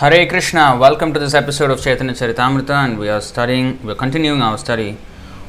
Hare 0.00 0.26
Krishna, 0.28 0.76
welcome 0.78 1.12
to 1.12 1.18
this 1.18 1.34
episode 1.34 1.72
of 1.72 1.82
Chaitanya 1.82 2.12
Charitamrita, 2.14 2.70
and 2.70 3.00
we 3.00 3.08
are 3.08 3.20
studying, 3.20 3.82
we 3.82 3.90
are 3.90 3.96
continuing 3.96 4.40
our 4.40 4.56
study 4.56 4.96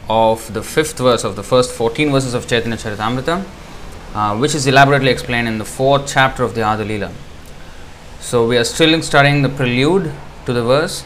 of 0.10 0.52
the 0.56 0.64
fifth 0.64 0.98
verse 0.98 1.24
of 1.24 1.36
the 1.36 1.44
first 1.44 1.72
14 1.72 2.12
verses 2.12 2.34
of 2.34 2.48
Chaitanya 2.48 2.76
Charitamrita, 2.76 3.46
uh, 4.16 4.36
which 4.40 4.56
is 4.56 4.66
elaborately 4.66 5.12
explained 5.12 5.48
in 5.48 5.60
the 5.60 5.66
fourth 5.66 6.12
chapter 6.12 6.42
of 6.42 6.56
the 6.56 6.64
Adi 6.64 6.84
Leela. 6.84 7.12
So, 8.22 8.48
we 8.48 8.58
are 8.58 8.64
still 8.64 9.00
studying 9.04 9.44
the 9.44 9.50
prelude 9.50 10.12
to 10.48 10.54
the 10.54 10.64
verse. 10.64 11.06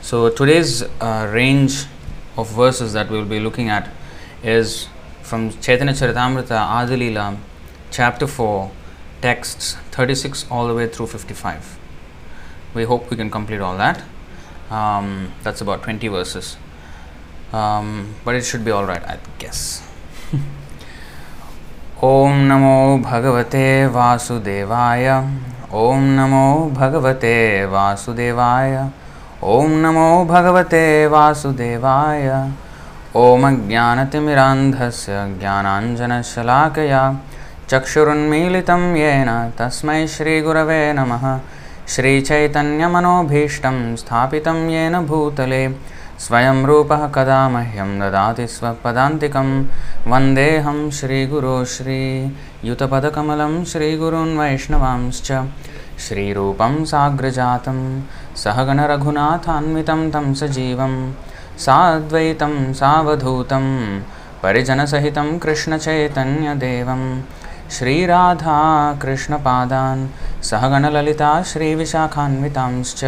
So, 0.00 0.30
today's 0.30 0.84
uh, 1.00 1.28
range 1.34 1.86
of 2.36 2.48
verses 2.50 2.92
that 2.92 3.10
we 3.10 3.18
will 3.18 3.24
be 3.24 3.40
looking 3.40 3.68
at 3.68 3.90
is 4.44 4.86
from 5.22 5.50
Chaitanya 5.60 5.92
Charitamrita 5.92 6.52
Adi 6.52 6.94
Leela, 6.94 7.36
chapter 7.90 8.28
4, 8.28 8.70
texts 9.22 9.74
36 9.90 10.46
all 10.52 10.68
the 10.68 10.74
way 10.74 10.86
through 10.86 11.08
55 11.08 11.75
we 12.75 12.83
hope 12.83 13.09
we 13.09 13.17
can 13.17 13.29
complete 13.29 13.61
all 13.61 13.77
that 13.77 14.03
um, 14.71 15.31
that's 15.43 15.61
about 15.61 15.83
20 15.83 16.07
verses 16.07 16.57
um, 17.53 18.13
but 18.25 18.35
it 18.35 18.43
should 18.43 18.65
be 18.65 18.71
all 18.71 18.85
right 18.85 19.03
i 19.03 19.17
guess 19.39 19.81
ॐ 22.03 22.37
नमो 22.49 22.77
भगवते 23.05 23.65
वासुदेवाय 23.93 25.07
ॐ 25.79 26.07
नमो 26.17 26.47
भगवते 26.77 27.35
वासुदेवाय 27.73 28.73
ॐ 29.55 29.75
नमो 29.83 30.07
भगवते 30.31 30.81
वासुदेवाय 31.13 32.27
ॐ 33.25 33.45
अज्ञानतिमिरान्धस्य 33.51 35.19
ज्ञानाञ्जनशलाकया 35.39 37.03
चक्षुरुन्मीलितं 37.69 38.83
येन 38.95 39.29
तस्मै 39.59 40.05
श्रीगुरवे 40.15 40.81
नमः 40.99 41.25
श्रीचैतन्यमनोभीष्टं 41.94 43.76
स्थापितं 43.96 44.58
येन 44.70 44.94
भूतले 45.06 45.62
स्वयं 46.24 46.58
रूपः 46.66 47.02
कदा 47.14 47.40
मह्यं 47.48 47.90
ददाति 48.00 48.46
स्वपदान्तिकं। 48.54 49.48
वन्देऽहं 50.12 50.78
श्रीगुरो 50.98 51.56
श्रीयुतपदकमलं 51.74 53.54
श्रीगुरून् 53.72 54.38
वैष्णवांश्च 54.38 55.30
श्रीरूपं 56.06 56.74
साग्रजातं 56.92 57.78
सहगणरघुनाथान्वितं 58.42 60.02
तं 60.14 60.26
सजीवं 60.40 60.94
साद्वैतं 61.66 62.54
सावधूतं 62.80 63.66
परिजनसहितं 64.42 65.28
कृष्णचैतन्यदेवं 65.44 67.02
श्रीराधा 67.70 68.92
कृष्णपादान् 69.02 70.08
सहगणललिता 70.44 71.42
श्रीविशाखान्वितांश्च। 71.42 73.04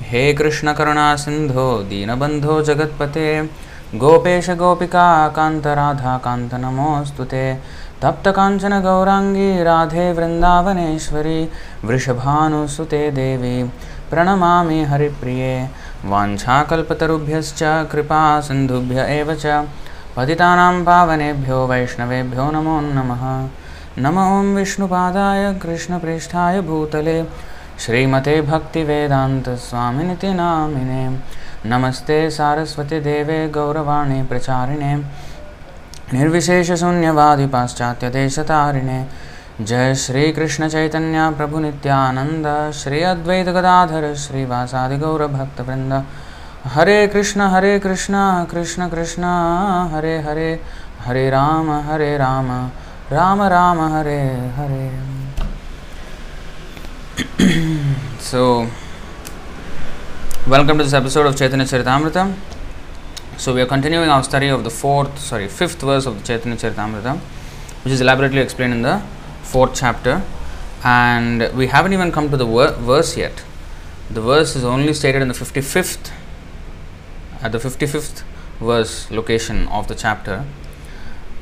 हे 0.00 0.32
कृष्णकरुणासिन्धो, 0.32 1.78
दीनबन्धो 1.78 2.62
जगत्पते। 2.62 3.42
गोपेश 3.94 4.50
गोपिका 4.50 5.28
कान्तराधा 5.28 6.18
कान्तनमोऽस्तु 6.18 7.24
ते। 7.24 7.54
तप्तकाञ्चन 8.02 8.80
गौराङ्गी, 8.80 9.62
राधे 9.62 10.12
वृन्दावनेश्वरी 10.12 11.48
वृषभानुसुते 11.84 13.10
देवी। 13.10 13.64
प्रणमामि 14.10 14.84
हरिप्रिये। 14.84 15.68
वाञ्छाकल्पतरुभ्यश्च, 16.04 17.62
कृपा 17.62 18.40
सिन्धुभ्य 18.40 19.00
एव 19.00 19.34
च। 19.34 19.46
पतितानां 20.16 20.84
पावनेभ्यो, 20.84 21.66
वैष्णवेभ्यो, 21.66 22.50
नमो 22.50 22.80
नमः। 22.80 23.48
नम 23.98 24.18
ॐ 24.18 24.54
विष्णुपादाय 24.56 25.54
कृष्णप्रेष्ठाय 25.54 26.60
भूतले। 26.60 27.24
श्रीमते 27.78 28.40
भक्तिवेदान्तस्वामिनिति 28.42 30.28
नामिने। 30.34 31.18
नमस्ते 31.66 32.30
सारस्वतीदेवे 32.30 33.48
गौरवाणी 33.48 34.22
प्रचारिणे। 34.22 34.94
निर्विशेषशून्यवादि 36.14 37.46
पाश्चात्यदेशतारिणे 37.46 39.06
जय 39.60 39.94
श्रीकृष्णचैतन्य 39.94 41.30
प्रभुनित्यानन्द 41.36 42.72
श्री 42.72 43.02
अद्वैतगदाधर 43.02 44.14
श्रीवासादिगौरभक्तवृन्द 44.14 46.04
हरे 46.64 47.06
कृष्ण 47.06 47.40
हरे 47.40 47.78
कृष्ण 47.78 48.14
कृष्ण 48.44 48.88
कृष्ण, 48.88 49.24
हरे 49.94 50.18
हरे। 50.18 50.60
हरे 51.04 51.30
राम 51.30 51.70
हरे 51.70 52.16
Ram 52.16 52.46
Ram. 52.46 52.70
Rama 53.12 53.50
Rama 53.50 53.90
Hare 53.90 54.48
Hare. 54.56 54.90
so, 58.18 58.66
welcome 60.46 60.78
to 60.78 60.84
this 60.84 60.94
episode 60.94 61.26
of 61.26 61.36
Chaitanya 61.36 61.66
Charitamrita. 61.66 62.34
So, 63.36 63.52
we 63.54 63.60
are 63.60 63.66
continuing 63.66 64.08
our 64.08 64.24
study 64.24 64.48
of 64.48 64.64
the 64.64 64.70
fourth, 64.70 65.18
sorry, 65.18 65.46
fifth 65.48 65.82
verse 65.82 66.06
of 66.06 66.18
the 66.18 66.26
Chaitanya 66.26 66.56
Charitamrita, 66.56 67.18
which 67.84 67.92
is 67.92 68.00
elaborately 68.00 68.40
explained 68.40 68.72
in 68.72 68.80
the 68.80 69.02
fourth 69.42 69.74
chapter. 69.74 70.22
And 70.82 71.50
we 71.54 71.66
haven't 71.66 71.92
even 71.92 72.12
come 72.12 72.30
to 72.30 72.38
the 72.38 72.46
verse 72.46 73.18
yet. 73.18 73.44
The 74.10 74.22
verse 74.22 74.56
is 74.56 74.64
only 74.64 74.94
stated 74.94 75.20
in 75.20 75.28
the 75.28 75.34
55th, 75.34 76.10
at 77.42 77.52
the 77.52 77.58
55th 77.58 78.22
verse 78.58 79.10
location 79.10 79.68
of 79.68 79.86
the 79.88 79.94
chapter 79.94 80.46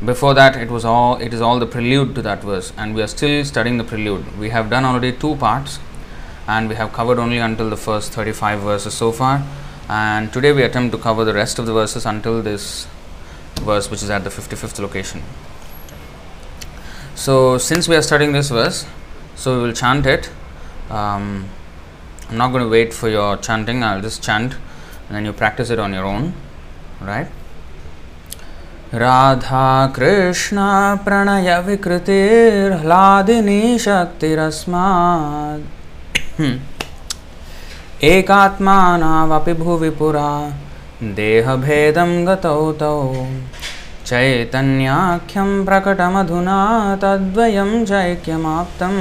before 0.05 0.33
that 0.35 0.57
it 0.57 0.71
was 0.71 0.85
all 0.85 1.17
it 1.17 1.35
is 1.35 1.41
all 1.41 1.59
the 1.59 1.67
prelude 1.67 2.15
to 2.15 2.23
that 2.23 2.43
verse 2.43 2.73
and 2.77 2.95
we 2.95 3.03
are 3.03 3.07
still 3.07 3.45
studying 3.45 3.77
the 3.77 3.85
prelude. 3.85 4.39
We 4.39 4.51
have 4.51 4.71
done 4.71 4.85
already 4.85 5.13
two 5.13 5.37
parts 5.37 5.79
and 6.47 6.69
we 6.69 6.75
have 6.75 6.93
covered 6.93 7.19
only 7.19 7.39
until 7.39 7.69
the 7.69 7.77
first 7.77 8.13
35 8.13 8.61
verses 8.61 8.95
so 8.95 9.13
far. 9.13 9.43
And 9.89 10.33
today 10.33 10.53
we 10.53 10.63
attempt 10.63 10.93
to 10.93 10.99
cover 10.99 11.25
the 11.25 11.35
rest 11.35 11.59
of 11.59 11.67
the 11.67 11.73
verses 11.73 12.07
until 12.07 12.43
this 12.43 12.87
verse 13.57 13.91
which 13.91 14.03
is 14.03 14.11
at 14.11 14.25
the 14.25 14.31
55th 14.31 14.79
location. 14.81 15.23
So 17.15 17.59
since 17.59 17.89
we 17.89 17.97
are 17.97 18.03
studying 18.03 18.33
this 18.33 18.51
verse 18.51 18.87
so 19.37 19.57
we 19.57 19.67
will 19.67 19.75
chant 19.75 20.07
it. 20.07 20.31
Um, 20.89 21.49
i'm 22.31 22.37
not 22.37 22.53
going 22.53 22.63
to 22.63 22.69
wait 22.69 22.95
for 22.95 23.09
your 23.09 23.37
chanting 23.37 23.83
i'll 23.83 24.01
just 24.01 24.23
chant 24.23 24.55
and 24.55 25.17
then 25.17 25.25
you 25.25 25.33
practice 25.33 25.71
it 25.71 25.81
on 25.81 25.93
your 25.93 26.05
own 26.05 26.33
right 27.01 27.29
Radha 28.95 29.87
Krishna 29.87 30.57
Pranay 30.97 31.65
विकृतिर्ह्लादिनी 31.67 33.79
शक्तिरस्मात् 33.79 35.61
एकात्मानावपि 38.05 39.53
भुवि 39.53 39.91
पुरा, 39.91 40.53
देहभेदं 41.03 42.27
गतौ 42.27 42.73
तौ। 42.73 43.27
चैतन्याख्यं 44.07 45.65
प्रकटमधुना, 45.65 46.99
तद्वयं 47.03 47.85
चैक्यमाप्तं 47.85 48.97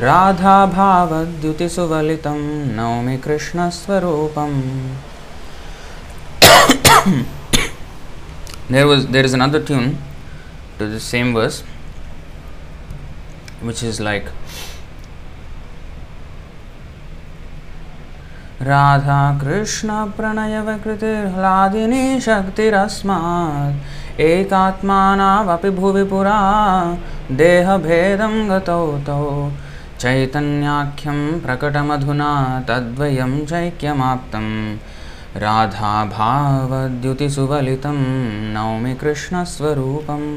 राधाभावद्युतिसुवलितं, 0.00 2.76
नौमि 2.76 3.16
कृष्णस्वरूपम्। 3.16 4.96
There 8.68 8.86
was, 8.86 9.06
there 9.06 9.24
is 9.24 9.34
another 9.34 9.62
tune 9.62 9.98
to 10.78 10.86
the 10.86 11.00
same 11.00 11.32
verse, 11.34 11.62
which 13.62 13.82
is 13.82 14.00
like 14.00 14.28
Radha 18.62 19.22
Krishna 19.40 19.94
Pranay 20.16 20.60
विकृतिर्ह्लादिनी 20.66 22.20
शक्तिरस्मात् 22.26 24.20
एकात्मानावपि 24.20 25.70
भुवि 25.78 26.04
पुरा 26.10 26.38
देहभेदं 27.40 28.34
गतौ 28.50 28.86
तौ 29.06 29.26
चैतन्याख्यं 30.00 31.18
प्रकटमधुना 31.42 32.30
तद्वयं 32.68 33.32
चैक्यमाप्तम् 33.50 34.52
राधाभावद्युतिसुवलितं 35.35 37.97
नौमि 38.53 38.93
कृष्णस्वरूपम् 39.01 40.29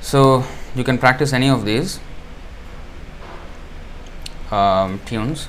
So 0.00 0.44
you 0.74 0.84
can 0.84 0.98
practice 0.98 1.32
any 1.32 1.48
of 1.50 1.64
these 1.64 2.00
um, 4.50 5.00
tunes, 5.04 5.48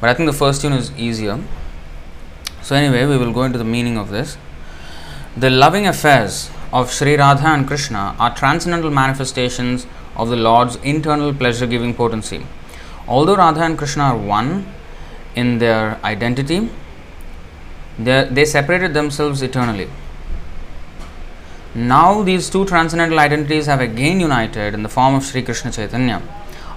but 0.00 0.10
I 0.10 0.14
think 0.14 0.28
the 0.28 0.36
first 0.36 0.60
tune 0.60 0.74
is 0.74 0.92
easier. 0.96 1.40
So 2.62 2.76
anyway, 2.76 3.06
we 3.06 3.16
will 3.16 3.32
go 3.32 3.44
into 3.44 3.58
the 3.58 3.64
meaning 3.64 3.96
of 3.96 4.10
this. 4.10 4.36
The 5.36 5.50
loving 5.50 5.86
affairs 5.86 6.50
of 6.72 6.92
Sri 6.92 7.16
Radha 7.16 7.48
and 7.48 7.66
Krishna 7.66 8.14
are 8.18 8.34
transcendental 8.34 8.90
manifestations 8.90 9.86
of 10.14 10.28
the 10.28 10.36
Lord's 10.36 10.76
internal 10.76 11.34
pleasure 11.34 11.66
giving 11.66 11.94
potency. 11.94 12.46
Although 13.08 13.36
Radha 13.36 13.62
and 13.62 13.78
Krishna 13.78 14.04
are 14.04 14.16
one 14.16 14.66
in 15.34 15.58
their 15.58 15.98
identity, 16.04 16.70
they, 18.05 18.45
separated 18.45 18.93
themselves 18.93 19.41
eternally. 19.41 19.89
Now 21.73 22.21
these 22.23 22.49
two 22.49 22.65
transcendental 22.65 23.19
identities 23.19 23.65
have 23.65 23.79
again 23.79 24.19
united 24.19 24.73
in 24.73 24.83
the 24.83 24.89
form 24.89 25.15
of 25.15 25.23
Sri 25.23 25.41
Krishna 25.41 25.71
Chaitanya. 25.71 26.21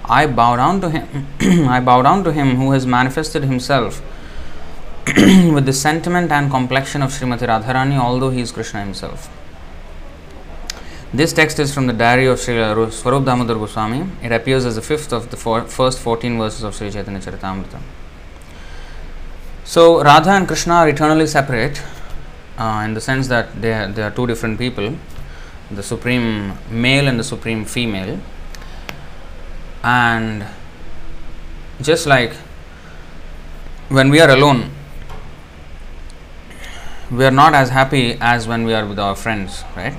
I 0.05 0.27
bow 0.27 0.55
down 0.55 0.81
to 0.81 0.89
him. 0.89 1.27
I 1.69 1.79
bow 1.79 2.01
down 2.01 2.23
to 2.23 2.31
him 2.31 2.55
who 2.55 2.71
has 2.71 2.85
manifested 2.85 3.43
himself 3.43 4.01
with 5.07 5.65
the 5.65 5.73
sentiment 5.73 6.31
and 6.31 6.49
complexion 6.49 7.01
of 7.01 7.11
Srimati 7.11 7.47
Radharani, 7.47 7.97
although 7.97 8.29
he 8.29 8.41
is 8.41 8.51
Krishna 8.51 8.81
himself. 8.81 9.29
This 11.13 11.33
text 11.33 11.59
is 11.59 11.73
from 11.73 11.87
the 11.87 11.93
diary 11.93 12.25
of 12.27 12.39
Sri 12.39 12.55
Swarup 12.91 13.25
Damodar 13.25 13.55
Goswami. 13.55 14.07
It 14.21 14.31
appears 14.31 14.65
as 14.65 14.75
the 14.75 14.81
fifth 14.81 15.13
of 15.13 15.29
the 15.31 15.37
four, 15.37 15.61
first 15.63 15.99
14 15.99 16.37
verses 16.37 16.63
of 16.63 16.75
Sri 16.75 16.91
Chaitanya 16.91 17.19
Charitamrita. 17.19 17.79
So, 19.65 20.03
Radha 20.03 20.29
and 20.29 20.47
Krishna 20.47 20.75
are 20.75 20.89
eternally 20.89 21.25
separate 21.25 21.81
uh, 22.57 22.83
in 22.85 22.93
the 22.93 23.01
sense 23.01 23.27
that 23.29 23.59
they 23.59 23.73
are, 23.73 23.87
they 23.87 24.03
are 24.03 24.11
two 24.11 24.27
different 24.27 24.59
people 24.59 24.95
the 25.71 25.81
supreme 25.81 26.53
male 26.69 27.07
and 27.07 27.19
the 27.19 27.23
supreme 27.23 27.65
female. 27.65 28.19
And 29.83 30.45
just 31.81 32.05
like 32.05 32.33
when 33.89 34.09
we 34.09 34.19
are 34.19 34.29
alone, 34.29 34.69
we 37.11 37.25
are 37.25 37.31
not 37.31 37.55
as 37.55 37.69
happy 37.69 38.17
as 38.21 38.47
when 38.47 38.63
we 38.63 38.73
are 38.73 38.85
with 38.85 38.99
our 38.99 39.15
friends, 39.15 39.63
right? 39.75 39.95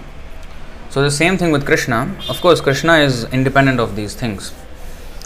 So, 0.90 1.02
the 1.02 1.10
same 1.10 1.36
thing 1.36 1.50
with 1.50 1.66
Krishna. 1.66 2.16
Of 2.28 2.40
course, 2.40 2.60
Krishna 2.60 2.98
is 2.98 3.24
independent 3.24 3.80
of 3.80 3.96
these 3.96 4.14
things. 4.14 4.54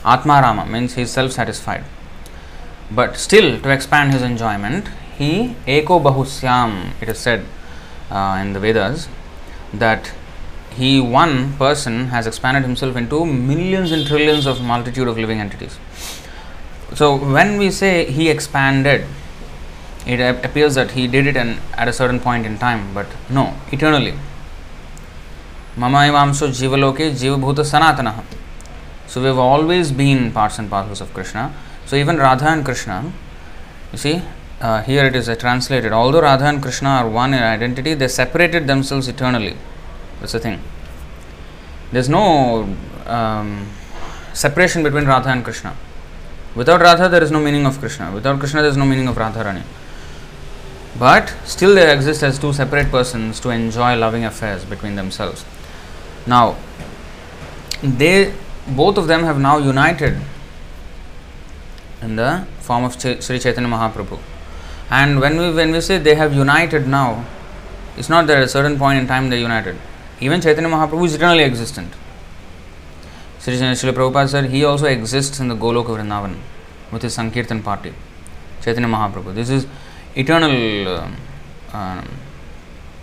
Atma 0.05 0.41
Rama 0.41 0.67
means 0.67 0.95
he 0.95 1.03
is 1.03 1.11
self 1.11 1.33
satisfied. 1.33 1.85
But 2.91 3.17
still, 3.17 3.61
to 3.61 3.71
expand 3.71 4.13
his 4.13 4.23
enjoyment, 4.23 4.89
he 5.17 5.55
eko 5.67 6.03
bahusyam, 6.03 6.91
it 7.01 7.09
is 7.09 7.19
said 7.19 7.45
uh, 8.11 8.39
in 8.41 8.53
the 8.53 8.61
Vedas, 8.61 9.09
that 9.73 10.13
he, 10.71 11.01
one 11.01 11.53
person, 11.57 12.09
has 12.09 12.27
expanded 12.27 12.65
himself 12.65 12.97
into 12.97 13.25
millions 13.25 13.93
and 13.93 14.07
trillions 14.07 14.47
of 14.47 14.61
multitude 14.63 15.07
of 15.07 15.19
living 15.19 15.39
entities. 15.39 15.79
So, 16.95 17.17
when 17.17 17.59
we 17.59 17.71
say 17.71 18.11
he 18.11 18.29
expanded, 18.29 19.07
it 20.07 20.45
appears 20.45 20.75
that 20.75 20.93
he 20.93 21.07
did 21.07 21.27
it 21.27 21.37
and 21.37 21.61
at 21.75 21.87
a 21.87 21.93
certain 21.93 22.19
point 22.19 22.47
in 22.47 22.59
time, 22.59 22.93
but 22.93 23.07
no, 23.29 23.55
eternally. 23.71 24.15
Mama 25.77 25.99
Ivamso 25.99 26.49
Jivaloke 26.49 27.13
Jivabhuta 27.13 27.65
Sanatana. 27.65 28.25
So, 29.07 29.21
we 29.21 29.29
have 29.29 29.39
always 29.39 29.93
been 29.93 30.33
parts 30.33 30.59
and 30.59 30.69
parcels 30.69 31.01
of 31.01 31.13
Krishna. 31.15 31.55
So, 31.87 31.97
even 31.97 32.19
Radha 32.19 32.49
and 32.49 32.65
Krishna, 32.65 33.13
you 33.93 33.99
see, 33.99 34.23
uh, 34.61 34.83
here 34.83 35.07
it 35.07 35.17
is 35.17 35.29
uh, 35.29 35.35
translated. 35.35 35.93
Although 35.93 36.23
Radha 36.23 36.45
and 36.45 36.63
Krishna 36.63 36.89
are 36.89 37.09
one 37.09 37.35
in 37.35 37.43
identity, 37.43 37.95
they 37.95 38.09
separated 38.09 38.67
themselves 38.67 39.09
eternally. 39.09 39.57
That's 40.21 40.33
the 40.33 40.41
thing. 40.41 40.61
There's 41.93 42.09
no 42.09 42.77
um, 43.07 43.69
separation 44.33 44.83
between 44.83 45.07
Radha 45.07 45.31
and 45.31 45.43
Krishna. 45.43 45.77
Without 46.55 46.81
Radha, 46.81 47.09
there 47.09 47.23
is 47.23 47.31
no 47.31 47.41
meaning 47.41 47.67
of 47.67 47.79
Krishna. 47.79 48.13
Without 48.13 48.39
Krishna, 48.39 48.61
there 48.61 48.71
is 48.71 48.77
no 48.77 48.85
meaning 48.85 49.09
of 49.09 49.17
Radharani. 49.17 49.63
But 50.99 51.33
still, 51.45 51.75
they 51.75 51.93
exist 51.93 52.23
as 52.23 52.39
two 52.39 52.53
separate 52.53 52.91
persons 52.91 53.41
to 53.41 53.51
enjoy 53.51 53.97
loving 53.97 54.25
affairs 54.25 54.65
between 54.65 54.97
themselves. 54.97 55.45
Now, 56.27 56.57
they 57.83 58.35
both 58.67 58.99
of 58.99 59.07
them 59.07 59.23
have 59.23 59.41
now 59.41 59.59
united 59.59 60.19
in 62.03 62.17
the 62.17 62.47
form 62.61 62.85
of 62.85 63.01
Sri 63.01 63.39
Chaitanya 63.39 63.69
Mahaprabhu. 63.69 64.19
And 64.91 65.21
when 65.21 65.39
we 65.39 65.53
when 65.53 65.71
we 65.73 65.81
say 65.81 65.99
they 65.99 66.15
have 66.15 66.35
united 66.35 66.87
now, 66.87 67.25
it's 67.97 68.09
not 68.09 68.27
that 68.27 68.39
at 68.39 68.43
a 68.45 68.49
certain 68.49 68.79
point 68.79 68.99
in 68.99 69.07
time 69.07 69.31
they 69.31 69.41
united. 69.41 69.77
Even 70.21 70.41
Chaitanya 70.41 70.69
Mahaprabhu 70.69 71.07
is 71.07 71.15
eternally 71.15 71.45
existent. 71.45 71.93
Sri 73.39 73.55
Srila 73.55 73.95
Prabhupada 73.95 74.29
said 74.29 74.51
he 74.51 74.65
also 74.65 74.87
exists 74.87 75.41
in 75.41 75.49
the 75.49 75.55
Goloka 75.55 75.97
Vrindavan 75.97 76.37
with 76.93 77.03
his 77.03 77.15
Sankirtan 77.15 77.63
party. 77.63 77.95
Chaitanya 78.63 78.89
Mahaprabhu. 78.89 79.35
This 79.35 79.49
is 79.49 79.67
eternal, 80.15 80.89
uh, 81.73 82.03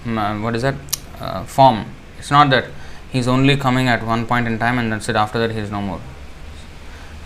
um, 0.05 0.43
what 0.43 0.55
is 0.55 0.61
that, 0.61 0.75
uh, 1.19 1.43
form. 1.45 1.85
It's 2.19 2.29
not 2.29 2.49
that 2.51 2.65
he's 3.11 3.27
only 3.27 3.57
coming 3.57 3.87
at 3.87 4.03
one 4.05 4.27
point 4.27 4.47
in 4.47 4.59
time 4.59 4.77
and 4.77 4.91
that's 4.91 5.09
it, 5.09 5.15
after 5.15 5.39
that 5.39 5.51
he 5.51 5.59
is 5.59 5.71
no 5.71 5.81
more. 5.81 6.01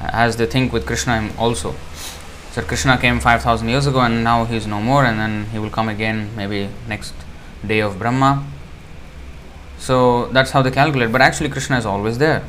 As 0.01 0.37
they 0.37 0.45
think 0.45 0.73
with 0.73 0.85
Krishna 0.85 1.29
also. 1.37 1.75
So 2.51 2.61
Krishna 2.61 2.97
came 2.97 3.19
5000 3.19 3.69
years 3.69 3.87
ago 3.87 4.01
and 4.01 4.23
now 4.23 4.45
he 4.45 4.57
is 4.57 4.67
no 4.67 4.81
more 4.81 5.05
and 5.05 5.19
then 5.19 5.45
he 5.51 5.59
will 5.59 5.69
come 5.69 5.87
again 5.87 6.29
maybe 6.35 6.69
next 6.87 7.13
day 7.65 7.79
of 7.79 7.97
Brahma. 7.99 8.45
So 9.77 10.27
that's 10.27 10.51
how 10.51 10.61
they 10.61 10.71
calculate. 10.71 11.11
But 11.11 11.21
actually, 11.21 11.49
Krishna 11.49 11.77
is 11.77 11.85
always 11.85 12.17
there. 12.17 12.43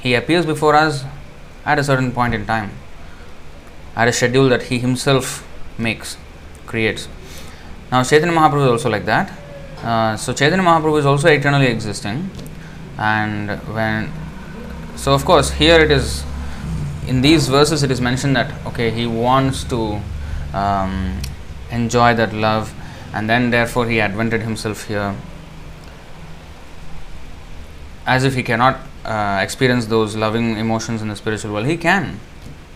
He 0.00 0.14
appears 0.14 0.44
before 0.44 0.74
us 0.74 1.04
at 1.64 1.78
a 1.78 1.84
certain 1.84 2.12
point 2.12 2.34
in 2.34 2.46
time, 2.46 2.70
at 3.94 4.08
a 4.08 4.12
schedule 4.12 4.48
that 4.50 4.64
he 4.64 4.78
himself 4.78 5.46
makes, 5.78 6.16
creates. 6.66 7.08
Now, 7.90 8.02
Chaitanya 8.02 8.34
Mahaprabhu 8.34 8.66
is 8.66 8.70
also 8.72 8.90
like 8.90 9.06
that. 9.06 9.32
Uh, 9.82 10.16
so, 10.16 10.32
Chaitanya 10.32 10.62
Mahaprabhu 10.62 10.98
is 10.98 11.06
also 11.06 11.28
eternally 11.28 11.66
existing, 11.66 12.30
and 12.98 13.50
when 13.72 14.12
so, 14.96 15.12
of 15.12 15.24
course, 15.26 15.50
here 15.50 15.78
it 15.78 15.90
is 15.90 16.24
in 17.06 17.20
these 17.20 17.48
verses 17.48 17.82
it 17.82 17.90
is 17.90 18.00
mentioned 18.00 18.36
that 18.36 18.52
okay, 18.66 18.90
he 18.90 19.06
wants 19.06 19.64
to 19.64 20.00
um, 20.52 21.20
enjoy 21.70 22.14
that 22.14 22.32
love, 22.32 22.74
and 23.12 23.28
then 23.28 23.50
therefore 23.50 23.86
he 23.86 24.00
advented 24.00 24.42
himself 24.42 24.86
here 24.88 25.14
as 28.06 28.24
if 28.24 28.34
he 28.34 28.42
cannot 28.42 28.80
uh, 29.04 29.40
experience 29.42 29.86
those 29.86 30.16
loving 30.16 30.56
emotions 30.56 31.02
in 31.02 31.08
the 31.08 31.16
spiritual 31.16 31.52
world. 31.52 31.66
He 31.66 31.76
can, 31.76 32.20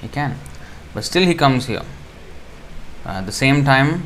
he 0.01 0.09
can, 0.09 0.37
but 0.95 1.05
still 1.05 1.25
he 1.25 1.35
comes 1.35 1.67
here. 1.67 1.83
Uh, 3.07 3.21
at 3.21 3.27
the 3.27 3.33
same 3.33 3.65
time, 3.65 4.03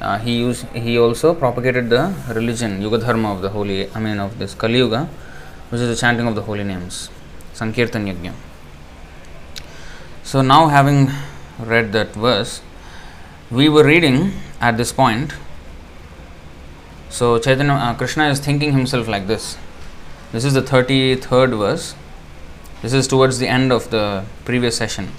uh, 0.00 0.18
he 0.18 0.38
used, 0.38 0.66
he 0.68 0.98
also 0.98 1.34
propagated 1.34 1.88
the 1.90 2.14
religion, 2.28 2.82
Yuga 2.82 2.98
Dharma 2.98 3.34
of 3.34 3.42
the 3.42 3.50
holy, 3.50 3.90
I 3.92 4.00
mean 4.00 4.18
of 4.18 4.38
this 4.38 4.54
Kali 4.54 4.78
Yuga, 4.78 5.08
which 5.70 5.80
is 5.80 5.88
the 5.88 5.96
chanting 5.96 6.26
of 6.26 6.34
the 6.34 6.42
holy 6.42 6.64
names, 6.64 7.10
Sankirtan 7.54 8.06
Yajna. 8.06 8.32
So 10.26 10.42
now 10.42 10.66
having 10.66 11.12
read 11.60 11.92
that 11.92 12.08
verse, 12.12 12.60
we 13.48 13.68
were 13.68 13.84
reading 13.84 14.32
at 14.60 14.76
this 14.76 14.92
point. 14.92 15.32
So 17.08 17.38
Chaitanya 17.38 17.74
uh, 17.74 17.94
Krishna 17.94 18.26
is 18.30 18.40
thinking 18.40 18.72
himself 18.72 19.06
like 19.06 19.28
this. 19.28 19.56
This 20.32 20.44
is 20.44 20.54
the 20.54 20.62
33rd 20.62 21.56
verse. 21.56 21.94
This 22.82 22.92
is 22.92 23.06
towards 23.06 23.38
the 23.38 23.46
end 23.46 23.72
of 23.72 23.88
the 23.90 24.24
previous 24.44 24.76
session 24.76 25.12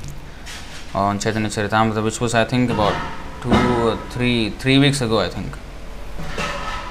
on 0.94 1.19
Chaitanya 1.19 1.48
Charitamrita, 1.48 2.04
which 2.04 2.19
was 2.19 2.33
I 2.35 2.44
think 2.44 2.69
about 2.69 2.94
two 3.42 3.54
or 3.87 3.95
three 4.09 4.49
three 4.49 4.78
weeks 4.78 4.99
ago, 4.99 5.19
I 5.19 5.30
think. 5.30 5.56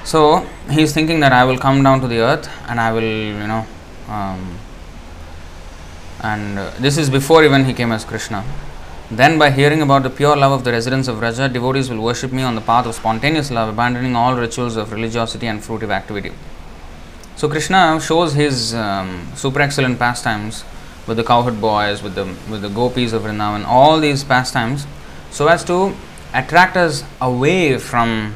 So 0.03 0.39
he 0.71 0.81
is 0.81 0.91
thinking 0.91 1.19
that 1.19 1.33
I 1.33 1.43
will 1.43 1.59
come 1.59 1.83
down 1.83 2.01
to 2.01 2.07
the 2.07 2.17
earth 2.17 2.49
and 2.67 2.79
I 2.79 2.91
will, 2.91 3.03
you 3.03 3.47
know, 3.53 3.67
um, 4.09 4.57
and 6.21 6.59
uh, 6.59 6.71
this 6.79 6.97
is 6.97 7.09
before 7.09 7.43
even 7.43 7.65
he 7.65 7.73
came 7.73 7.91
as 7.91 8.05
Krishna. 8.05 8.43
Then, 9.09 9.39
by 9.39 9.51
hearing 9.51 9.81
about 9.81 10.03
the 10.03 10.09
pure 10.09 10.35
love 10.35 10.51
of 10.51 10.63
the 10.63 10.71
residents 10.71 11.07
of 11.07 11.17
Vraja, 11.17 11.51
devotees 11.51 11.89
will 11.89 12.01
worship 12.01 12.31
me 12.31 12.43
on 12.43 12.55
the 12.55 12.61
path 12.61 12.85
of 12.85 12.95
spontaneous 12.95 13.49
love, 13.51 13.69
abandoning 13.69 14.15
all 14.15 14.35
rituals 14.35 14.75
of 14.75 14.91
religiosity 14.91 15.47
and 15.47 15.61
fruitive 15.61 15.91
activity. 15.91 16.33
So 17.37 17.47
Krishna 17.47 18.01
shows 18.01 18.33
his 18.33 18.73
um, 18.73 19.31
super 19.35 19.61
excellent 19.61 19.99
pastimes 19.99 20.65
with 21.07 21.17
the 21.17 21.23
cowherd 21.23 21.61
boys, 21.61 22.03
with 22.03 22.15
the 22.15 22.25
with 22.49 22.61
the 22.61 22.69
gopis 22.69 23.13
of 23.13 23.21
Vrindavan, 23.21 23.65
all 23.65 23.99
these 23.99 24.23
pastimes, 24.23 24.85
so 25.31 25.47
as 25.47 25.63
to 25.65 25.95
attract 26.33 26.75
us 26.75 27.03
away 27.21 27.77
from 27.77 28.33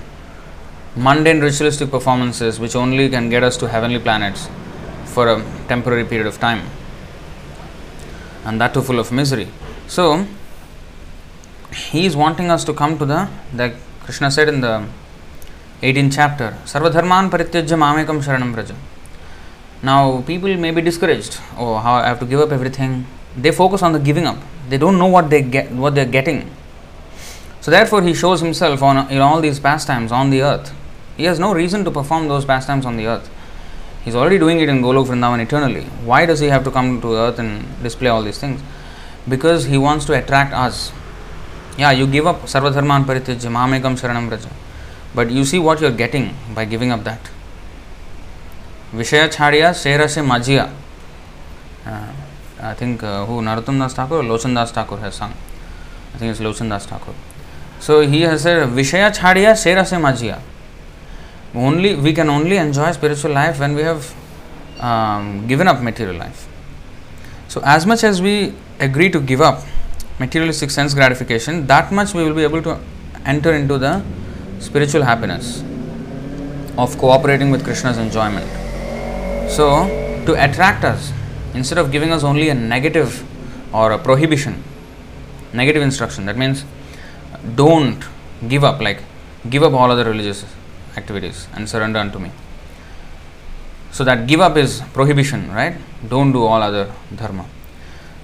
mundane 0.95 1.41
ritualistic 1.41 1.89
performances, 1.89 2.59
which 2.59 2.75
only 2.75 3.09
can 3.09 3.29
get 3.29 3.43
us 3.43 3.57
to 3.57 3.67
heavenly 3.67 3.99
planets 3.99 4.49
for 5.05 5.27
a 5.27 5.43
temporary 5.67 6.05
period 6.05 6.27
of 6.27 6.39
time, 6.39 6.61
and 8.45 8.59
that 8.59 8.73
too 8.73 8.81
full 8.81 8.99
of 8.99 9.11
misery. 9.11 9.47
So 9.87 10.25
he 11.73 12.05
is 12.05 12.15
wanting 12.15 12.51
us 12.51 12.63
to 12.65 12.73
come 12.73 12.97
to 12.97 13.05
the 13.05 13.29
like 13.53 13.75
Krishna 14.03 14.31
said 14.31 14.49
in 14.49 14.61
the 14.61 14.87
18th 15.81 16.13
chapter, 16.13 16.57
Sarvadharman 16.65 17.29
parityajya 17.29 17.77
mamekam 17.77 18.21
sharanam 18.21 18.53
braja. 18.53 18.75
Now, 19.83 20.21
people 20.21 20.55
may 20.57 20.69
be 20.69 20.81
discouraged. 20.81 21.39
Oh, 21.57 21.77
how 21.77 21.93
I 21.95 22.07
have 22.07 22.19
to 22.19 22.25
give 22.25 22.39
up 22.39 22.51
everything. 22.51 23.07
They 23.35 23.51
focus 23.51 23.81
on 23.81 23.93
the 23.93 23.99
giving 23.99 24.27
up. 24.27 24.37
They 24.69 24.77
don't 24.77 24.99
know 24.99 25.07
what 25.07 25.31
they 25.31 25.41
get, 25.41 25.71
what 25.71 25.95
they're 25.95 26.05
getting. 26.05 26.51
So, 27.61 27.71
therefore, 27.71 28.03
he 28.03 28.13
shows 28.13 28.41
himself 28.41 28.83
on 28.83 29.09
in 29.09 29.19
all 29.21 29.41
these 29.41 29.59
pastimes 29.59 30.11
on 30.11 30.29
the 30.29 30.43
earth. 30.43 30.71
He 31.17 31.23
has 31.23 31.39
no 31.39 31.51
reason 31.53 31.83
to 31.85 31.91
perform 31.91 32.27
those 32.27 32.45
pastimes 32.45 32.85
on 32.85 32.95
the 32.95 33.07
earth. 33.07 33.29
He's 34.03 34.15
already 34.15 34.39
doing 34.39 34.59
it 34.59 34.69
in 34.69 34.81
Golok 34.81 35.07
Vrindavan 35.07 35.41
eternally. 35.41 35.83
Why 36.03 36.25
does 36.25 36.39
he 36.39 36.47
have 36.47 36.63
to 36.63 36.71
come 36.71 37.01
to 37.01 37.15
earth 37.15 37.39
and 37.39 37.65
display 37.83 38.09
all 38.09 38.23
these 38.23 38.39
things? 38.39 38.61
Because 39.27 39.65
he 39.65 39.77
wants 39.77 40.05
to 40.05 40.13
attract 40.13 40.53
us. 40.53 40.91
Yeah, 41.77 41.91
you 41.91 42.07
give 42.07 42.25
up 42.25 42.41
Sarvadharman 42.43 43.05
Parityajya 43.05 43.51
Mamekam 43.51 43.99
Sharanam 43.99 44.27
Braja. 44.27 44.49
But 45.13 45.29
you 45.29 45.45
see 45.45 45.59
what 45.59 45.81
you're 45.81 45.91
getting 45.91 46.33
by 46.55 46.65
giving 46.65 46.91
up 46.91 47.03
that. 47.03 47.29
विषय 48.95 49.27
छाड़िया 49.27 49.71
शेर 49.73 50.07
से 50.07 50.21
मजिया 50.21 50.69
I 52.63 52.73
think 52.75 53.01
uh, 53.01 53.25
who 53.25 53.41
Narottam 53.41 53.79
Das 53.79 53.93
Thakur 53.93 54.17
or 54.17 54.23
Lochan 54.23 54.53
Das 54.53 54.71
Thakur 54.71 54.97
has 54.99 55.15
sung. 55.15 55.33
I 56.13 56.17
think 56.17 56.31
it's 56.31 56.39
Lochan 56.39 56.69
Das 56.69 56.85
Thakur. 56.85 57.13
So 57.79 58.01
he 58.01 58.21
has 58.21 58.43
said, 58.43 58.69
Vishaya 58.69 59.11
chhadiya 59.11 59.57
sera 59.57 59.83
se 59.83 59.95
majiya. 59.95 60.39
Only 61.53 61.95
we 61.95 62.13
can 62.13 62.29
only 62.29 62.57
enjoy 62.57 62.91
spiritual 62.91 63.31
life 63.31 63.59
when 63.59 63.75
we 63.75 63.81
have 63.81 64.15
um, 64.79 65.47
given 65.47 65.67
up 65.67 65.81
material 65.81 66.17
life. 66.17 66.47
So 67.47 67.61
as 67.65 67.85
much 67.85 68.03
as 68.03 68.21
we 68.21 68.53
agree 68.79 69.09
to 69.09 69.19
give 69.19 69.41
up 69.41 69.63
materialistic 70.19 70.71
sense 70.71 70.93
gratification, 70.93 71.67
that 71.67 71.91
much 71.91 72.13
we 72.13 72.23
will 72.23 72.33
be 72.33 72.43
able 72.43 72.61
to 72.63 72.79
enter 73.25 73.53
into 73.53 73.77
the 73.77 74.01
spiritual 74.59 75.03
happiness 75.03 75.61
of 76.77 76.97
cooperating 76.97 77.51
with 77.51 77.63
Krishna's 77.63 77.97
enjoyment. 77.97 78.47
So, 79.49 79.87
to 80.25 80.33
attract 80.41 80.83
us, 80.85 81.11
instead 81.53 81.77
of 81.77 81.91
giving 81.91 82.11
us 82.11 82.23
only 82.23 82.49
a 82.49 82.53
negative 82.53 83.25
or 83.73 83.91
a 83.91 83.97
prohibition, 83.97 84.63
negative 85.53 85.81
instruction, 85.81 86.25
that 86.27 86.37
means 86.37 86.63
don't 87.55 88.01
give 88.47 88.63
up, 88.63 88.79
like 88.79 89.03
give 89.49 89.63
up 89.63 89.73
all 89.73 89.91
other 89.91 90.05
religious 90.05 90.45
activities 90.97 91.47
and 91.53 91.67
surrender 91.67 91.99
unto 91.99 92.19
me. 92.19 92.31
So, 93.91 94.03
that 94.03 94.27
give 94.27 94.39
up 94.39 94.55
is 94.57 94.81
prohibition, 94.93 95.51
right? 95.51 95.75
Don't 96.07 96.31
do 96.31 96.43
all 96.43 96.61
other 96.61 96.91
dharma. 97.15 97.45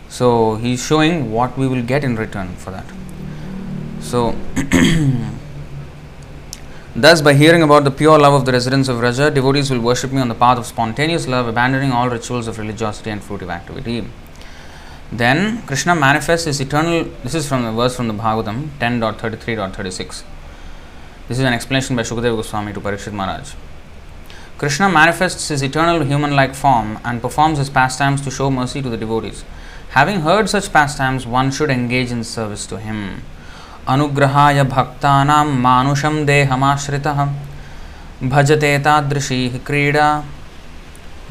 So, 0.10 0.56
he 0.56 0.74
is 0.74 0.86
showing 0.86 1.32
what 1.32 1.58
we 1.58 1.68
will 1.68 1.84
get 1.84 2.04
in 2.04 2.16
return 2.16 2.56
for 2.56 2.72
that. 2.72 2.86
So, 4.00 4.36
Thus, 6.98 7.22
by 7.22 7.36
hearing 7.36 7.62
about 7.62 7.84
the 7.84 7.92
pure 7.92 8.18
love 8.18 8.34
of 8.34 8.46
the 8.46 8.52
residents 8.52 8.90
of 8.90 8.98
Vraja, 8.98 9.32
devotees 9.32 9.70
will 9.70 9.82
worship 9.82 10.12
me 10.12 10.20
on 10.20 10.30
the 10.30 10.34
path 10.34 10.58
of 10.58 10.66
spontaneous 10.66 11.28
love, 11.28 11.48
abandoning 11.48 11.92
all 11.92 12.10
rituals 12.10 12.48
of 12.48 12.58
religiosity 12.58 13.12
and 13.12 13.22
fruitive 13.22 13.50
activity. 13.50 14.04
Then 15.12 15.62
Krishna 15.68 15.94
manifests 15.94 16.46
his 16.46 16.60
eternal. 16.60 17.04
This 17.24 17.36
is 17.36 17.48
from 17.48 17.64
the 17.66 17.72
verse 17.72 17.96
from 17.96 18.08
the 18.08 18.16
Bhagavatam 18.16 18.70
10.33.36. 18.80 20.24
This 21.28 21.40
is 21.40 21.44
an 21.44 21.54
explanation 21.54 21.98
by 21.98 22.04
Shukadeva 22.04 22.38
Goswami 22.38 22.72
to 22.72 22.80
Parikshit 22.80 23.12
Maharaj. 23.12 23.54
Krishna 24.58 24.88
manifests 24.88 25.50
his 25.50 25.62
eternal 25.62 26.06
human 26.06 26.38
like 26.38 26.56
form 26.56 27.00
and 27.04 27.22
performs 27.22 27.58
his 27.58 27.70
pastimes 27.70 28.22
to 28.22 28.32
show 28.32 28.50
mercy 28.50 28.82
to 28.82 28.90
the 28.90 28.96
devotees. 28.96 29.44
Having 29.90 30.22
heard 30.22 30.50
such 30.50 30.72
pastimes, 30.72 31.28
one 31.28 31.52
should 31.52 31.70
engage 31.70 32.12
in 32.12 32.24
service 32.24 32.66
to 32.68 32.80
him. 32.80 33.24
अनुग्रहाय 33.88 34.64
भक्तानां 34.72 35.46
मानुषं 35.66 36.26
देहमाश्रितः 36.26 37.20
भजते 38.32 38.72
तादृशी 38.86 39.38
क्रीडा 39.68 40.10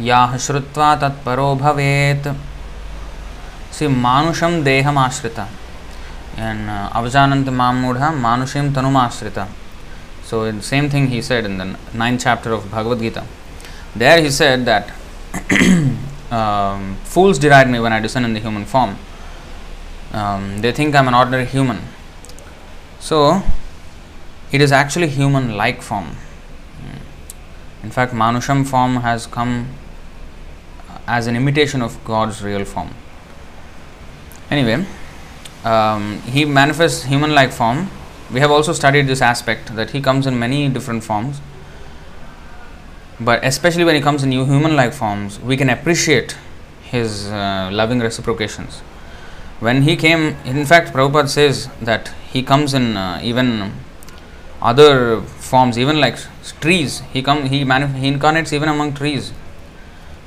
याः 0.09 0.37
श्रुत्वा 0.45 0.95
तत्परो 1.03 1.55
भवेत् 1.65 2.33
सी 3.77 3.87
मानुषं 4.07 4.63
and 6.39 6.69
uh, 6.69 6.91
avajanant 6.93 7.45
mamudha 7.61 8.09
manushim 8.25 8.71
tanumashritah 8.71 9.47
so 10.29 10.45
in 10.51 10.61
same 10.75 10.87
thing 10.95 11.09
he 11.15 11.21
said 11.31 11.45
in 11.51 11.57
the 11.63 11.69
ninth 12.03 12.21
chapter 12.27 12.53
of 12.59 12.71
bhagavad 12.77 13.01
gita 13.05 13.25
there 14.05 14.21
he 14.27 14.31
said 14.43 14.65
that 14.71 14.85
um, 16.39 16.97
fools 17.15 17.39
deride 17.45 17.71
me 17.75 17.79
when 17.87 17.93
i 17.99 18.01
descend 18.07 18.25
in 18.29 18.35
the 18.39 18.45
human 18.47 18.65
form 18.75 18.97
um, 20.21 20.43
they 20.63 20.73
think 20.79 20.95
i'm 20.95 21.09
an 21.13 21.19
ordinary 21.23 21.47
human 21.57 21.81
so, 23.07 23.41
it 24.51 24.61
is 24.61 24.73
actually 24.73 25.07
human 25.09 25.57
like 25.57 25.81
form. 25.81 26.17
In 27.85 27.91
fact, 27.93 28.13
Manusham 28.13 28.67
form 28.67 28.97
has 28.97 29.29
come 29.29 29.69
as 31.07 31.29
an 31.29 31.37
imitation 31.37 31.83
of 31.83 32.03
God's 32.05 32.43
real 32.43 32.65
form. 32.65 32.91
Anyway, 34.51 34.85
um, 35.65 36.21
he 36.23 36.45
manifests 36.45 37.05
human 37.05 37.33
like 37.33 37.53
form. 37.53 37.89
We 38.33 38.41
have 38.41 38.51
also 38.51 38.73
studied 38.73 39.07
this 39.07 39.23
aspect 39.23 39.75
that 39.77 39.91
he 39.91 40.01
comes 40.01 40.27
in 40.27 40.39
many 40.39 40.69
different 40.69 41.05
forms. 41.05 41.41
But 43.21 43.45
especially 43.45 43.85
when 43.85 43.95
he 43.95 44.01
comes 44.01 44.23
in 44.23 44.31
new 44.31 44.45
human 44.45 44.77
like 44.77 44.93
forms, 44.93 45.39
we 45.41 45.57
can 45.57 45.71
appreciate 45.71 46.37
his 46.83 47.29
uh, 47.29 47.71
loving 47.73 48.01
reciprocations. 48.01 48.81
When 49.61 49.83
he 49.83 49.97
came, 49.97 50.37
in 50.45 50.67
fact, 50.67 50.93
Prabhupada 50.93 51.29
says 51.29 51.69
that 51.81 52.09
he 52.31 52.43
comes 52.43 52.75
in 52.75 52.97
uh, 52.97 53.21
even 53.23 53.73
other 54.61 55.23
forms, 55.23 55.79
even 55.79 56.01
like 56.01 56.19
trees. 56.61 57.01
He 57.13 57.23
come 57.23 57.47
he 57.47 57.65
manif- 57.65 57.95
he 57.95 58.09
incarnates 58.09 58.53
even 58.53 58.69
among 58.69 58.95
trees 58.95 59.33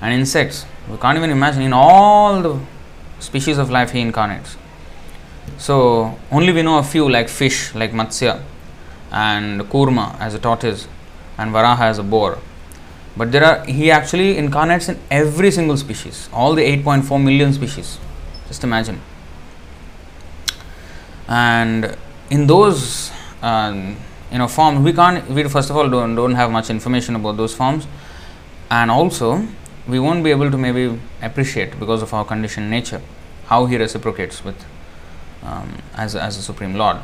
and 0.02 0.14
insects. 0.14 0.66
We 0.90 0.98
can't 0.98 1.18
even 1.18 1.30
imagine 1.30 1.62
in 1.62 1.74
all 1.74 2.42
the 2.42 2.60
species 3.20 3.58
of 3.58 3.70
life 3.70 3.92
he 3.92 4.00
incarnates. 4.00 4.58
So 5.58 6.18
only 6.32 6.54
we 6.54 6.62
know 6.62 6.78
a 6.80 6.84
few 6.84 7.10
like 7.10 7.30
fish, 7.30 7.74
like 7.76 7.92
Matsya, 7.92 8.42
and 9.12 9.62
Kurma 9.62 10.20
as 10.20 10.34
a 10.34 10.40
tortoise, 10.40 10.88
and 11.38 11.52
Varaha 11.52 11.82
as 11.82 12.00
a 12.00 12.04
boar. 12.04 12.38
But 13.18 13.32
there 13.32 13.44
are 13.44 13.66
he 13.66 13.92
actually 13.92 14.38
incarnates 14.38 14.90
in 14.90 15.00
every 15.10 15.52
single 15.52 15.78
species, 15.78 16.30
all 16.32 16.54
the 16.54 16.64
8.4 16.64 17.24
million 17.24 17.54
species. 17.54 17.98
Just 18.48 18.64
imagine 18.64 19.02
and 21.30 21.96
in 22.32 22.48
those 22.48 23.12
um, 23.44 23.96
you 24.32 24.38
know 24.40 24.48
forms 24.48 24.80
we 24.80 24.92
can't 24.92 25.30
we 25.30 25.44
first 25.44 25.70
of 25.70 25.78
all 25.78 25.88
don't, 25.88 26.16
don't 26.16 26.34
have 26.34 26.52
much 26.52 26.70
information 26.70 27.16
about 27.16 27.38
those 27.38 27.54
forms 27.56 27.88
and 28.72 28.90
also 28.92 29.46
we 29.88 30.00
won't 30.00 30.24
be 30.24 30.32
able 30.32 30.50
to 30.50 30.58
maybe 30.58 31.00
appreciate 31.22 31.80
because 31.80 32.02
of 32.02 32.14
our 32.14 32.26
conditioned 32.26 32.70
nature 32.70 33.02
how 33.46 33.66
he 33.68 33.78
reciprocates 33.78 34.44
with 34.44 34.66
um, 35.44 35.82
as, 35.96 36.16
as 36.16 36.38
a 36.38 36.42
supreme 36.42 36.76
lord. 36.76 36.98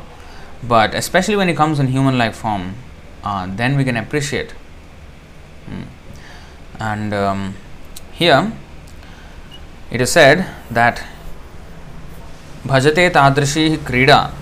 But 0.62 0.94
especially 0.94 1.36
when 1.36 1.48
he 1.48 1.54
comes 1.54 1.78
in 1.78 1.88
human 1.88 2.18
like 2.18 2.34
form 2.34 2.74
uh, 3.26 3.46
then 3.56 3.76
we 3.76 3.84
can 3.84 3.96
appreciate. 3.96 4.54
Mm. 5.68 5.86
and 6.78 7.12
um, 7.12 7.54
here 8.12 8.52
it 9.90 10.00
is 10.00 10.12
said 10.12 10.46
that 10.70 11.02
Bhajate 12.64 13.10
Tadrishi 13.10 13.78
Krida, 13.78 14.32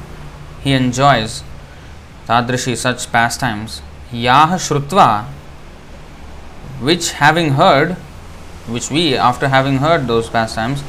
he 0.62 0.72
enjoys 0.72 1.42
Tadrishi 2.26 2.76
such 2.76 3.10
pastimes, 3.10 3.80
Yah 4.12 4.58
Shrutva, 4.58 5.24
which 6.80 7.12
having 7.12 7.52
heard, 7.52 7.92
which 8.66 8.90
we 8.90 9.16
after 9.16 9.48
having 9.48 9.78
heard 9.78 10.06
those 10.06 10.28
pastimes, 10.28 10.82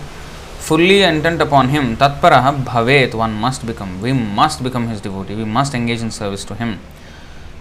fully 0.67 1.03
intent 1.03 1.41
upon 1.41 1.69
him, 1.69 1.95
Tatparaha 1.97 2.63
Bhavet, 2.63 3.13
one 3.13 3.33
must 3.33 3.65
become. 3.65 4.01
We 4.01 4.13
must 4.13 4.63
become 4.63 4.87
his 4.87 5.01
devotee, 5.01 5.35
we 5.35 5.45
must 5.45 5.73
engage 5.73 6.01
in 6.01 6.11
service 6.11 6.43
to 6.45 6.55
him. 6.55 6.79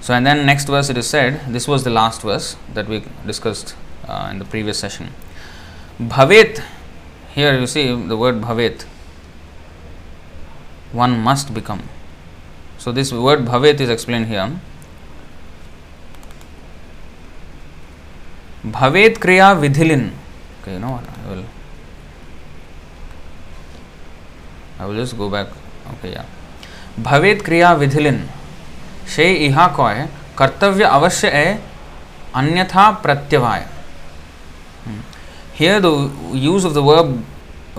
So, 0.00 0.14
and 0.14 0.26
then 0.26 0.46
next 0.46 0.66
verse 0.66 0.90
it 0.90 0.96
is 0.96 1.06
said, 1.06 1.40
this 1.52 1.66
was 1.66 1.84
the 1.84 1.90
last 1.90 2.23
verse 2.23 2.56
that 2.75 2.88
we 2.88 3.04
discussed 3.26 3.75
uh, 4.08 4.28
in 4.30 4.38
the 4.38 4.44
previous 4.44 4.78
session. 4.78 5.11
Bhavet, 6.00 6.62
here 7.34 7.58
you 7.58 7.66
see 7.66 7.87
the 8.06 8.16
word 8.16 8.40
Bhavet 8.40 8.84
one 10.94 11.18
must 11.18 11.52
become. 11.52 11.82
So, 12.78 12.92
this 12.92 13.12
word 13.12 13.40
bhavet 13.40 13.80
is 13.80 13.88
explained 13.88 14.26
here. 14.26 14.61
Bhavet 18.64 19.18
kriya 19.25 19.49
vidhilin. 19.61 20.12
Okay, 20.62 20.75
you 20.75 20.78
know 20.78 20.92
what? 20.92 21.04
I 21.08 21.30
will. 21.30 21.44
I 24.79 24.85
will 24.85 24.95
just 24.95 25.17
go 25.17 25.29
back. 25.29 25.47
Okay, 25.93 26.11
yeah. 26.11 26.25
भवेत 26.99 27.41
क्रिया 27.45 27.71
विधिलिन 27.79 28.17
शे 29.15 29.31
इहा 29.47 29.67
coy 29.75 30.07
कर्तव्य 30.38 30.83
अवश्य 30.83 31.29
है 31.33 31.59
अन्यथा 32.35 32.89
प्रत्यवाय 33.03 33.65
here 35.59 35.79
the 35.81 35.91
use 36.33 36.63
of 36.63 36.73
the 36.73 36.81
verb 36.81 37.09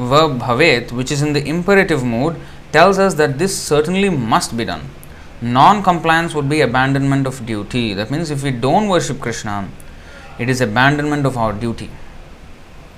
verb 0.08 0.38
bhavet 0.40 0.90
which 0.92 1.12
is 1.14 1.22
in 1.26 1.32
the 1.32 1.42
imperative 1.52 2.02
mood 2.04 2.36
tells 2.72 2.98
us 2.98 3.14
that 3.20 3.38
this 3.38 3.56
certainly 3.58 4.10
must 4.10 4.56
be 4.56 4.64
done. 4.64 4.82
Non 5.42 5.82
compliance 5.82 6.34
would 6.34 6.48
be 6.48 6.60
abandonment 6.60 7.26
of 7.26 7.44
duty. 7.46 7.94
That 7.94 8.10
means 8.10 8.30
if 8.30 8.42
we 8.42 8.50
don't 8.50 8.88
worship 8.88 9.20
Krishna, 9.20 9.68
it 10.38 10.50
is 10.50 10.60
abandonment 10.60 11.24
of 11.24 11.38
our 11.38 11.54
duty. 11.54 11.88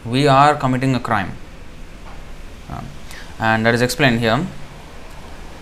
We 0.04 0.26
are 0.26 0.56
committing 0.56 0.96
a 0.96 1.00
crime. 1.00 1.30
Uh, 3.40 3.44
and 3.44 3.66
that 3.66 3.74
is 3.74 3.82
explained 3.82 4.20
here. 4.20 4.46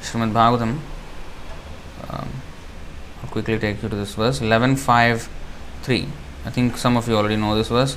Srimad 0.03 0.33
Bhagavatam. 0.33 0.79
Um, 2.09 2.29
I'll 3.23 3.31
quickly 3.31 3.59
take 3.59 3.83
you 3.83 3.89
to 3.89 3.97
this 3.97 4.15
verse 4.15 4.41
11.5.3. 4.41 6.09
I 6.47 6.51
think 6.51 6.77
some 6.77 6.97
of 6.97 7.09
you 7.09 7.17
already 7.17 7.37
know 7.37 7.55
this 7.55 7.69
verse. 7.69 7.97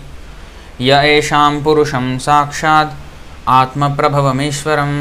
य 0.82 0.92
एषां 1.06 1.62
पुरुषं 1.64 2.18
साक्षात् 2.20 2.94
आत्मप्रभवमीश्वरं 3.56 4.94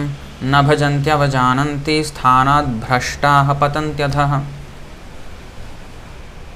न 0.52 0.60
भजन्त्यवजानन्ति 0.66 2.02
स्थानात् 2.04 2.68
भ्रष्टाः 2.80 3.52
पतन्त्यधः 3.60 4.42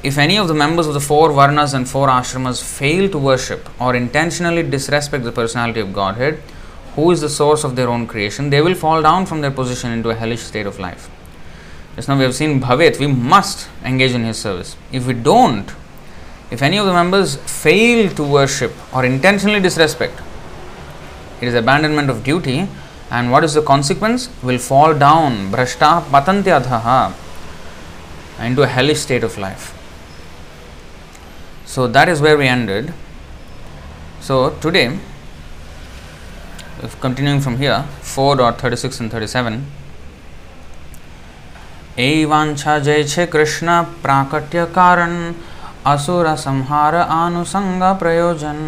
If 0.02 0.18
any 0.18 0.36
of 0.38 0.48
the 0.48 0.54
members 0.54 0.86
of 0.86 0.94
the 0.94 1.00
four 1.00 1.30
Varnas 1.30 1.72
and 1.74 1.88
four 1.88 2.08
ashramas 2.08 2.62
fail 2.62 3.08
to 3.10 3.18
worship 3.18 3.68
or 3.80 3.96
intentionally 3.96 4.62
disrespect 4.62 5.24
the 5.24 5.32
personality 5.32 5.80
of 5.80 5.92
Godhead, 5.94 6.42
who 6.95 7.11
is 7.11 7.21
the 7.21 7.29
source 7.29 7.63
of 7.63 7.75
their 7.75 7.89
own 7.89 8.07
creation, 8.07 8.49
they 8.49 8.61
will 8.61 8.75
fall 8.75 9.01
down 9.01 9.25
from 9.25 9.41
their 9.41 9.51
position 9.51 9.91
into 9.91 10.09
a 10.09 10.15
hellish 10.15 10.41
state 10.41 10.65
of 10.65 10.79
life. 10.79 11.09
Just 11.95 12.07
now 12.07 12.17
we 12.17 12.23
have 12.23 12.35
seen 12.35 12.61
Bhavet, 12.61 12.99
we 12.99 13.07
must 13.07 13.69
engage 13.83 14.11
in 14.11 14.23
his 14.23 14.37
service. 14.37 14.75
If 14.91 15.07
we 15.07 15.13
don't, 15.13 15.69
if 16.49 16.61
any 16.61 16.77
of 16.77 16.85
the 16.85 16.93
members 16.93 17.35
fail 17.35 18.09
to 18.15 18.23
worship 18.23 18.73
or 18.93 19.05
intentionally 19.05 19.59
disrespect, 19.59 20.19
it 21.41 21.47
is 21.47 21.53
abandonment 21.53 22.09
of 22.09 22.23
duty, 22.23 22.67
and 23.09 23.31
what 23.31 23.43
is 23.43 23.53
the 23.53 23.61
consequence? 23.61 24.29
Will 24.43 24.57
fall 24.57 24.93
down, 24.93 25.51
brashta 25.51 26.03
patantyadhaha, 26.03 27.13
into 28.39 28.63
a 28.63 28.67
hellish 28.67 28.99
state 28.99 29.23
of 29.23 29.37
life. 29.37 29.77
So 31.65 31.87
that 31.87 32.09
is 32.09 32.21
where 32.21 32.37
we 32.37 32.47
ended. 32.47 32.93
So 34.19 34.51
today, 34.61 34.99
if 36.83 36.99
continuing 36.99 37.39
from 37.39 37.57
here 37.57 37.83
4 38.01 38.35
dot 38.37 38.61
36 38.61 38.99
and 39.01 39.11
37 39.11 39.61
एवांछा 41.99 42.77
जय 42.79 43.03
छे 43.07 43.25
कृष्ण 43.31 43.81
प्राकट्य 44.03 44.65
कारण 44.75 45.11
असुर 45.93 46.27
संहार 46.43 46.95
आनुसंग 46.95 47.83
प्रयोजन 47.99 48.61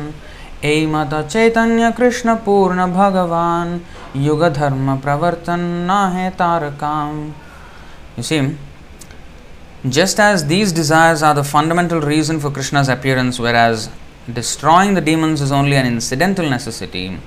ऐ 0.66 0.76
मत 0.94 1.14
चैतन्य 1.32 1.92
कृष्ण 1.98 2.36
पूर्ण 2.46 2.86
भगवान 2.94 3.80
युग 4.26 4.44
धर्म 4.58 4.96
प्रवर्तन 5.06 5.60
ना 5.88 6.06
है 6.16 6.30
तारकाम 6.40 7.32
You 8.18 8.24
see, 8.24 8.56
just 9.90 10.20
as 10.20 10.46
these 10.48 10.72
desires 10.72 11.24
are 11.24 11.34
the 11.34 11.44
fundamental 11.44 12.00
reason 12.00 12.40
for 12.40 12.52
Krishna's 12.52 12.90
appearance, 12.90 13.40
whereas 13.40 13.90
destroying 14.32 14.94
the 14.94 15.02
demons 15.02 15.42
is 15.42 15.52
only 15.52 15.76
an 15.76 15.88
incidental 15.88 16.48
necessity, 16.48 17.18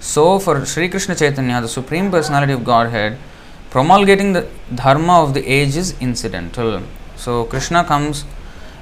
so 0.00 0.38
for 0.38 0.64
sri 0.66 0.88
krishna 0.88 1.14
chaitanya 1.14 1.60
the 1.60 1.68
supreme 1.68 2.10
personality 2.10 2.52
of 2.52 2.64
godhead 2.64 3.18
promulgating 3.70 4.32
the 4.32 4.46
dharma 4.74 5.22
of 5.22 5.34
the 5.34 5.44
age 5.46 5.76
is 5.76 5.94
incidental 6.00 6.82
so 7.16 7.44
krishna 7.44 7.84
comes 7.84 8.24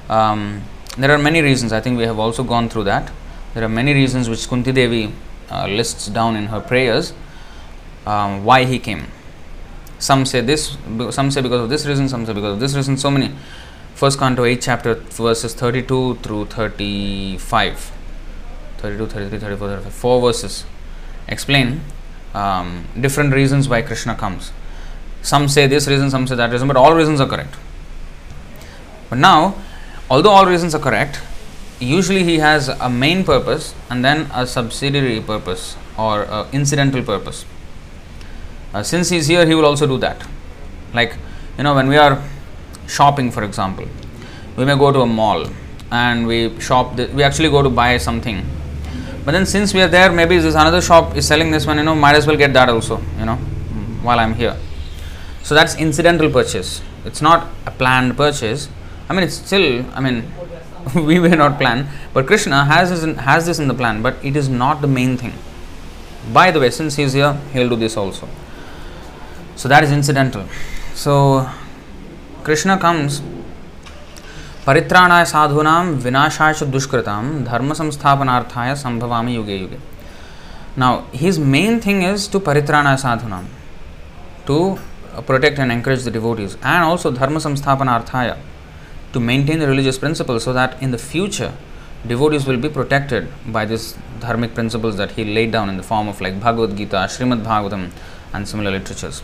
um, 0.08 0.62
there 0.98 1.10
are 1.10 1.18
many 1.18 1.40
reasons 1.40 1.72
i 1.72 1.80
think 1.80 1.96
we 1.96 2.04
have 2.04 2.18
also 2.18 2.42
gone 2.42 2.68
through 2.68 2.84
that 2.84 3.10
there 3.54 3.62
are 3.62 3.68
many 3.68 3.94
reasons 3.94 4.28
which 4.28 4.48
Kunti 4.48 4.72
Devi 4.72 5.12
uh, 5.48 5.68
lists 5.68 6.08
down 6.08 6.34
in 6.34 6.46
her 6.46 6.60
prayers 6.60 7.14
um, 8.04 8.44
why 8.44 8.64
he 8.64 8.80
came. 8.80 9.06
Some 10.00 10.26
say 10.26 10.40
this, 10.40 10.76
some 11.10 11.30
say 11.30 11.40
because 11.40 11.62
of 11.62 11.68
this 11.70 11.86
reason, 11.86 12.08
some 12.08 12.26
say 12.26 12.32
because 12.32 12.54
of 12.54 12.60
this 12.60 12.74
reason. 12.74 12.96
So 12.96 13.12
many. 13.12 13.32
First 13.94 14.18
Canto 14.18 14.44
8 14.44 14.60
chapter 14.60 14.94
verses 14.94 15.54
32 15.54 16.16
through 16.16 16.46
35. 16.46 17.92
32, 18.78 19.06
33, 19.06 19.38
34, 19.38 19.68
35. 19.68 19.92
Four 19.92 20.20
verses 20.20 20.64
explain 21.28 21.80
um, 22.34 22.86
different 23.00 23.32
reasons 23.34 23.68
why 23.68 23.82
Krishna 23.82 24.14
comes. 24.14 24.52
Some 25.22 25.48
say 25.48 25.66
this 25.66 25.86
reason, 25.88 26.10
some 26.10 26.26
say 26.26 26.34
that 26.34 26.50
reason, 26.50 26.68
but 26.68 26.76
all 26.76 26.94
reasons 26.94 27.20
are 27.20 27.28
correct. 27.28 27.54
But 29.08 29.18
now, 29.18 29.54
although 30.10 30.30
all 30.30 30.46
reasons 30.46 30.74
are 30.74 30.80
correct, 30.80 31.20
usually 31.80 32.24
he 32.24 32.38
has 32.38 32.68
a 32.68 32.90
main 32.90 33.24
purpose 33.24 33.74
and 33.90 34.04
then 34.04 34.30
a 34.34 34.46
subsidiary 34.46 35.20
purpose 35.20 35.76
or 35.96 36.46
incidental 36.52 37.02
purpose. 37.02 37.44
Uh, 38.74 38.82
since 38.82 39.08
he's 39.08 39.28
here, 39.28 39.46
he 39.46 39.54
will 39.54 39.64
also 39.64 39.86
do 39.86 39.98
that. 39.98 40.26
Like, 40.92 41.16
you 41.56 41.64
know, 41.64 41.74
when 41.74 41.88
we 41.88 41.96
are 41.96 42.22
shopping, 42.88 43.30
for 43.30 43.44
example, 43.44 43.86
we 44.56 44.64
may 44.64 44.76
go 44.76 44.92
to 44.92 45.00
a 45.00 45.06
mall 45.06 45.46
and 45.90 46.26
we 46.26 46.58
shop, 46.60 46.96
the, 46.96 47.06
we 47.14 47.22
actually 47.22 47.50
go 47.50 47.62
to 47.62 47.70
buy 47.70 47.96
something. 47.98 48.44
But 49.24 49.32
then, 49.32 49.46
since 49.46 49.72
we 49.72 49.80
are 49.80 49.88
there, 49.88 50.12
maybe 50.12 50.38
this 50.38 50.54
another 50.54 50.82
shop 50.82 51.16
is 51.16 51.26
selling 51.26 51.50
this 51.50 51.66
one, 51.66 51.78
you 51.78 51.84
know, 51.84 51.94
might 51.94 52.14
as 52.14 52.26
well 52.26 52.36
get 52.36 52.52
that 52.52 52.68
also, 52.68 53.00
you 53.18 53.24
know, 53.24 53.36
while 54.02 54.18
I'm 54.18 54.34
here. 54.34 54.56
So 55.42 55.54
that's 55.54 55.76
incidental 55.76 56.30
purchase. 56.30 56.82
It's 57.04 57.22
not 57.22 57.48
a 57.66 57.70
planned 57.70 58.16
purchase. 58.16 58.68
I 59.08 59.14
mean, 59.14 59.24
it's 59.24 59.34
still, 59.34 59.84
I 59.94 60.00
mean, 60.00 60.30
we 60.94 61.18
may 61.18 61.36
not 61.36 61.58
plan, 61.58 61.88
but 62.12 62.26
Krishna 62.26 62.64
has 62.64 62.90
this, 62.90 63.02
in, 63.02 63.14
has 63.16 63.46
this 63.46 63.58
in 63.58 63.68
the 63.68 63.74
plan, 63.74 64.02
but 64.02 64.16
it 64.22 64.36
is 64.36 64.48
not 64.48 64.80
the 64.80 64.88
main 64.88 65.16
thing. 65.16 65.32
By 66.32 66.50
the 66.50 66.60
way, 66.60 66.70
since 66.70 66.96
he's 66.96 67.12
here, 67.12 67.34
he 67.52 67.58
will 67.60 67.70
do 67.70 67.76
this 67.76 67.96
also. 67.96 68.28
So 69.56 69.68
that 69.68 69.84
is 69.84 69.92
incidental. 69.92 70.44
So 70.94 71.48
Krishna 72.42 72.78
comes 72.78 73.22
परित्राणाय 74.65 75.25
साधूनाम 75.25 75.93
विनाशाय 76.05 76.53
च 76.53 76.63
दुष्कृताम 76.75 77.31
धर्म 77.45 77.73
संस्थापनार्थाय 77.73 78.75
संभवामि 78.75 79.35
युगे 79.35 79.57
युगे 79.57 79.79
now 80.77 81.03
his 81.11 81.39
main 81.39 81.79
thing 81.81 82.03
is 82.03 82.27
to 82.27 82.39
paritrana 82.39 82.93
sadhunam 83.03 83.45
to 84.45 84.57
protect 85.25 85.59
and 85.59 85.71
encourage 85.71 86.03
the 86.03 86.11
devotees 86.11 86.53
and 86.61 86.83
also 86.83 87.11
dharma 87.11 87.39
samsthapanarthaya 87.45 88.37
to 89.13 89.19
maintain 89.19 89.59
the 89.59 89.67
religious 89.67 89.97
principles 89.97 90.43
so 90.43 90.53
that 90.53 90.81
in 90.81 90.91
the 90.91 90.97
future 90.97 91.51
devotees 92.07 92.45
will 92.45 92.57
be 92.57 92.69
protected 92.69 93.27
by 93.47 93.65
these 93.65 93.97
dharmic 94.19 94.53
principles 94.53 94.95
that 94.97 95.11
he 95.11 95.25
laid 95.25 95.51
down 95.51 95.69
in 95.69 95.77
the 95.77 95.83
form 95.83 96.07
of 96.07 96.21
like 96.21 96.39
Bhagavad 96.39 96.77
Gita, 96.77 97.07
Srimad 97.15 97.43
Bhagavatam, 97.43 97.91
and 98.33 98.47
similar 98.47 98.71
literatures. 98.71 99.21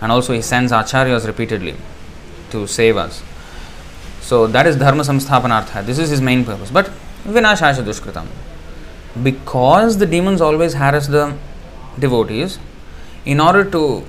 And 0.00 0.12
also 0.12 0.32
he 0.32 0.42
sends 0.42 0.72
acharyas 0.72 1.26
repeatedly 1.26 1.74
to 2.50 2.66
save 2.66 2.96
us. 2.96 3.22
So 4.31 4.47
that 4.47 4.65
is 4.65 4.77
dharma 4.77 5.03
samsthapanartha. 5.03 5.85
This 5.85 5.99
is 5.99 6.09
his 6.09 6.21
main 6.21 6.45
purpose. 6.45 6.71
But 6.71 6.85
vinashasha 7.25 7.83
dushkritam. 7.87 8.27
Because 9.23 9.97
the 9.97 10.05
demons 10.05 10.39
always 10.39 10.73
harass 10.73 11.07
the 11.07 11.35
devotees, 11.99 12.57
in 13.25 13.41
order 13.41 13.65
to 13.71 14.05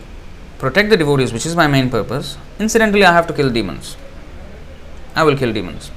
protect 0.58 0.90
the 0.90 0.96
devotees, 0.96 1.32
which 1.32 1.44
is 1.44 1.56
my 1.56 1.66
main 1.66 1.90
purpose, 1.90 2.38
incidentally 2.60 3.04
I 3.04 3.12
have 3.12 3.26
to 3.26 3.34
kill 3.34 3.50
demons. 3.50 3.96
I 5.16 5.24
will 5.24 5.36
kill 5.36 5.52
demons. 5.52 5.90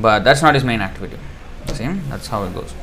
But 0.00 0.24
that's 0.24 0.42
not 0.42 0.54
his 0.54 0.64
main 0.64 0.80
activity. 0.80 1.18
See, 1.74 1.86
that's 2.08 2.26
how 2.26 2.42
it 2.42 2.52
goes. 2.54 2.74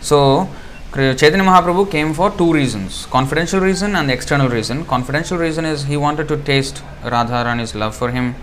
So, 0.00 0.48
Chaitanya 0.92 1.44
Mahaprabhu 1.44 1.88
came 1.88 2.12
for 2.12 2.32
two 2.32 2.52
reasons 2.52 3.06
confidential 3.06 3.60
reason 3.60 3.94
and 3.94 4.10
external 4.10 4.48
reason. 4.48 4.84
Confidential 4.84 5.38
reason 5.38 5.64
is 5.64 5.84
he 5.84 5.96
wanted 5.96 6.26
to 6.26 6.36
taste 6.36 6.82
Radharani's 7.04 7.76
love 7.76 7.94
for 7.94 8.10
him, 8.10 8.34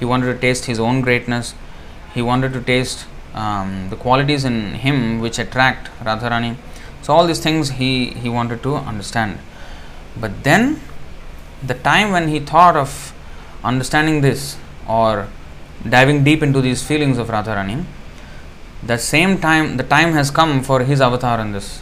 he 0.00 0.04
wanted 0.04 0.32
to 0.34 0.36
taste 0.36 0.64
his 0.64 0.80
own 0.80 1.00
greatness, 1.00 1.54
he 2.12 2.20
wanted 2.20 2.52
to 2.54 2.60
taste 2.60 3.06
um, 3.34 3.88
the 3.90 3.94
qualities 3.94 4.44
in 4.44 4.74
him 4.74 5.20
which 5.20 5.38
attract 5.38 5.96
Radharani. 6.00 6.56
So, 7.02 7.12
all 7.12 7.24
these 7.24 7.38
things 7.38 7.70
he, 7.70 8.06
he 8.06 8.28
wanted 8.28 8.64
to 8.64 8.74
understand. 8.74 9.38
But 10.18 10.42
then 10.42 10.80
the 11.62 11.74
time 11.74 12.10
when 12.10 12.26
he 12.26 12.40
thought 12.40 12.74
of 12.74 13.14
understanding 13.62 14.22
this 14.22 14.56
or 14.88 15.28
diving 15.88 16.24
deep 16.24 16.42
into 16.42 16.60
these 16.60 16.84
feelings 16.84 17.16
of 17.16 17.28
Radharani, 17.28 17.84
the 18.82 18.98
same 18.98 19.38
time, 19.38 19.76
the 19.76 19.84
time 19.84 20.14
has 20.14 20.32
come 20.32 20.64
for 20.64 20.82
his 20.82 21.00
avatar 21.00 21.40
in 21.40 21.52
this, 21.52 21.80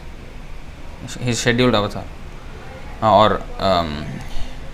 his 1.21 1.39
scheduled 1.41 1.75
avatar. 1.75 2.05
Or, 3.03 3.43
um, 3.59 4.05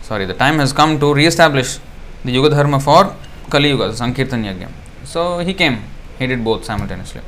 sorry, 0.03 0.27
the 0.27 0.35
time 0.35 0.59
has 0.59 0.73
come 0.73 0.99
to 1.01 1.15
re 1.15 1.27
establish 1.27 1.79
the 2.25 2.33
Yuga 2.33 2.51
Dharma 2.51 2.81
for 2.81 3.15
Kali 3.51 3.69
Yuga, 3.69 3.95
Sankirtan 3.95 4.43
Yajna. 4.45 4.69
So 5.05 5.39
he 5.39 5.55
came, 5.55 5.85
he 6.19 6.27
did 6.27 6.43
both 6.43 6.65
simultaneously. 6.65 7.21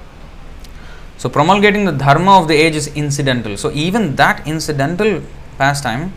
So 1.17 1.29
promulgating 1.29 1.85
the 1.85 1.93
Dharma 1.93 2.41
of 2.41 2.49
the 2.49 2.55
age 2.55 2.75
is 2.77 2.89
incidental. 2.89 3.57
So 3.57 3.71
even 3.73 4.17
that 4.17 4.47
incidental 4.47 5.23
pastime 5.57 6.13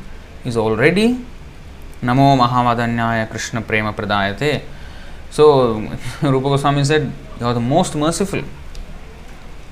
is 0.45 0.57
already 0.57 1.19
Namo 2.01 2.37
Mahavadanyaya 2.37 3.29
Krishna 3.29 3.61
Prema 3.61 3.93
Pradayate. 3.93 4.63
So 5.29 5.79
Rupa 6.21 6.49
Goswami 6.49 6.83
said, 6.83 7.11
You 7.39 7.45
are 7.45 7.53
the 7.53 7.59
most 7.59 7.95
merciful. 7.95 8.41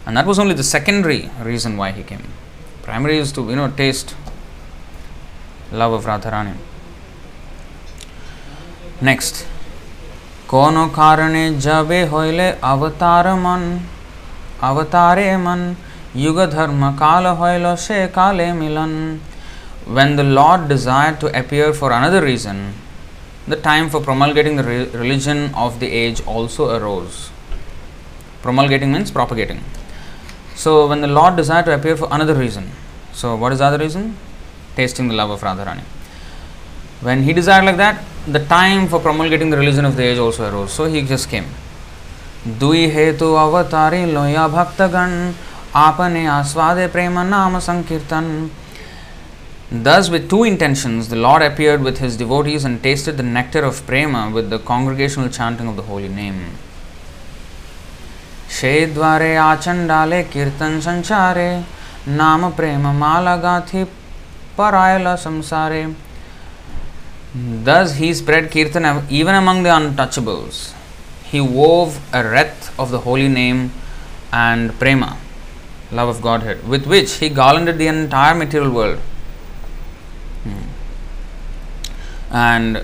And 0.05 0.17
that 0.17 0.25
was 0.25 0.39
only 0.39 0.53
the 0.53 0.63
secondary 0.63 1.29
reason 1.43 1.77
why 1.77 1.91
he 1.91 2.03
came 2.03 2.23
primary 2.89 3.17
is 3.23 3.31
to 3.31 3.41
you 3.51 3.55
know 3.55 3.69
taste 3.81 4.15
love 5.71 5.93
of 5.97 6.05
Radharani. 6.11 6.55
Next, 9.07 9.35
কোনো 10.53 10.83
कारणे 10.99 11.43
जबे 11.65 12.01
হইলে 12.13 12.47
অবতার 12.71 13.25
মন 13.45 13.61
অবতারে 14.69 15.27
মন 15.45 15.61
yuga 16.23 16.45
dharma 16.55 16.89
kala 17.01 17.31
hoilo 17.39 17.73
milan. 18.61 18.93
When 19.95 20.09
the 20.19 20.27
lord 20.39 20.61
desired 20.67 21.19
to 21.21 21.27
appear 21.39 21.67
for 21.79 21.89
another 21.99 22.21
reason 22.31 22.57
the 23.51 23.59
time 23.69 23.85
for 23.91 23.99
promulgating 24.07 24.55
the 24.59 24.65
re- 24.71 24.89
religion 25.03 25.39
of 25.63 25.79
the 25.81 25.89
age 26.03 26.19
also 26.33 26.63
arose. 26.77 27.17
Promulgating 28.45 28.91
means 28.95 29.11
propagating. 29.19 29.61
So, 30.58 30.86
when 30.88 31.00
the 31.00 31.08
Lord 31.08 31.36
desired 31.36 31.64
to 31.66 31.74
appear 31.74 31.96
for 31.96 32.08
another 32.10 32.34
reason, 32.34 32.70
so 33.12 33.34
what 33.36 33.52
is 33.52 33.58
the 33.58 33.64
other 33.64 33.78
reason? 33.78 34.16
Tasting 34.76 35.08
the 35.08 35.14
love 35.14 35.30
of 35.30 35.40
Radharani. 35.40 35.82
When 37.00 37.22
he 37.22 37.32
desired 37.32 37.64
like 37.64 37.76
that, 37.76 38.04
the 38.26 38.44
time 38.46 38.88
for 38.88 39.00
promulgating 39.00 39.50
the 39.50 39.56
religion 39.56 39.84
of 39.84 39.96
the 39.96 40.04
age 40.04 40.18
also 40.18 40.50
arose. 40.50 40.72
So, 40.72 40.84
he 40.86 41.02
just 41.02 41.28
came. 41.28 41.46
दुई 42.46 42.86
हेतु 42.92 43.32
अवतारी 43.42 44.04
लोया 44.12 44.46
भक्तगण 44.54 45.12
apane 45.74 46.24
aswade 46.28 46.92
prema 46.92 47.24
nama 47.24 47.58
sankirtan. 47.58 48.50
Thus, 49.72 50.10
with 50.10 50.28
two 50.28 50.44
intentions, 50.44 51.08
the 51.08 51.16
Lord 51.16 51.42
appeared 51.42 51.82
with 51.82 51.98
his 51.98 52.16
devotees 52.16 52.64
and 52.64 52.82
tasted 52.82 53.16
the 53.16 53.22
nectar 53.22 53.64
of 53.64 53.84
prema 53.86 54.30
with 54.30 54.50
the 54.50 54.58
congregational 54.58 55.30
chanting 55.30 55.66
of 55.66 55.76
the 55.76 55.82
holy 55.82 56.08
name. 56.08 56.50
શેદ્વારે 58.49 59.37
આ 59.37 59.55
ચંડાલે 59.55 60.23
કીર્તન 60.23 60.79
સંસારે 60.79 61.63
નામ 62.07 62.49
પ્રેમ 62.49 62.81
માં 62.81 63.23
Thus 67.63 67.93
he 67.99 68.13
spread 68.13 68.51
Kirtan 68.51 69.07
even 69.09 69.35
among 69.35 69.63
the 69.63 69.69
untouchables. 69.69 70.73
He 71.23 71.39
wove 71.39 71.99
a 72.11 72.23
wreath 72.23 72.79
of 72.79 72.89
the 72.91 72.99
holy 72.99 73.27
name 73.27 73.71
and 74.31 74.79
prema, 74.79 75.17
love 75.91 76.09
of 76.09 76.21
Godhead, 76.21 76.67
with 76.67 76.87
which 76.87 77.13
he 77.13 77.29
garlanded 77.29 77.77
the 77.77 77.87
entire 77.87 78.33
material 78.33 78.71
world. 78.71 78.97
Hmm. 80.43 80.63
And 82.31 82.83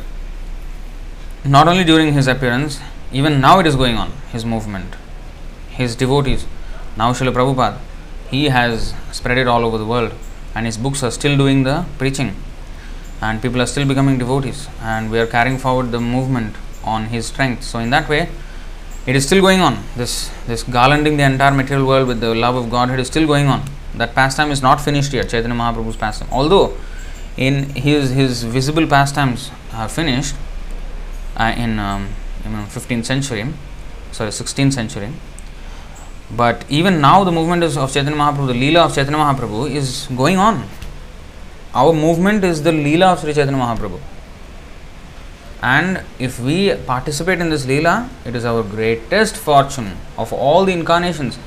not 1.44 1.68
only 1.68 1.84
during 1.84 2.14
his 2.14 2.28
appearance, 2.28 2.80
even 3.12 3.42
now 3.42 3.60
it 3.60 3.66
is 3.66 3.76
going 3.76 3.98
on, 3.98 4.12
his 4.32 4.46
movement. 4.46 4.96
His 5.76 5.96
devotees, 5.96 6.46
now 6.98 7.12
Prabhupada, 7.14 7.80
he 8.30 8.46
has 8.46 8.94
spread 9.12 9.38
it 9.38 9.48
all 9.48 9.64
over 9.66 9.78
the 9.78 9.86
world 9.86 10.14
and 10.54 10.66
his 10.66 10.78
books 10.78 11.04
are 11.04 11.12
still 11.12 11.38
doing 11.38 11.64
the 11.64 11.86
preaching. 11.98 12.36
And 13.22 13.42
people 13.42 13.62
are 13.62 13.66
still 13.66 13.88
becoming 13.88 14.18
devotees 14.18 14.68
and 14.82 15.12
we 15.12 15.20
are 15.20 15.28
carrying 15.28 15.58
forward 15.58 15.92
the 15.92 16.00
movement 16.00 16.56
on 16.84 17.06
his 17.06 17.26
strength. 17.28 17.64
So 17.64 17.80
in 17.80 17.90
that 17.90 18.08
way 18.08 18.30
it 19.06 19.16
is 19.16 19.26
still 19.26 19.42
going 19.42 19.62
on. 19.62 19.84
This 19.96 20.32
this 20.48 20.64
garlanding 20.64 21.18
the 21.18 21.24
entire 21.24 21.52
material 21.52 21.86
world 21.86 22.08
with 22.08 22.22
the 22.22 22.34
love 22.34 22.56
of 22.56 22.70
godhead 22.70 23.00
is 23.00 23.08
still 23.08 23.28
going 23.28 23.48
on. 23.48 23.64
That 23.96 24.16
pastime 24.16 24.52
is 24.52 24.62
not 24.62 24.82
finished 24.82 25.14
yet 25.14 25.30
chaitanya 25.30 25.56
mahaprabhu's 25.56 25.96
pastime. 25.96 26.30
Although 26.32 26.76
in 27.38 27.70
his 27.76 28.12
his 28.12 28.44
visible 28.44 28.88
pastimes 28.88 29.52
are 29.74 29.90
finished 29.90 30.36
uh, 31.38 31.54
in 31.56 31.80
um, 31.80 32.10
you 32.44 32.52
know, 32.52 32.64
15th 32.70 33.06
century 33.06 33.46
sorry 34.12 34.30
16th 34.30 34.74
century 34.74 35.10
but 36.32 36.66
even 36.70 37.02
now, 37.02 37.24
the 37.24 37.32
movement 37.32 37.64
is 37.64 37.78
of 37.78 37.94
Chaitanya 37.94 38.18
Mahaprabhu, 38.18 38.48
the 38.48 38.54
Leela 38.54 38.86
of 38.86 38.96
Chaitanya 38.96 39.20
Mahaprabhu 39.20 39.70
is 39.70 40.08
going 40.16 40.38
on. 40.38 40.68
Our 41.74 41.94
movement 41.94 42.44
is 42.44 42.64
the 42.64 42.72
Leela 42.72 43.14
of 43.14 43.20
Sri 43.20 43.34
Chaitanya 43.34 43.60
Mahaprabhu. 43.60 44.00
And 45.62 46.04
if 46.20 46.40
we 46.40 46.74
participate 46.76 47.40
in 47.40 47.50
this 47.50 47.66
Leela, 47.66 48.10
it 48.26 48.36
is 48.36 48.44
our 48.46 48.64
greatest 48.64 49.38
fortune 49.38 49.98
of 50.18 50.34
all 50.34 50.66
the 50.66 50.74
incarnations. 50.74 51.38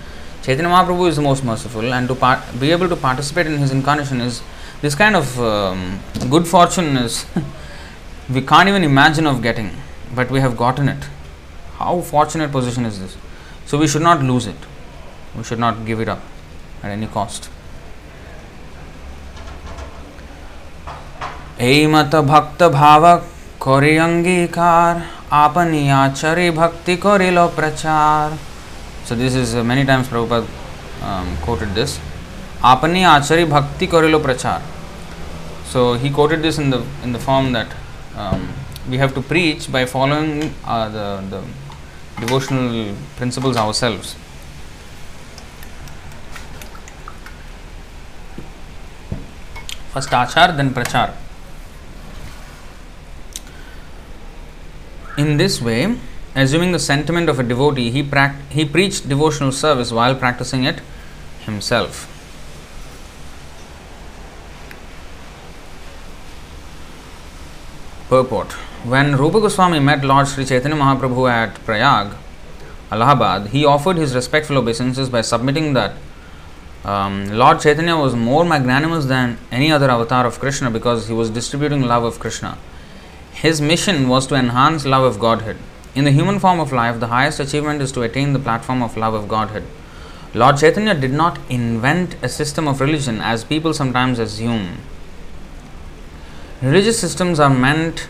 Chaitanya 0.42 0.70
Mahaprabhu 0.70 1.08
is 1.08 1.16
the 1.16 1.22
most 1.22 1.44
merciful, 1.44 1.92
and 1.92 2.06
to 2.08 2.14
par- 2.14 2.42
be 2.60 2.70
able 2.70 2.88
to 2.88 2.96
participate 2.96 3.46
in 3.46 3.58
his 3.58 3.72
incarnation 3.72 4.20
is 4.20 4.42
this 4.80 4.94
kind 4.94 5.16
of 5.16 5.38
um, 5.40 5.98
good 6.30 6.46
fortune 6.46 6.96
is 6.96 7.26
we 8.30 8.40
can't 8.40 8.68
even 8.68 8.84
imagine 8.84 9.26
of 9.26 9.42
getting, 9.42 9.70
but 10.14 10.30
we 10.30 10.40
have 10.40 10.56
gotten 10.56 10.88
it. 10.88 11.04
How 11.78 12.00
fortunate 12.00 12.52
position 12.52 12.84
is 12.84 13.00
this? 13.00 13.16
So 13.67 13.77
we 13.77 13.87
should 13.87 14.01
not 14.01 14.23
lose 14.23 14.47
it. 14.47 14.61
We 15.35 15.43
should 15.43 15.59
not 15.59 15.85
give 15.85 15.99
it 15.99 16.09
up 16.09 16.21
at 16.83 16.91
any 16.91 17.07
cost. 17.07 17.49
এই 21.69 21.81
মত 21.93 22.13
ভক্ত 22.31 22.61
ভাব 22.79 23.03
করে 23.65 23.93
অঙ্গীকার 24.07 24.95
আপনি 25.45 25.81
আচরে 26.03 26.45
ভক্তি 26.59 26.93
করিল 27.05 27.37
প্রচার 27.57 28.25
So 29.05 29.15
this 29.15 29.35
is 29.35 29.53
uh, 29.53 29.63
many 29.65 29.83
times 29.85 30.07
Prabhupada 30.07 30.47
um, 31.03 31.35
quoted 31.41 31.75
this. 31.75 31.99
Apani 32.61 33.01
achari 33.03 33.47
bhakti 33.49 33.87
korilo 33.87 34.21
prachar. 34.21 34.61
So 35.65 35.95
he 35.95 36.09
quoted 36.09 36.41
this 36.41 36.57
in 36.57 36.69
the 36.69 36.85
in 37.03 37.11
the 37.11 37.19
form 37.19 37.51
that 37.51 37.67
um, 38.15 38.53
we 38.89 38.97
have 38.97 39.13
to 39.15 39.21
preach 39.21 39.69
by 39.69 39.85
following 39.85 40.53
uh, 40.65 40.87
the 40.87 41.07
the 41.29 41.41
devotional 42.20 42.94
principles 43.16 43.56
ourselves. 43.56 44.14
First 49.92 50.10
achar, 50.10 50.56
then 50.56 50.70
prachar. 50.74 51.14
In 55.16 55.36
this 55.36 55.60
way, 55.60 55.96
assuming 56.34 56.72
the 56.72 56.78
sentiment 56.78 57.28
of 57.28 57.40
a 57.40 57.42
devotee, 57.42 57.90
he, 57.90 58.02
pract- 58.02 58.50
he 58.50 58.64
preached 58.64 59.08
devotional 59.08 59.50
service 59.50 59.90
while 59.90 60.14
practicing 60.14 60.64
it 60.64 60.80
himself. 61.44 62.06
Purport 68.08 68.56
when 68.84 69.16
Rupa 69.16 69.40
Goswami 69.40 69.80
met 69.80 70.04
Lord 70.04 70.28
Sri 70.28 70.44
Chaitanya 70.44 70.76
Mahaprabhu 70.76 71.30
at 71.30 71.54
Prayag, 71.64 72.14
Allahabad, 72.92 73.48
he 73.48 73.64
offered 73.64 73.96
his 73.96 74.14
respectful 74.14 74.56
obeisances 74.56 75.08
by 75.08 75.20
submitting 75.20 75.72
that 75.74 75.94
um, 76.84 77.28
Lord 77.28 77.60
Chaitanya 77.60 77.96
was 77.96 78.14
more 78.14 78.44
magnanimous 78.44 79.06
than 79.06 79.36
any 79.50 79.72
other 79.72 79.90
avatar 79.90 80.24
of 80.24 80.38
Krishna 80.38 80.70
because 80.70 81.08
he 81.08 81.12
was 81.12 81.28
distributing 81.28 81.82
love 81.82 82.04
of 82.04 82.20
Krishna. 82.20 82.56
His 83.32 83.60
mission 83.60 84.08
was 84.08 84.26
to 84.28 84.36
enhance 84.36 84.86
love 84.86 85.04
of 85.04 85.20
Godhead. 85.20 85.56
In 85.94 86.04
the 86.04 86.12
human 86.12 86.38
form 86.38 86.60
of 86.60 86.72
life, 86.72 87.00
the 87.00 87.08
highest 87.08 87.40
achievement 87.40 87.82
is 87.82 87.90
to 87.92 88.02
attain 88.02 88.32
the 88.32 88.38
platform 88.38 88.82
of 88.82 88.96
love 88.96 89.14
of 89.14 89.28
Godhead. 89.28 89.64
Lord 90.34 90.58
Chaitanya 90.58 90.94
did 90.94 91.12
not 91.12 91.38
invent 91.48 92.14
a 92.22 92.28
system 92.28 92.68
of 92.68 92.80
religion 92.80 93.20
as 93.20 93.42
people 93.44 93.74
sometimes 93.74 94.18
assume. 94.18 94.78
Religious 96.62 96.98
systems 96.98 97.40
are 97.40 97.50
meant 97.50 98.08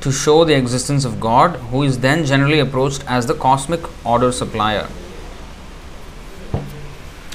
to 0.00 0.12
show 0.12 0.44
the 0.44 0.54
existence 0.54 1.04
of 1.04 1.20
God, 1.20 1.56
who 1.70 1.82
is 1.82 1.98
then 1.98 2.24
generally 2.24 2.60
approached 2.60 3.04
as 3.06 3.26
the 3.26 3.34
cosmic 3.34 3.80
order 4.06 4.30
supplier. 4.30 4.88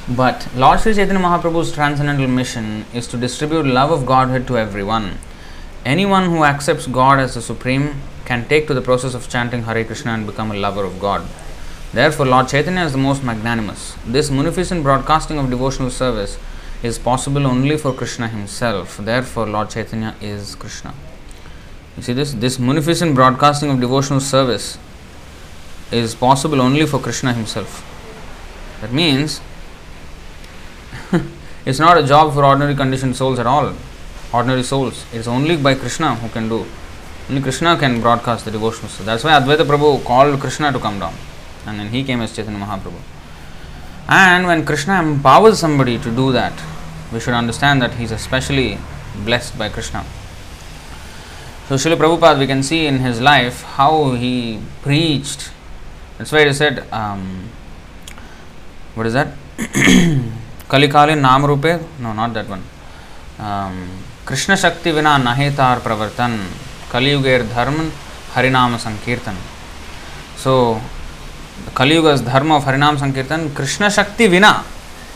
But 0.09 0.47
Lord 0.55 0.81
Sri 0.81 0.93
Chaitanya 0.93 1.21
Mahaprabhu's 1.21 1.71
transcendental 1.71 2.27
mission 2.27 2.85
is 2.93 3.07
to 3.07 3.17
distribute 3.17 3.65
love 3.65 3.91
of 3.91 4.05
Godhead 4.05 4.47
to 4.47 4.57
everyone. 4.57 5.17
Anyone 5.85 6.29
who 6.29 6.43
accepts 6.43 6.87
God 6.87 7.19
as 7.19 7.35
the 7.35 7.41
Supreme 7.41 8.01
can 8.25 8.47
take 8.47 8.67
to 8.67 8.73
the 8.73 8.81
process 8.81 9.13
of 9.13 9.29
chanting 9.29 9.63
Hare 9.63 9.83
Krishna 9.85 10.11
and 10.11 10.25
become 10.25 10.51
a 10.51 10.55
lover 10.55 10.83
of 10.83 10.99
God. 10.99 11.25
Therefore, 11.93 12.25
Lord 12.25 12.47
Chaitanya 12.47 12.83
is 12.83 12.93
the 12.93 12.97
most 12.97 13.23
magnanimous. 13.23 13.95
This 14.05 14.31
munificent 14.31 14.83
broadcasting 14.83 15.37
of 15.37 15.49
devotional 15.49 15.89
service 15.89 16.37
is 16.81 16.97
possible 16.99 17.45
only 17.45 17.77
for 17.77 17.93
Krishna 17.93 18.27
himself. 18.27 18.97
Therefore, 18.97 19.47
Lord 19.47 19.69
Chaitanya 19.69 20.15
is 20.19 20.55
Krishna. 20.55 20.93
You 21.97 22.03
see 22.03 22.13
this? 22.13 22.33
This 22.33 22.57
munificent 22.59 23.15
broadcasting 23.15 23.69
of 23.69 23.79
devotional 23.79 24.19
service 24.19 24.77
is 25.91 26.15
possible 26.15 26.61
only 26.61 26.85
for 26.85 26.99
Krishna 26.99 27.33
himself. 27.33 27.89
That 28.81 28.91
means 28.91 29.41
it's 31.65 31.79
not 31.79 31.97
a 31.97 32.03
job 32.03 32.33
for 32.33 32.43
ordinary 32.43 32.75
conditioned 32.75 33.15
souls 33.15 33.39
at 33.39 33.45
all, 33.45 33.73
ordinary 34.33 34.63
souls. 34.63 35.05
It's 35.13 35.27
only 35.27 35.55
by 35.55 35.75
Krishna 35.75 36.15
who 36.15 36.29
can 36.29 36.49
do. 36.49 36.65
Only 37.29 37.41
Krishna 37.41 37.77
can 37.77 38.01
broadcast 38.01 38.45
the 38.45 38.51
devotional 38.51 38.89
service. 38.89 39.05
That's 39.05 39.23
why 39.23 39.31
Advaita 39.31 39.65
Prabhu 39.65 40.03
called 40.03 40.39
Krishna 40.39 40.71
to 40.71 40.79
come 40.79 40.99
down. 40.99 41.13
And 41.65 41.79
then 41.79 41.89
he 41.89 42.03
came 42.03 42.21
as 42.21 42.35
Chaitanya 42.35 42.59
Mahaprabhu. 42.59 42.99
And 44.09 44.47
when 44.47 44.65
Krishna 44.65 45.01
empowers 45.01 45.59
somebody 45.59 45.97
to 45.99 46.11
do 46.13 46.31
that, 46.33 46.53
we 47.13 47.19
should 47.19 47.33
understand 47.33 47.81
that 47.81 47.93
he 47.93 48.03
is 48.03 48.11
especially 48.11 48.77
blessed 49.23 49.57
by 49.57 49.69
Krishna. 49.69 50.03
So 51.67 51.75
Srila 51.75 51.95
Prabhupada, 51.95 52.37
we 52.37 52.45
can 52.45 52.61
see 52.61 52.87
in 52.87 52.99
his 52.99 53.21
life 53.21 53.63
how 53.63 54.11
he 54.11 54.59
preached. 54.81 55.49
That's 56.17 56.31
why 56.31 56.45
he 56.45 56.53
said, 56.53 56.85
um, 56.91 57.49
what 58.95 59.05
is 59.07 59.13
that? 59.13 59.29
Kalikali 60.67 61.19
Nam 61.19 61.45
Rupe? 61.45 61.81
No, 61.99 62.11
not 62.11 62.33
that 62.33 62.49
one. 62.49 62.63
Um, 63.39 63.89
Krishna 64.25 64.57
Shakti 64.57 64.91
Vina 64.91 65.11
Nahetar 65.11 65.79
Pravartan 65.79 66.37
Kali 66.89 67.11
Yuger 67.11 67.47
Dharman 67.49 67.91
Harinama 68.33 68.77
Sankirtan. 68.77 69.35
So, 70.35 70.81
the 71.65 71.71
Kali 71.71 71.95
Yuga's 71.95 72.21
Dharma 72.21 72.57
of 72.57 72.63
Harinam 72.65 72.97
Sankirtan, 72.97 73.55
Krishna 73.55 73.89
Shakti 73.89 74.27
Vina. 74.27 74.65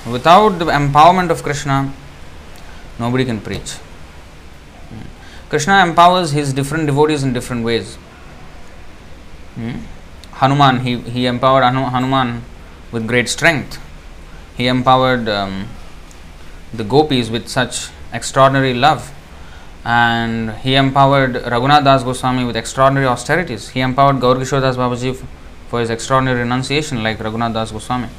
Without 0.09 0.59
the 0.59 0.65
empowerment 0.65 1.29
of 1.29 1.43
Krishna, 1.43 1.91
nobody 2.99 3.25
can 3.25 3.41
preach. 3.41 3.75
Krishna 5.49 5.81
empowers 5.85 6.31
his 6.31 6.53
different 6.53 6.87
devotees 6.87 7.23
in 7.23 7.33
different 7.33 7.63
ways. 7.63 7.95
Hmm? 9.55 9.79
Hanuman, 10.33 10.81
he, 10.81 10.97
he 10.99 11.25
empowered 11.25 11.63
Hanuman 11.63 12.43
with 12.91 13.07
great 13.07 13.29
strength. 13.29 13.79
He 14.55 14.67
empowered 14.67 15.27
um, 15.29 15.67
the 16.73 16.83
gopis 16.83 17.29
with 17.29 17.47
such 17.47 17.89
extraordinary 18.13 18.73
love. 18.73 19.13
And 19.85 20.51
he 20.57 20.75
empowered 20.75 21.35
Raghunath 21.35 21.83
Das 21.85 22.03
Goswami 22.03 22.43
with 22.43 22.57
extraordinary 22.57 23.07
austerities. 23.07 23.69
He 23.69 23.79
empowered 23.79 24.19
Gaur 24.19 24.35
Das 24.35 24.75
Babaji 24.75 25.25
for 25.69 25.79
his 25.79 25.89
extraordinary 25.89 26.41
renunciation, 26.41 27.03
like 27.03 27.19
Raghunath 27.19 27.53
Das 27.53 27.71
Goswami. 27.71 28.09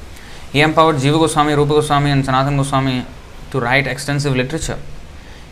He 0.51 0.63
empowered 0.63 0.97
Jiva 0.97 1.19
Goswami, 1.19 1.53
Rupa 1.55 1.75
Goswami, 1.75 2.11
and 2.11 2.25
Sanatan 2.25 2.57
Goswami 2.57 3.05
to 3.51 3.61
write 3.61 3.87
extensive 3.87 4.35
literature. 4.35 4.79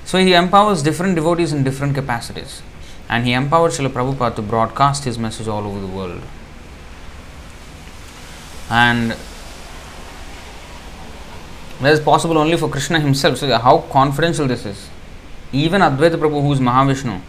So 0.07 0.19
he 0.19 0.35
empowers 0.35 0.85
different 0.85 1.17
devotees 1.17 1.53
in 1.53 1.65
different 1.65 1.97
capacities. 1.97 2.63
And 3.09 3.27
he 3.27 3.33
empowered 3.33 3.73
Srila 3.73 3.89
Prabhupada 3.89 4.37
to 4.37 4.43
broadcast 4.43 5.03
his 5.03 5.19
message 5.19 5.49
all 5.49 5.67
over 5.67 5.81
the 5.81 5.87
world. 5.89 6.23
And 8.71 9.17
that 11.81 11.93
is 11.93 11.99
possible 11.99 12.39
only 12.39 12.57
for 12.57 12.69
Krishna 12.69 13.01
himself. 13.01 13.39
So, 13.39 13.59
how 13.59 13.79
confidential 13.79 14.47
this 14.47 14.65
is. 14.65 14.89
Even 15.53 15.81
Advaita 15.81 16.15
Prabhu, 16.15 16.41
who 16.41 16.53
is 16.53 16.61
Mahavishnu, 16.61 17.21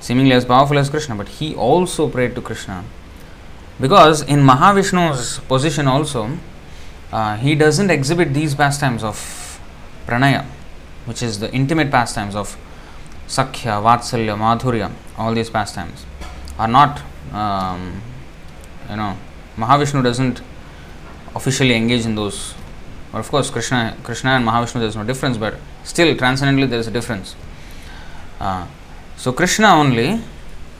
seemingly 0.00 0.32
as 0.32 0.44
powerful 0.44 0.78
as 0.78 0.90
Krishna, 0.90 1.14
but 1.14 1.28
he 1.28 1.54
also 1.54 2.08
prayed 2.08 2.34
to 2.34 2.40
Krishna. 2.40 2.84
Because 3.80 4.22
in 4.22 4.40
Mahavishnu's 4.40 5.38
position 5.40 5.86
also, 5.86 6.38
uh, 7.12 7.36
he 7.36 7.54
doesn't 7.54 7.90
exhibit 7.90 8.34
these 8.34 8.54
pastimes 8.54 9.04
of 9.04 9.60
pranaya, 10.06 10.44
which 11.06 11.22
is 11.22 11.40
the 11.40 11.52
intimate 11.52 11.90
pastimes 11.90 12.34
of 12.34 12.56
Sakhya, 13.26 13.82
Vatsalya, 13.82 14.36
Madhurya, 14.36 14.90
all 15.16 15.34
these 15.34 15.50
pastimes 15.50 16.04
are 16.58 16.68
not, 16.68 17.00
um, 17.32 18.02
you 18.90 18.96
know, 18.96 19.16
Mahavishnu 19.56 20.02
doesn't 20.02 20.42
officially 21.34 21.74
engage 21.74 22.04
in 22.04 22.14
those. 22.14 22.54
Or 23.12 23.20
of 23.20 23.30
course, 23.30 23.50
Krishna, 23.50 23.96
Krishna 24.02 24.30
and 24.30 24.46
Mahavishnu, 24.46 24.74
there 24.74 24.88
is 24.88 24.96
no 24.96 25.04
difference, 25.04 25.36
but 25.36 25.54
still, 25.84 26.16
transcendently, 26.16 26.66
there 26.66 26.78
is 26.78 26.88
a 26.88 26.90
difference. 26.90 27.34
Uh, 28.40 28.66
so, 29.16 29.32
Krishna 29.32 29.68
only, 29.68 30.20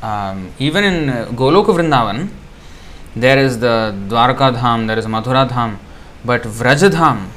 um, 0.02 0.52
even 0.58 0.84
in 0.84 1.08
uh, 1.10 1.26
Goloka 1.32 1.74
Vrindavan, 1.76 2.28
there 3.14 3.38
is 3.38 3.60
the 3.60 3.94
Dwarka 4.08 4.56
Dham, 4.56 4.86
there 4.86 4.98
is 4.98 5.06
Mathura 5.06 5.48
Dham, 5.48 5.76
but 6.24 6.42
Vrajadham, 6.42 7.28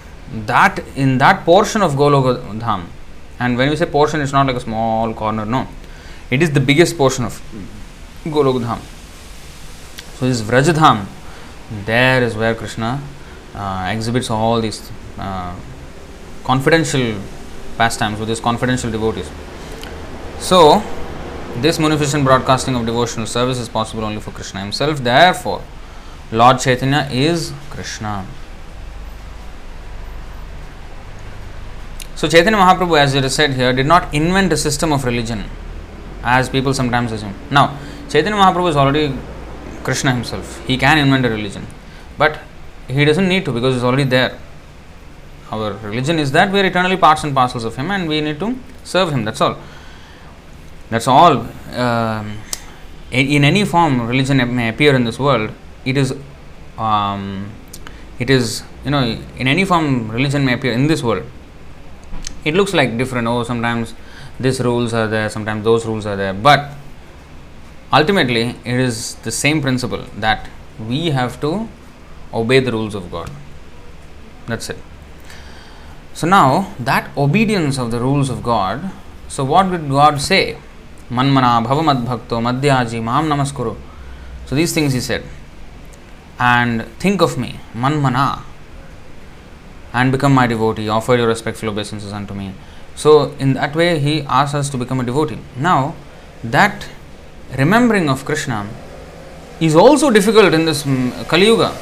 that 0.46 0.80
in 0.96 1.18
that 1.20 1.46
portion 1.46 1.82
of 1.82 1.94
Goloka 1.94 2.60
Dham, 2.60 2.86
and 3.40 3.58
when 3.58 3.70
we 3.70 3.76
say 3.76 3.86
portion, 3.86 4.22
it's 4.22 4.32
not 4.32 4.48
like 4.48 4.56
a 4.56 4.60
small 4.60 5.14
corner, 5.14 5.46
no, 5.46 5.68
it 6.32 6.42
is 6.42 6.52
the 6.52 6.60
biggest 6.60 6.98
portion 6.98 7.26
of 7.26 7.42
Goloka 8.24 8.62
Dham. 8.62 8.80
So, 10.18 10.28
this 10.28 10.42
Vrajadham, 10.42 11.06
there 11.86 12.24
is 12.24 12.36
where 12.36 12.56
Krishna 12.56 13.02
uh, 13.54 13.90
exhibits 13.90 14.30
all 14.30 14.62
these 14.62 14.92
uh, 15.18 15.56
confidential 16.44 17.20
pastimes 17.78 18.20
with 18.20 18.30
his 18.30 18.40
confidential 18.40 18.92
devotees. 18.92 19.30
So, 20.40 20.82
this 21.58 21.80
munificent 21.80 22.24
broadcasting 22.24 22.76
of 22.76 22.86
devotional 22.86 23.26
service 23.26 23.58
is 23.58 23.70
possible 23.70 24.04
only 24.04 24.20
for 24.22 24.32
Krishna 24.32 24.60
himself. 24.60 25.00
Therefore, 25.00 25.62
Lord 26.32 26.60
Chaitanya 26.60 27.08
is 27.12 27.54
Krishna. 27.70 28.26
So, 32.16 32.28
Chaitanya 32.30 32.58
Mahaprabhu, 32.58 32.98
as 32.98 33.14
it 33.14 33.26
is 33.26 33.36
said 33.36 33.54
here, 33.54 33.74
did 33.74 33.86
not 33.86 34.14
invent 34.14 34.54
a 34.54 34.58
system 34.58 34.94
of 34.94 35.04
religion 35.04 35.44
as 36.24 36.50
people 36.50 36.74
sometimes 36.74 37.12
assume. 37.12 37.36
Now, 37.52 37.78
Chaitanya 38.10 38.40
Mahaprabhu 38.40 38.70
is 38.70 38.78
already 38.78 39.14
Krishna 39.84 40.14
himself. 40.14 40.66
He 40.66 40.78
can 40.78 40.98
invent 40.98 41.26
a 41.26 41.30
religion, 41.30 41.68
but 42.18 42.40
he 42.88 43.04
doesn't 43.04 43.28
need 43.28 43.46
to 43.46 43.52
because 43.52 43.76
it's 43.76 43.84
already 43.84 44.04
there. 44.04 44.38
Our 45.52 45.74
religion 45.74 46.18
is 46.18 46.32
that 46.32 46.52
we 46.52 46.60
are 46.60 46.66
eternally 46.66 46.98
parts 46.98 47.24
and 47.24 47.34
parcels 47.34 47.64
of 47.66 47.76
Him 47.76 47.92
and 47.92 48.08
we 48.08 48.22
need 48.22 48.40
to 48.40 48.58
serve 48.84 49.12
Him. 49.12 49.24
That's 49.26 49.42
all. 49.42 49.58
That's 50.90 51.08
all. 51.08 51.48
Um, 51.74 52.38
in 53.12 53.44
any 53.44 53.64
form, 53.66 54.08
religion 54.08 54.38
may 54.56 54.70
appear 54.70 54.96
in 54.96 55.04
this 55.04 55.20
world. 55.20 55.52
It 55.86 55.98
is, 55.98 56.14
um, 56.78 57.52
it 58.20 58.30
is 58.30 58.64
you 58.84 58.92
know, 58.92 59.04
in 59.38 59.48
any 59.48 59.66
form, 59.66 60.10
religion 60.10 60.46
may 60.46 60.54
appear 60.54 60.72
in 60.74 60.88
this 60.88 61.04
world. 61.04 61.26
It 62.46 62.54
looks 62.54 62.74
like 62.74 62.98
different. 62.98 63.28
Oh, 63.28 63.44
sometimes 63.44 63.94
these 64.40 64.60
rules 64.62 64.94
are 64.94 65.08
there, 65.08 65.30
sometimes 65.30 65.64
those 65.64 65.86
rules 65.86 66.06
are 66.06 66.16
there, 66.16 66.34
but 66.34 66.72
ultimately, 67.92 68.56
it 68.64 68.80
is 68.80 69.16
the 69.16 69.32
same 69.32 69.62
principle 69.62 70.06
that 70.18 70.48
we 70.88 71.10
have 71.10 71.42
to 71.42 71.68
obey 72.34 72.60
the 72.60 72.72
rules 72.72 72.96
of 72.96 73.10
God. 73.12 73.32
That's 74.48 74.70
it. 74.70 74.78
So 76.14 76.28
now 76.28 76.74
that 76.80 77.10
obedience 77.18 77.78
of 77.78 77.92
the 77.92 78.00
rules 78.00 78.30
of 78.30 78.44
God, 78.44 78.92
so 79.28 79.44
what 79.44 79.72
did 79.72 79.90
God 79.90 80.22
say? 80.22 80.58
Manmana 81.10 81.66
bhava 81.66 81.84
bhakto 82.06 82.40
madhyaji 82.42 83.02
mam 83.04 83.28
namaskuru. 83.28 83.76
So 84.46 84.56
these 84.56 84.74
things 84.74 84.94
he 84.94 85.00
said. 85.00 85.24
And 86.38 86.86
think 87.00 87.22
of 87.22 87.38
me, 87.38 87.60
manmana, 87.74 88.44
and 89.95 90.13
become 90.13 90.33
my 90.35 90.47
devotee, 90.47 90.89
offer 90.89 91.17
your 91.17 91.27
respectful 91.27 91.69
obeisances 91.69 92.13
unto 92.13 92.35
me. 92.35 92.53
So 92.95 93.33
in 93.39 93.55
that 93.55 93.75
way 93.75 93.99
he 93.99 94.23
asks 94.23 94.55
us 94.55 94.71
to 94.71 94.79
become 94.79 95.01
a 95.01 95.05
devotee. 95.05 95.39
Now 95.57 95.95
that 96.45 96.89
remembering 97.59 98.09
of 98.09 98.25
Krishna 98.25 98.67
is 99.61 99.75
also 99.75 100.11
difficult 100.11 100.55
in 100.55 100.65
this 100.65 100.83
Kali 101.29 101.47
Yuga 101.47 101.73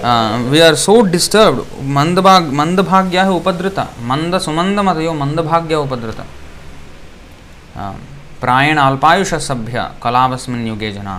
we 0.00 0.58
are 0.60 0.74
so 0.78 1.00
disturbed 1.12 1.60
मंदभाग 1.94 2.52
मंदभाग्या 2.58 3.24
उपद्रत 3.30 3.78
मंद 4.10 4.38
सुमंद 4.44 4.80
मतयो 4.88 5.12
मंदभाग्य 5.22 5.74
उपद्रत 5.74 6.20
प्रायण 8.40 8.78
अल्पायुष 8.78 9.34
सभ्य 9.48 9.88
कलावस्मिन 10.02 10.66
युगे 10.66 10.92
जना 10.92 11.18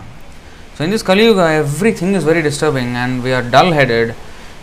सो 0.78 0.84
in 0.84 0.92
this 0.92 1.04
Kaliyuga 1.10 1.40
everything 1.40 2.16
is 2.16 2.24
very 2.28 2.42
disturbing 2.42 2.96
and 2.96 3.22
we 3.24 3.32
are 3.40 3.50
dull 3.56 3.74
headed 3.80 4.14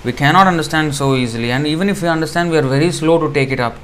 we 0.03 0.11
cannot 0.11 0.47
understand 0.47 0.93
so 0.95 1.15
easily 1.15 1.51
and 1.51 1.67
even 1.67 1.89
if 1.89 2.01
we 2.01 2.07
understand 2.07 2.49
we 2.49 2.57
are 2.57 2.69
very 2.77 2.91
slow 2.91 3.17
to 3.25 3.33
take 3.33 3.51
it 3.51 3.59
up 3.59 3.75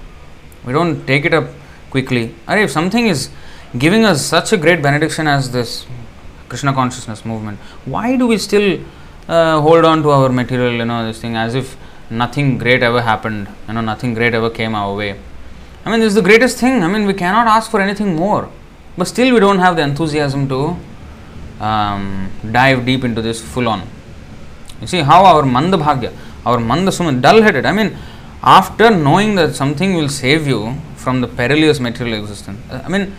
we 0.66 0.74
don't 0.74 1.06
take 1.06 1.26
it 1.26 1.34
up 1.34 1.50
quickly 1.90 2.34
or 2.48 2.58
if 2.58 2.72
something 2.72 3.08
is 3.08 3.30
giving 3.78 4.04
us 4.06 4.26
such 4.26 4.52
a 4.54 4.58
great 4.58 4.82
benediction 4.82 5.28
as 5.28 5.52
this 5.52 5.86
krishna 6.50 6.74
consciousness 6.74 7.26
movement 7.26 7.60
why 7.86 8.16
do 8.16 8.28
we 8.28 8.38
still 8.38 8.80
uh, 9.28 9.60
hold 9.62 9.84
on 9.84 10.02
to 10.04 10.10
our 10.10 10.30
material, 10.30 10.74
you 10.74 10.86
know, 10.86 11.06
this 11.06 11.20
thing 11.22 11.36
as 11.36 11.54
if 11.54 11.76
nothing 12.10 12.58
great 12.58 12.82
ever 12.82 13.02
happened, 13.02 13.48
you 13.68 13.74
know, 13.74 13.82
nothing 13.82 14.14
great 14.14 14.34
ever 14.34 14.50
came 14.50 14.74
our 14.74 14.96
way. 14.96 15.20
I 15.86 15.92
mean, 15.92 16.00
this 16.00 16.10
is 16.10 16.16
the 16.16 16.22
greatest 16.22 16.58
thing. 16.58 16.84
I 16.84 16.88
mean, 16.88 17.06
we 17.06 17.14
cannot 17.14 17.48
ask 17.48 17.70
for 17.70 17.82
anything 17.82 18.16
more, 18.16 18.50
but 18.98 19.08
still 19.08 19.34
we 19.34 19.40
don't 19.40 19.60
have 19.60 19.76
the 19.76 19.82
enthusiasm 19.82 20.48
to 20.50 20.78
um, 21.64 22.32
dive 22.52 22.86
deep 22.86 23.04
into 23.04 23.22
this 23.22 23.42
full 23.42 23.68
on. 23.68 23.88
You 24.82 24.88
see 24.88 25.00
how 25.00 25.26
our 25.26 25.44
manda 25.44 25.78
bhagya, 25.78 26.14
our 26.46 26.60
manda 26.60 26.92
suma, 26.92 27.14
dull 27.14 27.42
headed. 27.42 27.66
I 27.66 27.72
mean, 27.72 27.98
after 28.44 28.90
knowing 28.92 29.36
that 29.36 29.56
something 29.56 29.96
will 29.96 30.10
save 30.10 30.48
you 30.48 30.76
from 30.96 31.22
the 31.22 31.28
perilous 31.28 31.80
material 31.80 32.20
existence, 32.20 32.60
I 32.72 32.88
mean, 32.88 33.16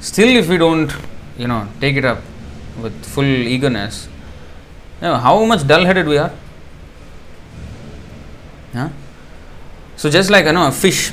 still 0.00 0.28
if 0.28 0.48
we 0.48 0.58
don't, 0.58 0.92
you 1.38 1.48
know, 1.48 1.68
take 1.80 1.96
it 1.96 2.04
up 2.04 2.22
with 2.82 3.04
full 3.04 3.24
eagerness, 3.24 4.08
you 5.00 5.08
know, 5.08 5.16
how 5.16 5.44
much 5.44 5.66
dull 5.66 5.84
headed 5.84 6.06
we 6.06 6.18
are. 6.18 6.32
Yeah? 8.74 8.90
So, 9.96 10.08
just 10.10 10.30
like 10.30 10.46
you 10.46 10.52
know, 10.52 10.68
a 10.68 10.72
fish 10.72 11.12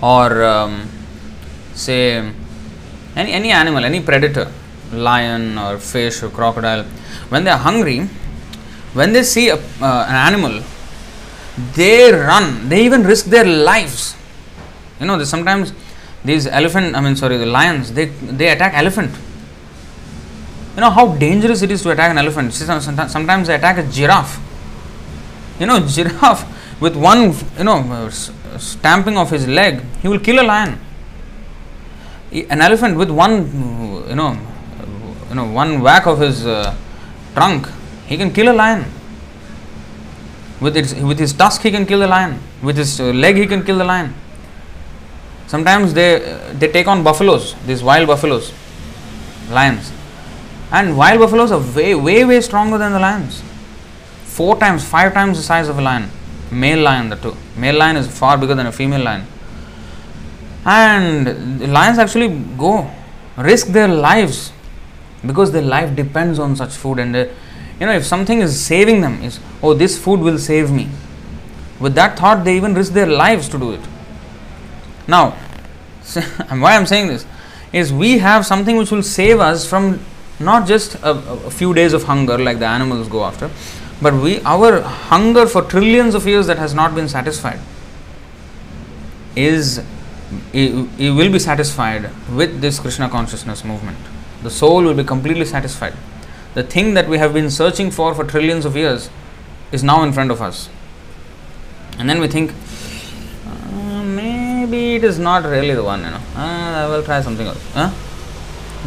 or 0.00 0.42
um, 0.44 0.88
say 1.74 2.32
any, 3.14 3.32
any 3.32 3.50
animal, 3.50 3.84
any 3.84 4.00
predator, 4.00 4.50
lion 4.92 5.58
or 5.58 5.78
fish 5.78 6.22
or 6.22 6.28
crocodile, 6.30 6.84
when 7.28 7.44
they 7.44 7.50
are 7.50 7.58
hungry, 7.58 8.08
when 8.94 9.12
they 9.12 9.22
see 9.22 9.48
a, 9.48 9.56
uh, 9.56 10.06
an 10.08 10.14
animal, 10.14 10.62
they 11.74 12.12
run, 12.12 12.68
they 12.68 12.84
even 12.84 13.02
risk 13.04 13.26
their 13.26 13.44
lives. 13.44 14.14
You 15.00 15.06
know, 15.06 15.22
sometimes 15.24 15.72
these 16.24 16.46
elephant, 16.46 16.94
I 16.96 17.00
mean, 17.00 17.16
sorry, 17.16 17.36
the 17.36 17.46
lions, 17.46 17.92
they, 17.92 18.06
they 18.06 18.48
attack 18.48 18.74
elephant 18.74 19.14
you 20.76 20.82
know 20.82 20.90
how 20.90 21.06
dangerous 21.16 21.62
it 21.62 21.70
is 21.70 21.82
to 21.82 21.90
attack 21.90 22.10
an 22.10 22.18
elephant. 22.18 22.52
Sometimes 22.52 23.46
they 23.46 23.54
attack 23.54 23.78
a 23.78 23.90
giraffe. 23.90 24.38
You 25.58 25.64
know, 25.64 25.80
giraffe 25.88 26.44
with 26.80 26.94
one, 26.94 27.32
you 27.56 27.64
know, 27.64 28.10
stamping 28.58 29.16
of 29.16 29.30
his 29.30 29.48
leg, 29.48 29.82
he 30.02 30.08
will 30.08 30.20
kill 30.20 30.38
a 30.38 30.44
lion. 30.44 30.78
An 32.30 32.60
elephant 32.60 32.98
with 32.98 33.10
one, 33.10 34.06
you 34.10 34.14
know, 34.14 34.38
you 35.28 35.34
know, 35.34 35.44
one 35.44 35.80
whack 35.80 36.06
of 36.06 36.20
his 36.20 36.46
uh, 36.46 36.74
trunk, 37.34 37.68
he 38.06 38.16
can 38.16 38.32
kill 38.32 38.52
a 38.52 38.54
lion. 38.54 38.84
With 40.60 40.76
its, 40.76 40.94
with 40.94 41.18
his 41.18 41.32
tusk, 41.32 41.62
he 41.62 41.70
can 41.70 41.84
kill 41.84 42.00
the 42.00 42.06
lion. 42.06 42.40
With 42.62 42.76
his 42.76 43.00
uh, 43.00 43.06
leg, 43.06 43.36
he 43.36 43.46
can 43.46 43.64
kill 43.64 43.78
the 43.78 43.84
lion. 43.84 44.14
Sometimes 45.46 45.94
they 45.94 46.18
they 46.54 46.68
take 46.68 46.88
on 46.88 47.04
buffaloes, 47.04 47.54
these 47.66 47.82
wild 47.82 48.08
buffaloes, 48.08 48.52
lions 49.48 49.92
and 50.70 50.96
wild 50.96 51.20
buffaloes 51.20 51.52
are 51.52 51.60
way, 51.74 51.94
way, 51.94 52.24
way 52.24 52.40
stronger 52.40 52.78
than 52.78 52.92
the 52.92 52.98
lions. 52.98 53.42
Four 54.24 54.58
times, 54.58 54.84
five 54.84 55.14
times 55.14 55.38
the 55.38 55.42
size 55.42 55.68
of 55.68 55.78
a 55.78 55.82
lion. 55.82 56.10
Male 56.50 56.82
lion, 56.82 57.08
the 57.08 57.16
two. 57.16 57.36
Male 57.56 57.76
lion 57.76 57.96
is 57.96 58.06
far 58.06 58.36
bigger 58.36 58.54
than 58.54 58.66
a 58.66 58.72
female 58.72 59.02
lion. 59.02 59.26
And 60.64 61.72
lions 61.72 61.98
actually 61.98 62.28
go, 62.58 62.90
risk 63.36 63.68
their 63.68 63.88
lives 63.88 64.52
because 65.26 65.52
their 65.52 65.62
life 65.62 65.94
depends 65.96 66.38
on 66.38 66.56
such 66.56 66.74
food 66.74 66.98
and 66.98 67.14
they, 67.14 67.28
you 67.80 67.86
know, 67.86 67.92
if 67.92 68.04
something 68.04 68.40
is 68.40 68.58
saving 68.58 69.00
them, 69.00 69.22
is 69.22 69.40
oh, 69.62 69.74
this 69.74 69.98
food 69.98 70.20
will 70.20 70.38
save 70.38 70.70
me. 70.70 70.88
With 71.80 71.94
that 71.94 72.18
thought, 72.18 72.44
they 72.44 72.56
even 72.56 72.74
risk 72.74 72.92
their 72.92 73.06
lives 73.06 73.48
to 73.50 73.58
do 73.58 73.72
it. 73.72 73.80
Now, 75.06 75.30
why 76.48 76.76
I'm 76.76 76.86
saying 76.86 77.08
this 77.08 77.26
is 77.72 77.92
we 77.92 78.18
have 78.18 78.46
something 78.46 78.76
which 78.76 78.90
will 78.90 79.02
save 79.02 79.40
us 79.40 79.68
from 79.68 80.00
not 80.38 80.66
just 80.66 80.94
a, 80.96 81.10
a 81.10 81.50
few 81.50 81.74
days 81.74 81.92
of 81.92 82.04
hunger 82.04 82.38
like 82.38 82.58
the 82.58 82.66
animals 82.66 83.08
go 83.08 83.24
after, 83.24 83.50
but 84.00 84.14
we 84.14 84.40
our 84.42 84.80
hunger 84.82 85.46
for 85.46 85.62
trillions 85.62 86.14
of 86.14 86.26
years 86.26 86.46
that 86.46 86.58
has 86.58 86.74
not 86.74 86.94
been 86.94 87.08
satisfied 87.08 87.58
is 89.34 89.78
it, 90.52 90.88
it 90.98 91.10
will 91.10 91.30
be 91.30 91.38
satisfied 91.38 92.10
with 92.34 92.60
this 92.60 92.78
Krishna 92.78 93.08
consciousness 93.08 93.64
movement. 93.64 93.98
The 94.42 94.50
soul 94.50 94.82
will 94.82 94.94
be 94.94 95.04
completely 95.04 95.44
satisfied. 95.44 95.94
The 96.54 96.62
thing 96.62 96.94
that 96.94 97.08
we 97.08 97.18
have 97.18 97.34
been 97.34 97.50
searching 97.50 97.90
for 97.90 98.14
for 98.14 98.24
trillions 98.24 98.64
of 98.64 98.76
years 98.76 99.10
is 99.72 99.82
now 99.82 100.02
in 100.02 100.12
front 100.12 100.30
of 100.30 100.40
us. 100.40 100.68
And 101.98 102.08
then 102.08 102.20
we 102.20 102.28
think, 102.28 102.52
uh, 103.46 104.02
maybe 104.02 104.96
it 104.96 105.04
is 105.04 105.18
not 105.18 105.44
really 105.44 105.74
the 105.74 105.82
one, 105.84 106.00
you 106.00 106.10
know. 106.10 106.20
Uh, 106.34 106.84
I 106.84 106.86
will 106.88 107.02
try 107.02 107.20
something 107.20 107.46
else. 107.46 107.62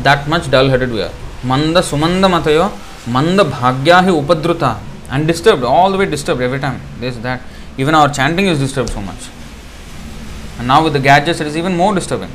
That 0.03 0.27
much 0.29 0.49
dull 0.49 0.69
headed 0.69 0.91
we 0.91 1.01
are. 1.01 1.11
Manda 1.43 1.81
sumanda 1.81 2.29
matayo, 2.29 2.71
manda 3.07 3.43
bhagya 3.43 4.03
hi 4.03 4.09
upadruta. 4.09 4.79
And 5.11 5.27
disturbed, 5.27 5.63
all 5.63 5.91
the 5.91 5.97
way 5.97 6.05
disturbed 6.05 6.41
every 6.41 6.59
time. 6.59 6.79
This, 6.99 7.17
that. 7.17 7.41
Even 7.77 7.95
our 7.95 8.09
chanting 8.09 8.45
is 8.45 8.59
disturbed 8.59 8.91
so 8.91 9.01
much. 9.01 9.29
And 10.59 10.67
now 10.67 10.83
with 10.83 10.93
the 10.93 10.99
gadgets, 10.99 11.39
it 11.39 11.47
is 11.47 11.57
even 11.57 11.75
more 11.75 11.95
disturbing. 11.95 12.29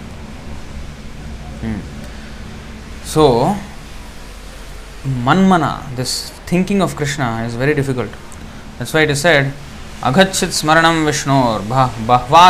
So, 3.14 3.54
manmana, 5.26 5.94
this 5.94 6.30
thinking 6.46 6.82
of 6.82 6.96
Krishna 6.96 7.44
is 7.46 7.54
very 7.54 7.72
difficult. 7.72 8.10
That's 8.78 8.92
why 8.92 9.02
it 9.02 9.10
is 9.10 9.20
said, 9.20 9.52
अगच्छित 10.08 10.50
स्मरणं 10.60 10.96
विष्णोर् 11.06 11.62
बह्वा 11.68 12.46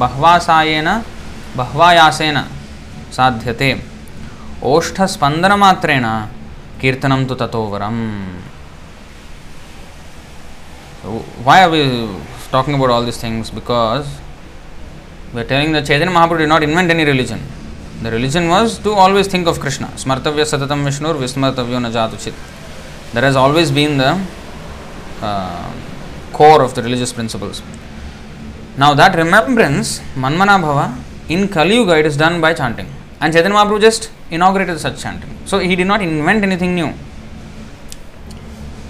बह्वासायेन 0.00 0.88
बह्वायासेन 1.58 2.38
साध्यते 3.16 3.70
ओष्ठस्पन्दनमात्रेण 4.72 6.06
कीर्तनं 6.80 7.24
तु 7.28 7.34
ततोवरम् 7.42 8.02
why 11.44 11.62
are 11.62 11.70
we 11.70 11.82
talking 12.50 12.74
about 12.74 12.90
all 12.90 13.04
these 13.04 13.20
things? 13.20 13.52
Because 13.52 14.06
we 15.32 15.40
are 15.42 15.44
telling 15.44 15.70
that 15.72 15.86
Chaitanya 15.86 16.12
Mahaprabhu 16.12 16.38
did 16.38 16.48
not 16.48 16.64
invent 16.64 16.90
any 16.90 17.04
religion. 17.04 17.40
The 18.00 18.10
religion 18.12 18.48
was 18.48 18.78
to 18.80 18.92
always 18.92 19.26
think 19.26 19.48
of 19.48 19.58
Krishna. 19.58 19.88
Smartavya 19.88 20.44
satatam 20.44 20.84
Vishnur 20.86 21.14
vismartavyo 21.14 21.78
najatuchit. 21.80 22.34
That 23.12 23.24
has 23.24 23.34
always 23.34 23.72
been 23.72 23.98
the 23.98 24.24
uh, 25.20 25.72
core 26.32 26.62
of 26.62 26.74
the 26.74 26.82
religious 26.82 27.12
principles. 27.12 27.60
Now 28.76 28.94
that 28.94 29.16
remembrance, 29.16 29.98
Manmana 30.14 30.60
Bhava, 30.62 30.96
in 31.28 31.48
Kali 31.48 31.74
Yuga 31.74 31.98
it 31.98 32.06
is 32.06 32.16
done 32.16 32.40
by 32.40 32.54
chanting. 32.54 32.88
And 33.20 33.32
Chaitanya 33.32 33.56
Mahaprabhu 33.56 33.80
just 33.80 34.12
inaugurated 34.30 34.78
such 34.78 35.00
chanting. 35.00 35.36
So 35.44 35.58
he 35.58 35.74
did 35.74 35.88
not 35.88 36.00
invent 36.00 36.44
anything 36.44 36.76
new. 36.76 36.94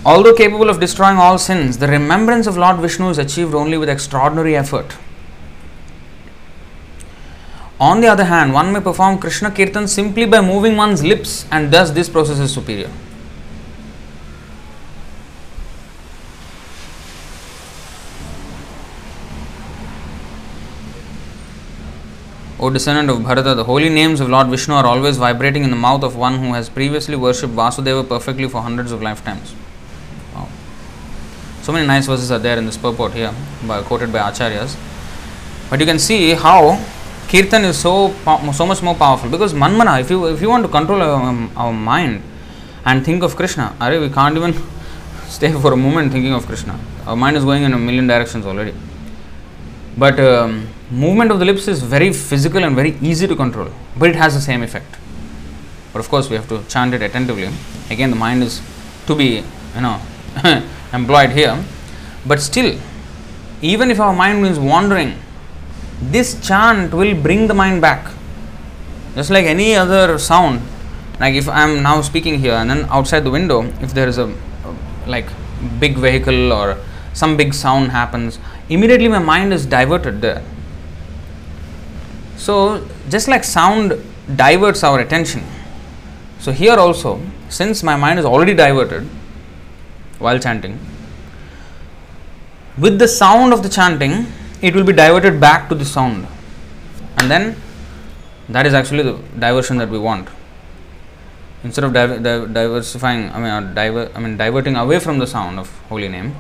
Although 0.05 0.35
capable 0.35 0.69
of 0.69 0.81
destroying 0.81 1.17
all 1.17 1.39
sins, 1.39 1.79
the 1.79 1.89
remembrance 1.89 2.47
of 2.47 2.59
Lord 2.59 2.77
Vishnu 2.77 3.09
is 3.09 3.17
achieved 3.17 3.55
only 3.55 3.79
with 3.79 3.89
extraordinary 3.89 4.55
effort. 4.55 4.97
On 7.81 8.01
the 8.01 8.09
other 8.09 8.25
hand, 8.25 8.53
one 8.53 8.73
may 8.73 8.81
perform 8.81 9.19
Krishna 9.19 9.53
Kirtan 9.53 9.87
simply 9.87 10.27
by 10.27 10.41
moving 10.41 10.77
one's 10.77 11.05
lips, 11.05 11.47
and 11.53 11.73
thus 11.73 11.93
this 11.93 12.09
process 12.09 12.41
is 12.41 12.53
superior. 12.53 12.91
O 22.61 22.71
descendant 22.71 23.09
of 23.09 23.23
Bharata, 23.23 23.55
the 23.55 23.63
holy 23.63 23.89
names 23.89 24.21
of 24.21 24.29
Lord 24.29 24.49
Vishnu 24.49 24.75
are 24.75 24.85
always 24.85 25.17
vibrating 25.17 25.63
in 25.63 25.71
the 25.71 25.77
mouth 25.77 26.03
of 26.03 26.17
one 26.17 26.41
who 26.41 26.55
has 26.55 26.69
previously 26.69 27.15
worshipped 27.15 27.55
Vasudeva 27.55 28.03
perfectly 28.09 28.49
for 28.49 28.61
hundreds 28.61 28.91
of 28.91 29.01
lifetimes. 29.01 29.55
Wow. 30.35 30.49
So 31.63 31.71
many 31.71 31.87
nice 31.87 32.07
verses 32.07 32.33
are 32.33 32.41
there 32.41 32.59
in 32.59 32.67
this 32.67 32.77
purport 32.77 33.13
here, 33.13 33.33
by, 33.65 33.83
quoted 33.83 34.13
by 34.13 34.19
Acharyas. 34.19 34.77
But 35.71 35.79
you 35.79 35.87
can 35.87 36.01
see 36.01 36.33
how 36.33 36.85
Kirtan 37.31 37.65
is 37.65 37.79
so 37.79 38.15
so 38.53 38.65
much 38.65 38.83
more 38.83 38.95
powerful 38.95 39.31
because 39.31 39.53
Manmana, 39.53 40.01
if 40.01 40.11
you 40.11 40.27
if 40.27 40.41
you 40.41 40.49
want 40.49 40.65
to 40.65 40.71
control 40.71 41.03
our, 41.03 41.23
um, 41.31 41.51
our 41.57 41.73
mind 41.73 42.23
and 42.87 43.05
think 43.05 43.23
of 43.23 43.37
Krishna, 43.37 43.77
are 43.79 44.01
we 44.01 44.09
can't 44.09 44.37
even 44.37 44.55
stay 45.29 45.53
for 45.53 45.75
a 45.75 45.77
moment 45.77 46.11
thinking 46.11 46.33
of 46.33 46.47
Krishna. 46.47 46.79
Our 47.07 47.17
mind 47.17 47.37
is 47.37 47.45
going 47.45 47.65
in 47.65 47.75
a 47.75 47.79
million 47.79 48.07
directions 48.07 48.47
already. 48.47 48.73
But 49.99 50.19
um, 50.21 50.69
movement 50.91 51.31
of 51.31 51.39
the 51.39 51.45
lips 51.45 51.69
is 51.69 51.83
very 51.83 52.13
physical 52.15 52.65
and 52.65 52.75
very 52.75 52.97
easy 53.03 53.27
to 53.27 53.37
control, 53.37 53.71
but 53.99 54.09
it 54.09 54.17
has 54.17 54.35
the 54.35 54.41
same 54.41 54.63
effect. 54.63 54.97
But 55.93 55.99
of 56.01 56.09
course, 56.09 56.31
we 56.31 56.37
have 56.37 56.49
to 56.49 56.63
chant 56.69 56.95
it 56.95 57.03
attentively. 57.03 57.49
Again, 57.91 58.11
the 58.11 58.17
mind 58.17 58.43
is 58.43 58.63
to 59.07 59.15
be, 59.15 59.43
you 59.75 59.81
know, 59.81 60.01
employed 60.95 61.31
here. 61.31 61.63
But 62.25 62.41
still, 62.41 62.79
even 63.61 63.91
if 63.91 64.01
our 64.01 64.15
mind 64.15 64.47
is 64.47 64.59
wandering, 64.59 65.19
this 66.01 66.41
chant 66.47 66.93
will 66.95 67.15
bring 67.21 67.47
the 67.47 67.55
mind 67.55 67.81
back. 67.81 68.13
Just 69.15 69.31
like 69.31 69.47
any 69.47 69.75
other 69.75 70.19
sound, 70.19 70.63
like 71.19 71.35
if 71.35 71.49
I 71.49 71.63
am 71.63 71.83
now 71.83 72.01
speaking 72.03 72.39
here 72.39 72.53
and 72.53 72.71
then 72.71 72.87
outside 72.91 73.25
the 73.25 73.31
window, 73.31 73.63
if 73.81 73.93
there 73.93 74.09
is 74.09 74.19
a 74.19 74.33
like 75.07 75.27
big 75.81 75.97
vehicle 75.97 76.53
or 76.53 76.79
some 77.15 77.37
big 77.37 77.53
sound 77.53 77.91
happens, 77.91 78.39
immediately 78.69 79.09
my 79.09 79.19
mind 79.19 79.53
is 79.53 79.67
diverted 79.67 80.21
there. 80.21 80.43
So, 82.37 82.87
just 83.09 83.27
like 83.27 83.43
sound 83.43 84.01
diverts 84.37 84.85
our 84.85 85.01
attention, 85.01 85.43
so 86.39 86.53
here 86.53 86.77
also, 86.77 87.21
since 87.49 87.83
my 87.83 87.97
mind 87.97 88.21
is 88.21 88.25
already 88.25 88.55
diverted 88.55 89.05
while 90.19 90.39
chanting, 90.39 90.79
with 92.79 93.01
the 93.01 93.09
sound 93.09 93.53
of 93.53 93.65
the 93.65 93.69
chanting, 93.69 94.27
it 94.63 94.75
will 94.75 94.85
be 94.85 94.93
diverted 94.93 95.41
back 95.41 95.69
to 95.69 95.75
the 95.75 95.85
sound, 95.85 96.27
and 97.19 97.31
then 97.31 97.57
that 98.49 98.67
is 98.67 98.75
actually 98.75 99.03
the 99.03 99.19
diversion 99.39 99.77
that 99.79 99.89
we 99.89 99.99
want. 99.99 100.29
Instead 101.65 101.85
of 101.85 101.93
diver- 101.93 102.47
diversifying, 102.47 103.31
I 103.33 103.39
mean, 103.39 103.51
uh, 103.51 103.61
diver- 103.75 104.11
I 104.15 104.21
mean, 104.21 104.37
diverting 104.37 104.77
away 104.77 104.99
from 104.99 105.19
the 105.19 105.27
sound 105.27 105.59
of 105.59 105.69
holy 105.89 106.09
name, 106.09 106.35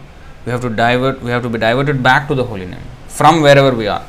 we 0.44 0.52
have 0.52 0.60
to 0.62 0.70
divert 0.70 1.22
we 1.22 1.30
have 1.30 1.42
to 1.42 1.48
be 1.48 1.58
diverted 1.58 2.02
back 2.02 2.28
to 2.28 2.34
the 2.34 2.44
holy 2.44 2.66
name 2.66 2.86
from 3.08 3.42
wherever 3.42 3.72
we 3.74 3.86
are. 3.88 4.04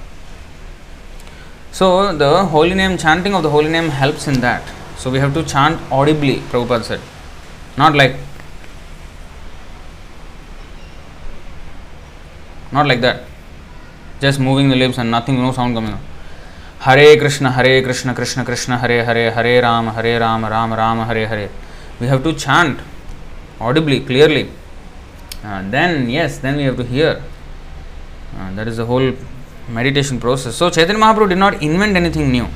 So 1.71 2.15
the 2.15 2.45
holy 2.45 2.75
name 2.75 2.97
chanting 2.97 3.33
of 3.33 3.43
the 3.43 3.49
holy 3.49 3.69
name 3.69 3.89
helps 3.89 4.27
in 4.27 4.39
that. 4.41 4.63
So 4.97 5.09
we 5.09 5.19
have 5.19 5.33
to 5.33 5.43
chant 5.43 5.79
audibly 5.91 6.37
prabhupada 6.51 6.83
said. 6.83 7.01
Not 7.77 7.95
like 7.95 8.15
not 12.71 12.85
like 12.87 13.01
that 13.01 13.28
just 14.19 14.39
moving 14.39 14.69
the 14.69 14.75
lips 14.75 14.97
and 14.97 15.09
nothing 15.11 15.35
no 15.37 15.51
sound 15.51 15.75
coming 15.75 15.91
out. 15.91 15.99
Hare 16.79 17.17
krishna 17.17 17.51
hare 17.51 17.81
krishna 17.83 18.13
krishna 18.13 18.45
krishna 18.45 18.77
hare 18.77 19.03
hare 19.03 19.31
hare 19.31 19.61
ram 19.61 19.87
hare 19.87 20.19
ram 20.19 20.45
ram 20.45 20.73
ram 20.73 20.99
hare 21.07 21.27
hare. 21.27 21.49
We 21.99 22.07
have 22.07 22.23
to 22.23 22.33
chant 22.33 22.79
audibly 23.59 23.99
clearly. 24.01 24.49
Uh, 25.43 25.69
then 25.69 26.09
yes 26.09 26.37
then 26.39 26.57
we 26.57 26.63
have 26.63 26.77
to 26.77 26.83
hear. 26.83 27.21
Uh, 28.37 28.53
that 28.55 28.67
is 28.67 28.77
the 28.77 28.85
whole 28.85 29.13
meditation 29.69 30.19
process. 30.19 30.55
So 30.55 30.69
chaitanya 30.69 30.99
mahaprabhu 30.99 31.29
did 31.29 31.37
not 31.37 31.61
invent 31.61 31.95
anything 31.95 32.31
new. 32.31 32.47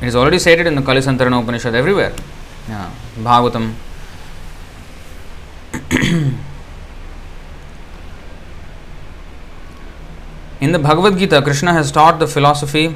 It 0.00 0.08
is 0.08 0.16
already 0.16 0.38
stated 0.38 0.66
in 0.66 0.74
the 0.74 0.82
kalisantarana 0.82 1.42
upanishad 1.42 1.74
everywhere. 1.74 2.12
Yeah. 2.68 2.90
bhagavatam 3.18 3.74
in 10.60 10.72
the 10.72 10.78
bhagavad 10.78 11.18
gita 11.18 11.42
krishna 11.42 11.72
has 11.72 11.92
taught 11.92 12.18
the 12.18 12.26
philosophy 12.26 12.94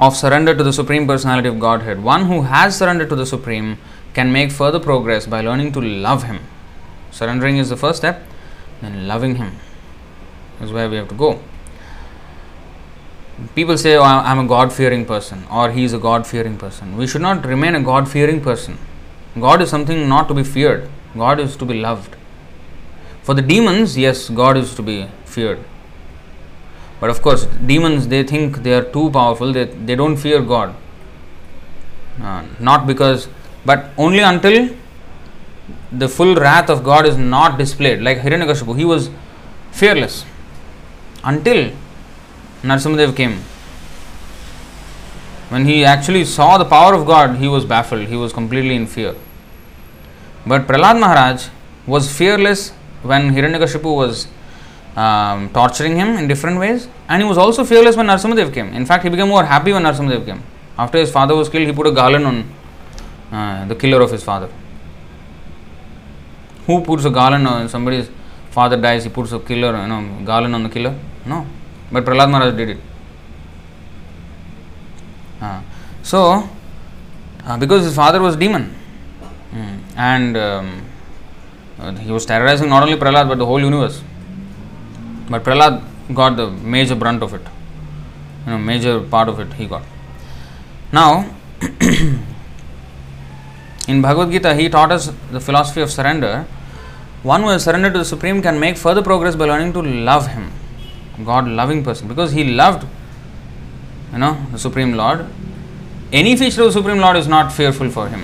of 0.00 0.16
surrender 0.16 0.54
to 0.54 0.62
the 0.62 0.72
Supreme 0.72 1.06
Personality 1.06 1.48
of 1.48 1.58
Godhead. 1.58 2.02
One 2.02 2.26
who 2.26 2.42
has 2.42 2.76
surrendered 2.78 3.08
to 3.08 3.16
the 3.16 3.26
Supreme 3.26 3.78
can 4.14 4.32
make 4.32 4.52
further 4.52 4.78
progress 4.78 5.26
by 5.26 5.40
learning 5.40 5.72
to 5.72 5.80
love 5.80 6.24
Him. 6.24 6.40
Surrendering 7.10 7.56
is 7.56 7.68
the 7.68 7.76
first 7.76 7.98
step, 7.98 8.22
then 8.80 9.08
loving 9.08 9.36
Him 9.36 9.56
is 10.60 10.72
where 10.72 10.88
we 10.88 10.96
have 10.96 11.08
to 11.08 11.14
go. 11.14 11.40
People 13.54 13.78
say, 13.78 13.96
oh, 13.96 14.02
I'm 14.02 14.38
a 14.38 14.46
God 14.46 14.72
fearing 14.72 15.04
person, 15.04 15.44
or 15.50 15.70
he 15.70 15.84
is 15.84 15.92
a 15.92 15.98
God 15.98 16.26
fearing 16.26 16.58
person. 16.58 16.96
We 16.96 17.06
should 17.06 17.22
not 17.22 17.46
remain 17.46 17.76
a 17.76 17.82
God 17.82 18.08
fearing 18.08 18.40
person. 18.40 18.78
God 19.38 19.62
is 19.62 19.70
something 19.70 20.08
not 20.08 20.26
to 20.26 20.34
be 20.34 20.42
feared, 20.42 20.88
God 21.16 21.38
is 21.38 21.56
to 21.56 21.64
be 21.64 21.74
loved. 21.74 22.16
For 23.22 23.34
the 23.34 23.42
demons, 23.42 23.96
yes, 23.96 24.28
God 24.28 24.56
is 24.56 24.74
to 24.74 24.82
be 24.82 25.06
feared. 25.24 25.60
But 27.00 27.10
of 27.10 27.22
course, 27.22 27.46
demons 27.66 28.08
they 28.08 28.22
think 28.22 28.62
they 28.62 28.74
are 28.74 28.82
too 28.82 29.10
powerful, 29.10 29.52
they, 29.52 29.64
they 29.64 29.94
don't 29.94 30.16
fear 30.16 30.42
God. 30.42 30.74
Uh, 32.20 32.44
not 32.58 32.86
because, 32.86 33.28
but 33.64 33.90
only 33.96 34.18
until 34.18 34.74
the 35.92 36.08
full 36.08 36.34
wrath 36.34 36.68
of 36.68 36.82
God 36.82 37.06
is 37.06 37.16
not 37.16 37.58
displayed. 37.58 38.00
Like 38.00 38.18
Hiranyakashipu, 38.18 38.76
he 38.76 38.84
was 38.84 39.10
fearless 39.70 40.24
until 41.22 41.70
Narasimhadev 42.62 43.14
came. 43.16 43.38
When 45.50 45.64
he 45.64 45.84
actually 45.84 46.24
saw 46.24 46.58
the 46.58 46.64
power 46.64 46.94
of 46.94 47.06
God, 47.06 47.36
he 47.36 47.48
was 47.48 47.64
baffled, 47.64 48.08
he 48.08 48.16
was 48.16 48.32
completely 48.32 48.74
in 48.74 48.86
fear. 48.86 49.14
But 50.46 50.66
Prahlad 50.66 50.98
Maharaj 50.98 51.48
was 51.86 52.12
fearless 52.14 52.70
when 53.02 53.30
Hiranyakashipu 53.30 53.94
was 53.96 54.26
um, 55.02 55.48
torturing 55.50 55.96
him 56.00 56.10
in 56.20 56.26
different 56.32 56.58
ways, 56.58 56.88
and 57.08 57.22
he 57.22 57.28
was 57.32 57.38
also 57.38 57.64
fearless 57.64 57.96
when 57.96 58.06
Narasimhadev 58.06 58.52
came. 58.52 58.68
In 58.80 58.84
fact, 58.90 59.04
he 59.04 59.10
became 59.10 59.28
more 59.28 59.44
happy 59.44 59.72
when 59.72 59.84
Narasimhadev 59.84 60.24
came. 60.26 60.42
After 60.76 60.98
his 60.98 61.10
father 61.10 61.34
was 61.40 61.48
killed, 61.48 61.66
he 61.66 61.72
put 61.72 61.86
a 61.86 61.92
garland 61.92 62.26
on 62.30 62.36
uh, 63.32 63.66
the 63.66 63.74
killer 63.74 64.00
of 64.00 64.10
his 64.10 64.22
father. 64.22 64.48
Who 66.66 66.82
puts 66.82 67.04
a 67.04 67.10
garland 67.10 67.46
on 67.46 67.68
somebody's 67.68 68.10
father 68.50 68.76
dies, 68.76 69.04
he 69.04 69.10
puts 69.10 69.32
a 69.32 69.38
killer, 69.38 69.72
you 69.82 69.88
know, 69.88 70.00
garland 70.24 70.54
on 70.54 70.62
the 70.64 70.68
killer? 70.68 70.94
No. 71.24 71.46
But 71.92 72.04
Prahlad 72.04 72.30
Maharaj 72.30 72.54
did 72.56 72.70
it. 72.70 72.78
Uh, 75.40 75.62
so, 76.02 76.48
uh, 77.44 77.56
because 77.56 77.84
his 77.84 77.94
father 77.94 78.20
was 78.20 78.36
demon, 78.36 78.74
mm, 79.52 79.78
and 79.96 80.36
um, 80.36 80.82
uh, 81.78 81.92
he 81.94 82.10
was 82.10 82.26
terrorizing 82.26 82.68
not 82.68 82.82
only 82.82 82.96
Prahlad 82.96 83.28
but 83.28 83.38
the 83.38 83.46
whole 83.46 83.60
universe. 83.60 84.02
But 85.30 85.44
Prahlad 85.44 85.82
got 86.14 86.36
the 86.36 86.50
major 86.50 86.94
brunt 86.94 87.22
of 87.22 87.34
it, 87.34 87.42
you 88.46 88.52
know, 88.52 88.58
major 88.58 89.00
part 89.00 89.28
of 89.28 89.38
it 89.40 89.52
he 89.54 89.66
got. 89.66 89.82
Now, 90.90 91.34
in 93.88 94.00
Bhagavad 94.00 94.30
Gita, 94.30 94.54
he 94.54 94.68
taught 94.70 94.90
us 94.90 95.12
the 95.30 95.40
philosophy 95.40 95.82
of 95.82 95.90
surrender. 95.90 96.46
One 97.22 97.42
who 97.42 97.48
has 97.48 97.64
surrendered 97.64 97.92
to 97.94 97.98
the 97.98 98.04
Supreme 98.04 98.40
can 98.40 98.58
make 98.58 98.76
further 98.76 99.02
progress 99.02 99.36
by 99.36 99.46
learning 99.46 99.74
to 99.74 99.82
love 99.82 100.28
Him, 100.28 100.50
God 101.24 101.46
loving 101.46 101.84
person, 101.84 102.08
because 102.08 102.32
he 102.32 102.44
loved, 102.44 102.86
you 104.12 104.18
know, 104.18 104.46
the 104.52 104.58
Supreme 104.58 104.94
Lord. 104.94 105.26
Any 106.10 106.36
feature 106.36 106.62
of 106.62 106.68
the 106.68 106.72
Supreme 106.72 106.98
Lord 106.98 107.16
is 107.16 107.28
not 107.28 107.52
fearful 107.52 107.90
for 107.90 108.08
him, 108.08 108.22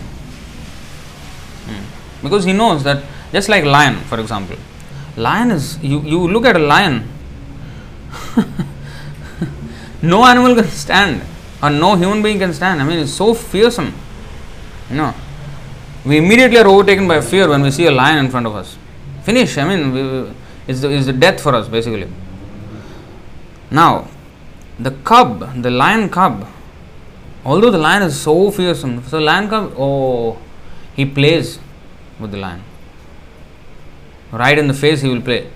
hmm. 1.67 1.83
because 2.23 2.45
he 2.45 2.55
knows 2.55 2.83
that 2.85 3.05
just 3.31 3.51
like 3.51 3.65
lion, 3.65 3.97
for 4.05 4.19
example, 4.19 4.57
lion 5.17 5.51
is 5.51 5.79
you 5.83 6.01
you 6.01 6.29
look 6.29 6.45
at 6.45 6.57
a 6.57 6.59
lion, 6.59 7.09
no 10.03 10.25
animal 10.25 10.55
can 10.55 10.69
stand, 10.69 11.23
or 11.63 11.71
no 11.71 11.97
human 11.97 12.23
being 12.23 12.39
can 12.39 12.53
stand. 12.53 12.81
I 12.83 12.85
mean, 12.85 12.99
it's 12.99 13.13
so 13.13 13.35
fearsome, 13.35 13.93
you 14.91 14.97
know. 14.97 15.15
We 16.05 16.19
immediately 16.19 16.59
are 16.59 16.67
overtaken 16.67 17.09
by 17.09 17.21
fear 17.23 17.49
when 17.49 17.63
we 17.63 17.71
see 17.71 17.87
a 17.87 17.91
lion 17.91 18.25
in 18.25 18.31
front 18.31 18.47
of 18.47 18.55
us. 18.55 18.77
Finish. 19.23 19.57
I 19.57 19.67
mean, 19.67 19.93
we, 19.93 20.35
it's, 20.67 20.83
the, 20.83 20.91
it's 20.91 21.07
the 21.07 21.15
death 21.15 21.41
for 21.41 21.55
us, 21.55 21.67
basically. 21.67 22.09
Now, 23.71 24.09
the 24.79 24.91
cub, 24.91 25.63
the 25.63 25.71
lion 25.71 26.11
cub, 26.11 26.47
although 27.43 27.71
the 27.71 27.79
lion 27.79 28.03
is 28.03 28.21
so 28.21 28.51
fearsome, 28.51 29.03
so 29.05 29.19
lion 29.19 29.49
cub, 29.49 29.73
oh, 29.79 30.39
he 30.95 31.07
plays 31.07 31.59
with 32.21 32.33
the 32.33 32.39
lion. 32.39 32.63
Right 34.35 34.59
in 34.59 34.67
the 34.67 34.75
face, 34.75 35.01
he 35.01 35.09
will 35.09 35.21
play. 35.21 35.49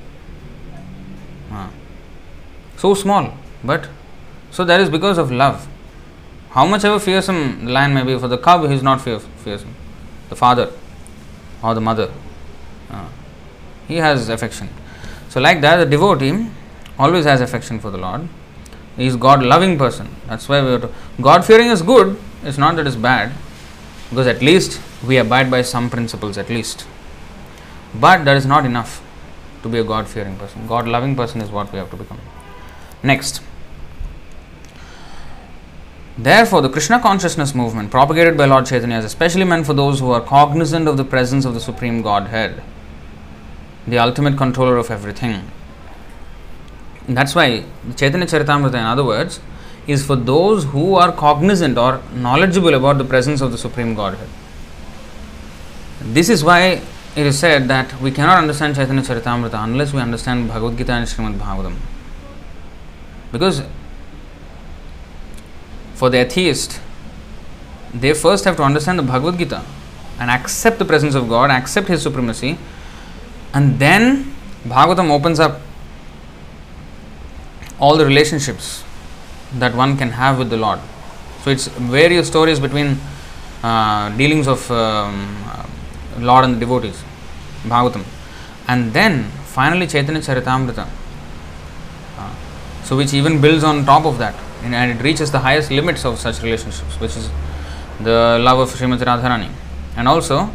Ah. 1.51 1.69
So 2.77 2.95
small, 2.95 3.35
but 3.65 3.89
so 4.53 4.65
that 4.65 4.81
is 4.81 4.89
because 4.89 5.19
of 5.19 5.33
love. 5.33 5.67
How 6.51 6.65
much 6.65 6.85
ever 6.85 7.01
fearsome 7.01 7.67
the 7.67 7.73
lion 7.73 7.93
may 7.93 8.05
be, 8.05 8.17
for 8.19 8.29
the 8.29 8.39
cub, 8.39 8.69
he 8.69 8.75
is 8.75 8.83
not 8.83 9.01
fear, 9.01 9.19
fearsome. 9.19 9.75
The 10.29 10.37
father 10.37 10.71
or 11.61 11.75
the 11.75 11.81
mother, 11.81 12.13
ah. 12.91 13.09
he 13.89 13.97
has 13.97 14.29
affection. 14.29 14.69
So, 15.29 15.41
like 15.41 15.61
that, 15.63 15.79
the 15.79 15.87
devotee 15.87 16.49
always 16.99 17.25
has 17.25 17.41
affection 17.41 17.81
for 17.81 17.91
the 17.91 17.99
Lord. 17.99 18.29
He 18.97 19.07
is 19.07 19.17
God 19.17 19.43
loving 19.43 19.77
person. 19.77 20.09
That's 20.29 20.49
why 20.49 20.63
we 20.63 20.79
to. 20.79 20.91
God 21.21 21.45
fearing 21.45 21.69
is 21.69 21.83
good. 21.83 22.17
It's 22.45 22.59
not 22.59 22.77
that 22.77 22.87
it's 22.87 22.97
bad, 22.97 23.33
because 24.11 24.29
at 24.29 24.41
least 24.41 24.81
we 25.05 25.17
abide 25.17 25.51
by 25.51 25.63
some 25.63 25.91
principles 25.91 26.39
at 26.39 26.49
least. 26.49 26.87
But 27.95 28.25
that 28.25 28.37
is 28.37 28.47
not 28.47 28.67
enough 28.67 29.03
to 29.63 29.69
be 29.69 29.79
a 29.79 29.85
God 29.85 30.07
fearing 30.07 30.37
person. 30.37 30.67
God 30.67 30.87
loving 30.87 31.17
person 31.17 31.41
is 31.41 31.51
what 31.51 31.73
we 31.73 31.79
have 31.79 31.91
to 31.91 31.97
become. 31.97 32.21
Next. 33.03 33.43
Therefore, 36.17 36.63
the 36.63 36.69
Krishna 36.69 37.01
consciousness 37.01 37.55
movement 37.55 37.91
propagated 37.91 38.37
by 38.37 38.47
Lord 38.47 38.67
Chaitanya 38.67 38.99
is 38.99 39.05
especially 39.05 39.45
meant 39.45 39.67
for 39.67 39.73
those 39.73 40.01
who 40.01 40.11
are 40.11 40.21
cognizant 40.21 40.89
of 40.89 40.97
the 40.97 41.05
presence 41.05 41.45
of 41.45 41.55
the 41.55 41.61
Supreme 41.61 42.03
Godhead, 42.03 42.63
the 43.87 43.99
ultimate 43.99 44.37
controller 44.37 44.77
of 44.77 44.91
everything. 44.91 45.49
That's 47.09 47.35
why 47.35 47.65
Chaitanya 47.97 48.27
Charitamrita, 48.27 48.75
in 48.75 48.85
other 48.85 49.05
words, 49.05 49.41
is 49.87 50.05
for 50.05 50.17
those 50.17 50.65
who 50.65 50.97
are 50.97 51.13
cognizant 51.13 51.79
or 51.79 52.03
knowledgeable 52.13 52.75
about 52.75 52.99
the 52.99 53.05
presence 53.05 53.41
of 53.41 53.53
the 53.53 53.59
Supreme 53.59 53.95
Godhead. 53.95 54.29
This 56.01 56.29
is 56.29 56.45
why 56.45 56.83
it 57.19 57.27
is 57.27 57.37
said 57.37 57.67
that 57.69 58.01
we 58.01 58.11
cannot 58.13 58.39
understand 58.39 58.77
Chaitanya 58.77 59.03
Charitamrita 59.03 59.65
unless 59.65 59.93
we 59.93 60.01
understand 60.01 60.47
Bhagavad 60.47 60.79
Gita 60.79 60.93
and 60.93 61.07
Srimad 61.07 61.37
Bhagavatam. 61.37 61.75
Because 63.33 63.63
for 65.95 66.11
the 66.11 66.19
atheist, 66.19 66.81
they 67.93 68.15
first 68.15 68.45
have 68.45 68.57
to 68.57 68.63
understand 68.63 69.01
the 69.01 69.03
Bhagavad 69.03 69.37
Gita 69.37 69.65
and 70.21 70.31
accept 70.31 70.79
the 70.79 70.85
presence 70.85 71.17
of 71.17 71.29
God, 71.29 71.51
accept 71.51 71.89
His 71.89 72.03
supremacy, 72.03 72.57
and 73.53 73.81
then 73.81 74.33
Bhagavatam 74.65 75.11
opens 75.11 75.41
up 75.41 75.61
all 77.81 77.97
the 77.97 78.07
relationships 78.07 78.85
that 79.55 79.75
one 79.75 79.97
can 79.97 80.11
have 80.11 80.39
with 80.39 80.51
the 80.51 80.57
Lord. 80.57 80.79
So 81.43 81.51
it's 81.51 81.67
various 81.67 82.29
stories 82.29 82.61
between 82.61 82.97
uh, 83.65 84.17
dealings 84.17 84.47
of 84.47 84.71
um, 84.71 85.37
Lord 86.19 86.45
and 86.45 86.55
the 86.55 86.61
devotees, 86.61 87.03
Bhagavatam, 87.69 88.05
and 88.67 88.93
then 88.93 89.25
finally 89.57 89.87
Chaitanya 89.87 90.21
Charitamrita. 90.21 90.89
Uh, 92.19 92.35
so 92.85 92.97
which 92.97 93.15
even 93.15 93.41
builds 93.41 93.65
on 93.65 93.85
top 93.85 94.05
of 94.05 94.19
that, 94.19 94.35
and, 94.63 94.75
it 94.75 95.03
reaches 95.03 95.31
the 95.31 95.39
highest 95.39 95.71
limits 95.71 96.05
of 96.05 96.19
such 96.19 96.43
relationships, 96.43 96.99
which 97.01 97.17
is 97.17 97.31
the 98.01 98.39
love 98.41 98.59
of 98.59 98.69
Srimati 98.71 99.05
Radharani, 99.05 99.51
and 99.97 100.09
also 100.09 100.51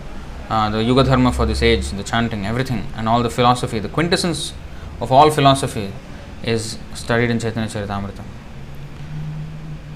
uh, 0.50 0.70
the 0.70 0.84
Yuga 0.84 1.04
Dharma 1.04 1.32
for 1.32 1.46
this 1.46 1.62
age, 1.62 1.90
the 1.92 2.04
chanting, 2.04 2.46
everything, 2.46 2.86
and 2.96 3.08
all 3.08 3.24
the 3.24 3.30
philosophy, 3.30 3.80
the 3.80 3.90
quintessence 3.90 4.54
of 5.02 5.12
all 5.12 5.30
philosophy 5.32 5.92
is 6.44 6.78
studied 6.94 7.30
in 7.30 7.40
Chaitanya 7.40 7.70
Charitamrita. 7.70 8.24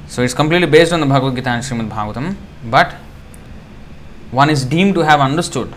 So 0.08 0.22
it's 0.24 0.34
completely 0.34 0.68
based 0.68 0.94
on 0.94 1.02
the 1.02 1.06
Bhagavad 1.06 1.36
Gita 1.36 1.50
and 1.50 1.64
Srimad 1.64 1.90
Bhagavatam, 1.90 2.36
but 2.66 2.94
one 4.32 4.50
is 4.50 4.66
deemed 4.66 4.96
to 4.96 5.02
have 5.02 5.20
understood 5.20 5.74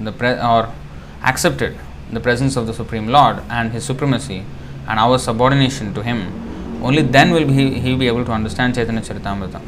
the 0.00 0.12
pre- 0.12 0.40
or 0.40 0.72
accepted 1.22 1.76
the 2.12 2.20
presence 2.20 2.56
of 2.56 2.66
the 2.66 2.74
Supreme 2.74 3.08
Lord 3.08 3.40
and 3.48 3.72
His 3.72 3.84
supremacy 3.84 4.44
and 4.86 4.98
our 4.98 5.18
subordination 5.18 5.94
to 5.94 6.02
Him. 6.02 6.32
Only 6.82 7.02
then 7.02 7.32
will 7.32 7.48
he, 7.48 7.80
he 7.80 7.96
be 7.96 8.06
able 8.06 8.24
to 8.24 8.32
understand 8.32 8.74
Chaitanya 8.74 9.02
Charitamrita. 9.02 9.60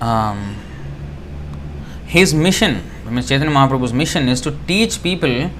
Um, 0.00 0.56
his 2.06 2.32
mission, 2.32 2.82
I 3.06 3.20
Chaitanya 3.20 3.54
Mahaprabhu's 3.54 3.92
mission, 3.92 4.28
is 4.28 4.40
to 4.40 4.56
teach 4.66 5.02
people 5.02 5.50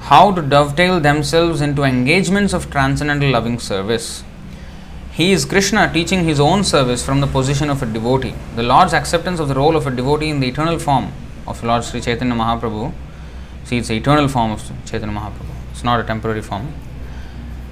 how 0.00 0.32
to 0.32 0.40
dovetail 0.40 1.00
themselves 1.00 1.60
into 1.60 1.82
engagements 1.82 2.52
of 2.52 2.70
transcendental 2.70 3.30
loving 3.30 3.58
service. 3.58 4.22
He 5.18 5.32
is 5.32 5.44
Krishna 5.44 5.92
teaching 5.92 6.22
his 6.22 6.38
own 6.38 6.62
service 6.62 7.04
from 7.04 7.20
the 7.20 7.26
position 7.26 7.70
of 7.70 7.82
a 7.82 7.86
devotee. 7.86 8.34
The 8.54 8.62
Lord's 8.62 8.92
acceptance 8.92 9.40
of 9.40 9.48
the 9.48 9.54
role 9.56 9.74
of 9.74 9.84
a 9.84 9.90
devotee 9.90 10.28
in 10.30 10.38
the 10.38 10.46
eternal 10.46 10.78
form 10.78 11.12
of 11.44 11.64
Lord 11.64 11.82
Sri 11.82 12.00
Chaitanya 12.00 12.36
Mahaprabhu. 12.36 12.92
See, 13.64 13.78
it's 13.78 13.88
the 13.88 13.96
eternal 13.96 14.28
form 14.28 14.52
of 14.52 14.62
Chaitanya 14.86 15.12
Mahaprabhu, 15.18 15.72
it's 15.72 15.82
not 15.82 15.98
a 15.98 16.04
temporary 16.04 16.40
form. 16.40 16.72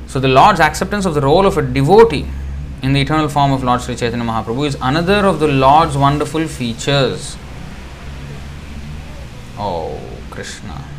So, 0.08 0.18
the 0.18 0.26
Lord's 0.26 0.58
acceptance 0.58 1.06
of 1.06 1.14
the 1.14 1.20
role 1.20 1.46
of 1.46 1.56
a 1.56 1.62
devotee 1.62 2.26
in 2.82 2.94
the 2.94 3.00
eternal 3.00 3.28
form 3.28 3.52
of 3.52 3.62
Lord 3.62 3.80
Sri 3.80 3.94
Chaitanya 3.94 4.24
Mahaprabhu 4.24 4.66
is 4.66 4.76
another 4.82 5.24
of 5.24 5.38
the 5.38 5.46
Lord's 5.46 5.96
wonderful 5.96 6.48
features. 6.48 7.36
Oh, 9.56 10.00
Krishna. 10.30 10.95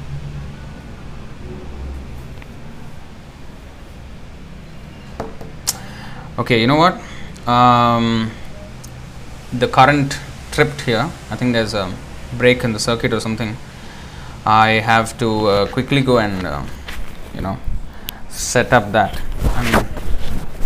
Okay, 6.40 6.62
you 6.62 6.68
know 6.68 6.76
what? 6.76 6.94
Um, 7.48 8.30
the 9.52 9.68
current 9.68 10.20
tripped 10.52 10.82
here. 10.82 11.10
I 11.32 11.36
think 11.36 11.54
there's 11.54 11.74
a 11.74 11.92
break 12.38 12.64
in 12.64 12.74
the 12.74 12.80
circuit 12.80 13.12
or 13.12 13.20
something. 13.20 13.58
I 14.46 14.80
have 14.86 15.18
to 15.18 15.48
uh, 15.48 15.66
quickly 15.68 16.02
go 16.02 16.20
and 16.20 16.46
uh, 16.46 16.64
you 17.34 17.42
know 17.42 17.58
set 18.30 18.72
up 18.72 18.92
that 18.92 19.20
and 19.56 19.88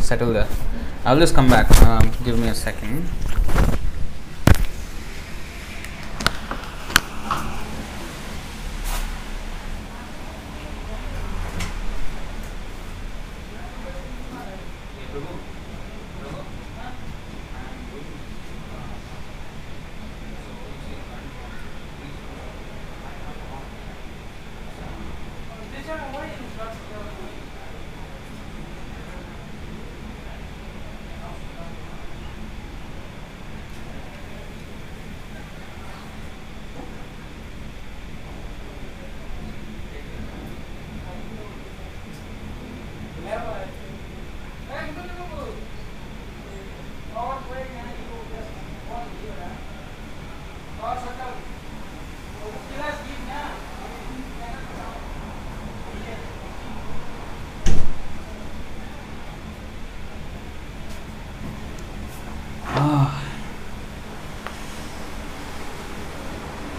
settle 0.04 0.34
the 0.34 0.46
I'll 1.06 1.20
just 1.20 1.34
come 1.34 1.50
back. 1.50 1.72
Um, 1.84 2.12
give 2.26 2.38
me 2.38 2.50
a 2.50 2.54
second. 2.54 3.08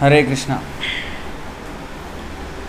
Hare 0.03 0.27
Krishna. 0.27 0.57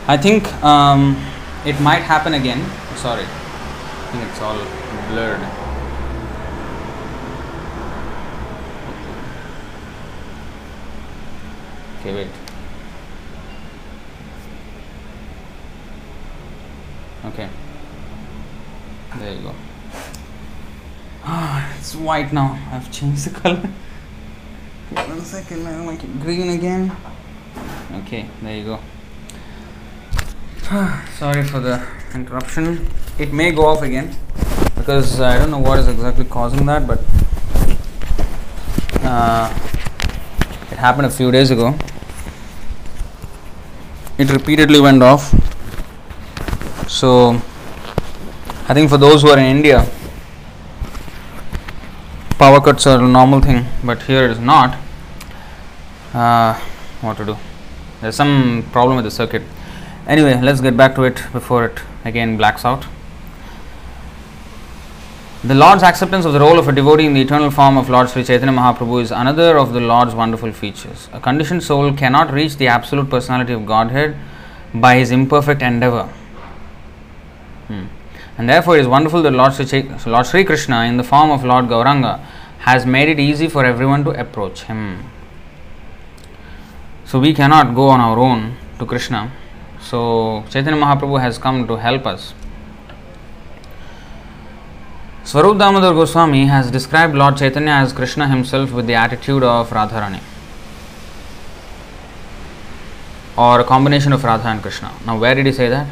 I 0.07 0.17
think 0.17 0.53
um, 0.63 1.17
it 1.65 1.81
might 1.81 2.03
happen 2.03 2.35
again. 2.35 2.61
Sorry, 2.97 3.23
I 3.23 4.09
think 4.11 4.29
it's 4.29 4.39
all 4.39 4.59
blurred. 5.09 5.41
Okay, 11.99 12.13
wait. 12.13 12.27
Okay, 17.25 17.49
there 19.17 19.33
you 19.33 19.41
go. 19.41 19.55
Ah, 21.23 21.73
it's 21.79 21.95
white 21.95 22.31
now. 22.31 22.59
I've 22.71 22.91
changed 22.91 23.25
the 23.25 23.39
color. 23.39 23.57
One 24.91 25.21
second, 25.21 25.65
I 25.65 25.83
like 25.83 26.03
it 26.03 26.19
green 26.21 26.49
again. 26.49 26.95
Okay, 28.13 28.29
there 28.43 28.55
you 28.55 28.63
go. 28.63 28.79
Sorry 31.17 31.43
for 31.43 31.59
the 31.59 31.83
interruption. 32.13 32.87
It 33.17 33.33
may 33.33 33.51
go 33.51 33.65
off 33.65 33.81
again 33.81 34.15
because 34.75 35.19
I 35.19 35.39
don't 35.39 35.49
know 35.49 35.57
what 35.57 35.79
is 35.79 35.87
exactly 35.87 36.25
causing 36.25 36.67
that, 36.67 36.85
but 36.85 36.99
uh, 39.03 39.49
it 40.71 40.77
happened 40.77 41.07
a 41.07 41.09
few 41.09 41.31
days 41.31 41.49
ago. 41.49 41.75
It 44.19 44.29
repeatedly 44.29 44.79
went 44.79 45.01
off. 45.01 45.33
So, 46.87 47.41
I 48.69 48.75
think 48.75 48.91
for 48.91 48.99
those 48.99 49.23
who 49.23 49.29
are 49.29 49.39
in 49.39 49.45
India, 49.45 49.89
power 52.37 52.61
cuts 52.61 52.85
are 52.85 53.03
a 53.03 53.07
normal 53.07 53.41
thing, 53.41 53.65
but 53.83 54.03
here 54.03 54.25
it 54.25 54.29
is 54.29 54.39
not. 54.39 54.77
Uh, 56.13 56.53
what 57.01 57.17
to 57.17 57.25
do? 57.25 57.37
There's 58.03 58.15
some 58.15 58.67
problem 58.71 58.97
with 58.97 59.05
the 59.05 59.11
circuit. 59.11 59.41
Anyway, 60.05 60.39
let's 60.41 60.59
get 60.59 60.75
back 60.75 60.95
to 60.95 61.03
it 61.03 61.15
before 61.31 61.65
it 61.65 61.79
again 62.03 62.35
blacks 62.35 62.65
out. 62.65 62.85
The 65.43 65.55
Lord's 65.55 65.83
acceptance 65.83 66.25
of 66.25 66.33
the 66.33 66.39
role 66.39 66.59
of 66.59 66.67
a 66.67 66.73
devotee 66.73 67.05
in 67.05 67.13
the 67.13 67.21
eternal 67.21 67.49
form 67.49 67.77
of 67.77 67.89
Lord 67.89 68.09
Sri 68.09 68.23
Chaitanya 68.23 68.53
Mahaprabhu 68.53 69.01
is 69.01 69.11
another 69.11 69.57
of 69.57 69.71
the 69.71 69.79
Lord's 69.79 70.13
wonderful 70.13 70.51
features. 70.51 71.07
A 71.13 71.19
conditioned 71.21 71.63
soul 71.63 71.93
cannot 71.93 72.33
reach 72.33 72.57
the 72.57 72.67
absolute 72.67 73.09
personality 73.09 73.53
of 73.53 73.65
Godhead 73.65 74.17
by 74.73 74.95
his 74.95 75.11
imperfect 75.11 75.61
endeavor. 75.61 76.09
Hmm. 77.67 77.85
And 78.37 78.49
therefore, 78.49 78.77
it 78.77 78.81
is 78.81 78.87
wonderful 78.87 79.21
that 79.21 79.31
Lord 79.31 79.53
Sri, 79.53 79.83
Lord 80.05 80.25
Sri 80.25 80.43
Krishna, 80.43 80.83
in 80.83 80.97
the 80.97 81.03
form 81.03 81.31
of 81.31 81.45
Lord 81.45 81.65
Gauranga, 81.65 82.19
has 82.59 82.85
made 82.85 83.07
it 83.07 83.19
easy 83.19 83.47
for 83.47 83.63
everyone 83.63 84.03
to 84.03 84.11
approach 84.11 84.63
him. 84.63 85.09
So, 87.13 87.19
we 87.19 87.31
cannot 87.31 87.75
go 87.75 87.89
on 87.89 87.99
our 87.99 88.17
own 88.17 88.57
to 88.79 88.87
Krishna. 88.87 89.31
So, 89.79 90.43
Chaitanya 90.49 90.81
Mahaprabhu 90.81 91.21
has 91.21 91.37
come 91.37 91.67
to 91.67 91.75
help 91.75 92.07
us. 92.07 92.33
Swarup 95.23 95.59
Damodar 95.59 95.93
Goswami 95.93 96.47
has 96.47 96.71
described 96.71 97.13
Lord 97.13 97.37
Chaitanya 97.37 97.73
as 97.73 97.93
Krishna 97.93 98.27
himself 98.27 98.71
with 98.71 98.87
the 98.87 98.95
attitude 98.95 99.43
of 99.43 99.69
Radharani 99.69 100.21
or 103.37 103.59
a 103.59 103.63
combination 103.63 104.11
of 104.11 104.23
Radha 104.23 104.47
and 104.47 104.63
Krishna. 104.63 104.91
Now, 105.05 105.19
where 105.19 105.35
did 105.35 105.45
he 105.45 105.51
say 105.51 105.69
that? 105.69 105.87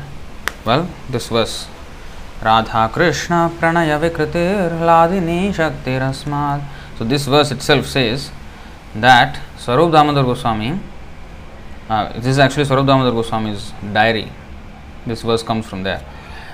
Well, 0.65 0.89
this 1.07 1.29
verse 1.29 1.67
Radha 2.41 2.89
Krishna 2.91 3.51
Pranaya 3.59 3.99
Vikritir 4.01 4.71
Hladini 4.71 5.53
Shaktirasmad. 5.53 6.65
So, 6.97 7.03
this 7.03 7.27
verse 7.27 7.51
itself 7.51 7.85
says 7.85 8.31
that 8.95 9.39
Swarup 9.59 9.91
Damodar 9.91 10.23
Goswami, 10.23 10.79
uh, 11.91 12.13
this 12.13 12.27
is 12.27 12.39
actually 12.39 12.63
Swarup 12.63 12.85
Damodar 12.85 13.11
Goswami's 13.11 13.73
diary. 13.93 14.31
This 15.05 15.23
verse 15.23 15.43
comes 15.43 15.65
from 15.65 15.83
there. 15.83 16.01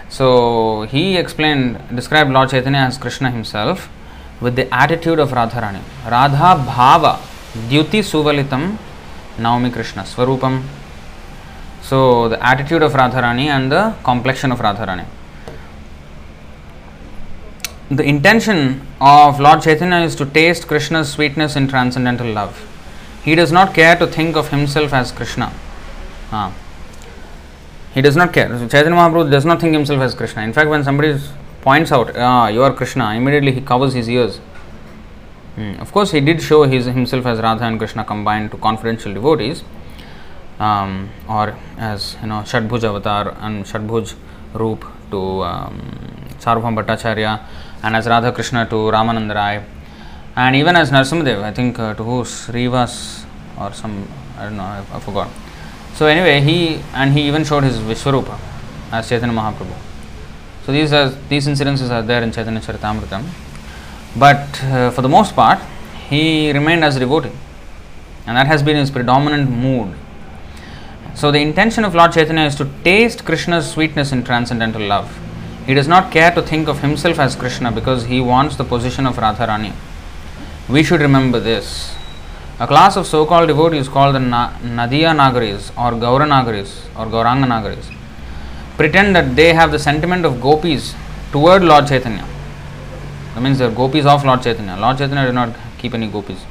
So, 0.09 0.83
he 0.83 1.15
explained, 1.17 1.79
described 1.95 2.31
Lord 2.31 2.49
Chaitanya 2.49 2.79
as 2.79 2.97
Krishna 2.97 3.29
himself 3.29 3.89
with 4.41 4.55
the 4.55 4.73
attitude 4.73 5.19
of 5.19 5.29
Radharani. 5.29 5.81
Radha 6.09 6.55
Bhava 6.69 7.19
Dyuti 7.69 8.01
Suvalitam 8.11 8.77
Naumi 9.37 9.71
Krishna 9.71 10.03
Swarupam. 10.03 10.63
So, 11.83 12.29
the 12.29 12.43
attitude 12.43 12.81
of 12.81 12.93
Radharani 12.93 13.45
and 13.45 13.71
the 13.71 13.93
complexion 14.03 14.51
of 14.51 14.59
Radharani. 14.59 15.05
The 17.91 18.03
intention 18.03 18.87
of 18.99 19.39
Lord 19.39 19.61
Chaitanya 19.61 19.97
is 19.97 20.15
to 20.15 20.25
taste 20.25 20.67
Krishna's 20.67 21.11
sweetness 21.11 21.55
in 21.55 21.67
transcendental 21.67 22.27
love. 22.27 22.67
He 23.27 23.35
does 23.35 23.51
not 23.51 23.73
care 23.73 23.97
to 23.97 24.07
think 24.07 24.37
of 24.37 24.51
himself 24.51 24.93
as 24.93 25.11
Krishna. 25.11 25.51
Ah. 26.31 26.53
He 27.93 28.01
does 28.01 28.15
not 28.15 28.31
care. 28.31 28.47
Chaitanya 28.47 28.91
Mahaprabhu 28.91 29.29
does 29.29 29.43
not 29.43 29.59
think 29.59 29.73
himself 29.73 29.99
as 29.99 30.15
Krishna. 30.15 30.43
In 30.43 30.53
fact, 30.53 30.69
when 30.69 30.81
somebody 30.85 31.19
points 31.59 31.91
out, 31.91 32.15
ah, 32.15 32.47
you 32.47 32.63
are 32.63 32.71
Krishna, 32.71 33.13
immediately 33.15 33.51
he 33.51 33.59
covers 33.59 33.93
his 33.93 34.09
ears. 34.09 34.37
Hmm. 35.55 35.73
Of 35.81 35.91
course, 35.91 36.11
he 36.11 36.21
did 36.21 36.41
show 36.41 36.63
his, 36.63 36.85
himself 36.85 37.25
as 37.25 37.41
Radha 37.41 37.65
and 37.65 37.77
Krishna 37.77 38.05
combined 38.05 38.51
to 38.51 38.57
confidential 38.57 39.13
devotees, 39.13 39.61
um, 40.57 41.09
or 41.27 41.57
as 41.77 42.15
you 42.21 42.27
know, 42.29 42.43
Shadbhuj 42.53 42.85
avatar 42.85 43.35
and 43.41 43.65
Shadbhuj 43.65 44.15
Roop 44.53 44.85
to 45.11 45.43
um, 45.43 45.81
Sarvabhaum 46.39 46.81
Bhattacharya, 46.81 47.41
and 47.83 47.93
as 47.93 48.07
Radha 48.07 48.31
Krishna 48.31 48.65
to 48.67 48.75
Ramananda 48.75 49.35
Rai, 49.35 49.63
and 50.37 50.55
even 50.55 50.75
as 50.75 50.91
Narsimhadev, 50.91 51.41
I 51.41 51.51
think 51.51 51.79
uh, 51.79 51.95
to 51.95 52.03
who 52.03 52.21
Srivas 52.21 53.25
or 53.59 53.73
some, 53.73 54.07
I 54.37 54.43
don't 54.43 54.57
know, 54.57 54.63
I, 54.63 54.83
I 54.93 54.99
forgot. 54.99 55.29
So 55.95 56.05
anyway, 56.05 56.41
he 56.41 56.79
and 56.93 57.11
he 57.11 57.27
even 57.27 57.43
showed 57.43 57.63
his 57.63 57.79
Vishwarupa 57.79 58.37
as 58.91 59.09
Chaitanya 59.09 59.35
Mahaprabhu. 59.35 59.75
So 60.63 60.71
these 60.71 60.93
are 60.93 61.09
these 61.27 61.47
incidences 61.47 61.89
are 61.89 62.03
there 62.03 62.21
in 62.21 62.31
Chaitanya 62.31 62.61
Charitamrita. 62.61 63.27
But 64.15 64.63
uh, 64.63 64.91
for 64.91 65.01
the 65.01 65.09
most 65.09 65.35
part, 65.35 65.59
he 66.07 66.51
remained 66.51 66.83
as 66.83 66.99
devotee, 66.99 67.31
and 68.27 68.37
that 68.37 68.45
has 68.45 68.61
been 68.61 68.75
his 68.75 68.91
predominant 68.91 69.49
mood. 69.49 69.95
So 71.15 71.31
the 71.31 71.39
intention 71.39 71.83
of 71.83 71.95
Lord 71.95 72.13
Chaitanya 72.13 72.43
is 72.43 72.55
to 72.57 72.69
taste 72.83 73.25
Krishna's 73.25 73.71
sweetness 73.71 74.11
in 74.11 74.23
transcendental 74.23 74.83
love. 74.83 75.19
He 75.65 75.73
does 75.73 75.87
not 75.87 76.11
care 76.11 76.29
to 76.29 76.43
think 76.43 76.67
of 76.67 76.81
himself 76.81 77.17
as 77.17 77.35
Krishna 77.35 77.71
because 77.71 78.05
he 78.05 78.21
wants 78.21 78.55
the 78.55 78.63
position 78.63 79.07
of 79.07 79.15
Radharani. 79.15 79.73
We 80.69 80.83
should 80.83 80.99
remember 80.99 81.39
this. 81.39 81.95
A 82.59 82.67
class 82.67 82.97
of 82.97 83.07
so 83.07 83.25
called 83.25 83.47
devotees 83.47 83.87
called 83.87 84.15
the 84.15 84.19
Na- 84.19 84.51
Nadiya 84.59 85.15
Nagaris 85.15 85.69
or 85.77 85.91
Gaura 85.97 86.27
Nagaris 86.27 86.85
or 86.99 87.05
Gauranga 87.05 87.45
Nagaris 87.45 87.93
pretend 88.75 89.15
that 89.15 89.35
they 89.35 89.53
have 89.53 89.71
the 89.71 89.79
sentiment 89.79 90.25
of 90.25 90.41
gopis 90.41 90.93
toward 91.31 91.63
Lord 91.63 91.87
Chaitanya. 91.87 92.25
That 93.33 93.41
means 93.41 93.59
they 93.59 93.65
are 93.65 93.71
gopis 93.71 94.05
of 94.05 94.25
Lord 94.25 94.41
Chaitanya. 94.41 94.75
Lord 94.77 94.97
Chaitanya 94.97 95.27
did 95.27 95.35
not 95.35 95.55
keep 95.77 95.93
any 95.93 96.07
gopis. 96.07 96.43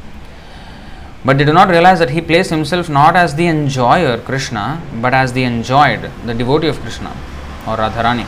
But 1.22 1.36
they 1.36 1.44
do 1.44 1.52
not 1.52 1.68
realize 1.68 1.98
that 1.98 2.10
he 2.10 2.22
placed 2.22 2.48
himself 2.48 2.88
not 2.88 3.16
as 3.16 3.34
the 3.34 3.46
enjoyer, 3.46 4.16
Krishna, 4.16 4.80
but 5.02 5.12
as 5.12 5.34
the 5.34 5.42
enjoyed, 5.42 6.10
the 6.24 6.32
devotee 6.32 6.68
of 6.68 6.80
Krishna 6.80 7.10
or 7.66 7.76
Radharani. 7.76 8.24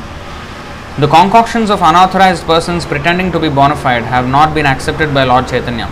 The 0.99 1.07
concoctions 1.07 1.71
of 1.71 1.81
unauthorized 1.81 2.45
persons 2.45 2.85
pretending 2.85 3.31
to 3.31 3.39
be 3.39 3.49
bona 3.49 3.77
fide 3.77 4.03
have 4.03 4.29
not 4.29 4.53
been 4.53 4.67
accepted 4.67 5.15
by 5.15 5.23
Lord 5.23 5.47
Chaitanya. 5.47 5.89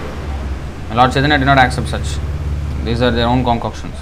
Lord 0.92 1.12
Chaitanya 1.12 1.38
did 1.38 1.44
not 1.44 1.58
accept 1.58 1.86
such. 1.86 2.18
These 2.82 3.02
are 3.02 3.12
their 3.12 3.28
own 3.28 3.44
concoctions. 3.44 3.94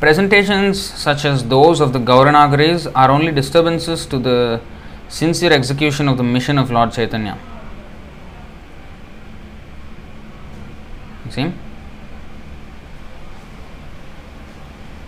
Presentations 0.00 0.80
such 0.82 1.24
as 1.24 1.44
those 1.44 1.80
of 1.80 1.92
the 1.92 2.00
Gauranagaris 2.00 2.90
are 2.96 3.12
only 3.12 3.30
disturbances 3.30 4.06
to 4.06 4.18
the 4.18 4.60
sincere 5.08 5.52
execution 5.52 6.08
of 6.08 6.16
the 6.16 6.24
mission 6.24 6.58
of 6.58 6.72
Lord 6.72 6.90
Chaitanya. 6.90 7.38
See? 11.30 11.52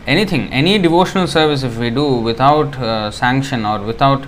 Anything, 0.09 0.51
any 0.51 0.79
devotional 0.79 1.27
service, 1.27 1.63
if 1.63 1.77
we 1.77 1.91
do 1.91 2.05
without 2.29 2.79
uh, 2.79 3.11
sanction 3.11 3.67
or 3.67 3.81
without 3.83 4.27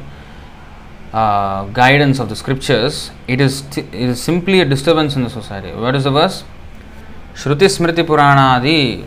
uh, 1.14 1.64
guidance 1.68 2.18
of 2.18 2.28
the 2.28 2.36
scriptures, 2.36 3.10
it 3.26 3.40
is, 3.40 3.62
t- 3.62 3.80
it 3.80 4.08
is 4.10 4.22
simply 4.22 4.60
a 4.60 4.66
disturbance 4.66 5.16
in 5.16 5.22
the 5.22 5.30
society. 5.30 5.72
What 5.72 5.96
is 5.96 6.04
the 6.04 6.10
verse? 6.10 6.44
Shruti 7.34 7.70
Smriti 7.78 8.06
Purana 8.06 8.58
Adi 8.58 9.04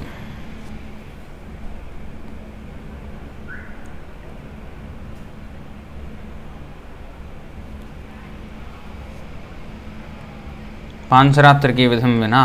Pancharatra 11.09 11.71
की 11.77 11.85
विधिम 11.87 12.19
विना 12.21 12.43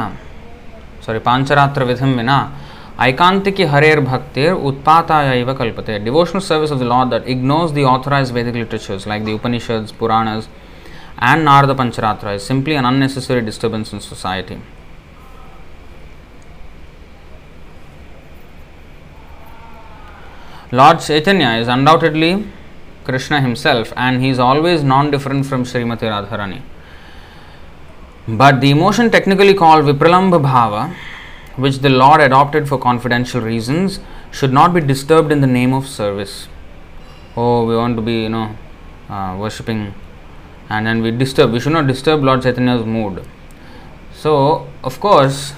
sorry 1.07 1.19
Pancharatra 1.27 1.85
विधिम 1.85 2.17
विना 2.17 2.39
ऐकांतिकी 3.07 3.65
हरेर 3.73 4.01
भक्तिर 4.01 4.53
उत्पाताय 4.53 5.45
कल्पते 5.59 5.99
devotional 6.05 6.41
service 6.47 6.73
of 6.73 6.79
the 6.79 6.83
Lord 6.93 7.11
that 7.11 7.29
ignores 7.37 7.73
the 7.73 7.85
authorised 7.97 8.35
Vedic 8.35 8.55
literatures 8.55 9.07
like 9.09 9.25
the 9.25 9.39
Upanishads 9.41 9.93
Puranas 10.01 10.49
and 11.21 11.45
Narada 11.45 11.75
Pancharatra 11.75 12.37
is 12.37 12.45
simply 12.45 12.75
an 12.75 12.85
unnecessary 12.85 13.43
disturbance 13.43 13.93
in 13.93 14.01
society. 14.01 14.61
Lord 20.71 21.01
Chaitanya 21.01 21.59
is 21.61 21.67
undoubtedly 21.67 22.47
Krishna 23.05 23.41
himself 23.41 23.93
and 23.97 24.23
he 24.23 24.29
is 24.29 24.39
always 24.39 24.83
non 24.85 25.11
different 25.11 25.47
from 25.47 25.65
Srimati 25.65 26.03
Radharani. 26.03 26.61
But 28.29 28.61
the 28.61 28.71
emotion 28.71 29.11
technically 29.11 29.55
called 29.55 29.87
Vipralambha 29.87 30.41
Bhava, 30.43 30.95
which 31.59 31.79
the 31.79 31.89
Lord 31.89 32.21
adopted 32.21 32.69
for 32.69 32.79
confidential 32.79 33.41
reasons, 33.41 33.99
should 34.31 34.53
not 34.53 34.73
be 34.73 34.81
disturbed 34.81 35.33
in 35.33 35.41
the 35.41 35.47
name 35.47 35.73
of 35.73 35.89
service. 35.89 36.47
Oh, 37.37 37.67
we 37.67 37.77
want 37.77 37.97
to 37.97 38.03
be, 38.03 38.23
you 38.23 38.29
know, 38.29 38.57
uh, 39.09 39.37
worshipping, 39.39 39.93
and 40.69 40.87
then 40.87 41.03
we 41.03 41.11
disturb. 41.11 41.53
We 41.53 41.61
should 41.61 41.73
not 41.73 41.87
disturb 41.89 42.23
Lord 42.23 42.43
Chaitanya's 42.43 42.85
mood. 42.85 43.25
So, 44.13 44.69
of 44.85 45.01
course, 45.01 45.53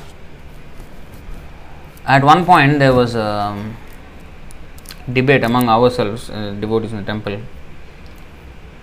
at 2.06 2.24
one 2.24 2.44
point 2.44 2.78
there 2.78 2.94
was 2.94 3.14
a 3.14 3.74
debate 5.12 5.44
among 5.44 5.68
ourselves, 5.68 6.30
uh, 6.30 6.56
devotees 6.60 6.92
in 6.92 6.98
the 6.98 7.04
temple, 7.04 7.40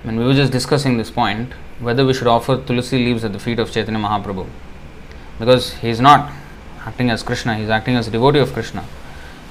and 0.03 0.19
we 0.19 0.25
were 0.25 0.33
just 0.33 0.51
discussing 0.51 0.97
this 0.97 1.09
point 1.09 1.53
whether 1.79 2.05
we 2.05 2.13
should 2.13 2.27
offer 2.27 2.57
tulsi 2.57 2.97
leaves 2.97 3.23
at 3.23 3.33
the 3.33 3.39
feet 3.39 3.59
of 3.59 3.71
Chaitanya 3.71 3.99
Mahaprabhu 3.99 4.47
because 5.39 5.73
he 5.73 5.89
is 5.89 5.99
not 5.99 6.31
acting 6.87 7.09
as 7.09 7.21
Krishna, 7.23 7.55
he 7.55 7.63
is 7.63 7.69
acting 7.69 7.95
as 7.95 8.07
a 8.07 8.11
devotee 8.11 8.39
of 8.39 8.53
Krishna. 8.53 8.83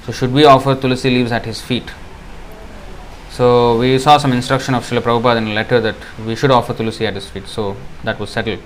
So, 0.05 0.11
should 0.11 0.33
we 0.33 0.45
offer 0.45 0.75
tulsi 0.75 1.09
leaves 1.09 1.31
at 1.31 1.45
his 1.45 1.61
feet? 1.61 1.91
So, 3.29 3.77
we 3.77 3.99
saw 3.99 4.17
some 4.17 4.33
instruction 4.33 4.73
of 4.73 4.83
Srila 4.83 5.01
Prabhupada 5.01 5.37
in 5.37 5.47
a 5.47 5.53
letter 5.53 5.79
that 5.81 5.95
we 6.25 6.35
should 6.35 6.51
offer 6.51 6.73
tulsi 6.73 7.05
at 7.05 7.13
his 7.13 7.29
feet. 7.29 7.47
So, 7.47 7.77
that 8.03 8.19
was 8.19 8.31
settled. 8.31 8.59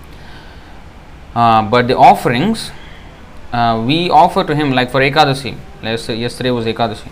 Uh, 1.36 1.62
but 1.64 1.88
the 1.88 1.98
offerings 1.98 2.72
uh, 3.52 3.84
we 3.86 4.10
offer 4.10 4.44
to 4.44 4.56
him, 4.56 4.72
like 4.72 4.92
for 4.92 5.02
Ekadasi, 5.02 5.58
yesterday 5.84 6.52
was 6.52 6.66
Ekadasi, 6.66 7.10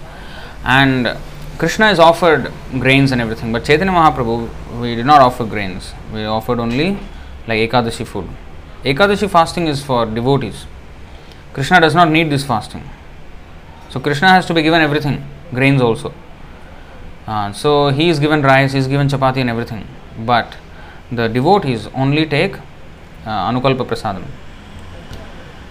and 0.64 1.18
Krishna 1.58 1.88
is 1.88 2.00
offered 2.00 2.52
grains 2.80 3.12
and 3.12 3.20
everything, 3.20 3.52
but 3.52 3.66
Chaitanya 3.66 3.92
Mahaprabhu, 3.92 4.80
we 4.80 4.96
did 4.96 5.06
not 5.06 5.22
offer 5.22 5.46
grains. 5.46 5.94
We 6.14 6.24
offered 6.24 6.60
only 6.60 6.92
like 7.48 7.70
Ekadashi 7.70 8.08
food. 8.08 8.30
Ekadashi 8.86 9.30
fasting 9.30 9.68
is 9.68 9.84
for 9.84 10.06
devotees. 10.06 10.66
Krishna 11.54 11.80
does 11.80 11.96
not 11.96 12.10
need 12.10 12.30
this 12.30 12.46
fasting. 12.46 12.84
So 13.90 14.00
Krishna 14.00 14.30
has 14.30 14.46
to 14.48 14.54
be 14.54 14.62
given 14.62 14.82
everything, 14.82 15.26
grains 15.54 15.82
also. 15.82 16.14
Uh, 17.28 17.52
so 17.54 17.90
he 17.90 18.10
is 18.10 18.20
given 18.20 18.42
rice, 18.42 18.74
he 18.74 18.80
is 18.80 18.88
given 18.88 19.08
chapati 19.08 19.38
and 19.38 19.50
everything. 19.50 19.88
But 20.20 20.56
the 21.12 21.28
devotees 21.28 21.88
only 21.88 22.26
take 22.26 22.56
uh, 23.26 23.50
Anukalpa 23.52 23.86
Prasadam. 23.88 24.26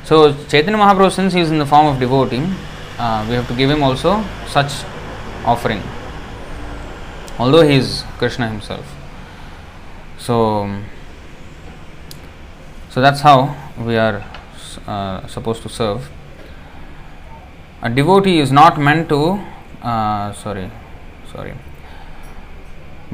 So 0.04 0.32
Chaitanya 0.46 0.78
Mahaprabhu, 0.78 1.12
since 1.12 1.32
he 1.32 1.40
is 1.40 1.50
in 1.50 1.58
the 1.58 1.66
form 1.66 1.86
of 1.86 2.00
devotee, 2.00 2.44
uh, 2.98 3.24
we 3.28 3.34
have 3.34 3.46
to 3.48 3.54
give 3.54 3.70
him 3.70 3.82
also 3.82 4.24
such 4.48 4.84
offering 5.44 5.82
although 7.38 7.62
he 7.62 7.76
is 7.76 8.04
krishna 8.18 8.48
himself 8.48 8.94
so 10.18 10.68
so 12.90 13.00
that's 13.00 13.20
how 13.20 13.56
we 13.78 13.96
are 13.96 14.24
uh, 14.92 15.26
supposed 15.36 15.62
to 15.66 15.70
serve 15.78 16.10
a 17.82 17.90
devotee 17.98 18.38
is 18.44 18.52
not 18.60 18.80
meant 18.88 19.08
to 19.14 19.20
uh, 19.90 20.32
sorry 20.44 20.66
sorry 21.32 21.54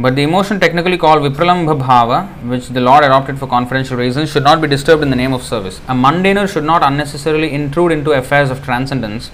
but 0.05 0.17
the 0.19 0.25
emotion 0.31 0.59
technically 0.65 0.99
called 1.05 1.23
vipralambha 1.27 1.77
bhava 1.85 2.19
which 2.53 2.67
the 2.77 2.85
lord 2.89 3.05
adopted 3.09 3.39
for 3.41 3.49
confidential 3.57 3.97
reasons 4.05 4.33
should 4.33 4.47
not 4.51 4.61
be 4.65 4.69
disturbed 4.75 5.03
in 5.07 5.11
the 5.15 5.21
name 5.23 5.35
of 5.39 5.43
service 5.53 5.79
a 5.95 5.97
mundaner 6.05 6.47
should 6.55 6.69
not 6.73 6.83
unnecessarily 6.91 7.51
intrude 7.61 7.93
into 7.99 8.13
affairs 8.21 8.51
of 8.55 8.61
transcendence 8.69 9.31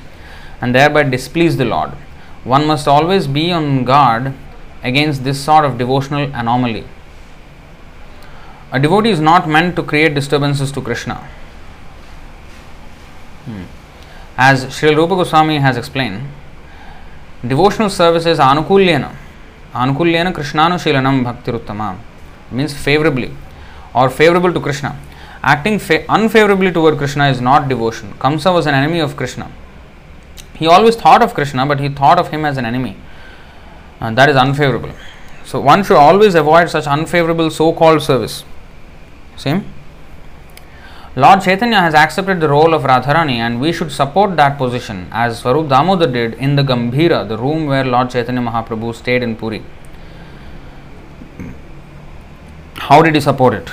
and 0.61 0.75
thereby 0.79 1.03
displease 1.17 1.57
the 1.63 1.69
lord 1.75 1.93
one 2.45 2.67
must 2.67 2.89
always 2.89 3.27
be 3.27 3.53
on 3.53 3.85
guard 3.85 4.33
against 4.83 5.25
this 5.25 5.43
sort 5.43 5.65
of 5.65 5.77
devotional 5.77 6.31
anomaly. 6.35 6.85
A 8.73 8.81
devotee 8.81 9.11
is 9.11 9.21
not 9.21 9.49
meant 9.49 9.77
to 9.77 9.83
create 9.83 10.15
disturbances 10.15 10.73
to 10.73 10.81
Krishna. 10.81 11.29
Hmm. 13.45 13.63
As 14.37 14.75
Sri 14.75 14.95
Rupa 14.95 15.17
Goswami 15.17 15.59
has 15.59 15.77
explained, 15.77 16.23
devotional 17.47 17.91
service 17.91 18.27
is 18.27 18.39
anukulyena. 18.39 19.15
Anukulyena 19.73 20.33
Krishnanushilanam 20.33 21.25
bhaktiruttama 21.25 21.99
means 22.51 22.75
favorably 22.75 23.33
or 23.95 24.11
favorable 24.11 24.53
to 24.53 24.61
Krishna. 24.61 24.99
Acting 25.43 25.79
fa- 25.79 26.05
unfavorably 26.09 26.71
toward 26.71 26.99
Krishna 26.99 27.29
is 27.29 27.41
not 27.41 27.69
devotion. 27.69 28.13
Kamsa 28.15 28.53
was 28.53 28.67
an 28.67 28.75
enemy 28.75 29.01
of 29.01 29.17
Krishna. 29.17 29.51
He 30.55 30.67
always 30.67 30.97
thought 30.97 31.23
of 31.23 31.33
Krishna, 31.33 31.65
but 31.65 31.81
he 31.81 31.89
thought 31.89 32.19
of 32.19 32.29
him 32.29 32.45
as 32.45 32.59
an 32.59 32.67
enemy. 32.67 32.97
And 34.01 34.19
that 34.19 34.29
is 34.29 34.37
unfavorable. 34.37 34.91
So 35.45 35.61
one 35.61 35.83
should 35.83 35.97
always 35.97 36.35
avoid 36.35 36.69
such 36.69 36.87
unfavorable 36.87 37.51
so 37.51 37.73
called 37.73 38.03
service. 38.03 38.45
Same? 39.37 39.65
Lord 41.17 41.43
Chaitanya 41.43 41.81
has 41.81 41.93
accepted 41.93 42.39
the 42.39 42.49
role 42.49 42.73
of 42.73 42.83
Radharani 42.83 43.39
and 43.39 43.61
we 43.61 43.73
should 43.73 43.91
support 43.91 44.37
that 44.37 44.57
position 44.57 45.09
as 45.11 45.41
Swarup 45.41 45.69
Damodar 45.69 46.07
did 46.07 46.35
in 46.35 46.55
the 46.55 46.63
Gambhira, 46.63 47.27
the 47.27 47.37
room 47.37 47.67
where 47.67 47.85
Lord 47.85 48.11
Chaitanya 48.11 48.41
Mahaprabhu 48.41 48.95
stayed 48.95 49.25
in 49.25 49.35
Puri. 49.35 49.63
How 52.77 53.03
did 53.03 53.17
he 53.17 53.21
support 53.21 53.55
it? 53.55 53.71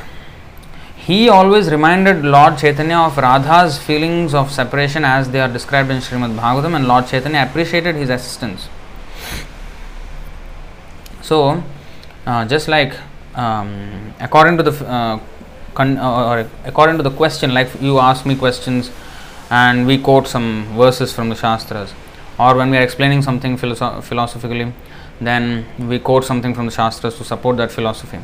He 0.96 1.30
always 1.30 1.70
reminded 1.72 2.26
Lord 2.26 2.58
Chaitanya 2.58 2.98
of 2.98 3.18
Radha's 3.18 3.78
feelings 3.78 4.34
of 4.34 4.52
separation 4.52 5.06
as 5.06 5.30
they 5.30 5.40
are 5.40 5.48
described 5.48 5.92
in 5.92 6.00
Srimad 6.00 6.36
Bhagavatam, 6.36 6.76
and 6.76 6.88
Lord 6.88 7.08
Chaitanya 7.08 7.44
appreciated 7.44 7.96
his 7.96 8.10
assistance. 8.10 8.68
So, 11.22 11.64
uh, 12.26 12.46
just 12.46 12.68
like 12.68 12.94
um, 13.36 14.14
according 14.20 14.58
to 14.58 14.64
the 14.64 14.86
uh, 14.86 15.20
con- 15.78 15.98
or 15.98 16.48
according 16.72 16.98
to 17.00 17.04
the 17.08 17.16
question, 17.22 17.54
like 17.60 17.70
you 17.88 18.00
ask 18.10 18.26
me 18.32 18.36
questions, 18.46 18.92
and 19.50 19.88
we 19.90 19.96
quote 20.08 20.28
some 20.36 20.48
verses 20.82 21.14
from 21.18 21.30
the 21.34 21.36
Shastras, 21.44 21.94
or 22.44 22.52
when 22.60 22.70
we 22.74 22.78
are 22.80 22.86
explaining 22.90 23.22
something 23.30 23.54
philosoph- 23.62 24.04
philosophically, 24.10 24.68
then 25.30 25.44
we 25.92 25.98
quote 26.10 26.26
something 26.32 26.54
from 26.58 26.66
the 26.70 26.76
Shastras 26.80 27.16
to 27.20 27.24
support 27.32 27.56
that 27.62 27.72
philosophy 27.78 28.20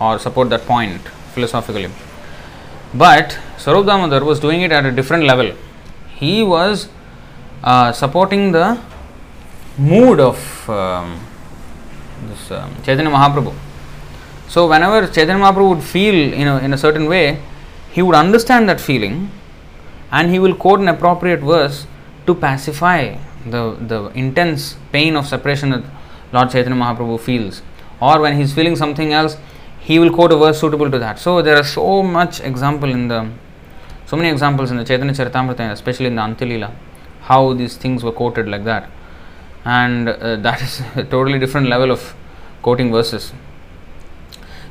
or 0.00 0.12
support 0.26 0.48
that 0.54 0.62
point 0.74 1.00
philosophically. 1.34 1.90
But 3.02 3.38
Swarup 3.58 3.86
Damodar 3.86 4.22
was 4.30 4.38
doing 4.40 4.62
it 4.66 4.72
at 4.72 4.86
a 4.86 4.92
different 5.00 5.24
level. 5.24 5.50
He 6.20 6.42
was 6.42 6.88
uh, 7.62 7.92
supporting 7.92 8.52
the 8.52 8.66
mood 9.78 10.18
of 10.20 10.38
um, 10.68 11.20
this 12.28 12.50
um, 12.50 12.70
Chaitanya 12.84 13.10
Mahaprabhu. 13.16 13.52
So, 14.52 14.66
whenever 14.68 15.06
Chaitanya 15.06 15.44
Mahaprabhu 15.44 15.76
would 15.76 15.84
feel 15.84 16.32
in 16.32 16.48
a, 16.48 16.58
in 16.58 16.72
a 16.72 16.76
certain 16.76 17.06
way, 17.06 17.40
he 17.92 18.02
would 18.02 18.16
understand 18.16 18.68
that 18.68 18.80
feeling 18.80 19.30
and 20.10 20.28
he 20.28 20.40
will 20.40 20.56
quote 20.56 20.80
an 20.80 20.88
appropriate 20.88 21.38
verse 21.38 21.86
to 22.26 22.34
pacify 22.34 23.16
the, 23.46 23.76
the 23.80 24.08
intense 24.18 24.74
pain 24.90 25.14
of 25.14 25.28
separation 25.28 25.70
that 25.70 25.84
Lord 26.32 26.50
Chaitanya 26.50 26.76
Mahaprabhu 26.82 27.20
feels. 27.20 27.62
Or 28.00 28.20
when 28.20 28.36
he's 28.36 28.52
feeling 28.52 28.74
something 28.74 29.12
else, 29.12 29.36
he 29.78 30.00
will 30.00 30.12
quote 30.12 30.32
a 30.32 30.36
verse 30.36 30.58
suitable 30.60 30.90
to 30.90 30.98
that. 30.98 31.20
So 31.20 31.42
there 31.42 31.56
are 31.56 31.62
so 31.62 32.02
much 32.02 32.40
example 32.40 32.90
in 32.90 33.06
the 33.06 33.30
so 34.06 34.16
many 34.16 34.30
examples 34.30 34.72
in 34.72 34.78
the 34.78 34.84
Chaitanya 34.84 35.14
Charitamrita, 35.14 35.70
especially 35.70 36.06
in 36.06 36.16
the 36.16 36.22
Antya-lila, 36.22 36.74
how 37.20 37.52
these 37.52 37.76
things 37.76 38.02
were 38.02 38.10
quoted 38.10 38.48
like 38.48 38.64
that. 38.64 38.90
And 39.64 40.08
uh, 40.08 40.34
that 40.46 40.60
is 40.60 40.82
a 40.96 41.04
totally 41.04 41.38
different 41.38 41.68
level 41.68 41.92
of 41.92 42.16
quoting 42.62 42.90
verses. 42.90 43.32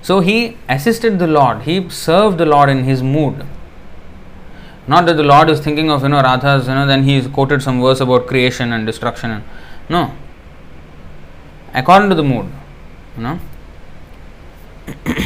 So 0.02 0.22
he 0.22 0.58
assisted 0.68 1.20
the 1.20 1.28
Lord, 1.28 1.64
he 1.64 1.90
served 1.90 2.38
the 2.38 2.46
Lord 2.46 2.70
in 2.70 2.84
his 2.84 3.04
mood. 3.04 3.46
Not 4.88 5.06
that 5.06 5.18
the 5.18 5.24
Lord 5.24 5.50
is 5.50 5.60
thinking 5.60 5.92
of, 5.92 6.02
you 6.04 6.10
know, 6.10 6.22
Radha's, 6.22 6.68
you 6.68 6.74
know, 6.74 6.88
then 6.88 7.04
he 7.04 7.22
quoted 7.30 7.62
some 7.62 7.80
verse 7.82 8.00
about 8.00 8.26
creation 8.26 8.74
and 8.74 8.88
destruction. 8.88 9.44
No. 9.88 10.14
According 11.74 12.10
to 12.10 12.16
the 12.16 12.24
mood, 12.24 12.48
you 13.16 13.24
know. 13.24 13.40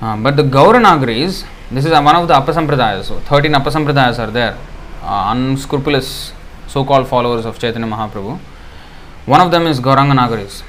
uh, 0.00 0.16
but 0.16 0.36
the 0.36 0.42
Gauranagaris, 0.42 1.44
this 1.70 1.84
is 1.84 1.92
one 1.92 2.16
of 2.16 2.26
the 2.26 2.34
Apasampradayas. 2.34 3.04
So 3.04 3.20
13 3.20 3.52
Apasampradayas 3.52 4.18
are 4.18 4.32
there, 4.32 4.58
uh, 5.02 5.32
unscrupulous 5.32 6.32
so 6.66 6.84
called 6.84 7.06
followers 7.06 7.44
of 7.46 7.58
Chaitanya 7.60 7.86
Mahaprabhu. 7.86 8.38
One 9.26 9.40
of 9.40 9.52
them 9.52 9.66
is 9.68 9.78
Gauranga 9.78 10.14
Nagaris. 10.14 10.62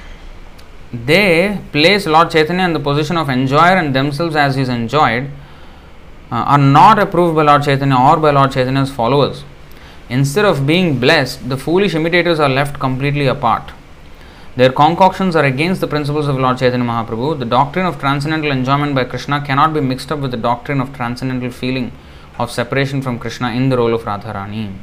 They 0.93 1.59
place 1.71 2.05
Lord 2.05 2.31
Chaitanya 2.31 2.63
in 2.63 2.73
the 2.73 2.79
position 2.79 3.17
of 3.17 3.29
enjoyer 3.29 3.75
and 3.75 3.93
themselves 3.93 4.35
as 4.35 4.55
he 4.55 4.61
is 4.61 4.69
enjoyed 4.69 5.29
uh, 6.31 6.35
are 6.35 6.57
not 6.57 6.99
approved 6.99 7.35
by 7.35 7.43
Lord 7.43 7.63
Chaitanya 7.63 7.95
or 7.95 8.17
by 8.17 8.31
Lord 8.31 8.51
Chaitanya's 8.51 8.91
followers. 8.91 9.43
Instead 10.09 10.45
of 10.45 10.65
being 10.65 10.99
blessed, 10.99 11.49
the 11.49 11.57
foolish 11.57 11.93
imitators 11.93 12.39
are 12.39 12.49
left 12.49 12.79
completely 12.79 13.27
apart. 13.27 13.71
Their 14.55 14.71
concoctions 14.71 15.35
are 15.35 15.43
against 15.43 15.81
the 15.81 15.87
principles 15.87 16.27
of 16.27 16.39
Lord 16.39 16.57
Chaitanya 16.57 16.85
Mahaprabhu. 16.85 17.37
The 17.37 17.45
doctrine 17.45 17.85
of 17.85 17.99
transcendental 17.99 18.51
enjoyment 18.51 18.95
by 18.95 19.03
Krishna 19.03 19.41
cannot 19.45 19.73
be 19.73 19.81
mixed 19.81 20.11
up 20.11 20.19
with 20.19 20.31
the 20.31 20.37
doctrine 20.37 20.81
of 20.81 20.95
transcendental 20.95 21.51
feeling 21.51 21.91
of 22.39 22.49
separation 22.49 23.01
from 23.01 23.19
Krishna 23.19 23.51
in 23.51 23.69
the 23.69 23.77
role 23.77 23.93
of 23.93 24.03
Radharani. 24.03 24.73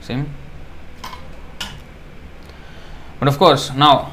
See? 0.00 0.24
But 3.18 3.28
of 3.28 3.38
course, 3.38 3.72
now 3.72 4.12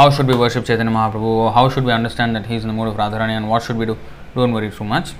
how 0.00 0.08
should 0.08 0.28
we 0.32 0.34
worship 0.34 0.64
Chaitanya 0.64 0.90
Mahaprabhu? 0.90 1.52
How 1.52 1.68
should 1.68 1.84
we 1.84 1.92
understand 1.92 2.34
that 2.34 2.46
he 2.46 2.54
is 2.56 2.62
in 2.64 2.68
the 2.68 2.72
mood 2.72 2.88
of 2.88 2.94
Radharani 2.94 3.34
and 3.38 3.50
what 3.50 3.62
should 3.62 3.76
we 3.76 3.84
do? 3.84 3.98
Don't 4.34 4.50
worry 4.50 4.70
too 4.70 4.84
much. 4.92 5.10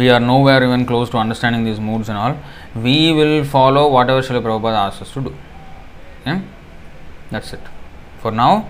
We 0.00 0.10
are 0.10 0.20
nowhere 0.20 0.62
even 0.62 0.84
close 0.84 1.08
to 1.14 1.16
understanding 1.16 1.64
these 1.64 1.80
moods 1.80 2.10
and 2.10 2.18
all. 2.18 2.36
We 2.74 3.14
will 3.14 3.44
follow 3.44 3.88
whatever 3.90 4.20
Srila 4.20 4.42
Prabhupada 4.42 4.80
asks 4.88 5.00
us 5.00 5.12
to 5.14 5.22
do. 5.22 5.34
Okay? 6.20 6.42
That's 7.30 7.54
it. 7.54 7.60
For 8.20 8.30
now, 8.30 8.68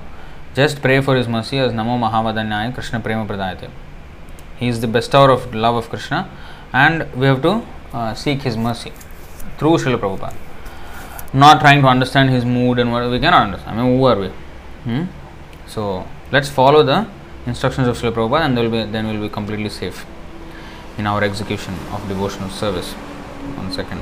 just 0.55 0.81
pray 0.81 1.01
for 1.01 1.17
his 1.17 1.27
mercy 1.27 1.59
as 1.59 1.73
Namo 1.73 1.99
Mahavadanyaya 2.07 2.73
Krishna 2.73 3.01
Prema 3.01 3.27
Pradayate. 3.27 3.69
He 4.57 4.69
is 4.69 4.81
the 4.81 4.87
bestower 4.87 5.31
of 5.31 5.53
love 5.53 5.75
of 5.75 5.89
Krishna 5.89 6.31
and 6.73 7.13
we 7.17 7.27
have 7.27 7.43
to 7.43 7.67
uh, 7.93 8.15
seek 8.15 8.43
his 8.43 8.57
mercy 8.57 8.93
through 9.59 9.79
Srila 9.79 9.99
Prabhupada. 9.99 10.37
Not 11.35 11.61
trying 11.61 11.83
to 11.83 11.89
understand 11.89 12.31
his 12.31 12.45
mood 12.45 12.79
and 12.79 12.93
what 12.93 13.11
we 13.11 13.19
cannot 13.19 13.47
understand. 13.47 13.81
I 13.81 13.83
mean, 13.83 13.99
who 13.99 14.05
are 14.05 14.21
we? 14.21 14.31
Hmm? 14.87 15.07
So 15.67 16.07
let's 16.31 16.49
follow 16.49 16.85
the 16.85 17.09
instructions 17.45 17.89
of 17.89 17.97
Srila 17.99 18.13
Prabhupada 18.13 18.45
and 18.47 18.57
will 18.57 18.71
be, 18.71 18.85
then 18.85 19.09
we'll 19.09 19.21
be 19.21 19.29
completely 19.29 19.69
safe 19.69 20.07
in 20.97 21.09
our 21.09 21.25
execution 21.25 21.75
of 21.93 22.07
devotional 22.09 22.51
service. 22.51 22.93
One 22.93 23.73
second. 23.73 24.01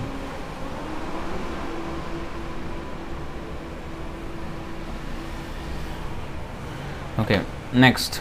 Okay, 7.18 7.40
next. 7.72 8.20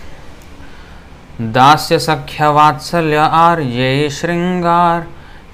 Dasya 1.41 1.97
sakhya 1.99 2.47
vatsalya 2.55 3.18
arya 3.18 4.09
श्रृंगार 4.18 5.07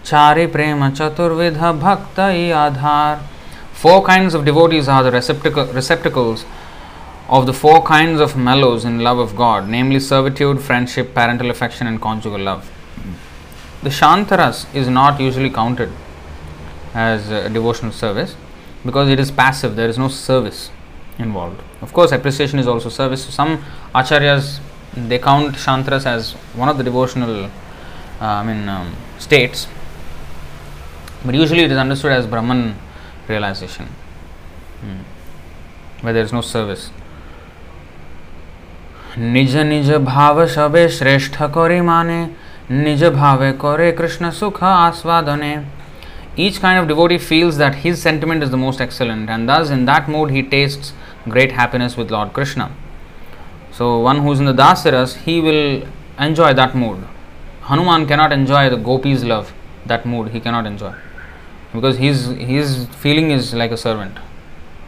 चारि 0.05 0.45
प्रेम 0.53 0.89
चतुर्विध 0.89 1.57
भक्त 1.81 2.19
आधार 2.19 3.27
Four 3.79 4.03
kinds 4.03 4.33
of 4.33 4.43
devotees 4.43 4.89
are 4.89 5.03
the 5.03 5.11
receptacle, 5.11 5.65
receptacles 5.67 6.43
of 7.29 7.45
the 7.45 7.53
four 7.53 7.83
kinds 7.83 8.19
of 8.19 8.35
mellows 8.35 8.85
in 8.85 8.99
love 8.99 9.19
of 9.19 9.35
God, 9.35 9.69
namely 9.69 9.99
servitude, 9.99 10.61
friendship, 10.61 11.13
parental 11.13 11.51
affection, 11.51 11.85
and 11.85 12.01
conjugal 12.01 12.39
love. 12.39 12.69
The 13.83 13.89
Shantaras 13.89 14.73
is 14.75 14.87
not 14.87 15.19
usually 15.19 15.49
counted 15.49 15.91
as 16.93 17.29
a 17.29 17.49
devotional 17.49 17.91
service 17.91 18.35
because 18.83 19.09
it 19.09 19.19
is 19.19 19.31
passive, 19.31 19.75
there 19.75 19.87
is 19.87 19.97
no 19.97 20.07
service 20.07 20.71
involved. 21.19 21.61
Of 21.81 21.93
course, 21.93 22.11
appreciation 22.11 22.59
is 22.59 22.67
also 22.67 22.89
service. 22.89 23.23
Some 23.23 23.63
acharyas 23.93 24.59
they 24.95 25.19
count 25.19 25.55
Shantaras 25.55 26.05
as 26.05 26.33
one 26.55 26.67
of 26.67 26.77
the 26.77 26.83
devotional 26.83 27.45
uh, 27.45 27.49
I 28.19 28.43
mean 28.43 28.67
um, 28.67 28.95
states, 29.19 29.67
but 31.23 31.35
usually 31.35 31.63
it 31.63 31.71
is 31.71 31.77
understood 31.77 32.11
as 32.11 32.25
Brahman 32.25 32.75
realization 33.27 33.85
hmm. 34.81 35.01
where 36.01 36.13
there 36.13 36.23
is 36.23 36.33
no 36.33 36.41
service. 36.41 36.89
নিজ 39.34 39.52
নিজ 39.72 39.88
ভাব 40.12 40.36
সবে 40.56 40.82
শ্রেষ্ঠ 40.98 41.34
করে 41.56 41.78
মানে 41.92 42.18
নিজ 42.84 43.02
ভাবে 43.20 43.50
করে 43.64 43.86
কৃষ্ণ 43.98 44.24
সুখ 44.40 44.58
আস্বাদনে 44.86 45.54
Each 46.44 46.58
kind 46.64 46.78
of 46.80 46.84
devotee 46.92 47.22
feels 47.30 47.54
that 47.62 47.74
his 47.84 47.96
sentiment 48.06 48.40
is 48.44 48.50
the 48.54 48.62
most 48.66 48.78
excellent, 48.86 49.24
and 49.34 49.42
thus 49.50 49.66
in 49.74 49.80
that 49.90 50.04
mood 50.12 50.28
he 50.36 50.42
tastes 50.54 50.86
great 51.34 51.52
happiness 51.60 51.92
with 51.98 52.08
Lord 52.16 52.30
Krishna. 52.36 52.66
So, 53.76 53.84
one 54.10 54.18
who 54.22 54.30
is 54.34 54.38
in 54.42 54.46
the 54.52 54.58
Dasiras, 54.62 55.12
he 55.26 55.36
will 55.46 55.66
enjoy 56.28 56.50
that 56.60 56.72
mood. 56.82 56.98
Hanuman 57.68 58.02
cannot 58.10 58.30
enjoy 58.40 58.64
the 58.74 58.80
gopis' 58.88 59.22
love, 59.32 59.46
that 59.90 60.02
mood 60.12 60.26
he 60.34 60.40
cannot 60.46 60.66
enjoy 60.72 60.94
because 61.74 61.96
his 61.98 62.26
his 62.52 62.86
feeling 63.04 63.30
is 63.30 63.52
like 63.52 63.72
a 63.72 63.76
servant. 63.76 64.18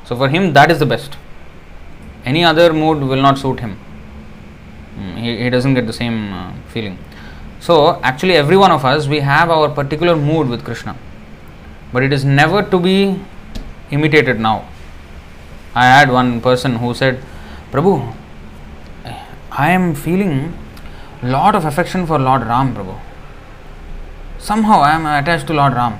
So, 0.04 0.16
for 0.16 0.28
him, 0.28 0.52
that 0.52 0.70
is 0.70 0.78
the 0.78 0.86
best. 0.86 1.16
Any 2.24 2.44
other 2.44 2.72
mood 2.72 3.00
will 3.00 3.22
not 3.22 3.38
suit 3.38 3.60
him. 3.60 3.76
He, 5.15 5.43
he 5.43 5.49
doesn't 5.49 5.73
get 5.73 5.87
the 5.87 5.93
same 5.93 6.33
uh, 6.33 6.53
feeling. 6.69 6.97
So, 7.59 8.01
actually, 8.01 8.35
every 8.35 8.57
one 8.57 8.71
of 8.71 8.83
us, 8.85 9.07
we 9.07 9.19
have 9.19 9.49
our 9.49 9.69
particular 9.69 10.15
mood 10.15 10.49
with 10.49 10.63
Krishna, 10.63 10.97
but 11.93 12.03
it 12.03 12.11
is 12.11 12.25
never 12.25 12.63
to 12.63 12.79
be 12.79 13.19
imitated 13.91 14.39
now. 14.39 14.67
I 15.75 15.85
had 15.85 16.11
one 16.11 16.41
person 16.41 16.77
who 16.77 16.93
said, 16.93 17.21
Prabhu, 17.71 18.13
I 19.51 19.69
am 19.71 19.95
feeling 19.95 20.57
lot 21.23 21.55
of 21.55 21.65
affection 21.65 22.05
for 22.05 22.17
Lord 22.17 22.41
Ram, 22.41 22.75
Prabhu. 22.75 22.99
Somehow 24.39 24.81
I 24.81 24.91
am 24.91 25.05
attached 25.05 25.47
to 25.47 25.53
Lord 25.53 25.73
Ram. 25.73 25.99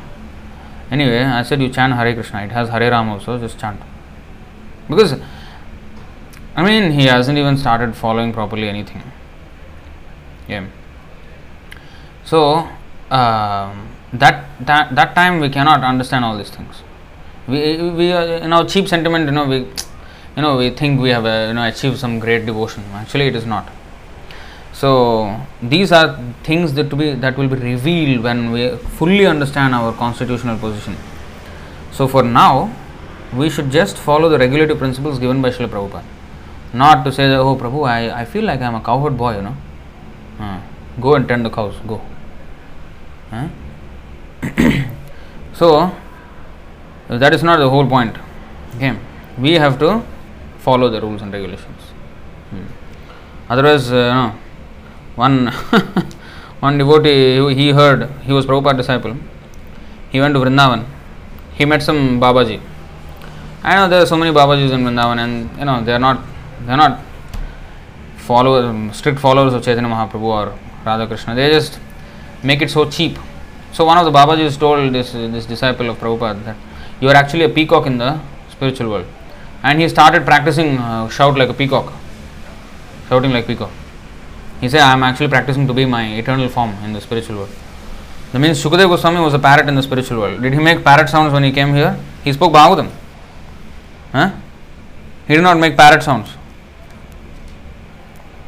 Anyway, 0.90 1.24
I 1.24 1.44
said 1.44 1.62
you 1.62 1.70
chant 1.70 1.94
Hare 1.94 2.14
Krishna. 2.14 2.44
It 2.44 2.52
has 2.52 2.70
Hare 2.70 2.90
Ram 2.90 3.10
also, 3.10 3.38
just 3.38 3.60
chant. 3.60 3.80
Because 4.90 5.14
I 6.56 6.64
mean, 6.64 6.92
he 6.92 7.06
hasn't 7.06 7.38
even 7.38 7.58
started 7.58 7.96
following 7.96 8.34
properly 8.34 8.68
anything. 8.68 9.02
Yeah. 10.48 10.68
So 12.26 12.68
um, 13.10 13.90
that, 14.14 14.46
that 14.66 14.94
that 14.96 15.16
time 15.16 15.40
we 15.40 15.50
cannot 15.50 15.84
understand 15.84 16.26
all 16.26 16.38
these 16.38 16.50
things. 16.50 16.82
We 17.48 17.92
we 17.92 18.12
are, 18.12 18.40
you 18.40 18.48
know 18.48 18.66
cheap 18.66 18.88
sentiment. 18.88 19.26
You 19.26 19.32
know 19.32 19.48
we 19.48 19.60
you 20.36 20.42
know 20.42 20.58
we 20.58 20.70
think 20.72 21.00
we 21.00 21.10
have 21.10 21.26
uh, 21.26 21.46
you 21.48 21.54
know 21.54 21.66
achieved 21.68 21.98
some 21.98 22.20
great 22.20 22.46
devotion. 22.46 22.84
Actually, 22.94 23.28
it 23.28 23.36
is 23.36 23.46
not. 23.46 23.70
So 24.74 25.40
these 25.62 25.92
are 25.92 26.20
things 26.44 26.74
that 26.74 26.90
to 26.90 26.96
be 26.96 27.14
that 27.14 27.38
will 27.38 27.48
be 27.48 27.56
revealed 27.56 28.24
when 28.24 28.52
we 28.52 28.76
fully 29.00 29.26
understand 29.26 29.74
our 29.74 29.94
constitutional 29.94 30.58
position. 30.58 30.98
So 31.92 32.08
for 32.08 32.24
now, 32.24 32.74
we 33.34 33.50
should 33.50 33.72
just 33.72 33.98
follow 33.98 34.28
the 34.30 34.38
regulative 34.38 34.78
principles 34.78 35.20
given 35.20 35.42
by 35.42 35.50
Srila 35.50 35.70
Prabhupada. 35.70 36.04
Not 36.74 37.04
to 37.04 37.12
say 37.12 37.28
that, 37.28 37.40
oh 37.40 37.56
Prabhu, 37.56 37.88
I, 37.88 38.22
I 38.22 38.26
feel 38.26 38.44
like 38.46 38.62
I 38.62 38.66
am 38.66 38.76
a 38.76 38.82
cowherd 38.82 39.18
boy, 39.18 39.36
you 39.36 39.42
know. 39.42 39.56
Uh, 40.40 40.62
go 41.00 41.16
and 41.16 41.28
tend 41.28 41.46
the 41.46 41.50
cows, 41.50 41.76
go. 41.86 42.02
Huh? 43.30 43.50
so, 45.54 45.94
that 47.10 47.34
is 47.34 47.44
not 47.44 47.58
the 47.60 47.70
whole 47.70 47.88
point. 47.88 48.16
Okay, 48.76 48.98
we 49.38 49.54
have 49.54 49.78
to 49.80 50.04
follow 50.60 50.90
the 50.90 51.02
rules 51.02 51.22
and 51.22 51.34
regulations. 51.34 51.82
Hmm. 52.52 52.66
Otherwise, 53.50 53.92
uh, 53.92 53.96
you 53.96 54.02
know, 54.02 54.36
one 55.16 55.48
one 56.62 56.78
devotee 56.78 57.54
he 57.54 57.72
heard 57.72 58.10
he 58.22 58.32
was 58.32 58.46
Prabhupada 58.46 58.78
disciple. 58.78 59.18
He 60.10 60.22
went 60.22 60.34
to 60.36 60.40
Vrindavan. 60.40 60.86
He 61.56 61.66
met 61.66 61.84
some 61.84 62.20
Babaji. 62.20 62.62
I 63.64 63.76
know 63.76 63.90
there 63.90 64.02
are 64.02 64.06
so 64.06 64.18
many 64.18 64.34
Babajis 64.34 64.72
in 64.72 64.82
Vrindavan, 64.84 65.20
and 65.20 65.58
you 65.60 65.66
know 65.66 65.84
they 65.84 65.94
are 65.94 66.00
not 66.00 66.20
They 66.66 66.74
are 66.74 66.78
not 66.78 67.02
followers, 68.18 68.96
strict 68.96 69.20
followers 69.20 69.54
of 69.54 69.64
Chaitanya 69.64 69.90
Mahaprabhu 69.90 70.22
or 70.22 70.60
Radha 70.86 71.08
Krishna. 71.08 71.36
They 71.36 71.50
just 71.50 71.80
make 72.44 72.62
it 72.62 72.70
so 72.70 72.90
cheap. 72.90 73.18
So 73.74 73.86
one 73.86 73.98
of 73.98 74.06
the 74.06 74.12
Babajis 74.12 74.60
told 74.60 74.94
this 74.94 75.14
this 75.14 75.46
disciple 75.46 75.90
of 75.90 75.98
Prabhupada 75.98 76.44
that 76.46 76.58
you 77.00 77.10
are 77.10 77.16
actually 77.16 77.44
a 77.44 77.50
peacock 77.50 77.86
in 77.88 77.98
the 77.98 78.20
spiritual 78.50 78.90
world, 78.90 79.06
and 79.64 79.82
he 79.82 79.88
started 79.90 80.26
practicing 80.26 80.78
uh, 80.78 81.10
shout 81.10 81.38
like 81.38 81.50
a 81.50 81.54
peacock, 81.54 81.94
shouting 83.10 83.32
like 83.32 83.48
peacock. 83.48 83.72
He 84.60 84.70
said, 84.70 84.82
I 84.82 84.94
am 84.94 85.02
actually 85.02 85.30
practicing 85.30 85.66
to 85.68 85.74
be 85.74 85.86
my 85.86 86.06
eternal 86.18 86.48
form 86.48 86.76
in 86.84 86.94
the 86.94 87.02
spiritual 87.02 87.38
world. 87.38 87.50
That 88.32 88.40
means 88.40 88.64
Shukadev 88.64 88.90
Goswami 88.90 89.20
was 89.20 89.34
a 89.34 89.40
parrot 89.40 89.68
in 89.68 89.76
the 89.76 89.82
spiritual 89.82 90.20
world. 90.20 90.42
Did 90.42 90.54
he 90.54 90.60
make 90.60 90.84
parrot 90.84 91.10
sounds 91.10 91.34
when 91.34 91.44
he 91.44 91.52
came 91.52 91.74
here? 91.74 92.00
He 92.24 92.32
spoke 92.32 92.54
Bhagavatam. 92.54 92.92
Huh? 94.12 94.32
He 95.28 95.34
did 95.34 95.42
not 95.42 95.58
make 95.58 95.76
parrot 95.76 96.04
sounds. 96.04 96.30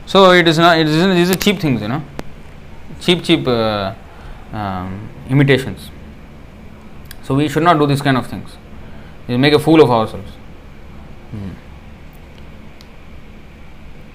So 0.06 0.32
it 0.32 0.48
is 0.48 0.58
not. 0.58 0.78
It 0.78 0.88
is. 0.88 1.06
These 1.16 1.32
are 1.32 1.40
cheap 1.40 1.60
things, 1.60 1.82
you 1.82 1.88
know, 1.88 2.04
cheap, 3.00 3.24
cheap 3.24 3.48
uh, 3.48 3.94
um, 4.52 5.10
imitations. 5.30 5.90
So 7.24 7.36
we 7.36 7.48
should 7.48 7.64
not 7.64 7.80
do 7.80 7.88
these 7.88 8.02
kind 8.02 8.18
of 8.18 8.28
things. 8.28 8.58
We 9.28 9.38
make 9.38 9.54
a 9.54 9.60
fool 9.60 9.82
of 9.82 9.90
ourselves. 9.90 10.30
Hmm. 11.32 11.50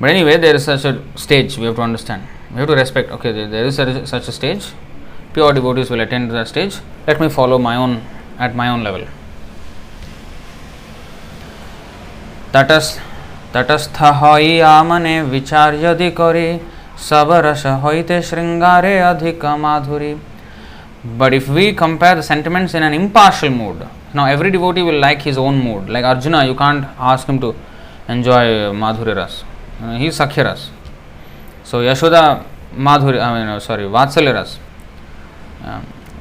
But 0.01 0.11
anyway, 0.11 0.37
there 0.37 0.55
is 0.55 0.65
such 0.65 0.85
a 0.85 1.03
stage 1.17 1.59
we 1.59 1.65
have 1.65 1.77
to 1.77 1.83
understand. 1.83 2.23
We 2.51 2.59
have 2.59 2.69
to 2.69 2.75
respect. 2.75 3.11
Okay, 3.11 3.33
there, 3.33 3.49
there 3.49 3.65
is 3.67 3.77
such 3.77 4.29
a 4.29 4.33
stage. 4.33 4.67
Pure 5.33 5.55
devotees 5.55 5.91
will 5.91 6.01
attend 6.01 6.31
that 6.31 6.49
stage. 6.49 6.77
Let 7.07 7.21
me 7.21 7.29
follow 7.29 7.59
my 7.59 7.77
own 7.77 8.03
at 8.39 8.55
my 8.55 8.69
own 8.69 8.85
level. 8.85 9.07
That 12.53 12.71
is. 12.71 13.01
तटस्थ 13.55 14.01
हई 14.23 14.59
आमने 14.69 15.21
विचार्यधिकरी 15.35 16.49
सबरस 17.09 17.65
होते 17.83 18.21
श्रृंगारे 18.23 18.99
अधिक 19.01 19.45
माधुरी। 19.61 20.15
But 21.19 21.33
if 21.33 21.51
we 21.51 21.71
compare 21.73 22.19
the 22.19 22.23
sentiments 22.23 22.75
in 22.75 22.83
an 22.83 22.95
impartial 22.95 23.49
mood 23.51 23.83
no 24.17 24.27
every 24.27 24.51
devotee 24.51 24.83
will 24.83 25.01
like 25.01 25.19
his 25.27 25.39
own 25.39 25.59
mood 25.65 25.89
like 25.91 26.05
Arjuna 26.05 26.35
you 26.37 26.55
can't 26.55 26.87
ask 27.11 27.31
him 27.31 27.39
to 27.41 27.55
enjoy 28.11 28.71
madhuri 28.75 29.13
rasa 29.17 29.43
he 29.83 30.11
sakhya 30.13 30.43
rasa 30.43 30.71
so 31.71 31.83
Yashoda 31.83 32.23
madhuri 32.87 33.19
I 33.19 33.33
mean 33.35 33.59
sorry 33.59 33.85
vatsalya 33.97 34.33
rasa 34.33 34.59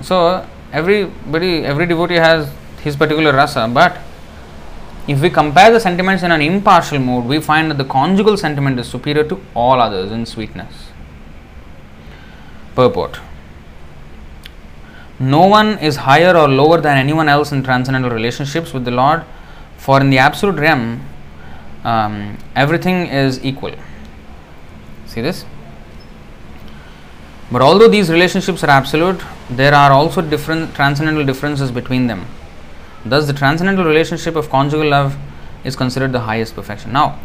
so 0.07 0.19
everybody 1.27 1.53
every 1.71 1.85
devotee 1.85 2.15
has 2.25 2.45
his 2.85 2.97
particular 2.99 3.35
rasa 3.35 3.57
but 3.77 3.91
if 5.07 5.21
we 5.21 5.29
compare 5.29 5.71
the 5.71 5.79
sentiments 5.79 6.23
in 6.23 6.31
an 6.31 6.41
impartial 6.41 6.99
mood, 6.99 7.25
we 7.25 7.39
find 7.39 7.71
that 7.71 7.77
the 7.77 7.85
conjugal 7.85 8.35
sentiment 8.35 8.77
is 8.79 8.87
superior 8.87 9.23
to 9.23 9.41
all 9.55 9.79
others 9.79 10.11
in 10.11 10.25
sweetness. 10.25 10.89
Purport 12.75 13.19
No 15.17 15.47
one 15.47 15.79
is 15.79 15.95
higher 15.95 16.35
or 16.35 16.47
lower 16.47 16.81
than 16.81 16.97
anyone 16.97 17.29
else 17.29 17.51
in 17.51 17.63
transcendental 17.63 18.11
relationships 18.11 18.73
with 18.73 18.83
the 18.83 18.91
Lord, 18.91 19.23
for 19.77 20.01
in 20.01 20.09
the 20.09 20.17
absolute 20.17 20.59
realm, 20.59 21.01
um, 21.85 22.37
everything 22.55 23.07
is 23.07 23.43
equal. 23.45 23.73
See 25.05 25.21
this? 25.21 25.45
But 27.49 27.61
although 27.61 27.87
these 27.87 28.09
relationships 28.09 28.61
are 28.63 28.69
absolute, 28.69 29.21
there 29.49 29.73
are 29.73 29.91
also 29.91 30.21
different 30.21 30.75
transcendental 30.75 31.25
differences 31.25 31.71
between 31.71 32.07
them. 32.07 32.25
Thus, 33.09 33.27
the 33.27 33.33
transcendental 33.33 33.85
relationship 33.85 34.35
of 34.35 34.49
conjugal 34.49 34.89
love 34.89 35.15
is 35.63 35.75
considered 35.75 36.11
the 36.11 36.21
highest 36.21 36.55
perfection. 36.55 36.93
Now, 36.93 37.19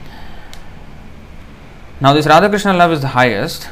now 2.01 2.13
this 2.13 2.27
Radha 2.27 2.49
Krishna 2.49 2.73
love 2.73 2.93
is 2.93 3.01
the 3.01 3.09
highest, 3.09 3.69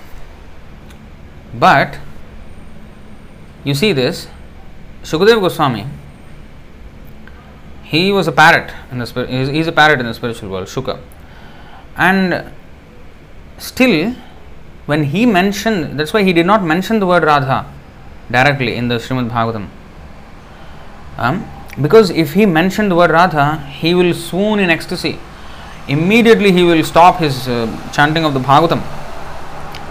but 1.54 1.98
you 3.64 3.74
see 3.74 3.92
this 3.92 4.28
Shukadev 5.02 5.40
Goswami. 5.40 5.86
He 7.82 8.12
was 8.12 8.28
a 8.28 8.32
parrot 8.32 8.72
in 8.92 8.98
the 8.98 9.06
spirit. 9.06 9.30
He's 9.30 9.66
a 9.66 9.72
parrot 9.72 9.98
in 9.98 10.06
the 10.06 10.14
spiritual 10.14 10.48
world, 10.48 10.68
Shuka, 10.68 11.00
and 11.96 12.52
still, 13.58 14.14
when 14.86 15.04
he 15.04 15.26
mentioned, 15.26 15.98
that's 15.98 16.12
why 16.12 16.22
he 16.22 16.32
did 16.32 16.46
not 16.46 16.62
mention 16.62 17.00
the 17.00 17.06
word 17.06 17.24
Radha 17.24 17.66
directly 18.30 18.76
in 18.76 18.86
the 18.86 18.96
Srimad 18.96 19.28
Bhagavatam. 19.30 19.68
Um, 21.18 21.44
because 21.80 22.10
if 22.10 22.34
he 22.34 22.46
mentioned 22.46 22.90
the 22.90 22.94
word 22.94 23.10
Radha, 23.10 23.58
he 23.66 23.94
will 23.94 24.12
swoon 24.12 24.58
in 24.58 24.70
ecstasy. 24.70 25.18
Immediately 25.88 26.52
he 26.52 26.62
will 26.62 26.84
stop 26.84 27.18
his 27.18 27.48
uh, 27.48 27.90
chanting 27.92 28.24
of 28.24 28.34
the 28.34 28.40
Bhagavatam. 28.40 28.82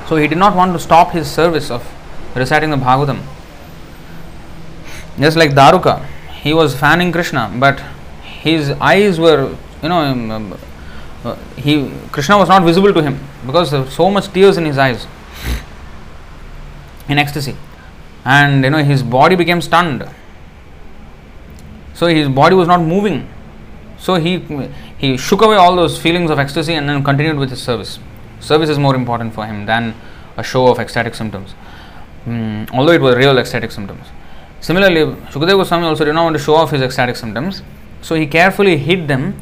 So 0.08 0.16
he 0.16 0.28
did 0.28 0.38
not 0.38 0.56
want 0.56 0.74
to 0.74 0.80
stop 0.80 1.12
his 1.12 1.30
service 1.30 1.72
of 1.72 1.86
reciting 2.36 2.70
the 2.70 2.78
Bhagavatam. 2.78 3.22
Just 5.20 5.36
like 5.36 5.52
Daruka, 5.52 6.06
he 6.42 6.54
was 6.54 6.78
fanning 6.78 7.12
Krishna, 7.12 7.52
but 7.60 7.80
his 8.24 8.70
eyes 8.80 9.20
were, 9.20 9.56
you 9.84 9.90
know, 9.90 10.00
um, 10.00 10.32
um 10.32 10.60
uh, 11.24 11.36
he 11.58 11.92
Krishna 12.14 12.38
was 12.38 12.48
not 12.48 12.64
visible 12.64 12.94
to 12.94 13.02
him 13.02 13.20
because 13.46 13.72
there 13.72 13.86
so 13.88 14.10
much 14.10 14.32
tears 14.32 14.56
in 14.58 14.64
his 14.64 14.78
eyes 14.78 15.06
in 17.10 17.18
ecstasy, 17.18 17.58
and 18.24 18.64
you 18.64 18.70
know 18.70 18.82
his 18.82 19.04
body 19.04 19.36
became 19.36 19.60
stunned 19.60 20.08
so 22.00 22.08
his 22.08 22.30
body 22.30 22.56
was 22.56 22.68
not 22.70 22.82
moving. 22.82 23.28
So 23.98 24.16
he 24.16 24.34
he 24.98 25.18
shook 25.18 25.42
away 25.42 25.58
all 25.58 25.76
those 25.76 26.02
feelings 26.04 26.32
of 26.32 26.40
ecstasy 26.40 26.76
and 26.76 26.88
then 26.88 27.04
continued 27.04 27.38
with 27.38 27.50
his 27.50 27.62
service. 27.62 28.00
Service 28.40 28.70
is 28.70 28.80
more 28.80 28.96
important 28.96 29.34
for 29.34 29.46
him 29.46 29.66
than 29.66 29.94
a 30.38 30.44
show 30.52 30.68
of 30.68 30.80
ecstatic 30.80 31.14
symptoms, 31.14 31.56
mm, 32.26 32.72
although 32.72 32.94
it 32.94 33.02
was 33.02 33.18
real 33.18 33.38
ecstatic 33.38 33.72
symptoms. 33.72 34.08
Similarly, 34.62 35.02
Shukadeva 35.34 35.58
Goswami 35.64 35.88
also 35.88 36.06
did 36.06 36.14
not 36.14 36.24
want 36.24 36.38
to 36.38 36.42
show 36.42 36.56
off 36.56 36.72
his 36.72 36.82
ecstatic 36.82 37.18
symptoms, 37.18 37.64
so 38.02 38.16
he 38.16 38.26
carefully 38.26 38.78
hid 38.78 39.08
them 39.10 39.36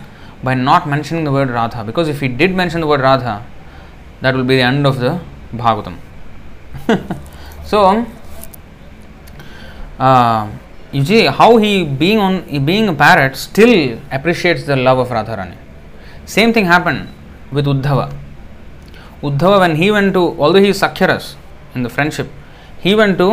by 0.44 0.56
not 0.56 0.90
mentioning 0.90 1.26
the 1.26 1.32
word 1.32 1.52
Radha. 1.52 1.84
Because 1.84 2.08
if 2.08 2.22
he 2.22 2.28
did 2.28 2.56
mention 2.56 2.82
the 2.82 2.88
word 2.88 3.02
Radha, 3.02 3.46
that 4.22 4.34
will 4.34 4.44
be 4.44 4.56
the 4.56 4.64
end 4.64 4.88
of 4.88 5.00
the 5.00 5.20
Bhagavatam. 5.54 5.98
so, 7.66 8.06
uh, 10.00 10.50
you 10.98 11.04
see 11.06 11.26
how 11.40 11.50
he 11.64 11.72
being 12.02 12.20
on 12.26 12.36
being 12.70 12.88
a 12.94 12.96
parrot 13.02 13.36
still 13.36 13.74
appreciates 14.18 14.64
the 14.70 14.76
love 14.76 15.00
of 15.04 15.10
Radharani. 15.10 15.58
Same 16.26 16.52
thing 16.54 16.66
happened 16.66 17.02
with 17.52 17.66
Uddhava. 17.74 18.08
Uddhava 19.22 19.60
when 19.64 19.76
he 19.82 19.92
went 19.92 20.14
to 20.16 20.24
although 20.42 20.64
he 20.68 20.70
is 20.70 20.82
Sakhyaras 20.82 21.36
in 21.76 21.84
the 21.84 21.90
friendship, 21.90 22.30
he 22.80 22.96
went 22.96 23.18
to 23.20 23.30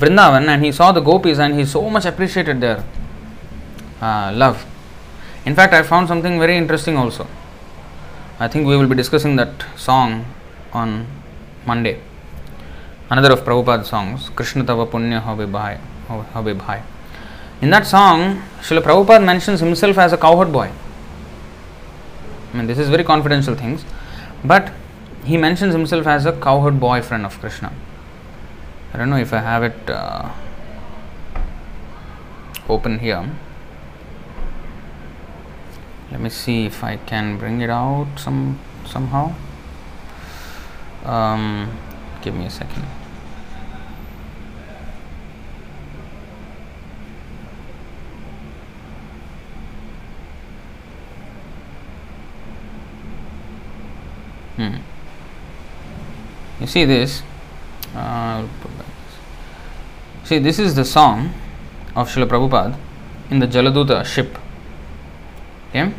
Vrindavan 0.00 0.48
and 0.48 0.64
he 0.64 0.72
saw 0.72 0.90
the 0.90 1.00
gopis 1.00 1.38
and 1.38 1.54
he 1.58 1.64
so 1.64 1.88
much 1.88 2.04
appreciated 2.04 2.60
their 2.60 2.84
uh, 4.00 4.32
love. 4.34 4.66
In 5.46 5.54
fact, 5.54 5.72
I 5.72 5.82
found 5.82 6.08
something 6.08 6.40
very 6.40 6.56
interesting 6.56 6.96
also. 6.96 7.26
I 8.40 8.48
think 8.48 8.66
we 8.66 8.76
will 8.76 8.88
be 8.88 8.96
discussing 8.96 9.36
that 9.36 9.64
song 9.76 10.24
on 10.72 11.06
Monday. 11.66 12.00
Another 13.10 13.32
of 13.32 13.44
Prabhupada's 13.44 13.88
songs, 13.88 14.28
Krishna 14.30 14.64
Tava 14.64 14.86
Punya 14.86 15.22
Hobe 15.22 15.50
Bhai. 15.50 15.78
In 17.60 17.70
that 17.70 17.86
song, 17.86 18.42
Srila 18.60 18.82
Prabhupada 18.82 19.24
mentions 19.24 19.60
himself 19.60 19.98
as 19.98 20.12
a 20.12 20.16
cowherd 20.16 20.52
boy. 20.52 20.70
I 22.52 22.56
mean, 22.56 22.66
this 22.66 22.78
is 22.78 22.88
very 22.88 23.04
confidential 23.04 23.54
things, 23.54 23.84
but 24.44 24.72
he 25.24 25.36
mentions 25.36 25.74
himself 25.74 26.06
as 26.06 26.24
a 26.24 26.32
cowherd 26.32 26.80
boyfriend 26.80 27.26
of 27.26 27.38
Krishna. 27.40 27.72
I 28.94 28.96
don't 28.96 29.10
know 29.10 29.18
if 29.18 29.32
I 29.32 29.40
have 29.40 29.62
it 29.62 29.90
uh, 29.90 30.30
open 32.68 33.00
here. 33.00 33.28
Let 36.10 36.20
me 36.20 36.30
see 36.30 36.64
if 36.64 36.82
I 36.82 36.96
can 36.96 37.36
bring 37.36 37.60
it 37.60 37.68
out 37.68 38.06
some 38.16 38.58
somehow. 38.86 39.34
Um, 41.04 41.76
give 42.22 42.34
me 42.34 42.46
a 42.46 42.50
second. 42.50 42.84
hmm. 54.58 54.76
you 56.60 56.66
see 56.66 56.84
this 56.84 57.22
uh, 57.94 58.46
see 60.24 60.38
this 60.38 60.58
is 60.58 60.74
the 60.74 60.84
song 60.84 61.32
of 61.96 62.08
Srila 62.08 62.28
Prabhupada 62.28 62.76
in 63.30 63.38
the 63.38 63.46
Jaladuta 63.46 64.04
ship 64.04 64.38
okay 65.70 65.92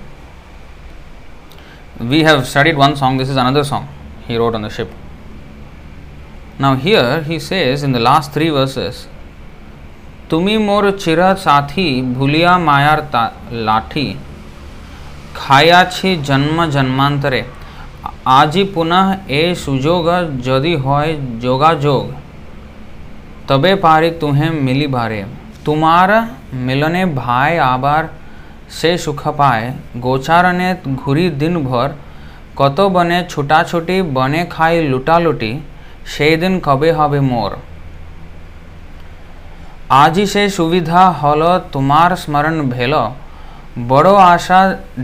we 1.99 2.24
have 2.24 2.47
studied 2.47 2.78
one 2.78 2.95
song 2.95 3.18
this 3.18 3.30
is 3.30 3.38
another 3.38 3.64
song 3.64 3.88
he 4.28 4.38
wrote 4.38 4.55
on 4.55 4.62
the 4.62 4.70
ship 4.70 4.91
now 6.60 6.76
here 6.76 7.24
he 7.24 7.39
says 7.39 7.82
in 7.82 7.93
the 7.93 7.99
last 7.99 8.32
three 8.34 8.49
verses 8.49 9.07
तुम्ही 10.32 10.57
मोर 10.64 10.89
चिरा 11.03 11.34
साथी 11.43 11.86
भूलिया 12.16 12.57
मायार 12.66 12.99
लाठी 13.68 14.10
khaya 15.36 15.86
chhi 15.95 16.12
janma 16.24 16.70
janmantare. 16.76 17.45
আজি 18.26 18.63
পুনঃ 18.74 18.95
এ 19.41 19.43
সুযোগ 19.65 20.03
যদি 20.47 20.74
হয় 20.76 21.11
যোগাযোগ, 21.41 22.03
তবে 23.47 23.72
পারি 23.76 24.09
তুহে 24.22 24.47
মিলি 24.65 24.88
ভারে 24.95 25.22
তোমার 25.65 26.09
মিলনে 26.67 27.03
ভাই 27.22 27.51
আবার 27.74 28.03
সে 28.78 28.91
সুখ 29.03 29.22
পায়। 29.39 29.65
গোচারণে 30.05 30.70
ঘুরি 31.01 31.26
দিনভর, 31.41 31.88
কত 32.55 32.78
বনে 32.95 33.20
ছুটাছুটি, 33.32 33.97
বনে 34.15 34.41
খাই 34.49 34.74
লুটালুটি 34.91 35.51
সেই 36.13 36.36
দিন 36.41 36.53
কবে 36.65 36.89
হবে 36.99 37.20
মোর? 37.32 37.51
আজই 40.03 40.26
সে 40.34 40.43
সুবিধা 40.57 41.01
হল 41.22 41.41
তোমার 41.74 42.09
স্মরণ 42.24 42.57
ভেল, 42.74 42.93
বড় 43.89 44.11
আশা 44.34 44.59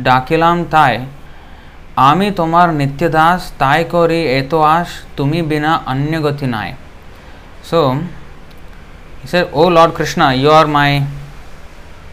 ডাকিলাম 0.07 0.57
তাই। 0.73 0.95
আমি 2.08 2.26
তোমার 2.40 2.68
নিত্যদাস 2.80 3.40
তাই 3.62 3.80
করি 3.92 4.20
এত 4.40 4.52
আশ 4.76 4.88
তুমি 5.18 5.38
বিনা 5.50 5.72
অন্য 5.92 6.12
গতি 6.26 6.46
নাই 6.54 6.70
so 7.70 7.80
he 9.20 9.26
said 9.32 9.46
oh 9.52 9.68
lord 9.76 9.90
krishna 9.98 10.26
you 10.42 10.50
are 10.58 10.68
my 10.78 10.90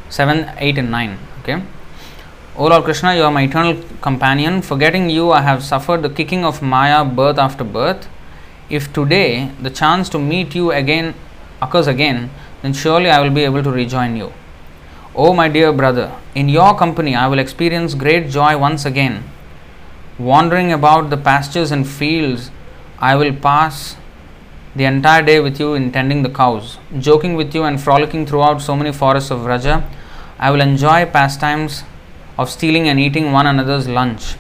7 0.10 0.52
8 0.60 0.78
and 0.82 0.92
9 0.92 1.18
okay 1.38 1.58
oh 2.58 2.68
lord 2.72 2.84
krishna 2.88 3.10
you 3.18 3.24
are 3.28 3.32
my 3.32 3.44
eternal 3.50 3.76
companion 4.08 4.54
forgetting 4.62 5.06
you 5.18 5.26
i 5.40 5.42
have 5.50 5.64
suffered 5.72 6.02
the 6.06 6.10
kicking 6.18 6.44
of 6.50 6.56
maya 6.74 7.00
birth 7.20 7.40
after 7.48 7.66
birth 7.78 8.04
if 8.70 8.92
today 8.92 9.30
the 9.66 9.70
chance 9.70 10.10
to 10.10 10.20
meet 10.32 10.50
you 10.60 10.66
again 10.82 11.08
occurs 11.62 11.88
again 11.96 12.30
then 12.62 12.74
surely 12.74 13.10
i 13.16 13.22
will 13.22 13.36
be 13.40 13.44
able 13.50 13.64
to 13.68 13.72
rejoin 13.72 14.12
you 14.22 14.30
oh 15.16 15.32
my 15.40 15.48
dear 15.48 15.72
brother 15.72 16.08
in 16.36 16.50
your 16.50 16.72
company 16.84 17.16
i 17.16 17.26
will 17.30 17.40
experience 17.40 17.94
great 17.94 18.30
joy 18.30 18.52
once 18.58 18.84
again 18.92 19.16
wandering 20.19 20.73
about 20.73 21.11
the 21.11 21.17
pastures 21.17 21.71
and 21.71 21.87
fields 21.89 22.51
i 22.99 23.15
will 23.17 23.35
pass 23.35 23.97
the 24.75 24.85
entire 24.85 25.23
day 25.23 25.39
with 25.39 25.61
you 25.61 25.75
in 25.75 25.93
tending 25.93 26.23
the 26.23 26.31
cows, 26.31 26.79
joking 26.99 27.35
with 27.35 27.55
you 27.55 27.65
and 27.65 27.79
frolicking 27.81 28.25
throughout 28.25 28.63
so 28.63 28.75
many 28.75 28.91
forests 28.91 29.31
of 29.31 29.41
Vraja. 29.41 29.85
I 30.39 30.51
will 30.51 30.63
enjoy 30.63 31.05
pastimes 31.05 31.83
of 32.39 32.49
stealing 32.49 32.89
and 32.89 32.99
eating 32.99 33.33
one 33.33 33.47
another's 33.47 33.87
lunch. 33.87 34.33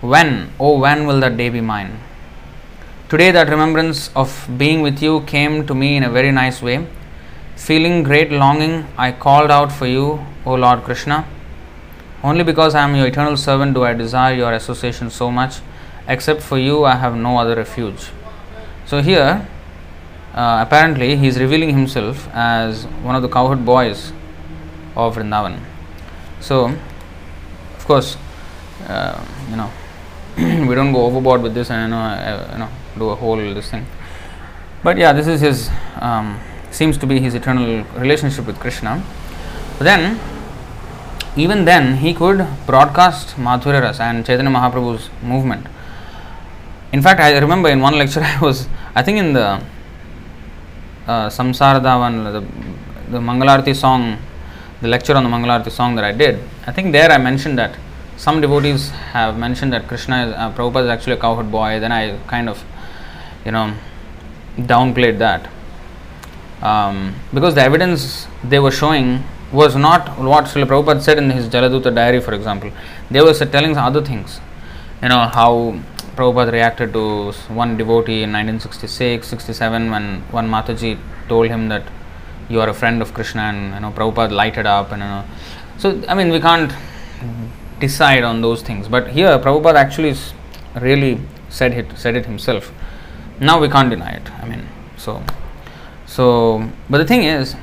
When, 0.00 0.52
oh, 0.60 0.78
when 0.78 1.06
will 1.06 1.18
that 1.20 1.36
day 1.36 1.48
be 1.48 1.60
mine? 1.60 1.98
Today, 3.08 3.32
that 3.32 3.48
remembrance 3.48 4.10
of 4.14 4.48
being 4.56 4.82
with 4.82 5.02
you 5.02 5.22
came 5.22 5.66
to 5.66 5.74
me 5.74 5.96
in 5.96 6.04
a 6.04 6.10
very 6.10 6.30
nice 6.30 6.62
way. 6.62 6.86
Feeling 7.56 8.04
great 8.04 8.30
longing, 8.30 8.86
I 8.96 9.10
called 9.10 9.50
out 9.50 9.72
for 9.72 9.86
you, 9.86 10.24
O 10.46 10.54
Lord 10.54 10.84
Krishna. 10.84 11.26
Only 12.22 12.44
because 12.44 12.74
I 12.74 12.82
am 12.82 12.94
your 12.94 13.06
eternal 13.06 13.36
servant 13.36 13.74
do 13.74 13.84
I 13.84 13.94
desire 13.94 14.34
your 14.34 14.52
association 14.52 15.10
so 15.10 15.30
much. 15.30 15.60
Except 16.06 16.42
for 16.42 16.58
you, 16.58 16.84
I 16.84 16.96
have 16.96 17.16
no 17.16 17.38
other 17.38 17.54
refuge. 17.56 18.10
So 18.84 19.00
here, 19.00 19.46
uh, 20.34 20.64
apparently, 20.66 21.16
he 21.16 21.28
is 21.28 21.38
revealing 21.38 21.70
himself 21.70 22.28
as 22.32 22.84
one 23.02 23.14
of 23.14 23.22
the 23.22 23.28
cowherd 23.28 23.64
boys 23.64 24.12
of 24.96 25.16
Vrindavan. 25.16 25.58
So, 26.40 26.66
of 27.76 27.84
course, 27.86 28.16
uh, 28.88 29.24
you 29.50 29.56
know, 29.56 29.70
we 30.68 30.74
don't 30.74 30.92
go 30.92 31.06
overboard 31.06 31.42
with 31.42 31.54
this 31.54 31.70
and 31.70 31.90
you 31.90 31.96
know, 31.96 32.02
uh, 32.02 32.48
you 32.52 32.58
know, 32.58 32.68
do 32.98 33.10
a 33.10 33.14
whole 33.14 33.36
this 33.36 33.70
thing. 33.70 33.86
But 34.82 34.96
yeah, 34.96 35.12
this 35.12 35.26
is 35.26 35.40
his 35.40 35.70
um, 36.00 36.40
seems 36.70 36.96
to 36.98 37.06
be 37.06 37.20
his 37.20 37.34
eternal 37.34 37.84
relationship 37.96 38.46
with 38.46 38.58
Krishna. 38.58 39.02
But 39.78 39.84
then, 39.84 40.18
even 41.36 41.64
then, 41.64 41.96
he 41.98 42.12
could 42.12 42.46
broadcast 42.66 43.36
Madhurya 43.36 43.82
Ras 43.82 44.00
and 44.00 44.26
Chaitanya 44.26 44.50
Mahaprabhu's 44.50 45.10
movement. 45.22 45.66
In 46.92 47.02
fact, 47.02 47.20
I 47.20 47.38
remember 47.38 47.68
in 47.68 47.80
one 47.80 47.96
lecture 48.02 48.20
I 48.20 48.40
was, 48.40 48.68
I 48.94 49.02
think 49.02 49.18
in 49.18 49.32
the 49.32 49.62
uh, 51.06 51.28
Samsarada 51.28 51.98
one, 51.98 52.24
the, 53.10 53.18
Mangalarti 53.18 53.74
song, 53.74 54.18
the 54.80 54.88
lecture 54.88 55.14
on 55.14 55.24
the 55.24 55.30
Mangalarti 55.30 55.70
song 55.70 55.94
that 55.96 56.04
I 56.04 56.12
did, 56.12 56.40
I 56.66 56.72
think 56.72 56.92
there 56.92 57.10
I 57.10 57.18
mentioned 57.18 57.58
that 57.58 57.76
some 58.16 58.40
devotees 58.40 58.90
have 58.90 59.38
mentioned 59.38 59.72
that 59.72 59.88
Krishna 59.88 60.26
is, 60.26 60.34
uh, 60.34 60.78
is 60.80 60.88
actually 60.88 61.14
a 61.14 61.16
cowherd 61.16 61.50
boy. 61.50 61.80
Then 61.80 61.90
I 61.90 62.18
kind 62.26 62.48
of, 62.48 62.62
you 63.46 63.52
know, 63.52 63.74
downplayed 64.58 65.18
that. 65.18 65.48
Um, 66.62 67.14
because 67.32 67.54
the 67.54 67.62
evidence 67.62 68.26
they 68.44 68.58
were 68.58 68.70
showing 68.70 69.24
was 69.52 69.74
not 69.76 70.18
what 70.18 70.44
Srila 70.44 70.66
Prabhupada 70.66 71.02
said 71.02 71.18
in 71.18 71.30
his 71.30 71.48
Jaladuta 71.48 71.94
diary, 71.94 72.20
for 72.20 72.34
example. 72.34 72.70
They 73.10 73.20
were 73.20 73.32
telling 73.32 73.76
other 73.76 74.02
things. 74.02 74.40
You 75.02 75.08
know, 75.08 75.26
how 75.26 75.80
Prabhupada 76.16 76.52
reacted 76.52 76.92
to 76.92 77.32
one 77.48 77.76
devotee 77.76 78.22
in 78.22 78.32
1966 78.32 79.26
67 79.26 79.90
when 79.90 80.20
one 80.30 80.48
Mataji 80.48 80.98
told 81.28 81.46
him 81.46 81.68
that 81.68 81.84
you 82.48 82.60
are 82.60 82.68
a 82.68 82.74
friend 82.74 83.00
of 83.00 83.14
Krishna 83.14 83.42
and 83.42 83.74
you 83.74 83.80
know 83.80 83.90
Prabhupada 83.90 84.32
lighted 84.32 84.66
up 84.66 84.92
and 84.92 85.02
you 85.02 85.08
know 85.08 85.24
so 85.78 86.02
I 86.08 86.14
mean 86.14 86.30
we 86.30 86.40
can't 86.40 86.72
decide 87.78 88.24
on 88.24 88.42
those 88.42 88.60
things 88.60 88.88
but 88.88 89.08
here 89.08 89.38
Prabhupada 89.38 89.76
actually 89.76 90.14
really 90.74 91.20
said 91.48 91.72
it 91.72 91.96
said 91.96 92.16
it 92.16 92.26
himself 92.26 92.72
now 93.38 93.60
we 93.60 93.68
can't 93.68 93.88
deny 93.88 94.10
it 94.10 94.30
I 94.42 94.46
mean 94.46 94.66
so 94.96 95.22
so 96.06 96.68
but 96.90 96.98
the 96.98 97.04
thing 97.04 97.22
is 97.22 97.54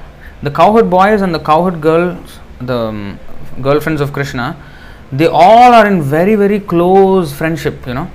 the 0.44 0.52
cowherd 0.52 0.90
boys 0.90 1.22
and 1.22 1.34
the 1.34 1.40
cowherd 1.40 1.82
girls 1.82 2.40
the 2.62 2.78
um, 2.78 3.20
girlfriends 3.62 4.02
of 4.02 4.14
Krishna 4.14 4.56
they 5.12 5.28
all 5.28 5.74
are 5.74 5.88
in 5.88 6.02
very 6.02 6.36
very 6.36 6.60
close 6.60 7.34
friendship 7.34 7.86
you 7.88 7.94
know 7.94 8.10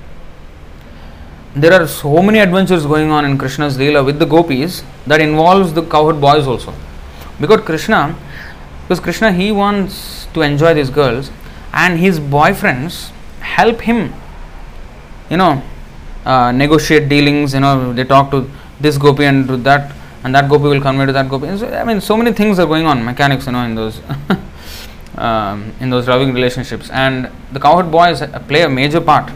there 1.55 1.71
are 1.71 1.87
so 1.87 2.21
many 2.21 2.39
adventures 2.39 2.85
going 2.85 3.11
on 3.11 3.25
in 3.25 3.37
Krishna's 3.37 3.77
Leela 3.77 4.03
with 4.03 4.17
the 4.17 4.25
gopis 4.25 4.83
that 5.05 5.21
involves 5.21 5.71
the 5.73 5.83
cowherd 5.83 6.19
boys 6.19 6.47
also. 6.47 6.73
Because 7.39 7.61
Krishna, 7.61 8.15
because 8.83 8.99
Krishna 8.99 9.31
he 9.31 9.51
wants 9.51 10.25
to 10.33 10.41
enjoy 10.41 10.73
these 10.73 10.89
girls 10.89 11.29
and 11.71 11.99
his 11.99 12.19
boyfriends 12.19 13.11
help 13.39 13.81
him, 13.81 14.13
you 15.29 15.37
know, 15.37 15.61
uh, 16.25 16.51
negotiate 16.51 17.07
dealings, 17.07 17.53
you 17.53 17.59
know, 17.59 17.93
they 17.93 18.03
talk 18.03 18.31
to 18.31 18.49
this 18.79 18.97
gopi 18.97 19.25
and 19.25 19.47
to 19.47 19.57
that 19.57 19.95
and 20.23 20.33
that 20.35 20.49
gopi 20.49 20.63
will 20.63 20.81
convey 20.81 21.05
to 21.05 21.13
that 21.13 21.29
gopi. 21.29 21.57
So, 21.57 21.67
I 21.67 21.83
mean, 21.83 22.01
so 22.01 22.15
many 22.15 22.33
things 22.33 22.59
are 22.59 22.65
going 22.65 22.85
on, 22.85 23.03
mechanics, 23.03 23.45
you 23.45 23.51
know, 23.51 23.63
in 23.63 23.75
those. 23.75 24.01
um, 25.17 25.71
in 25.79 25.91
those 25.91 26.07
loving 26.07 26.33
relationships, 26.33 26.89
and 26.89 27.29
the 27.51 27.59
cowherd 27.59 27.91
boys 27.91 28.23
play 28.47 28.63
a 28.63 28.69
major 28.69 28.99
part 28.99 29.31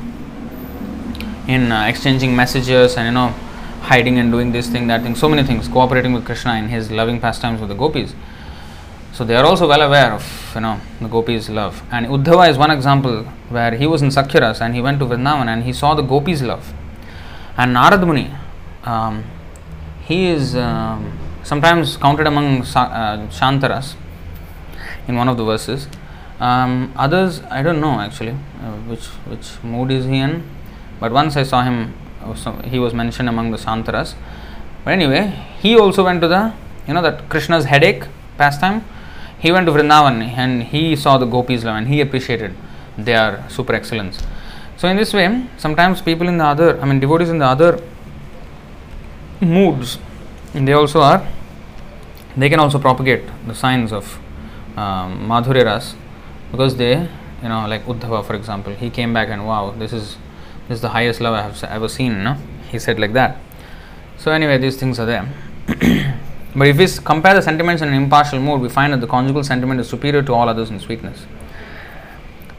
in 1.48 1.72
uh, 1.72 1.86
exchanging 1.86 2.36
messages 2.36 2.98
and 2.98 3.06
you 3.08 3.12
know 3.12 3.30
hiding 3.82 4.18
and 4.20 4.32
doing 4.32 4.52
this 4.52 4.68
thing 4.68 4.88
that 4.88 5.02
thing 5.02 5.16
so 5.16 5.30
many 5.30 5.44
things 5.44 5.68
cooperating 5.70 6.12
with 6.14 6.26
krishna 6.26 6.56
in 6.56 6.68
his 6.68 6.92
loving 6.92 7.22
pastimes 7.22 7.60
with 7.62 7.70
the 7.70 7.76
gopis 7.76 8.14
so 9.14 9.24
they 9.24 9.36
are 9.36 9.46
also 9.46 9.68
well 9.68 9.82
aware 9.82 10.12
of 10.12 10.52
you 10.54 10.62
know 10.62 10.80
the 11.00 11.08
gopis 11.08 11.48
love 11.50 11.82
and 11.92 12.06
uddhava 12.08 12.50
is 12.50 12.58
one 12.58 12.70
example 12.70 13.24
where 13.50 13.76
he 13.76 13.88
was 13.88 14.02
in 14.02 14.10
sakyaras 14.10 14.60
and 14.60 14.76
he 14.76 14.82
went 14.82 15.00
to 15.00 15.06
vrindavan 15.06 15.48
and 15.48 15.64
he 15.64 15.72
saw 15.72 15.94
the 15.96 16.02
gopis 16.02 16.42
love 16.42 16.74
and 17.58 17.74
narad 17.78 18.06
muni 18.06 18.30
um, 18.84 19.24
he 20.08 20.28
is 20.28 20.56
um, 20.56 21.18
sometimes 21.44 21.98
counted 21.98 22.28
among 22.28 22.62
uh, 22.62 23.28
shantaras 23.40 23.96
in 25.08 25.16
one 25.16 25.28
of 25.28 25.38
the 25.38 25.44
verses 25.44 25.88
um, 26.40 26.94
others 26.96 27.42
i 27.58 27.62
don't 27.62 27.82
know 27.82 28.00
actually 28.00 28.36
uh, 28.64 28.76
which 28.92 29.06
which 29.32 29.48
mood 29.64 29.92
is 29.92 30.06
he 30.06 30.18
in 30.18 30.44
but 31.00 31.12
once 31.12 31.38
I 31.38 31.44
saw 31.44 31.62
him, 31.62 31.94
he 32.66 32.80
was 32.80 32.94
mentioned 32.94 33.30
among 33.30 33.52
the 33.52 33.58
Shantaras. 33.58 34.16
But 34.84 34.92
anyway, 34.92 35.34
he 35.60 35.78
also 35.78 36.04
went 36.04 36.22
to 36.22 36.28
the, 36.28 36.54
you 36.88 36.94
know, 36.94 37.02
that 37.02 37.30
Krishna's 37.30 37.66
headache 37.66 38.06
pastime. 38.38 38.84
He 39.40 39.52
went 39.52 39.68
to 39.68 39.72
Vrindavan 39.72 40.22
and 40.24 40.64
he 40.64 40.96
saw 40.96 41.18
the 41.18 41.26
gopis 41.26 41.64
love 41.64 41.76
and 41.76 41.88
he 41.88 42.02
appreciated 42.02 42.56
their 42.98 43.48
super 43.50 43.74
excellence. 43.74 44.24
So, 44.78 44.88
in 44.88 44.98
this 44.98 45.14
way, 45.14 45.48
sometimes 45.58 46.02
people 46.02 46.28
in 46.28 46.38
the 46.38 46.46
other, 46.46 46.80
I 46.82 46.86
mean, 46.86 47.00
devotees 47.00 47.30
in 47.30 47.38
the 47.38 47.46
other 47.46 47.80
moods, 49.42 49.98
they 50.54 50.74
also 50.74 51.02
are, 51.02 51.28
they 52.36 52.50
can 52.50 52.60
also 52.60 52.80
propagate 52.80 53.24
the 53.48 53.56
signs 53.56 53.92
of 53.92 54.20
um, 54.78 55.30
Ras 55.30 55.96
because 56.52 56.78
they, 56.78 57.02
you 57.44 57.50
know, 57.50 57.68
like 57.68 57.86
Uddhava, 57.86 58.26
for 58.26 58.36
example, 58.36 58.74
he 58.74 58.90
came 58.90 59.14
back 59.14 59.30
and 59.30 59.46
wow, 59.46 59.72
this 59.72 59.94
is 59.94 60.18
this 60.68 60.76
is 60.76 60.82
the 60.82 60.90
highest 60.90 61.22
love 61.22 61.34
I 61.34 61.42
have 61.42 61.64
ever 61.64 61.88
seen. 61.88 62.24
No, 62.24 62.36
he 62.70 62.78
said 62.78 63.00
like 63.00 63.14
that. 63.14 63.38
So 64.18 64.32
anyway, 64.32 64.58
these 64.58 64.78
things 64.78 65.00
are 65.00 65.06
there. 65.06 65.28
but 66.56 66.68
if 66.68 66.78
we 66.78 66.88
compare 67.04 67.34
the 67.34 67.42
sentiments 67.42 67.82
in 67.82 67.88
an 67.88 67.94
impartial 67.94 68.40
mood, 68.40 68.62
we 68.62 68.70
find 68.70 68.92
that 68.94 69.02
the 69.02 69.08
conjugal 69.08 69.44
sentiment 69.44 69.80
is 69.80 69.88
superior 69.90 70.22
to 70.24 70.34
all 70.34 70.50
others 70.50 70.70
in 70.70 70.80
sweetness. 70.80 71.26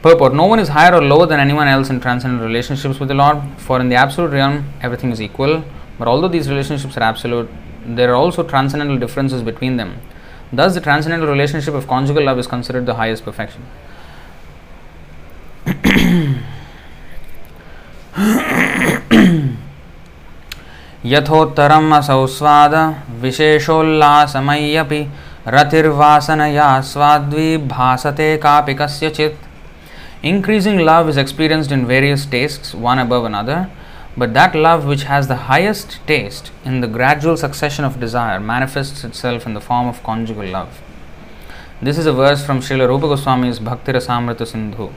Purport: 0.03 0.33
No 0.35 0.47
one 0.47 0.59
is 0.59 0.69
higher 0.69 0.95
or 0.95 1.03
lower 1.03 1.27
than 1.27 1.39
anyone 1.39 1.69
else 1.69 1.91
in 1.91 2.01
transcendental 2.01 2.47
relationships 2.47 2.99
with 2.99 3.09
the 3.09 3.15
Lord. 3.15 3.43
For 3.59 3.81
in 3.81 3.89
the 3.89 3.97
absolute 3.97 4.33
realm, 4.33 4.73
everything 4.81 5.11
is 5.11 5.21
equal. 5.21 5.65
But 5.99 6.09
although 6.09 6.29
these 6.29 6.49
relationships 6.49 6.97
are 6.97 7.03
absolute, 7.03 7.51
there 7.85 8.11
are 8.13 8.17
also 8.17 8.43
transcendental 8.43 8.99
differences 8.99 9.43
between 9.43 9.77
them. 9.77 10.01
Thus, 10.53 10.75
the 10.75 10.81
transcendental 10.81 11.29
relationship 11.29 11.75
of 11.75 11.87
conjugal 11.89 12.25
love 12.25 12.39
is 12.39 12.47
considered 12.47 12.87
the 12.87 12.95
highest 12.95 13.25
perfection. 13.25 13.65
यथोत्तरम् 21.05 21.93
असौ 21.95 22.27
स्वाद 22.27 22.75
विशेषोल्लासमय्यपि 23.21 25.03
रतिर्वासनया 25.55 26.81
स्वाद्वी 26.93 27.57
भासते 27.75 28.37
कापि 28.37 28.75
कस्यचित् 28.75 29.37
Increasing 30.21 30.79
love 30.79 31.09
is 31.09 31.17
experienced 31.17 31.71
in 31.71 31.87
various 31.87 32.27
tastes, 32.27 32.75
one 32.75 32.99
above 32.99 33.25
another, 33.25 33.71
but 34.19 34.35
that 34.35 34.55
love 34.55 34.85
which 34.85 35.05
has 35.05 35.29
the 35.29 35.37
highest 35.49 36.01
taste 36.07 36.51
in 36.65 36.81
the 36.81 36.89
gradual 36.89 37.37
succession 37.37 37.85
of 37.85 38.01
desire 38.01 38.41
manifests 38.41 39.05
itself 39.05 39.47
in 39.47 39.55
the 39.55 39.61
form 39.61 39.87
of 39.87 40.03
conjugal 40.03 40.47
love. 40.47 40.81
This 41.81 41.97
is 41.97 42.07
a 42.07 42.13
verse 42.13 42.45
from 42.45 42.59
Srila 42.59 42.89
Rupa 42.89 43.07
Goswami's 43.07 43.61
Bhakti 43.61 43.93
Rasamrita 43.93 44.47
Sindhu. 44.55 44.91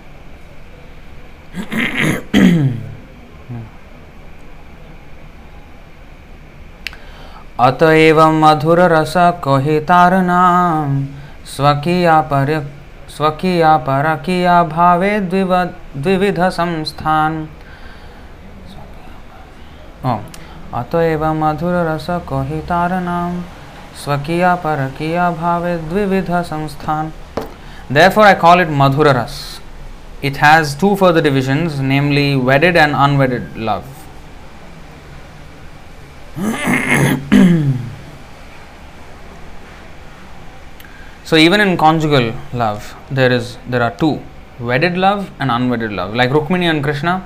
अतएव 7.59 8.19
मधुर 8.41 8.79
रस 8.91 9.13
कहितारनाम 9.45 10.93
स्वकीया 11.55 12.19
पर 12.31 12.49
स्वकीया 13.17 13.75
परकीया 13.87 14.61
भावे 14.71 15.19
द्विव 15.19 15.53
द्विविध 15.97 16.39
संस्थान 16.57 17.35
अतएव 20.05 21.23
मधुर 21.41 21.73
रस 21.85 22.07
कहितारनाम 22.29 23.41
स्वकीया 24.03 24.53
परकीया 24.65 25.29
भावे 25.41 25.77
द्विविध 25.89 26.31
संस्थान 26.51 27.11
Therefore, 27.91 28.23
I 28.23 28.35
call 28.35 28.61
it 28.61 28.69
Madhura 28.69 29.13
Ras. 29.13 29.59
It 30.21 30.37
has 30.37 30.75
two 30.75 30.95
further 30.95 31.19
divisions, 31.21 31.81
namely 31.81 32.37
wedded 32.37 32.77
and 32.77 32.95
unwedded 32.95 33.57
love. 33.57 33.83
so 41.25 41.35
even 41.35 41.59
in 41.59 41.75
conjugal 41.75 42.33
love, 42.53 42.95
there 43.09 43.29
is 43.29 43.57
there 43.67 43.83
are 43.83 43.91
two 43.97 44.21
wedded 44.57 44.97
love 44.97 45.29
and 45.37 45.51
unwedded 45.51 45.91
love. 45.91 46.15
Like 46.15 46.29
Rukmini 46.29 46.69
and 46.69 46.81
Krishna, 46.81 47.25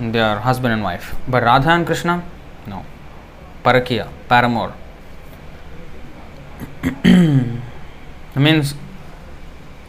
they 0.00 0.20
are 0.20 0.38
husband 0.40 0.72
and 0.72 0.82
wife. 0.82 1.14
But 1.26 1.42
Radha 1.42 1.70
and 1.70 1.86
Krishna, 1.86 2.24
no. 2.66 2.84
Parakiya, 3.64 4.08
paramour. 4.28 4.72
it 6.94 7.60
means 8.36 8.74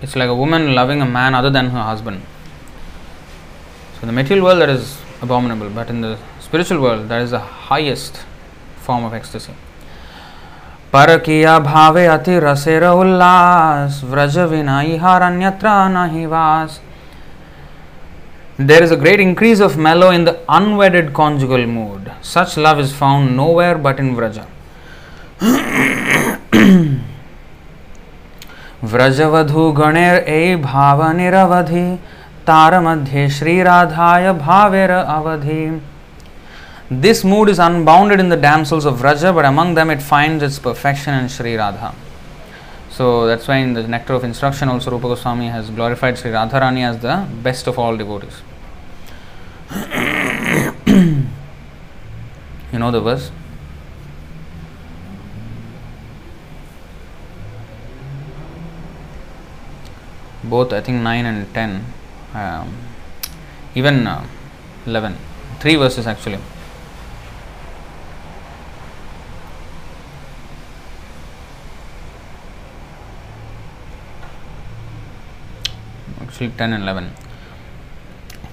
it's 0.01 0.15
like 0.15 0.29
a 0.29 0.35
woman 0.35 0.73
loving 0.73 1.01
a 1.01 1.05
man 1.05 1.35
other 1.35 1.49
than 1.49 1.67
her 1.67 1.83
husband. 1.83 2.21
So 3.95 4.01
in 4.01 4.07
the 4.07 4.13
material 4.13 4.45
world 4.45 4.61
that 4.61 4.69
is 4.69 4.99
abominable, 5.21 5.69
but 5.69 5.89
in 5.89 6.01
the 6.01 6.17
spiritual 6.39 6.81
world 6.81 7.09
that 7.09 7.21
is 7.21 7.31
the 7.31 7.39
highest 7.39 8.17
form 8.77 9.03
of 9.03 9.13
ecstasy. 9.13 9.53
परकिया 10.93 11.57
भावे 11.59 12.05
अति 12.07 12.39
रसेर 12.43 12.83
उल्लास 12.83 14.01
व्रज 14.09 14.37
विनाई 14.51 14.97
अन्यत्र 14.97 15.69
नहि 15.93 16.25
वास 16.25 16.79
There 18.58 18.82
is 18.82 18.90
a 18.92 18.96
great 18.96 19.18
increase 19.18 19.58
of 19.58 19.76
mellow 19.76 20.10
in 20.10 20.24
the 20.24 20.40
unwedded 20.48 21.12
conjugal 21.12 21.66
mood. 21.66 22.12
Such 22.22 22.56
love 22.56 22.78
is 22.78 22.92
found 22.92 23.36
nowhere 23.36 23.76
but 23.76 23.98
in 23.98 24.14
Vraja. 24.14 24.46
व्रजवधु 28.84 29.70
Ganer 29.72 30.14
ए 30.28 30.56
भाव 30.62 31.02
निरवधि 31.16 31.84
तार 32.46 32.78
मध्य 32.86 33.28
श्री 33.36 33.62
राधाय 33.62 34.32
भावेर 34.38 34.90
अवधि 34.90 35.80
This 36.90 37.24
mood 37.24 37.48
is 37.48 37.58
unbounded 37.58 38.20
in 38.20 38.28
the 38.28 38.36
damsels 38.36 38.84
of 38.84 38.98
Vraja, 38.98 39.34
but 39.34 39.46
among 39.46 39.72
them 39.74 39.90
it 39.90 40.02
finds 40.02 40.42
its 40.42 40.58
perfection 40.58 41.14
in 41.14 41.30
Sri 41.30 41.56
Radha. 41.56 41.94
So 42.90 43.26
that's 43.26 43.48
why 43.48 43.56
in 43.56 43.72
the 43.72 43.88
Nectar 43.88 44.12
of 44.12 44.22
Instruction 44.22 44.68
also 44.68 44.90
Rupa 44.90 45.08
Goswami 45.08 45.48
has 45.48 45.70
glorified 45.70 46.18
Sri 46.18 46.30
Radharani 46.30 46.84
as 46.88 47.00
the 47.00 47.26
best 47.42 47.66
of 47.66 47.78
all 47.78 47.96
devotees. 47.96 48.42
you 49.71 49.77
know 52.73 52.89
the 52.91 53.01
verse? 53.01 53.31
Both, 60.43 60.73
I 60.73 60.81
think 60.81 61.03
9 61.03 61.25
and 61.25 61.53
10, 61.53 61.85
um, 62.33 62.75
even 63.75 64.07
uh, 64.07 64.25
11, 64.87 65.15
three 65.59 65.75
verses 65.75 66.07
actually. 66.07 66.39
actually 76.21 76.49
10 76.57 76.73
and 76.73 76.83
11 76.83 77.28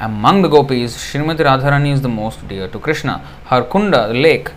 Among 0.00 0.40
the 0.40 0.48
gopis, 0.48 0.96
Srimati 0.96 1.44
Radharani 1.44 1.92
is 1.92 2.00
the 2.00 2.08
most 2.08 2.48
dear 2.48 2.68
to 2.68 2.78
Krishna. 2.78 3.18
Her 3.44 3.62
kunda, 3.62 4.08
the 4.08 4.14
lake, 4.14 4.50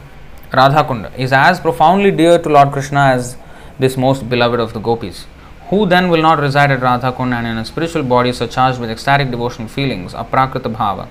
Radha 0.53 0.85
Kunda, 0.85 1.13
is 1.17 1.33
as 1.33 1.59
profoundly 1.59 2.11
dear 2.11 2.39
to 2.39 2.47
Lord 2.47 2.71
Krishna 2.71 3.01
as 3.15 3.35
this 3.77 3.97
most 3.97 4.29
beloved 4.29 4.61
of 4.61 4.71
the 4.71 4.79
gopis. 4.79 5.25
Who 5.67 5.85
then 5.85 6.09
will 6.09 6.21
not 6.21 6.39
reside 6.39 6.71
at 6.71 6.81
Radha 6.81 7.11
Kunda 7.11 7.39
and 7.39 7.47
in 7.47 7.57
a 7.57 7.65
spiritual 7.65 8.03
body 8.03 8.31
surcharged 8.31 8.79
with 8.79 8.89
ecstatic 8.89 9.31
devotional 9.31 9.67
feelings, 9.67 10.13
aprakrita 10.13 10.73
bhava? 10.73 11.09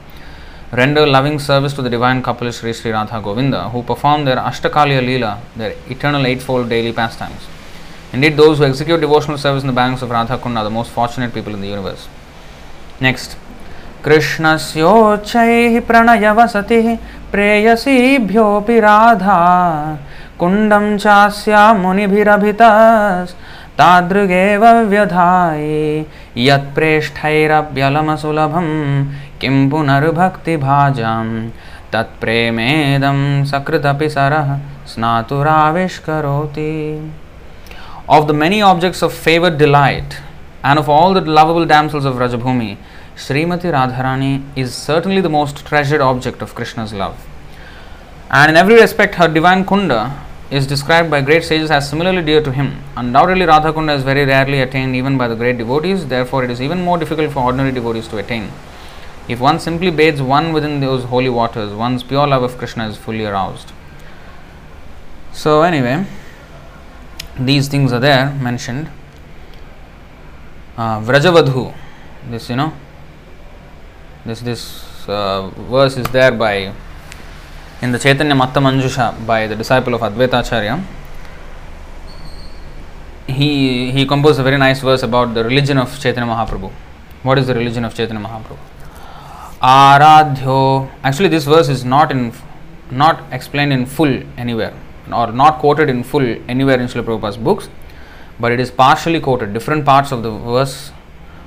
render 0.72 1.06
loving 1.06 1.38
service 1.38 1.74
to 1.74 1.82
the 1.82 1.90
divine 1.90 2.22
couple 2.22 2.50
Sri 2.50 2.72
Sri 2.72 2.90
Radha 2.90 3.20
Govinda, 3.20 3.68
who 3.68 3.82
perform 3.82 4.24
their 4.24 4.36
Ashtakaliya 4.36 5.02
Leela, 5.04 5.40
their 5.56 5.74
eternal 5.90 6.26
eightfold 6.26 6.70
daily 6.70 6.94
pastimes. 6.94 7.46
Indeed, 8.14 8.38
those 8.38 8.56
who 8.56 8.64
execute 8.64 8.98
devotional 9.02 9.36
service 9.36 9.62
in 9.62 9.66
the 9.66 9.74
banks 9.74 10.00
of 10.00 10.08
Radha 10.08 10.38
Kunda 10.38 10.60
are 10.60 10.64
the 10.64 10.70
most 10.70 10.90
fortunate 10.90 11.34
people 11.34 11.52
in 11.52 11.60
the 11.60 11.68
universe. 11.68 12.08
Next. 12.98 13.36
कृष्णस्योच्चैः 14.04 15.80
प्रणयवसतिः 15.80 16.96
प्रेयसीभ्योऽपि 17.32 18.80
Radha. 18.80 19.38
कुण्डं 20.38 20.98
चास्या 20.98 21.74
मुनिभिरभितस्तादृगेव 21.74 24.66
व्यधायि। 24.66 26.06
यत्प्रेष्ठैरभ्यलमसुलभं 26.36 28.68
किं 29.40 29.70
पुनर्भक्तिभाजां। 29.70 31.50
तत्प्रेमेदं 31.92 33.44
सकृदपि 33.44 34.08
सरः 34.08 34.58
स्नातुराविष्करोति। 34.86 36.72
Of 38.10 38.26
the 38.28 38.36
many 38.42 38.60
objects 38.62 39.02
of 39.06 39.12
favored 39.26 39.56
delight 39.58 40.10
and 40.64 40.76
of 40.80 40.86
all 40.94 41.10
the 41.16 41.24
lovable 41.38 41.66
damsels 41.72 42.04
of 42.04 42.14
Rajabhumi, 42.22 42.72
Srimati 43.22 43.70
Radharani 43.70 44.42
is 44.56 44.74
certainly 44.74 45.20
the 45.20 45.28
most 45.28 45.64
treasured 45.64 46.00
object 46.00 46.42
of 46.42 46.56
Krishna's 46.56 46.92
love. 46.92 47.24
And 48.32 48.50
in 48.50 48.56
every 48.56 48.74
respect, 48.74 49.14
her 49.14 49.28
divine 49.28 49.64
Kunda 49.64 50.18
is 50.50 50.66
described 50.66 51.08
by 51.08 51.20
great 51.20 51.44
sages 51.44 51.70
as 51.70 51.88
similarly 51.88 52.22
dear 52.22 52.42
to 52.42 52.50
him. 52.50 52.82
Undoubtedly, 52.96 53.46
Radha 53.46 53.72
Kunda 53.72 53.94
is 53.96 54.02
very 54.02 54.24
rarely 54.24 54.60
attained 54.62 54.96
even 54.96 55.16
by 55.16 55.28
the 55.28 55.36
great 55.36 55.56
devotees, 55.56 56.08
therefore, 56.08 56.42
it 56.42 56.50
is 56.50 56.60
even 56.60 56.82
more 56.82 56.98
difficult 56.98 57.30
for 57.30 57.44
ordinary 57.44 57.70
devotees 57.70 58.08
to 58.08 58.18
attain. 58.18 58.50
If 59.28 59.38
one 59.38 59.60
simply 59.60 59.92
bathes 59.92 60.20
one 60.20 60.52
within 60.52 60.80
those 60.80 61.04
holy 61.04 61.28
waters, 61.28 61.72
one's 61.72 62.02
pure 62.02 62.26
love 62.26 62.42
of 62.42 62.58
Krishna 62.58 62.88
is 62.88 62.96
fully 62.96 63.24
aroused. 63.24 63.70
So, 65.32 65.62
anyway, 65.62 66.06
these 67.38 67.68
things 67.68 67.92
are 67.92 68.00
there 68.00 68.34
mentioned. 68.34 68.90
Uh, 70.76 71.00
Vrajavadhu, 71.00 71.72
this 72.28 72.50
you 72.50 72.56
know, 72.56 72.72
this 74.24 74.40
this 74.40 75.08
uh, 75.08 75.48
verse 75.74 75.96
is 75.96 76.06
there 76.06 76.32
by 76.32 76.72
in 77.82 77.90
the 77.90 77.98
Chaitanya 77.98 78.34
Mata 78.34 78.60
Manjusha 78.60 79.26
by 79.26 79.46
the 79.46 79.56
disciple 79.56 79.94
of 79.94 80.00
Advaita 80.00 80.40
Acharya. 80.40 80.82
He 83.26 83.90
he 83.90 84.06
composed 84.06 84.38
a 84.38 84.42
very 84.42 84.58
nice 84.58 84.80
verse 84.80 85.02
about 85.02 85.34
the 85.34 85.42
religion 85.42 85.78
of 85.78 85.98
Chaitanya 85.98 86.30
Mahaprabhu. 86.32 86.70
What 87.22 87.38
is 87.38 87.46
the 87.48 87.54
religion 87.54 87.84
of 87.84 87.94
Chaitanya 87.94 88.22
Mahaprabhu? 88.22 88.58
Aradhyo. 89.60 90.90
Actually, 91.02 91.28
this 91.28 91.44
verse 91.44 91.68
is 91.68 91.84
not 91.84 92.12
in 92.12 92.32
not 92.90 93.22
explained 93.32 93.72
in 93.72 93.86
full 93.86 94.22
anywhere 94.36 94.74
or 95.12 95.32
not 95.32 95.58
quoted 95.58 95.88
in 95.90 96.04
full 96.04 96.24
anywhere 96.48 96.78
in 96.78 96.86
Srila 96.86 97.04
Prabhupada's 97.04 97.36
books, 97.36 97.68
but 98.38 98.52
it 98.52 98.60
is 98.60 98.70
partially 98.70 99.20
quoted. 99.20 99.52
Different 99.52 99.84
parts 99.84 100.12
of 100.12 100.22
the 100.22 100.30
verse 100.30 100.92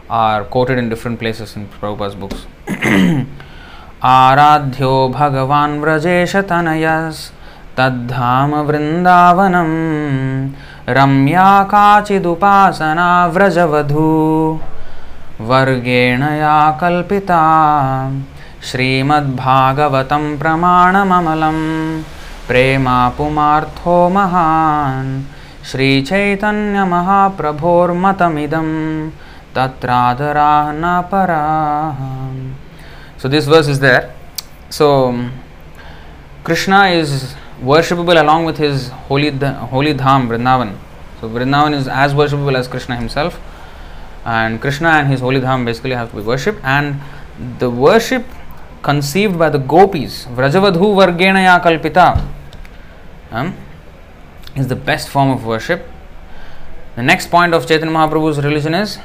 are 0.10 0.44
quoted 0.45 0.77
in 0.77 0.90
different 0.90 1.19
places 1.19 1.56
in 1.56 1.68
Prabhupada's 1.68 2.15
books. 2.15 2.45
आराध्यो 4.03 5.07
भगवान् 5.15 5.80
व्रजेशतनयस्तद्धाम 5.82 8.52
वृन्दावनं 8.68 9.72
रम्या 10.98 11.49
काचिदुपासना 11.72 13.10
व्रजवधू 13.36 14.10
वर्गेण 15.49 16.22
या 16.22 16.60
कल्पिता 16.82 17.44
श्रीमद्भागवतं 18.69 20.26
प्रमाणममलं 20.40 21.60
प्रेमा 22.48 22.98
पुमार्थो 23.18 23.98
महान् 24.15 25.11
श्रीचैतन्यमहाप्रभोर्मतमिदं 25.72 28.69
तत्रादराः 29.56 30.72
न 30.73 32.56
So 33.18 33.30
this 33.30 33.48
verse 33.48 33.68
is 33.68 33.80
there. 33.80 34.14
So 34.69 35.30
Krishna 36.44 36.88
is 36.88 37.34
worshipable 37.61 38.19
along 38.19 38.45
with 38.45 38.57
his 38.57 38.90
holy 38.90 39.32
holy 39.32 39.94
dham 39.94 40.27
Vrindavan. 40.27 40.77
So 41.22 41.30
Vrindavan 41.30 41.73
is 41.73 41.88
as 41.88 42.14
worshipable 42.14 42.56
as 42.56 42.68
Krishna 42.68 42.98
himself, 42.98 43.40
and 44.26 44.60
Krishna 44.60 44.90
and 44.90 45.07
his 45.07 45.22
holy 45.22 45.40
dham 45.40 45.65
basically 45.65 45.91
have 45.91 46.10
to 46.11 46.18
be 46.18 46.22
worshipped. 46.22 46.60
And 46.64 46.99
the 47.60 47.69
worship 47.69 48.26
conceived 48.84 49.40
by 49.40 49.49
the 49.49 49.57
gopis, 49.57 50.26
Vrajavadhu 50.26 50.94
Vargenaya 50.99 51.61
Kalpita, 51.64 52.23
um, 53.32 53.56
is 54.56 54.68
the 54.68 54.76
best 54.76 55.10
form 55.10 55.32
of 55.32 55.45
worship. 55.45 55.88
The 56.95 57.03
next 57.03 57.32
point 57.32 57.53
of 57.53 57.68
Chaitanya 57.68 57.94
Mahaprabhu's 57.94 58.44
religion 58.44 58.73
is 58.73 58.99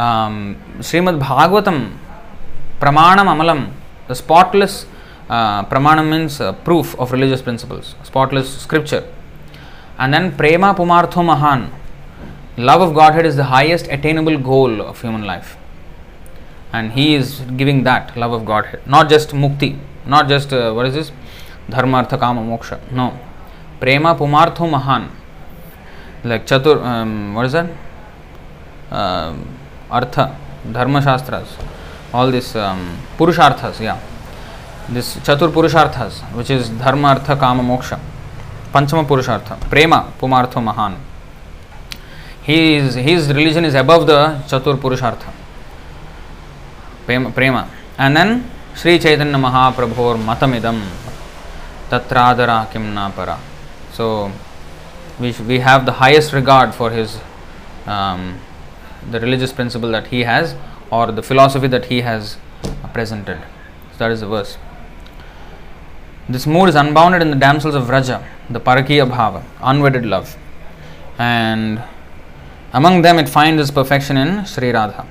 um, 0.00 0.56
uh, 5.30 5.64
pramanam 5.70 6.10
means 6.10 6.40
uh, 6.40 6.52
proof 6.52 6.98
of 6.98 7.12
religious 7.12 7.42
principles, 7.42 7.94
spotless 8.02 8.48
scripture. 8.62 9.04
And 9.98 10.14
then 10.14 10.36
prema 10.36 10.74
pumartho 10.74 11.24
mahan, 11.24 11.70
love 12.56 12.80
of 12.80 12.94
Godhead 12.94 13.26
is 13.26 13.36
the 13.36 13.44
highest 13.44 13.86
attainable 13.88 14.38
goal 14.38 14.80
of 14.80 15.00
human 15.00 15.24
life. 15.24 15.56
And 16.72 16.92
he 16.92 17.14
is 17.14 17.40
giving 17.56 17.84
that 17.84 18.16
love 18.16 18.32
of 18.32 18.44
Godhead, 18.44 18.86
not 18.86 19.08
just 19.08 19.30
mukti, 19.30 19.78
not 20.06 20.28
just 20.28 20.52
uh, 20.52 20.72
what 20.72 20.86
is 20.86 20.94
this? 20.94 21.12
Dharma, 21.68 21.98
artha, 21.98 22.18
kama, 22.18 22.40
moksha. 22.40 22.80
No. 22.90 23.18
Prema 23.80 24.14
pumartho 24.14 24.70
mahan. 24.70 25.10
Like 26.24 26.46
Chatur, 26.46 26.82
um, 26.82 27.34
what 27.34 27.46
is 27.46 27.52
that? 27.52 27.70
Uh, 28.90 29.34
अर्थ 29.92 30.18
धर्मशास्त्र 30.74 31.42
all 32.14 32.32
this 32.32 32.52
um, 32.56 32.78
पुरुषार्थ 33.18 33.80
या 33.82 33.98
this 34.90 35.16
चतुर्पुरुषार्थ 35.22 35.98
which 36.34 36.50
is 36.50 36.72
धर्म, 36.78 37.06
अर्थ, 37.08 37.30
काम, 37.40 37.60
मोक्ष, 37.64 37.92
पंचम 38.74 39.04
पुरुषार्थ, 39.06 39.52
प्रेम, 39.70 39.94
पुमार्थ, 40.20 40.56
महान. 40.58 40.96
He 42.46 42.56
is 42.76 42.98
his 42.98 43.30
religion 43.30 43.64
is 43.64 43.76
above 43.78 44.06
the 44.06 44.42
चतुर्पुरुषार्थ, 44.50 45.26
Prem 47.06 47.58
and 48.00 48.16
then 48.16 48.42
Shri 48.76 48.98
Chaitanya 48.98 49.36
महाप्रभोर 49.38 50.16
मतमिदम 50.18 50.80
तत्रादरा 51.90 52.62
किम 52.72 52.82
ना 52.94 53.08
परा 53.16 53.38
so 53.96 54.06
we 55.20 55.58
have 55.58 55.84
the 55.84 55.94
highest 55.98 56.34
regard 56.34 56.72
for 56.72 56.92
his 56.92 57.16
the 59.08 59.20
religious 59.20 59.52
principle 59.52 59.90
that 59.90 60.08
he 60.08 60.24
has 60.24 60.54
or 60.90 61.12
the 61.12 61.22
philosophy 61.22 61.68
that 61.68 61.86
he 61.86 62.00
has 62.00 62.36
presented. 62.92 63.38
So 63.92 63.98
that 63.98 64.10
is 64.10 64.20
the 64.20 64.26
verse. 64.26 64.58
This 66.28 66.46
mood 66.46 66.68
is 66.68 66.74
unbounded 66.74 67.22
in 67.22 67.30
the 67.30 67.36
damsels 67.36 67.74
of 67.74 67.84
Vraja, 67.84 68.24
the 68.48 68.60
Parakiya 68.60 69.08
Bhava, 69.10 69.42
unwedded 69.62 70.04
love. 70.06 70.36
And 71.18 71.82
among 72.72 73.02
them 73.02 73.18
it 73.18 73.28
finds 73.28 73.60
its 73.60 73.70
perfection 73.70 74.16
in 74.16 74.44
Sri 74.46 74.70
Radha. 74.70 75.06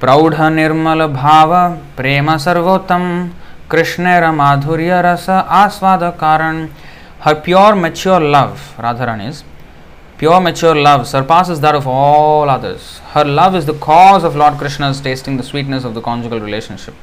प्रौढ़ 0.00 0.34
निर्मल 0.50 1.14
Prema 1.96 2.34
Sarvotam, 2.34 2.40
सर्वोत्तम 2.40 3.30
Madhurya 3.70 4.32
माधुर्य 4.34 5.00
रस 5.04 5.28
आस्वाद 5.30 6.02
कारण 6.20 6.66
her 7.24 7.34
pure 7.44 7.74
mature 7.74 8.22
love 8.22 8.56
Pure 10.22 10.40
mature 10.40 10.76
love 10.76 11.08
surpasses 11.08 11.58
that 11.62 11.74
of 11.74 11.84
all 11.88 12.48
others. 12.48 13.00
Her 13.12 13.24
love 13.24 13.56
is 13.56 13.66
the 13.66 13.74
cause 13.74 14.22
of 14.22 14.36
Lord 14.36 14.56
Krishna's 14.56 15.00
tasting 15.00 15.36
the 15.36 15.42
sweetness 15.42 15.82
of 15.82 15.94
the 15.94 16.00
conjugal 16.00 16.38
relationship. 16.38 16.94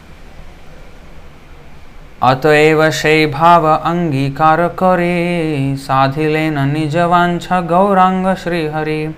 अतएव 2.30 2.90
शैभाव 3.02 3.68
अंगीकार 3.68 4.68
करे 4.84 5.76
साधिलेन 5.88 6.60
निजवांछ 6.72 7.52
Gauranga 7.74 8.34
Shri 8.46 8.66
Hari 8.78 9.14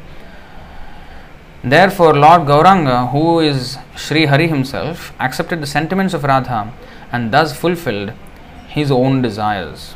Therefore, 1.64 2.16
Lord 2.16 2.48
Gauranga, 2.48 3.12
who 3.12 3.40
is 3.40 3.78
Sri 3.96 4.26
Hari 4.26 4.48
himself, 4.48 5.14
accepted 5.20 5.62
the 5.62 5.68
sentiments 5.68 6.16
of 6.16 6.24
Radha 6.24 6.74
and 7.12 7.32
thus 7.32 7.56
fulfilled 7.56 8.14
his 8.68 8.90
own 8.90 9.22
desires. 9.22 9.94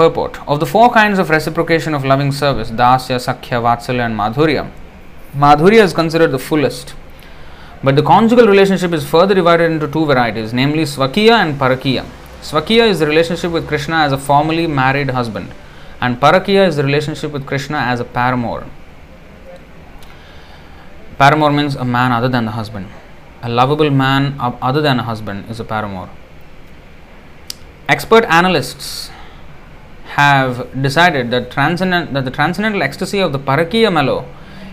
Purport 0.00 0.38
Of 0.48 0.60
the 0.60 0.66
four 0.66 0.90
kinds 0.90 1.18
of 1.18 1.28
reciprocation 1.28 1.92
of 1.92 2.06
loving 2.06 2.32
service, 2.32 2.70
Dasya, 2.70 3.16
Sakhya, 3.24 3.58
Vatsalya, 3.66 4.06
and 4.06 4.16
Madhurya, 4.20 4.70
Madhurya 5.36 5.82
is 5.82 5.92
considered 5.92 6.32
the 6.32 6.38
fullest. 6.38 6.94
But 7.84 7.96
the 7.96 8.02
conjugal 8.02 8.46
relationship 8.46 8.94
is 8.94 9.06
further 9.06 9.34
divided 9.34 9.70
into 9.70 9.88
two 9.88 10.06
varieties, 10.06 10.54
namely 10.54 10.84
Swakiya 10.84 11.36
and 11.42 11.60
Parakiya. 11.60 12.06
Swakiya 12.40 12.88
is 12.88 12.98
the 12.98 13.06
relationship 13.06 13.52
with 13.52 13.68
Krishna 13.68 13.96
as 13.96 14.12
a 14.12 14.16
formally 14.16 14.66
married 14.66 15.10
husband, 15.10 15.52
and 16.00 16.18
Parakiya 16.18 16.66
is 16.66 16.76
the 16.76 16.84
relationship 16.84 17.30
with 17.30 17.46
Krishna 17.46 17.76
as 17.76 18.00
a 18.00 18.04
paramour. 18.04 18.66
Paramour 21.18 21.52
means 21.52 21.76
a 21.76 21.84
man 21.84 22.10
other 22.10 22.28
than 22.28 22.46
the 22.46 22.52
husband. 22.52 22.88
A 23.42 23.50
lovable 23.50 23.90
man 23.90 24.34
other 24.40 24.80
than 24.80 24.98
a 24.98 25.02
husband 25.02 25.50
is 25.50 25.60
a 25.60 25.64
paramour. 25.64 26.08
Expert 27.88 28.24
analysts 28.24 29.10
have 30.16 30.82
decided 30.82 31.30
that 31.30 31.50
transcendent 31.50 32.12
that 32.14 32.24
the 32.24 32.30
transcendental 32.30 32.82
ecstasy 32.82 33.20
of 33.20 33.32
the 33.32 33.38
Parakiya 33.38 33.92
mellow 33.92 34.26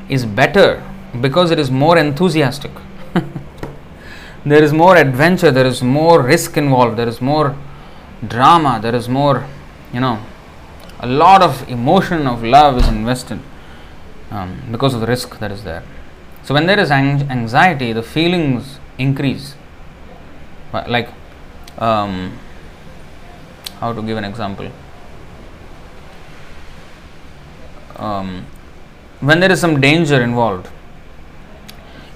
is 0.10 0.26
better 0.26 0.84
because 1.22 1.52
it 1.52 1.60
is 1.60 1.70
more 1.70 1.98
enthusiastic. 1.98 2.72
there 4.46 4.64
is 4.64 4.74
more 4.74 4.96
adventure, 4.96 5.52
there 5.52 5.66
is 5.66 5.84
more 5.84 6.22
risk 6.22 6.58
involved, 6.58 6.98
there 6.98 7.08
is 7.08 7.22
more 7.22 7.56
drama, 8.28 8.80
there 8.82 8.96
is 8.96 9.08
more, 9.08 9.46
you 9.94 10.00
know, 10.00 10.20
a 11.00 11.08
lot 11.08 11.42
of 11.42 11.70
emotion 11.70 12.26
of 12.26 12.44
love 12.44 12.78
is 12.78 12.88
invested 12.88 13.40
um, 14.32 14.60
because 14.72 14.94
of 14.94 15.02
the 15.02 15.08
risk 15.08 15.38
that 15.40 15.52
is 15.52 15.64
there. 15.64 15.84
So, 16.44 16.54
when 16.54 16.66
there 16.66 16.80
is 16.80 16.90
anxiety, 16.92 17.94
the 17.94 18.02
feelings 18.02 18.80
increase. 18.98 19.56
Like, 20.74 21.10
um, 21.78 22.38
how 23.80 23.94
to 23.94 24.02
give 24.02 24.18
an 24.18 24.24
example? 24.24 24.72
Um, 27.98 28.46
when 29.20 29.40
there 29.40 29.52
is 29.52 29.60
some 29.60 29.82
danger 29.82 30.22
involved, 30.22 30.68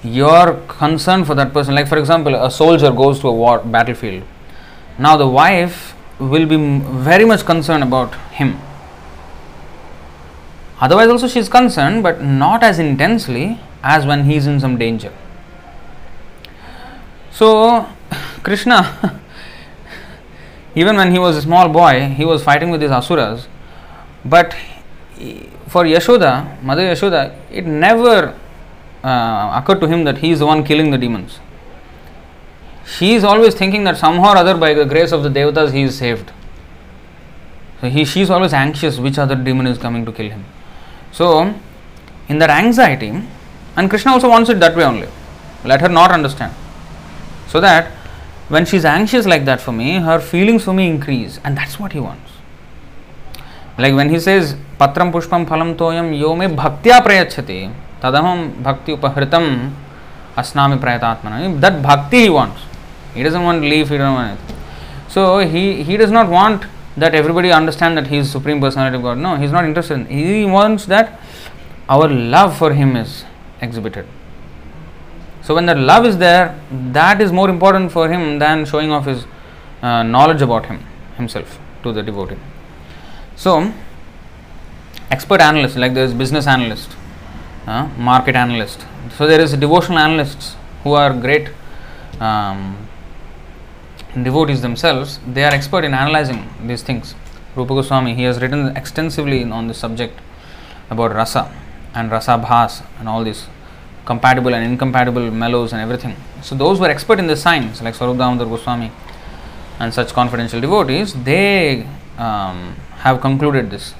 your 0.03 0.53
concern 0.67 1.25
for 1.25 1.35
that 1.35 1.53
person, 1.53 1.75
like 1.75 1.87
for 1.87 1.97
example, 1.97 2.35
a 2.35 2.49
soldier 2.49 2.91
goes 2.91 3.19
to 3.19 3.27
a 3.27 3.33
war 3.33 3.59
battlefield. 3.59 4.23
Now 4.97 5.17
the 5.17 5.27
wife 5.27 5.95
will 6.19 6.45
be 6.45 6.57
very 6.57 7.25
much 7.25 7.45
concerned 7.45 7.83
about 7.83 8.13
him. 8.31 8.59
Otherwise, 10.79 11.09
also 11.09 11.27
she 11.27 11.39
is 11.39 11.49
concerned, 11.49 12.01
but 12.01 12.21
not 12.23 12.63
as 12.63 12.79
intensely 12.79 13.59
as 13.83 14.05
when 14.05 14.25
he 14.25 14.35
is 14.35 14.47
in 14.47 14.59
some 14.59 14.77
danger. 14.77 15.13
So, 17.31 17.87
Krishna, 18.43 19.21
even 20.75 20.95
when 20.95 21.11
he 21.11 21.19
was 21.19 21.37
a 21.37 21.41
small 21.41 21.69
boy, 21.69 22.09
he 22.09 22.25
was 22.25 22.43
fighting 22.43 22.71
with 22.71 22.81
his 22.81 22.91
asuras, 22.91 23.47
but 24.25 24.55
for 25.71 25.85
Yashoda, 25.85 26.61
Mother 26.61 26.81
Yashoda, 26.81 27.33
it 27.49 27.65
never 27.65 28.37
uh, 29.05 29.51
occurred 29.55 29.79
to 29.79 29.87
him 29.87 30.03
that 30.03 30.17
he 30.17 30.31
is 30.31 30.39
the 30.39 30.45
one 30.45 30.65
killing 30.65 30.91
the 30.91 30.97
demons. 30.97 31.39
She 32.85 33.13
is 33.13 33.23
always 33.23 33.55
thinking 33.55 33.85
that 33.85 33.97
somehow 33.97 34.33
or 34.33 34.37
other, 34.37 34.57
by 34.57 34.73
the 34.73 34.83
grace 34.83 35.13
of 35.13 35.23
the 35.23 35.29
devatas, 35.29 35.71
he 35.71 35.83
is 35.83 35.97
saved. 35.97 36.29
So 37.79 37.87
he, 37.87 38.03
she 38.03 38.19
is 38.19 38.29
always 38.29 38.51
anxious 38.51 38.99
which 38.99 39.17
other 39.17 39.33
demon 39.33 39.65
is 39.65 39.77
coming 39.77 40.03
to 40.05 40.11
kill 40.11 40.29
him. 40.29 40.43
So, 41.13 41.55
in 42.27 42.37
that 42.39 42.49
anxiety, 42.49 43.23
and 43.77 43.89
Krishna 43.89 44.11
also 44.11 44.27
wants 44.27 44.49
it 44.49 44.59
that 44.59 44.75
way 44.75 44.83
only. 44.83 45.07
Let 45.63 45.79
her 45.79 45.87
not 45.87 46.11
understand. 46.11 46.53
So 47.47 47.61
that 47.61 47.91
when 48.49 48.65
she 48.65 48.75
is 48.75 48.83
anxious 48.83 49.25
like 49.25 49.45
that 49.45 49.61
for 49.61 49.71
me, 49.71 49.99
her 49.99 50.19
feelings 50.19 50.65
for 50.65 50.73
me 50.73 50.89
increase, 50.89 51.39
and 51.45 51.57
that's 51.57 51.79
what 51.79 51.93
he 51.93 52.01
wants. 52.01 52.30
Like 53.81 53.95
when 53.95 54.09
he 54.09 54.19
says, 54.19 54.55
Patram 54.79 55.11
pushpam 55.11 55.47
phalam 55.47 55.75
toyam 55.75 56.17
yo 56.17 56.35
me 56.35 56.45
bhaktya 56.45 57.01
prayachati, 57.01 57.73
tadaham 57.99 58.61
bhakti 58.61 58.95
upahritam 58.95 59.73
asnami 60.35 60.77
prayatatmana. 60.79 61.59
That 61.59 61.81
bhakti 61.81 62.21
he 62.23 62.29
wants. 62.29 62.61
He 63.15 63.23
doesn't 63.23 63.43
want 63.43 63.61
leaf, 63.61 63.89
he 63.89 63.97
doesn't 63.97 64.13
want. 64.13 64.39
So 65.07 65.39
he, 65.39 65.83
he 65.83 65.97
does 65.97 66.11
not 66.11 66.29
want 66.29 66.65
that 66.95 67.15
everybody 67.15 67.51
understand 67.51 67.97
that 67.97 68.07
he 68.07 68.17
is 68.17 68.31
supreme 68.31 68.61
personality 68.61 68.97
of 68.97 69.01
God. 69.01 69.17
No, 69.17 69.35
he 69.35 69.45
is 69.45 69.51
not 69.51 69.65
interested. 69.65 69.95
In, 69.95 70.05
he 70.05 70.45
wants 70.45 70.85
that 70.85 71.19
our 71.89 72.07
love 72.07 72.57
for 72.57 72.73
him 72.73 72.95
is 72.95 73.25
exhibited. 73.61 74.05
So 75.41 75.55
when 75.55 75.65
that 75.65 75.77
love 75.77 76.05
is 76.05 76.17
there, 76.19 76.59
that 76.71 77.19
is 77.19 77.31
more 77.31 77.49
important 77.49 77.91
for 77.91 78.09
him 78.09 78.37
than 78.37 78.65
showing 78.65 78.91
off 78.91 79.05
his 79.05 79.25
uh, 79.81 80.03
knowledge 80.03 80.41
about 80.41 80.67
him 80.67 80.85
himself 81.17 81.59
to 81.83 81.91
the 81.91 82.03
devotee. 82.03 82.37
So 83.43 83.73
expert 85.09 85.41
analysts 85.41 85.75
like 85.75 85.95
there 85.95 86.03
is 86.03 86.13
business 86.13 86.45
analyst, 86.45 86.95
uh, 87.65 87.87
market 87.97 88.35
analyst. 88.35 88.85
So 89.17 89.25
there 89.25 89.41
is 89.41 89.53
devotional 89.53 89.97
analysts 89.97 90.55
who 90.83 90.93
are 90.93 91.11
great 91.11 91.49
um, 92.19 92.87
devotees 94.21 94.61
themselves, 94.61 95.19
they 95.33 95.43
are 95.43 95.51
expert 95.51 95.83
in 95.83 95.95
analyzing 95.95 96.47
these 96.67 96.83
things. 96.83 97.15
Rupa 97.55 97.73
Goswami, 97.73 98.13
he 98.13 98.23
has 98.23 98.39
written 98.39 98.77
extensively 98.77 99.43
on 99.43 99.67
this 99.67 99.79
subject 99.79 100.19
about 100.91 101.15
rasa 101.15 101.51
and 101.95 102.11
rasa 102.11 102.37
bhas 102.37 102.83
and 102.99 103.09
all 103.09 103.23
these 103.23 103.47
compatible 104.05 104.53
and 104.53 104.63
incompatible 104.63 105.31
mellows 105.31 105.73
and 105.73 105.81
everything. 105.81 106.15
So 106.43 106.53
those 106.53 106.77
who 106.77 106.83
are 106.83 106.91
expert 106.91 107.17
in 107.17 107.25
the 107.25 107.35
science, 107.35 107.81
like 107.81 107.97
Damodar 107.97 108.45
Goswami 108.45 108.91
and 109.79 109.91
such 109.91 110.13
confidential 110.13 110.61
devotees, 110.61 111.15
they 111.23 111.87
um, 112.19 112.75
have 113.03 113.21
concluded 113.21 113.69
this. 113.69 113.93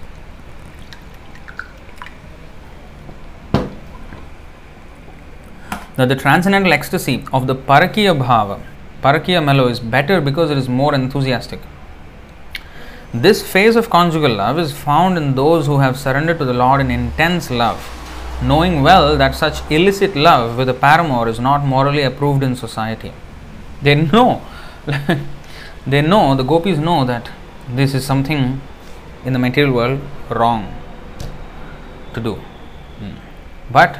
That 5.95 6.09
the 6.09 6.15
transcendental 6.15 6.73
ecstasy 6.73 7.25
of 7.31 7.47
the 7.47 7.55
Parakiya 7.55 8.17
Bhava 8.17 8.61
Parakiya 9.01 9.43
mellow 9.43 9.67
is 9.67 9.79
better 9.79 10.21
because 10.21 10.51
it 10.51 10.57
is 10.57 10.69
more 10.69 10.93
enthusiastic. 10.93 11.59
This 13.13 13.41
phase 13.41 13.75
of 13.75 13.89
conjugal 13.89 14.35
love 14.35 14.59
is 14.59 14.71
found 14.71 15.17
in 15.17 15.33
those 15.33 15.65
who 15.65 15.79
have 15.79 15.97
surrendered 15.97 16.37
to 16.37 16.45
the 16.45 16.53
Lord 16.53 16.81
in 16.81 16.91
intense 16.91 17.49
love, 17.49 17.81
knowing 18.43 18.83
well 18.83 19.17
that 19.17 19.33
such 19.33 19.59
illicit 19.71 20.15
love 20.15 20.55
with 20.55 20.69
a 20.69 20.73
paramour 20.73 21.27
is 21.27 21.39
not 21.39 21.65
morally 21.65 22.03
approved 22.03 22.43
in 22.43 22.55
society. 22.55 23.11
They 23.81 23.95
know, 23.95 24.45
they 25.87 26.01
know, 26.03 26.35
the 26.35 26.43
gopis 26.43 26.77
know 26.77 27.03
that 27.05 27.31
this 27.67 27.95
is 27.95 28.05
something 28.05 28.61
in 29.25 29.33
the 29.33 29.39
material 29.39 29.73
world 29.73 30.01
wrong 30.29 30.73
to 32.13 32.19
do. 32.19 32.33
Hmm. 32.99 33.15
But 33.71 33.99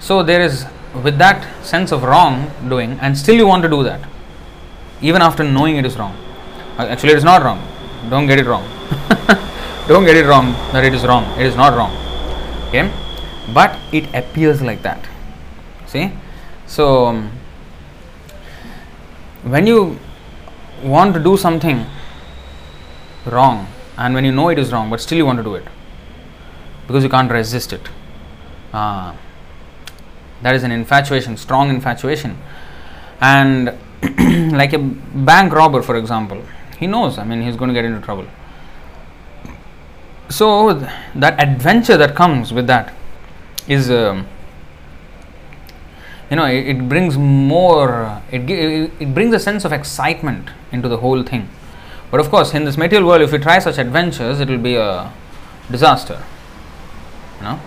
so 0.00 0.22
there 0.22 0.40
is 0.40 0.66
with 1.04 1.18
that 1.18 1.44
sense 1.64 1.92
of 1.92 2.02
wrong 2.02 2.50
doing 2.68 2.98
and 3.00 3.16
still 3.16 3.34
you 3.34 3.46
want 3.46 3.62
to 3.62 3.68
do 3.68 3.82
that 3.82 4.00
even 5.02 5.20
after 5.20 5.44
knowing 5.44 5.76
it 5.76 5.84
is 5.84 5.96
wrong. 5.98 6.16
Uh, 6.78 6.86
actually 6.86 7.12
it 7.12 7.18
is 7.18 7.24
not 7.24 7.42
wrong. 7.42 7.60
Don't 8.08 8.26
get 8.26 8.38
it 8.38 8.46
wrong. 8.46 8.64
Don't 9.88 10.04
get 10.04 10.16
it 10.16 10.26
wrong 10.26 10.52
that 10.72 10.84
it 10.84 10.94
is 10.94 11.04
wrong. 11.04 11.24
It 11.38 11.46
is 11.46 11.56
not 11.56 11.76
wrong. 11.76 11.94
Okay? 12.68 12.90
But 13.52 13.78
it 13.92 14.12
appears 14.14 14.62
like 14.62 14.82
that. 14.82 15.06
See? 15.86 16.12
So 16.66 17.06
um, 17.06 17.30
when 19.44 19.66
you 19.66 19.98
want 20.82 21.14
to 21.14 21.20
do 21.20 21.36
something 21.36 21.86
wrong 23.26 23.66
and 23.98 24.14
when 24.14 24.24
you 24.24 24.32
know 24.32 24.48
it 24.48 24.58
is 24.58 24.72
wrong 24.72 24.90
but 24.90 25.00
still 25.00 25.18
you 25.18 25.26
want 25.26 25.38
to 25.38 25.44
do 25.44 25.54
it 25.54 25.64
because 26.86 27.02
you 27.02 27.08
can't 27.08 27.30
resist 27.30 27.72
it 27.72 27.88
uh, 28.72 29.14
that 30.42 30.54
is 30.54 30.62
an 30.62 30.70
infatuation, 30.70 31.36
strong 31.36 31.70
infatuation. 31.70 32.36
And 33.20 33.76
like 34.52 34.72
a 34.72 34.78
bank 34.78 35.52
robber, 35.52 35.82
for 35.82 35.96
example, 35.96 36.42
he 36.78 36.86
knows, 36.86 37.18
I 37.18 37.24
mean, 37.24 37.42
he's 37.42 37.56
going 37.56 37.68
to 37.68 37.74
get 37.74 37.84
into 37.84 38.00
trouble. 38.00 38.26
So, 40.28 40.74
that 41.14 41.40
adventure 41.40 41.96
that 41.96 42.14
comes 42.14 42.52
with 42.52 42.66
that 42.66 42.92
is, 43.68 43.90
um, 43.90 44.26
you 46.30 46.36
know, 46.36 46.44
it, 46.44 46.66
it, 46.68 46.88
brings 46.88 47.16
more, 47.16 48.20
it, 48.30 48.50
it 49.00 49.14
brings 49.14 49.32
a 49.34 49.38
sense 49.38 49.64
of 49.64 49.72
excitement 49.72 50.50
into 50.72 50.88
the 50.88 50.98
whole 50.98 51.22
thing. 51.22 51.48
But 52.10 52.20
of 52.20 52.30
course, 52.30 52.54
in 52.54 52.64
this 52.64 52.76
material 52.76 53.08
world, 53.08 53.22
if 53.22 53.32
you 53.32 53.38
try 53.38 53.58
such 53.58 53.78
adventures, 53.78 54.40
it 54.40 54.48
will 54.48 54.58
be 54.58 54.76
a 54.76 55.12
disaster. 55.70 56.22
You 57.38 57.42
know? 57.42 57.60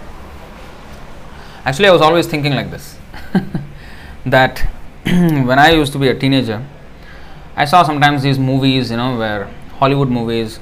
Actually, 1.66 1.90
I 1.90 1.92
was 1.92 2.02
always 2.02 2.26
thinking 2.26 2.56
like 2.56 2.72
this 2.72 2.98
that 4.26 4.60
when 5.04 5.60
I 5.60 5.72
used 5.72 5.92
to 5.94 6.00
be 6.00 6.08
a 6.08 6.18
teenager, 6.18 6.66
I 7.56 7.66
saw 7.66 7.84
sometimes 7.84 8.24
these 8.24 8.40
movies, 8.40 8.92
you 8.92 8.98
know, 8.98 9.18
where 9.18 9.46
Hollywood 9.78 10.10
movies, 10.10 10.58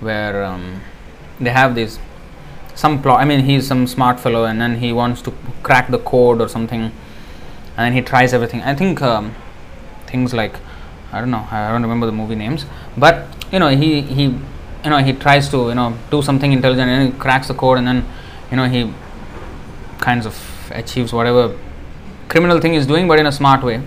where 0.00 0.44
um, 0.44 0.80
they 1.40 1.50
have 1.50 1.74
this 1.74 1.98
some 2.74 3.02
plot. 3.02 3.20
I 3.20 3.24
mean, 3.24 3.40
he's 3.40 3.66
some 3.66 3.86
smart 3.86 4.20
fellow, 4.20 4.44
and 4.44 4.60
then 4.60 4.76
he 4.78 4.92
wants 4.92 5.22
to 5.22 5.32
crack 5.62 5.90
the 5.90 5.98
code 5.98 6.40
or 6.40 6.48
something, 6.48 6.82
and 6.82 6.92
then 7.76 7.92
he 7.92 8.02
tries 8.02 8.32
everything. 8.32 8.62
I 8.62 8.74
think 8.74 9.02
um, 9.02 9.34
things 10.06 10.32
like 10.32 10.54
I 11.16 11.20
don't 11.20 11.30
know, 11.30 11.46
I 11.50 11.70
don't 11.72 11.82
remember 11.82 12.06
the 12.06 12.12
movie 12.12 12.34
names, 12.34 12.66
but 12.96 13.26
you 13.52 13.58
know, 13.58 13.68
he 13.68 14.02
he 14.02 14.24
you 14.24 14.90
know 14.90 14.98
he 14.98 15.12
tries 15.12 15.48
to 15.50 15.68
you 15.68 15.74
know 15.74 15.96
do 16.10 16.22
something 16.22 16.52
intelligent 16.52 16.88
and 16.90 17.12
he 17.12 17.18
cracks 17.18 17.48
the 17.48 17.54
code, 17.54 17.78
and 17.78 17.86
then 17.86 18.04
you 18.50 18.56
know 18.56 18.68
he 18.68 18.92
kinds 20.00 20.26
of 20.26 20.36
achieves 20.72 21.12
whatever 21.12 21.56
criminal 22.28 22.60
thing 22.60 22.74
he's 22.74 22.86
doing, 22.86 23.08
but 23.08 23.18
in 23.18 23.26
a 23.26 23.32
smart 23.32 23.64
way. 23.64 23.80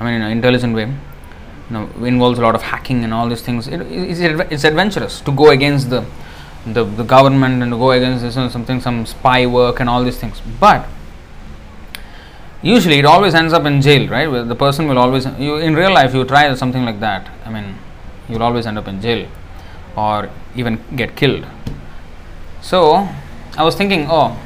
I 0.00 0.04
mean, 0.04 0.14
in 0.14 0.22
an 0.22 0.30
intelligent 0.30 0.74
way. 0.74 0.86
You 0.86 1.74
know, 1.74 2.04
involves 2.04 2.38
a 2.38 2.42
lot 2.42 2.54
of 2.54 2.62
hacking 2.62 3.04
and 3.04 3.12
all 3.12 3.28
these 3.28 3.42
things. 3.42 3.68
It, 3.68 3.80
it's, 3.82 4.20
it's 4.52 4.64
adventurous 4.64 5.20
to 5.22 5.32
go 5.32 5.50
against 5.50 5.90
the, 5.90 6.04
the 6.66 6.84
the 6.84 7.04
government 7.04 7.62
and 7.62 7.72
to 7.72 7.78
go 7.78 7.90
against 7.92 8.22
this, 8.24 8.36
know, 8.36 8.48
something 8.48 8.80
some 8.80 9.04
spy 9.06 9.44
work 9.46 9.80
and 9.80 9.88
all 9.88 10.02
these 10.02 10.18
things. 10.18 10.40
But 10.60 10.86
usually, 12.62 12.98
it 12.98 13.04
always 13.04 13.34
ends 13.34 13.52
up 13.52 13.64
in 13.64 13.80
jail, 13.80 14.08
right? 14.08 14.26
The 14.26 14.54
person 14.54 14.88
will 14.88 14.98
always 14.98 15.26
you 15.38 15.56
in 15.56 15.74
real 15.74 15.92
life 15.92 16.14
you 16.14 16.24
try 16.24 16.52
something 16.54 16.84
like 16.84 17.00
that. 17.00 17.30
I 17.44 17.50
mean, 17.50 17.76
you'll 18.28 18.42
always 18.42 18.66
end 18.66 18.78
up 18.78 18.88
in 18.88 19.00
jail 19.00 19.28
or 19.96 20.30
even 20.56 20.80
get 20.96 21.16
killed. 21.16 21.46
So 22.60 23.08
I 23.56 23.62
was 23.62 23.74
thinking, 23.74 24.06
oh, 24.08 24.38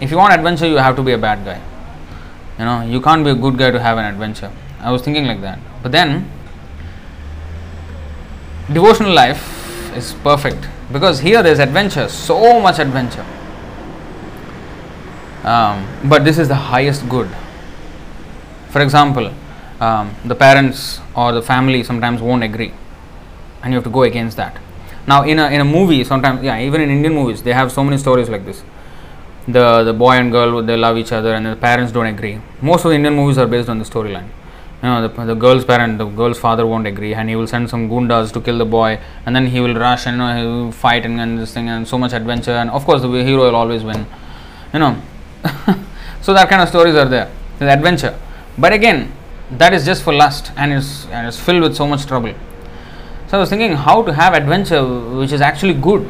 if 0.00 0.10
you 0.10 0.16
want 0.16 0.34
adventure, 0.34 0.66
you 0.66 0.76
have 0.76 0.96
to 0.96 1.02
be 1.02 1.12
a 1.12 1.18
bad 1.18 1.44
guy. 1.44 1.60
You 2.58 2.64
know, 2.64 2.82
you 2.82 3.00
can't 3.00 3.24
be 3.24 3.30
a 3.30 3.34
good 3.34 3.58
guy 3.58 3.70
to 3.70 3.80
have 3.80 3.98
an 3.98 4.04
adventure. 4.04 4.50
I 4.80 4.92
was 4.92 5.02
thinking 5.02 5.26
like 5.26 5.40
that. 5.40 5.58
But 5.82 5.92
then, 5.92 6.30
devotional 8.72 9.12
life 9.12 9.94
is 9.96 10.14
perfect 10.22 10.68
because 10.92 11.20
here 11.20 11.42
there's 11.42 11.58
adventure, 11.58 12.08
so 12.08 12.60
much 12.60 12.78
adventure. 12.78 13.26
Um, 15.42 15.86
but 16.08 16.24
this 16.24 16.38
is 16.38 16.48
the 16.48 16.54
highest 16.54 17.08
good. 17.08 17.28
For 18.74 18.82
example, 18.86 19.26
um, 19.80 20.06
the 20.24 20.34
parents 20.34 21.00
or 21.14 21.28
the 21.38 21.42
family 21.42 21.80
sometimes 21.90 22.20
won't 22.28 22.44
agree, 22.50 22.72
and 23.62 23.72
you 23.72 23.76
have 23.78 23.84
to 23.90 23.94
go 23.98 24.02
against 24.02 24.36
that. 24.42 24.54
Now, 25.06 25.22
in 25.32 25.38
a 25.38 25.46
in 25.56 25.60
a 25.66 25.68
movie, 25.76 26.02
sometimes 26.12 26.42
yeah, 26.48 26.58
even 26.68 26.80
in 26.86 26.90
Indian 26.98 27.14
movies, 27.20 27.42
they 27.48 27.54
have 27.60 27.70
so 27.78 27.84
many 27.88 27.98
stories 28.06 28.28
like 28.34 28.44
this 28.50 28.62
the 29.46 29.82
the 29.84 29.92
boy 29.92 30.12
and 30.12 30.32
girl 30.32 30.62
they 30.62 30.76
love 30.76 30.96
each 30.96 31.12
other 31.12 31.34
and 31.34 31.46
the 31.46 31.56
parents 31.56 31.92
don't 31.92 32.06
agree. 32.06 32.40
Most 32.62 32.84
of 32.84 32.90
the 32.90 32.96
Indian 32.96 33.14
movies 33.14 33.38
are 33.38 33.46
based 33.46 33.68
on 33.68 33.78
the 33.78 33.84
storyline. 33.84 34.28
You 34.82 34.90
know, 34.90 35.08
the, 35.08 35.24
the 35.24 35.34
girl's 35.34 35.64
parent, 35.64 35.98
the 35.98 36.06
girl's 36.06 36.38
father 36.38 36.66
won't 36.66 36.86
agree, 36.86 37.14
and 37.14 37.28
he 37.28 37.36
will 37.36 37.46
send 37.46 37.70
some 37.70 37.88
gundas 37.88 38.32
to 38.32 38.40
kill 38.40 38.58
the 38.58 38.66
boy, 38.66 38.98
and 39.24 39.34
then 39.34 39.46
he 39.46 39.60
will 39.60 39.74
rush 39.74 40.06
and 40.06 40.16
you 40.16 40.22
know, 40.22 40.36
he 40.36 40.44
will 40.44 40.72
fight 40.72 41.06
and, 41.06 41.20
and 41.20 41.38
this 41.38 41.54
thing, 41.54 41.68
and 41.68 41.86
so 41.88 41.96
much 41.96 42.12
adventure, 42.12 42.52
and 42.52 42.70
of 42.70 42.84
course 42.84 43.02
the 43.02 43.08
hero 43.08 43.46
will 43.46 43.56
always 43.56 43.82
win. 43.82 44.06
You 44.72 44.80
know, 44.80 45.00
so 46.22 46.34
that 46.34 46.48
kind 46.48 46.60
of 46.60 46.68
stories 46.68 46.94
are 46.96 47.08
there. 47.08 47.30
The 47.58 47.70
adventure, 47.70 48.18
but 48.58 48.72
again, 48.72 49.12
that 49.50 49.72
is 49.72 49.84
just 49.84 50.02
for 50.02 50.12
lust 50.12 50.52
and 50.56 50.72
is 50.72 51.06
and 51.06 51.26
is 51.26 51.38
filled 51.38 51.62
with 51.62 51.76
so 51.76 51.86
much 51.86 52.06
trouble. 52.06 52.34
So 53.28 53.38
I 53.38 53.40
was 53.40 53.50
thinking 53.50 53.72
how 53.72 54.02
to 54.02 54.12
have 54.12 54.34
adventure 54.34 54.84
which 55.16 55.32
is 55.32 55.40
actually 55.40 55.74
good. 55.74 56.08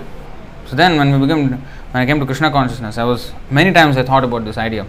So 0.66 0.76
then 0.76 0.96
when 0.96 1.12
we 1.12 1.26
became 1.26 1.50
when 1.50 2.02
I 2.02 2.06
came 2.06 2.18
to 2.20 2.26
Krishna 2.26 2.50
consciousness, 2.50 2.98
I 2.98 3.04
was 3.04 3.32
many 3.50 3.72
times 3.72 3.96
I 3.96 4.02
thought 4.02 4.24
about 4.24 4.44
this 4.44 4.58
idea. 4.58 4.86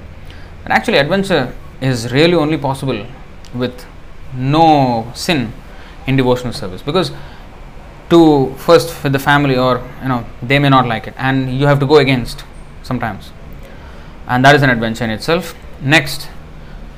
But 0.63 0.71
actually 0.71 0.97
adventure 0.97 1.53
is 1.81 2.11
really 2.11 2.33
only 2.33 2.57
possible 2.57 3.05
with 3.53 3.85
no 4.33 5.11
sin 5.13 5.53
in 6.07 6.15
devotional 6.15 6.53
service 6.53 6.81
because 6.81 7.11
to 8.09 8.53
first 8.55 9.03
with 9.03 9.13
the 9.13 9.19
family 9.19 9.57
or 9.57 9.81
you 10.01 10.07
know 10.07 10.25
they 10.41 10.59
may 10.59 10.69
not 10.69 10.87
like 10.87 11.07
it 11.07 11.13
and 11.17 11.57
you 11.59 11.65
have 11.65 11.79
to 11.79 11.85
go 11.85 11.97
against 11.97 12.43
sometimes 12.83 13.31
and 14.27 14.45
that 14.45 14.55
is 14.55 14.61
an 14.61 14.69
adventure 14.69 15.03
in 15.03 15.09
itself 15.09 15.55
next 15.81 16.29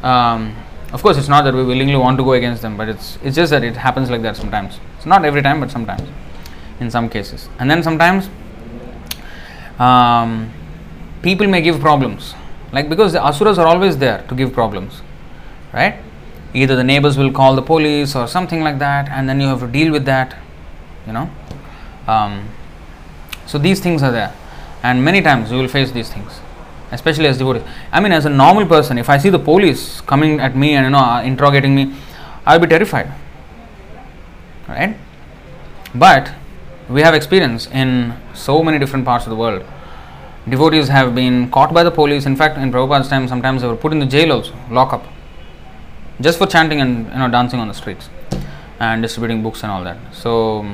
um, 0.03 0.55
of 0.93 1.01
course 1.01 1.17
it's 1.17 1.27
not 1.27 1.43
that 1.43 1.53
we 1.53 1.63
willingly 1.63 1.95
want 1.95 2.17
to 2.17 2.23
go 2.23 2.33
against 2.33 2.61
them 2.61 2.77
but 2.77 2.87
it's 2.87 3.17
it's 3.23 3.35
just 3.35 3.51
that 3.51 3.63
it 3.63 3.75
happens 3.75 4.09
like 4.09 4.21
that 4.21 4.35
sometimes. 4.35 4.79
It's 4.97 5.05
not 5.05 5.25
every 5.25 5.41
time 5.41 5.59
but 5.59 5.71
sometimes 5.71 6.07
in 6.79 6.91
some 6.91 7.09
cases. 7.09 7.49
And 7.59 7.69
then 7.69 7.83
sometimes 7.83 8.29
um, 9.79 10.51
people 11.21 11.47
may 11.47 11.61
give 11.61 11.79
problems. 11.79 12.35
Like 12.71 12.89
because 12.89 13.13
the 13.13 13.25
asuras 13.25 13.57
are 13.57 13.67
always 13.67 13.97
there 13.97 14.23
to 14.27 14.35
give 14.35 14.53
problems 14.53 15.01
right? 15.73 15.99
Either 16.53 16.75
the 16.75 16.83
neighbors 16.83 17.17
will 17.17 17.31
call 17.31 17.55
the 17.55 17.61
police 17.61 18.15
or 18.15 18.27
something 18.27 18.61
like 18.61 18.79
that 18.79 19.09
and 19.09 19.27
then 19.27 19.41
you 19.41 19.47
have 19.47 19.59
to 19.59 19.67
deal 19.67 19.91
with 19.91 20.05
that 20.05 20.37
you 21.05 21.13
know? 21.13 21.29
Um, 22.07 22.49
so 23.45 23.57
these 23.57 23.79
things 23.79 24.03
are 24.03 24.11
there. 24.11 24.33
And 24.83 25.03
many 25.03 25.21
times 25.21 25.51
you 25.51 25.57
will 25.57 25.67
face 25.67 25.91
these 25.91 26.11
things 26.11 26.39
especially 26.91 27.27
as 27.27 27.37
devotees 27.37 27.63
i 27.91 27.99
mean 27.99 28.11
as 28.11 28.25
a 28.25 28.29
normal 28.29 28.65
person 28.65 28.97
if 28.97 29.09
i 29.09 29.17
see 29.17 29.29
the 29.29 29.39
police 29.39 30.01
coming 30.01 30.39
at 30.39 30.55
me 30.55 30.73
and 30.75 30.85
you 30.85 30.89
know 30.89 30.99
uh, 30.99 31.21
interrogating 31.21 31.75
me 31.75 31.93
i'll 32.45 32.59
be 32.59 32.67
terrified 32.67 33.11
right? 34.67 34.95
But 35.95 36.33
we 36.89 37.01
have 37.01 37.13
experience 37.13 37.67
in 37.67 38.13
so 38.33 38.63
many 38.63 38.79
different 38.79 39.05
parts 39.05 39.25
of 39.25 39.29
the 39.29 39.35
world. 39.35 39.63
Devotees 40.47 40.87
have 40.87 41.13
been 41.13 41.51
caught 41.51 41.73
by 41.73 41.83
the 41.83 41.91
police. 41.91 42.25
In 42.25 42.35
fact 42.35 42.57
in 42.57 42.71
prabhupada's 42.71 43.09
time 43.09 43.27
sometimes 43.27 43.61
they 43.61 43.67
were 43.67 43.75
put 43.75 43.91
in 43.91 43.99
the 43.99 44.05
jail 44.05 44.31
also 44.31 44.55
lock 44.69 44.93
up 44.93 45.05
just 46.21 46.37
for 46.37 46.47
chanting 46.47 46.81
and 46.81 47.07
you 47.07 47.19
know 47.19 47.29
dancing 47.29 47.59
on 47.59 47.67
the 47.67 47.73
streets 47.73 48.09
and 48.79 49.01
distributing 49.01 49.43
books 49.43 49.63
and 49.63 49.71
all 49.71 49.83
that. 49.83 49.97
So 50.13 50.65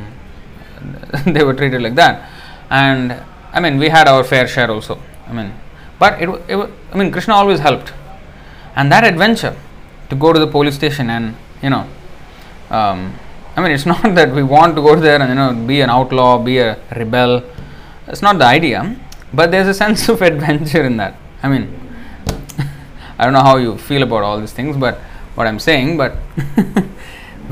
they 1.25 1.43
were 1.43 1.53
treated 1.53 1.81
like 1.81 1.95
that. 1.95 2.29
And 2.69 3.15
i 3.51 3.59
mean 3.59 3.77
we 3.77 3.89
had 3.89 4.07
our 4.07 4.23
fair 4.23 4.47
share 4.47 4.69
also. 4.69 4.99
I 5.27 5.33
mean 5.33 5.53
but 6.03 6.21
it, 6.21 6.29
it 6.53 6.57
i 6.91 6.97
mean 6.97 7.11
krishna 7.11 7.33
always 7.41 7.59
helped. 7.59 7.91
And 8.75 8.91
that 8.91 9.03
adventure 9.03 9.55
to 10.09 10.15
go 10.15 10.33
to 10.35 10.39
the 10.43 10.47
police 10.47 10.75
station 10.75 11.09
and 11.15 11.35
you 11.61 11.69
know 11.73 11.83
um, 12.77 12.99
i 13.55 13.61
mean 13.61 13.71
it's 13.71 13.85
not 13.93 14.01
that 14.19 14.31
we 14.37 14.43
want 14.55 14.75
to 14.77 14.81
go 14.87 14.95
there 14.95 15.19
and 15.21 15.29
you 15.33 15.39
know 15.41 15.49
be 15.71 15.81
an 15.81 15.91
outlaw 15.97 16.31
be 16.49 16.57
a 16.57 16.71
rebel. 17.01 17.43
It's 18.07 18.23
not 18.27 18.37
the 18.39 18.45
idea 18.45 18.79
but 19.33 19.51
there's 19.51 19.67
a 19.67 19.77
sense 19.83 20.09
of 20.09 20.21
adventure 20.21 20.83
in 20.83 20.97
that. 20.97 21.15
I 21.43 21.49
mean 21.53 21.65
i 23.19 23.23
don't 23.25 23.33
know 23.37 23.45
how 23.51 23.57
you 23.57 23.77
feel 23.77 24.03
about 24.03 24.23
all 24.23 24.39
these 24.39 24.53
things 24.59 24.75
but 24.85 24.95
what 25.35 25.45
i'm 25.47 25.59
saying 25.59 25.97
but 25.97 26.13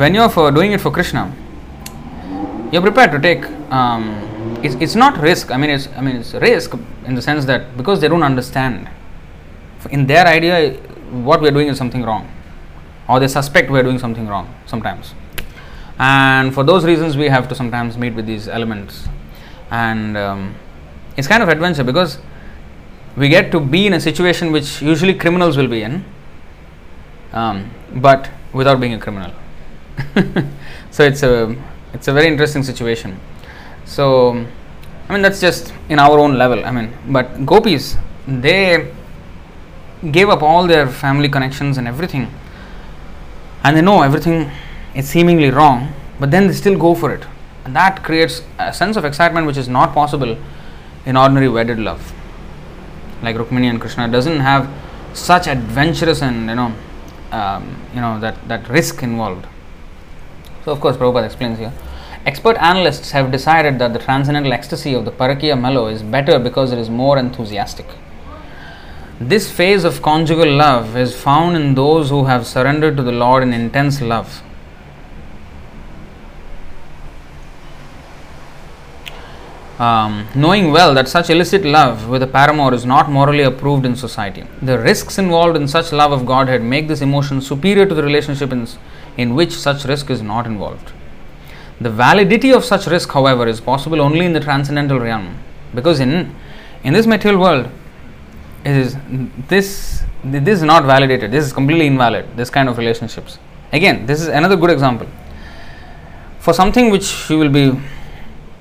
when 0.01 0.15
you're 0.15 0.29
for 0.29 0.51
doing 0.51 0.71
it 0.71 0.81
for 0.81 0.91
krishna 0.97 1.23
you're 2.71 2.81
prepared 2.81 3.11
to 3.11 3.19
take 3.19 3.43
um, 3.79 4.03
it's, 4.63 4.75
it's 4.75 4.95
not 4.95 5.19
risk. 5.19 5.51
I 5.51 5.57
mean 5.57 5.69
it's 5.69 5.87
i 5.97 6.01
mean 6.01 6.15
it's 6.17 6.33
risk 6.33 6.73
in 7.05 7.15
the 7.15 7.21
sense 7.21 7.45
that 7.45 7.77
because 7.77 7.99
they 8.01 8.07
don't 8.07 8.23
understand 8.23 8.89
in 9.89 10.05
their 10.07 10.25
idea 10.27 10.73
what 11.29 11.41
we're 11.41 11.51
doing 11.51 11.67
is 11.67 11.77
something 11.77 12.03
wrong 12.03 12.31
or 13.09 13.19
they 13.19 13.27
suspect 13.27 13.69
we're 13.69 13.83
doing 13.83 13.99
something 13.99 14.27
wrong 14.27 14.53
sometimes. 14.65 15.13
And 15.99 16.53
for 16.53 16.63
those 16.63 16.85
reasons 16.85 17.17
we 17.17 17.27
have 17.27 17.47
to 17.49 17.55
sometimes 17.55 17.97
meet 17.97 18.13
with 18.13 18.25
these 18.25 18.47
elements. 18.47 19.07
And 19.69 20.17
um, 20.17 20.55
it's 21.17 21.27
kind 21.27 21.43
of 21.43 21.49
adventure 21.49 21.83
because 21.83 22.19
we 23.17 23.29
get 23.29 23.51
to 23.51 23.59
be 23.59 23.87
in 23.87 23.93
a 23.93 23.99
situation 23.99 24.51
which 24.51 24.81
usually 24.81 25.13
criminals 25.13 25.57
will 25.57 25.67
be 25.67 25.81
in 25.83 26.05
um, 27.33 27.69
but 27.95 28.29
without 28.53 28.79
being 28.79 28.93
a 28.93 28.99
criminal. 28.99 29.33
So 30.91 31.03
it's 31.03 31.23
a 31.23 31.55
it's 31.93 32.09
a 32.09 32.13
very 32.13 32.27
interesting 32.27 32.63
situation 32.63 33.17
so 33.85 34.31
i 35.09 35.13
mean 35.13 35.21
that's 35.21 35.41
just 35.41 35.73
in 35.89 35.99
our 35.99 36.19
own 36.19 36.37
level 36.37 36.63
i 36.65 36.71
mean 36.71 36.91
but 37.07 37.45
gopis 37.45 37.97
they 38.27 38.91
gave 40.09 40.29
up 40.29 40.41
all 40.41 40.65
their 40.65 40.87
family 40.87 41.29
connections 41.29 41.77
and 41.77 41.87
everything. 41.87 42.31
And 43.63 43.77
they 43.77 43.81
know 43.81 44.01
everything 44.01 44.49
is 44.95 45.07
seemingly 45.07 45.51
wrong 45.51 45.93
but 46.19 46.31
then 46.31 46.47
they 46.47 46.53
still 46.53 46.77
go 46.77 46.95
for 46.95 47.13
it. 47.13 47.25
And 47.65 47.75
that 47.75 48.03
creates 48.03 48.41
a 48.57 48.73
sense 48.73 48.97
of 48.97 49.05
excitement 49.05 49.45
which 49.45 49.57
is 49.57 49.67
not 49.67 49.93
possible 49.93 50.37
in 51.05 51.17
ordinary 51.17 51.49
wedded 51.49 51.79
love. 51.79 52.13
Like 53.21 53.35
rukmini 53.35 53.69
and 53.69 53.79
krishna 53.79 54.07
doesn't 54.07 54.39
have 54.39 54.69
such 55.13 55.47
adventurous 55.47 56.21
and 56.21 56.49
you 56.49 56.55
know 56.55 56.73
um, 57.31 57.75
you 57.93 58.01
know 58.01 58.19
that 58.19 58.47
that 58.47 58.67
risk 58.69 59.03
involved. 59.03 59.45
So 60.65 60.71
of 60.71 60.79
course 60.79 60.97
Prabhupada 60.97 61.25
explains 61.25 61.59
here 61.59 61.71
expert 62.25 62.57
analysts 62.57 63.11
have 63.11 63.31
decided 63.31 63.79
that 63.79 63.93
the 63.93 63.99
transcendental 63.99 64.53
ecstasy 64.53 64.93
of 64.93 65.05
the 65.05 65.11
parakiya 65.11 65.59
mellow 65.59 65.87
is 65.87 66.03
better 66.03 66.39
because 66.39 66.71
it 66.71 66.79
is 66.79 66.89
more 66.89 67.17
enthusiastic 67.17 67.87
this 69.21 69.51
phase 69.51 69.83
of 69.83 70.01
conjugal 70.01 70.51
love 70.51 70.97
is 70.97 71.15
found 71.15 71.55
in 71.55 71.75
those 71.75 72.09
who 72.09 72.25
have 72.25 72.47
surrendered 72.47 72.97
to 72.97 73.03
the 73.03 73.11
Lord 73.11 73.43
in 73.43 73.53
intense 73.53 74.01
love. 74.01 74.41
Um, 79.77 80.27
knowing 80.33 80.71
well 80.71 80.95
that 80.95 81.07
such 81.07 81.29
illicit 81.29 81.63
love 81.63 82.07
with 82.07 82.23
a 82.23 82.27
paramour 82.27 82.73
is 82.73 82.83
not 82.83 83.11
morally 83.11 83.43
approved 83.43 83.85
in 83.85 83.95
society. 83.95 84.43
The 84.61 84.79
risks 84.79 85.19
involved 85.19 85.55
in 85.55 85.67
such 85.67 85.91
love 85.91 86.11
of 86.11 86.25
Godhead 86.25 86.63
make 86.63 86.87
this 86.87 87.01
emotion 87.01 87.41
superior 87.41 87.85
to 87.85 87.93
the 87.93 88.03
relationship 88.03 88.51
in, 88.51 88.67
in 89.17 89.35
which 89.35 89.53
such 89.53 89.85
risk 89.85 90.09
is 90.09 90.23
not 90.23 90.47
involved. 90.47 90.91
The 91.81 91.89
validity 91.89 92.51
of 92.51 92.63
such 92.63 92.87
risk, 92.87 93.11
however, 93.11 93.47
is 93.47 93.59
possible 93.59 94.01
only 94.01 94.25
in 94.25 94.33
the 94.33 94.39
transcendental 94.39 94.99
realm. 94.99 95.37
Because 95.73 95.99
in, 95.99 96.35
in 96.83 96.93
this 96.93 97.07
material 97.07 97.41
world, 97.41 97.69
it 98.63 98.75
is 98.75 98.95
this 99.47 100.03
this 100.23 100.59
is 100.59 100.63
not 100.63 100.85
validated. 100.85 101.31
This 101.31 101.45
is 101.45 101.53
completely 101.53 101.87
invalid 101.87 102.25
this 102.37 102.49
kind 102.49 102.69
of 102.69 102.77
relationships. 102.77 103.39
Again 103.71 104.05
this 104.05 104.21
is 104.21 104.27
another 104.27 104.55
good 104.55 104.69
example. 104.69 105.07
For 106.39 106.53
something 106.53 106.89
which 106.89 107.29
you 107.29 107.37
will 107.39 107.49
be 107.49 107.79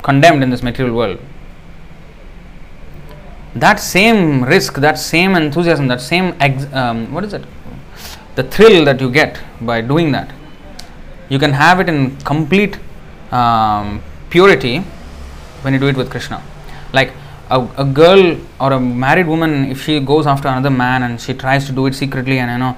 condemned 0.02 0.42
in 0.42 0.50
this 0.50 0.62
material 0.62 0.96
world 0.96 1.20
that 3.54 3.80
same 3.80 4.44
risk 4.44 4.74
that 4.76 4.96
same 4.98 5.34
enthusiasm 5.34 5.88
that 5.88 6.00
same 6.00 6.34
ex- 6.40 6.72
um, 6.72 7.12
what 7.12 7.24
is 7.24 7.32
it? 7.34 7.44
The 8.36 8.44
thrill 8.44 8.84
that 8.84 9.00
you 9.00 9.10
get 9.10 9.40
by 9.60 9.80
doing 9.80 10.12
that 10.12 10.32
you 11.28 11.38
can 11.38 11.52
have 11.52 11.80
it 11.80 11.88
in 11.88 12.16
complete 12.18 12.78
um, 13.30 14.02
purity 14.28 14.78
when 15.62 15.72
you 15.74 15.80
do 15.80 15.88
it 15.88 15.96
with 15.96 16.10
krishna. 16.10 16.42
Like 16.92 17.12
a, 17.50 17.66
a 17.78 17.84
girl 17.84 18.36
or 18.60 18.72
a 18.72 18.80
married 18.80 19.26
woman 19.26 19.70
if 19.70 19.82
she 19.82 20.00
goes 20.00 20.26
after 20.26 20.48
another 20.48 20.70
man 20.70 21.02
and 21.02 21.20
she 21.20 21.34
tries 21.34 21.66
to 21.66 21.72
do 21.72 21.86
it 21.86 21.94
secretly 21.94 22.38
and 22.38 22.50
you 22.50 22.58
know 22.58 22.76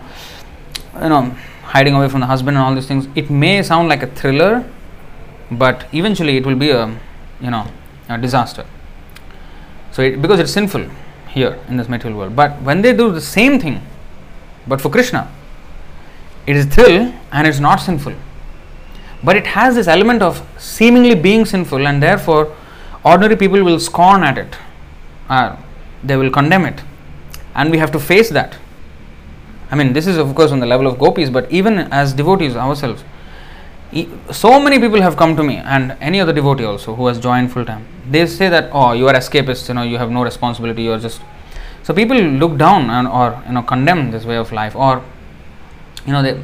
you 1.02 1.08
know 1.08 1.34
hiding 1.64 1.94
away 1.94 2.08
from 2.08 2.20
the 2.20 2.26
husband 2.26 2.56
and 2.56 2.64
all 2.64 2.74
these 2.74 2.86
things 2.86 3.06
it 3.14 3.30
may 3.30 3.62
sound 3.62 3.88
like 3.88 4.02
a 4.02 4.06
thriller 4.06 4.64
but 5.50 5.86
eventually 5.92 6.36
it 6.36 6.46
will 6.46 6.56
be 6.56 6.70
a 6.70 6.86
you 7.40 7.50
know 7.50 7.66
a 8.08 8.18
disaster. 8.18 8.66
So 9.90 10.02
it, 10.02 10.20
because 10.22 10.40
it's 10.40 10.52
sinful 10.52 10.88
here 11.28 11.58
in 11.68 11.76
this 11.76 11.88
material 11.88 12.18
world. 12.18 12.36
But 12.36 12.60
when 12.62 12.82
they 12.82 12.94
do 12.94 13.12
the 13.12 13.20
same 13.20 13.58
thing 13.60 13.82
but 14.66 14.80
for 14.80 14.90
krishna 14.90 15.30
it 16.46 16.56
is 16.56 16.66
thrill 16.66 17.12
and 17.32 17.46
it's 17.46 17.58
not 17.58 17.76
sinful 17.76 18.14
but 19.24 19.36
it 19.36 19.46
has 19.46 19.74
this 19.74 19.86
element 19.86 20.22
of 20.22 20.46
seemingly 20.58 21.14
being 21.14 21.44
sinful 21.44 21.86
and 21.86 22.02
therefore 22.02 22.54
ordinary 23.04 23.36
people 23.36 23.62
will 23.62 23.78
scorn 23.80 24.22
at 24.22 24.38
it. 24.38 24.56
Uh, 25.28 25.56
they 26.02 26.16
will 26.16 26.30
condemn 26.30 26.64
it. 26.64 26.80
And 27.54 27.70
we 27.70 27.78
have 27.78 27.92
to 27.92 28.00
face 28.00 28.30
that. 28.30 28.56
I 29.70 29.74
mean 29.74 29.94
this 29.94 30.06
is 30.06 30.18
of 30.18 30.34
course 30.34 30.52
on 30.52 30.60
the 30.60 30.66
level 30.66 30.86
of 30.86 30.98
gopis 30.98 31.30
but 31.30 31.50
even 31.50 31.78
as 32.00 32.12
devotees 32.12 32.56
ourselves 32.56 33.04
so 34.30 34.60
many 34.60 34.78
people 34.78 35.00
have 35.00 35.16
come 35.16 35.34
to 35.36 35.42
me 35.42 35.56
and 35.56 35.96
any 36.00 36.20
other 36.20 36.32
devotee 36.32 36.64
also 36.64 36.94
who 36.94 37.06
has 37.06 37.18
joined 37.18 37.50
full 37.50 37.64
time 37.64 37.86
they 38.10 38.26
say 38.26 38.50
that 38.50 38.68
oh 38.72 38.92
you 38.92 39.08
are 39.08 39.14
escapist 39.14 39.68
you 39.68 39.74
know 39.74 39.82
you 39.82 39.96
have 39.96 40.10
no 40.10 40.22
responsibility 40.22 40.82
you 40.82 40.92
are 40.92 40.98
just 40.98 41.22
so 41.82 41.94
people 41.94 42.16
look 42.16 42.58
down 42.58 42.90
and 42.90 43.08
or 43.08 43.42
you 43.46 43.52
know 43.52 43.62
condemn 43.62 44.10
this 44.10 44.26
way 44.26 44.36
of 44.36 44.52
life 44.52 44.76
or 44.76 45.02
you 46.04 46.12
know 46.12 46.22
they 46.22 46.38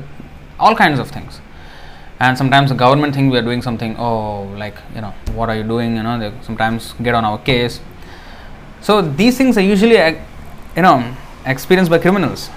all 0.59 0.75
kinds 0.75 0.99
of 0.99 1.11
things 1.11 1.41
and 2.21 2.37
sometimes 2.37 2.71
the 2.71 2.75
government 2.75 3.15
think 3.15 3.31
we 3.33 3.39
are 3.39 3.43
doing 3.43 3.63
something 3.63 3.97
oh 3.99 4.43
like 4.57 4.77
you 4.95 5.01
know 5.01 5.15
what 5.35 5.49
are 5.49 5.57
you 5.57 5.63
doing 5.63 5.97
you 5.97 6.03
know 6.03 6.19
they 6.19 6.33
sometimes 6.43 6.95
get 7.03 7.15
on 7.15 7.25
our 7.25 7.39
case 7.39 7.81
so 8.81 9.01
these 9.03 9.37
things 9.37 9.57
are 9.57 9.67
usually 9.75 9.97
you 10.77 10.83
know 10.83 11.17
experienced 11.47 11.91
by 11.91 11.99
criminals 11.99 12.51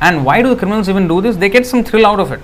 And 0.00 0.24
why 0.24 0.42
do 0.42 0.48
the 0.48 0.56
criminals 0.56 0.88
even 0.88 1.08
do 1.08 1.20
this? 1.20 1.36
They 1.36 1.48
get 1.48 1.66
some 1.66 1.82
thrill 1.82 2.06
out 2.06 2.20
of 2.20 2.32
it. 2.32 2.40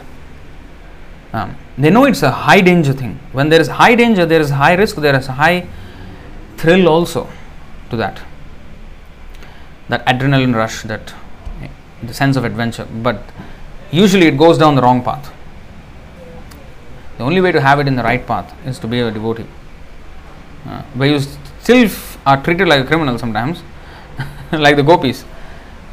Um, 1.33 1.57
they 1.79 1.91
know 1.91 2.05
it's 2.05 2.23
a 2.23 2.31
high 2.31 2.61
danger 2.61 2.93
thing. 2.93 3.19
When 3.33 3.49
there 3.49 3.61
is 3.61 3.69
high 3.69 3.95
danger, 3.95 4.27
there 4.27 4.41
is 4.41 4.51
high 4.51 4.75
risk, 4.75 4.97
there 4.97 5.15
is 5.15 5.29
a 5.29 5.33
high 5.33 5.67
thrill 6.57 6.89
also 6.89 7.29
to 7.91 7.97
that. 7.97 8.21
That 9.89 10.05
adrenaline 10.07 10.55
rush, 10.55 10.83
that 10.83 11.15
the 12.03 12.15
sense 12.15 12.37
of 12.37 12.45
adventure. 12.45 12.87
But 13.03 13.23
usually 13.91 14.27
it 14.27 14.37
goes 14.37 14.59
down 14.59 14.75
the 14.75 14.83
wrong 14.83 15.03
path. 15.03 15.33
The 17.23 17.27
only 17.27 17.41
way 17.41 17.53
to 17.53 17.61
have 17.61 17.79
it 17.79 17.87
in 17.87 17.95
the 17.95 18.03
right 18.03 18.27
path 18.27 18.53
is 18.67 18.81
to 18.81 18.89
be 18.89 18.99
a 18.99 19.09
devotee. 19.09 19.47
Uh, 20.67 20.83
where 20.95 21.09
you 21.09 21.21
still 21.21 21.89
are 22.27 22.43
treated 22.43 22.67
like 22.67 22.81
a 22.81 22.85
criminal 22.85 23.17
sometimes, 23.17 23.63
like 24.53 24.75
the 24.75 24.83
gopis. 24.83 25.25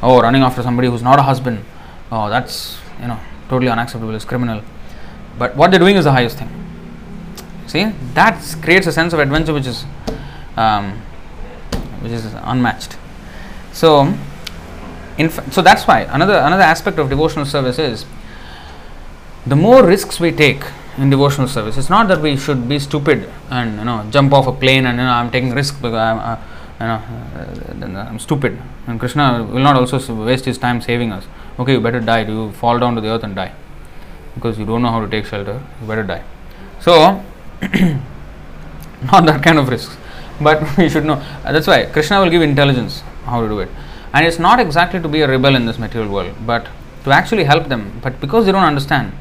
Oh, 0.01 0.19
running 0.19 0.41
after 0.41 0.63
somebody 0.63 0.87
who's 0.87 1.03
not 1.03 1.19
a 1.19 1.21
husband. 1.21 1.63
Oh, 2.11 2.31
that's 2.31 2.79
you 2.99 3.07
know 3.09 3.19
totally 3.47 3.69
unacceptable. 3.69 4.15
It's 4.15 4.25
criminal. 4.25 4.63
But 5.37 5.55
what 5.55 5.69
they're 5.69 5.79
doing 5.79 5.97
is 5.97 6.05
the 6.05 6.11
highest 6.11 6.39
thing. 6.39 6.49
See, 7.67 7.83
that 8.15 8.43
creates 8.63 8.87
a 8.87 8.91
sense 8.91 9.13
of 9.13 9.19
adventure 9.19 9.53
which 9.53 9.67
is 9.67 9.85
um, 10.57 10.93
which 12.01 12.11
is 12.11 12.25
unmatched. 12.25 12.97
So, 13.71 14.17
in 15.19 15.29
so 15.29 15.61
that's 15.61 15.85
why 15.85 16.07
another 16.09 16.39
another 16.39 16.63
aspect 16.63 16.97
of 16.97 17.07
devotional 17.07 17.45
service 17.45 17.77
is 17.77 18.07
the 19.45 19.55
more 19.55 19.85
risks 19.85 20.19
we 20.19 20.31
take 20.31 20.63
in 20.99 21.09
devotional 21.09 21.47
service. 21.47 21.77
It's 21.77 21.89
not 21.89 22.07
that 22.09 22.21
we 22.21 22.35
should 22.35 22.67
be 22.67 22.77
stupid 22.77 23.29
and 23.49 23.77
you 23.79 23.85
know 23.85 24.05
jump 24.11 24.33
off 24.33 24.47
a 24.47 24.51
plane 24.51 24.85
and 24.85 24.97
you 24.97 25.05
know 25.05 25.11
I'm 25.11 25.31
taking 25.31 25.51
risk 25.51 25.75
because 25.81 25.93
I'm 25.93 26.19
uh, 26.19 26.37
you 26.79 26.87
know 26.87 27.97
uh, 27.97 28.09
I'm 28.09 28.19
stupid. 28.19 28.59
And 28.87 28.99
Krishna 28.99 29.43
will 29.43 29.61
not 29.61 29.75
also 29.75 29.97
waste 30.25 30.45
his 30.45 30.57
time 30.57 30.81
saving 30.81 31.11
us. 31.11 31.25
Okay, 31.59 31.73
you 31.73 31.81
better 31.81 31.99
die. 31.99 32.21
You 32.21 32.51
fall 32.53 32.79
down 32.79 32.95
to 32.95 33.01
the 33.01 33.09
earth 33.09 33.23
and 33.23 33.35
die 33.35 33.53
because 34.35 34.59
you 34.59 34.65
don't 34.65 34.81
know 34.81 34.91
how 34.91 35.01
to 35.03 35.09
take 35.09 35.25
shelter. 35.25 35.61
You 35.81 35.87
better 35.87 36.03
die. 36.03 36.23
So, 36.79 37.23
not 39.11 39.25
that 39.25 39.43
kind 39.43 39.57
of 39.57 39.69
risks, 39.69 39.95
but 40.41 40.65
we 40.77 40.89
should 40.89 41.05
know. 41.05 41.21
Uh, 41.43 41.51
that's 41.51 41.67
why 41.67 41.85
Krishna 41.85 42.21
will 42.21 42.29
give 42.29 42.41
intelligence 42.41 43.01
how 43.25 43.41
to 43.41 43.47
do 43.47 43.59
it, 43.59 43.69
and 44.13 44.25
it's 44.25 44.39
not 44.39 44.59
exactly 44.59 45.01
to 45.01 45.07
be 45.07 45.21
a 45.21 45.27
rebel 45.27 45.55
in 45.55 45.65
this 45.65 45.79
material 45.79 46.11
world, 46.11 46.33
but 46.45 46.67
to 47.03 47.11
actually 47.11 47.45
help 47.45 47.67
them. 47.67 47.99
But 48.01 48.19
because 48.19 48.45
they 48.45 48.51
don't 48.51 48.63
understand 48.63 49.13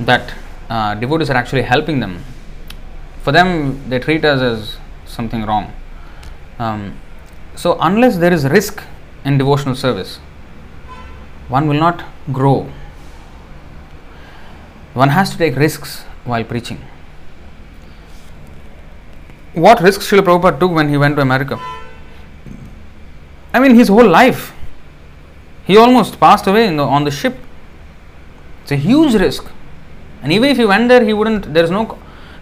that 0.00 0.34
uh, 0.68 0.94
devotees 0.94 1.30
are 1.30 1.36
actually 1.36 1.62
helping 1.62 2.00
them, 2.00 2.24
for 3.22 3.32
them 3.32 3.88
they 3.88 3.98
treat 3.98 4.24
us 4.24 4.40
as 4.40 4.76
something 5.06 5.44
wrong. 5.44 5.72
Um, 6.58 6.98
so 7.54 7.78
unless 7.80 8.18
there 8.18 8.32
is 8.32 8.46
risk 8.48 8.82
in 9.24 9.38
devotional 9.38 9.74
service, 9.74 10.18
one 11.48 11.68
will 11.68 11.78
not 11.78 12.04
grow. 12.32 12.70
One 14.94 15.10
has 15.10 15.30
to 15.30 15.38
take 15.38 15.56
risks 15.56 16.02
while 16.24 16.44
preaching. 16.44 16.80
What 19.54 19.80
risks 19.80 20.10
Srila 20.10 20.20
Prabhupada 20.20 20.60
took 20.60 20.72
when 20.72 20.88
he 20.88 20.96
went 20.96 21.16
to 21.16 21.22
America? 21.22 21.58
I 23.52 23.60
mean, 23.60 23.74
his 23.74 23.88
whole 23.88 24.06
life. 24.06 24.52
He 25.64 25.76
almost 25.76 26.20
passed 26.20 26.46
away 26.46 26.74
the, 26.74 26.82
on 26.82 27.04
the 27.04 27.10
ship. 27.10 27.36
It's 28.62 28.72
a 28.72 28.76
huge 28.76 29.14
risk. 29.14 29.44
And 30.22 30.32
even 30.32 30.50
if 30.50 30.56
he 30.56 30.64
went 30.64 30.88
there, 30.88 31.04
he 31.04 31.12
wouldn't, 31.12 31.52
there 31.54 31.64
is 31.64 31.70
no 31.70 31.98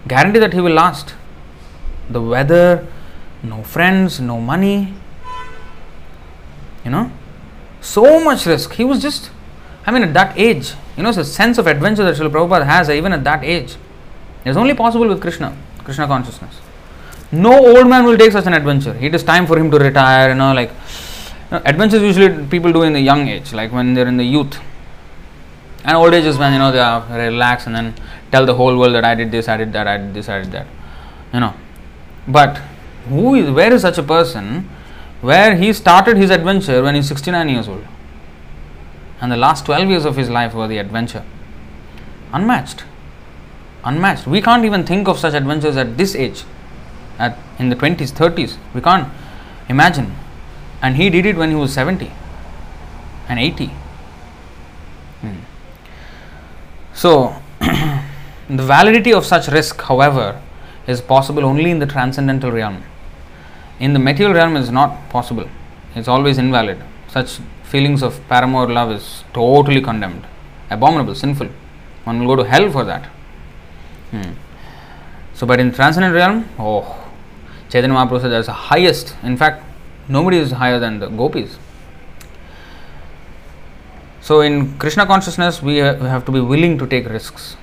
guarantee 0.08 0.38
that 0.38 0.52
he 0.52 0.60
will 0.60 0.72
last. 0.72 1.14
The 2.08 2.22
weather, 2.22 2.86
no 3.42 3.62
friends, 3.62 4.20
no 4.20 4.40
money. 4.40 4.94
You 6.84 6.90
know, 6.90 7.10
so 7.80 8.22
much 8.22 8.46
risk. 8.46 8.72
He 8.74 8.84
was 8.84 9.02
just, 9.02 9.30
I 9.86 9.90
mean, 9.90 10.04
at 10.04 10.14
that 10.14 10.38
age, 10.38 10.72
you 10.96 11.02
know, 11.02 11.08
it's 11.08 11.18
a 11.18 11.24
sense 11.24 11.58
of 11.58 11.66
adventure 11.66 12.04
that 12.04 12.14
Srila 12.16 12.30
Prabhupada 12.30 12.64
has 12.64 12.88
even 12.88 13.12
at 13.12 13.24
that 13.24 13.42
age. 13.42 13.76
It's 14.44 14.56
only 14.56 14.74
possible 14.74 15.08
with 15.08 15.20
Krishna, 15.20 15.56
Krishna 15.82 16.06
consciousness. 16.06 16.60
No 17.32 17.52
old 17.52 17.88
man 17.88 18.04
will 18.04 18.16
take 18.16 18.30
such 18.30 18.46
an 18.46 18.54
adventure. 18.54 18.96
It 19.00 19.14
is 19.14 19.24
time 19.24 19.46
for 19.46 19.58
him 19.58 19.70
to 19.72 19.78
retire, 19.78 20.28
you 20.28 20.36
know, 20.36 20.54
like 20.54 20.70
you 20.70 21.58
know, 21.58 21.62
adventures 21.64 22.02
usually 22.02 22.46
people 22.46 22.72
do 22.72 22.82
in 22.82 22.92
the 22.92 23.00
young 23.00 23.26
age, 23.26 23.52
like 23.52 23.72
when 23.72 23.94
they're 23.94 24.06
in 24.06 24.16
the 24.16 24.24
youth. 24.24 24.60
And 25.86 25.96
old 25.96 26.12
age 26.14 26.24
is 26.24 26.36
when 26.36 26.52
you 26.52 26.58
know 26.58 26.72
they 26.72 26.80
are 26.80 27.06
relaxed 27.16 27.68
and 27.68 27.76
then 27.76 27.94
tell 28.32 28.44
the 28.44 28.54
whole 28.54 28.76
world 28.76 28.94
that 28.96 29.04
I 29.04 29.14
did 29.14 29.30
this, 29.30 29.46
I 29.48 29.56
did 29.56 29.72
that, 29.72 29.86
I 29.86 29.98
did 29.98 30.14
this, 30.14 30.28
I 30.28 30.42
did 30.42 30.50
that. 30.50 30.66
You 31.32 31.38
know. 31.38 31.54
But 32.26 32.56
who 33.08 33.36
is 33.36 33.50
where 33.52 33.72
is 33.72 33.82
such 33.82 33.96
a 33.96 34.02
person 34.02 34.68
where 35.20 35.54
he 35.54 35.72
started 35.72 36.16
his 36.16 36.30
adventure 36.30 36.82
when 36.82 36.96
he's 36.96 37.06
69 37.06 37.48
years 37.48 37.68
old? 37.68 37.86
And 39.20 39.30
the 39.30 39.36
last 39.36 39.64
12 39.64 39.88
years 39.88 40.04
of 40.04 40.16
his 40.16 40.28
life 40.28 40.54
were 40.54 40.66
the 40.66 40.78
adventure. 40.78 41.24
Unmatched. 42.32 42.84
Unmatched. 43.84 44.26
We 44.26 44.42
can't 44.42 44.64
even 44.64 44.84
think 44.84 45.06
of 45.06 45.20
such 45.20 45.34
adventures 45.34 45.76
at 45.76 45.96
this 45.96 46.16
age. 46.16 46.42
At 47.16 47.38
in 47.60 47.68
the 47.68 47.76
20s, 47.76 48.10
30s. 48.10 48.58
We 48.74 48.80
can't 48.80 49.08
imagine. 49.68 50.16
And 50.82 50.96
he 50.96 51.10
did 51.10 51.26
it 51.26 51.36
when 51.36 51.50
he 51.50 51.56
was 51.56 51.72
70 51.72 52.10
and 53.28 53.38
80. 53.38 53.66
Hmm. 55.20 55.36
So, 56.96 57.36
the 57.60 58.62
validity 58.74 59.12
of 59.12 59.26
such 59.26 59.48
risk, 59.48 59.82
however, 59.82 60.40
is 60.86 61.02
possible 61.02 61.44
only 61.44 61.70
in 61.70 61.78
the 61.78 61.86
transcendental 61.86 62.50
realm. 62.50 62.82
In 63.78 63.92
the 63.92 63.98
material 63.98 64.34
realm, 64.34 64.56
is 64.56 64.70
not 64.70 65.10
possible. 65.10 65.46
It's 65.94 66.08
always 66.08 66.38
invalid. 66.38 66.82
Such 67.08 67.38
feelings 67.64 68.02
of 68.02 68.26
paramour 68.28 68.66
love 68.72 68.90
is 68.92 69.24
totally 69.34 69.82
condemned, 69.82 70.26
abominable, 70.70 71.14
sinful. 71.14 71.50
One 72.04 72.20
will 72.20 72.34
go 72.34 72.42
to 72.42 72.48
hell 72.48 72.70
for 72.70 72.84
that. 72.84 73.04
Hmm. 74.12 74.32
So, 75.34 75.46
but 75.46 75.60
in 75.60 75.72
transcendental 75.72 76.16
realm, 76.16 76.48
oh, 76.58 77.10
Chaitanya 77.68 77.94
Mahaprabhu 77.94 78.30
that's 78.30 78.46
the 78.46 78.54
highest. 78.54 79.14
In 79.22 79.36
fact, 79.36 79.62
nobody 80.08 80.38
is 80.38 80.52
higher 80.52 80.78
than 80.78 80.98
the 80.98 81.08
gopis. 81.08 81.58
So, 84.26 84.40
in 84.40 84.76
Krishna 84.78 85.06
consciousness, 85.06 85.62
we 85.62 85.76
have 85.76 86.24
to 86.24 86.32
be 86.32 86.40
willing 86.40 86.78
to 86.78 86.86
take 86.88 87.08
risks. 87.08 87.56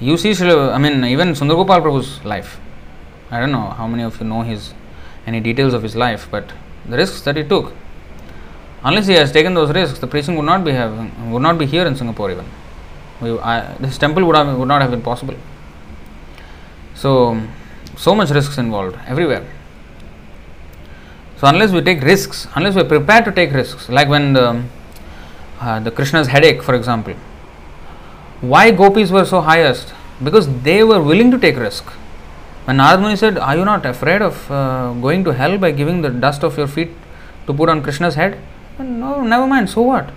You 0.00 0.16
see, 0.16 0.32
I 0.42 0.78
mean, 0.78 1.04
even 1.04 1.34
Sundar 1.34 1.56
Gopal 1.56 1.82
Prabhu's 1.82 2.24
life. 2.24 2.58
I 3.30 3.38
don't 3.38 3.52
know 3.52 3.68
how 3.80 3.86
many 3.86 4.04
of 4.04 4.18
you 4.18 4.26
know 4.26 4.40
his 4.40 4.72
any 5.26 5.38
details 5.40 5.74
of 5.74 5.82
his 5.82 5.94
life, 5.94 6.28
but 6.30 6.54
the 6.88 6.96
risks 6.96 7.20
that 7.26 7.36
he 7.36 7.44
took. 7.44 7.74
Unless 8.84 9.06
he 9.06 9.12
has 9.12 9.30
taken 9.30 9.52
those 9.52 9.70
risks, 9.74 9.98
the 9.98 10.06
preaching 10.06 10.34
would 10.36 10.46
not 10.46 10.64
be 10.64 10.72
having, 10.72 11.30
would 11.30 11.42
not 11.42 11.58
be 11.58 11.66
here 11.66 11.86
in 11.86 11.94
Singapore 11.94 12.30
even. 12.30 12.46
We, 13.20 13.38
I, 13.38 13.70
this 13.80 13.98
temple 13.98 14.24
would 14.24 14.34
have 14.34 14.56
would 14.56 14.68
not 14.74 14.80
have 14.80 14.90
been 14.90 15.02
possible. 15.02 15.36
So, 16.94 17.38
so 17.98 18.14
much 18.14 18.30
risks 18.30 18.56
involved 18.56 18.98
everywhere. 19.06 19.46
So 21.36 21.48
unless 21.48 21.70
we 21.70 21.82
take 21.82 22.00
risks, 22.00 22.48
unless 22.54 22.74
we 22.74 22.80
are 22.80 22.92
prepared 22.96 23.26
to 23.26 23.32
take 23.32 23.52
risks, 23.52 23.90
like 23.90 24.08
when 24.08 24.32
the 24.32 24.64
uh, 25.62 25.80
the 25.80 25.90
Krishna's 25.90 26.28
headache, 26.28 26.62
for 26.62 26.74
example. 26.74 27.14
Why 28.40 28.70
gopis 28.70 29.10
were 29.10 29.24
so 29.24 29.40
highest? 29.40 29.92
Because 30.22 30.48
they 30.62 30.82
were 30.82 31.00
willing 31.00 31.30
to 31.30 31.38
take 31.38 31.56
risk. 31.56 31.84
When 32.64 32.78
Narad 32.78 33.18
said, 33.18 33.38
"Are 33.38 33.56
you 33.56 33.64
not 33.64 33.86
afraid 33.86 34.22
of 34.22 34.50
uh, 34.50 34.92
going 35.04 35.24
to 35.28 35.32
hell 35.42 35.58
by 35.58 35.70
giving 35.70 36.02
the 36.02 36.10
dust 36.24 36.44
of 36.48 36.58
your 36.58 36.66
feet 36.66 36.90
to 37.46 37.54
put 37.60 37.68
on 37.68 37.82
Krishna's 37.82 38.16
head?" 38.22 38.38
No, 38.78 39.22
never 39.22 39.46
mind. 39.46 39.70
So 39.70 39.82
what? 39.82 40.10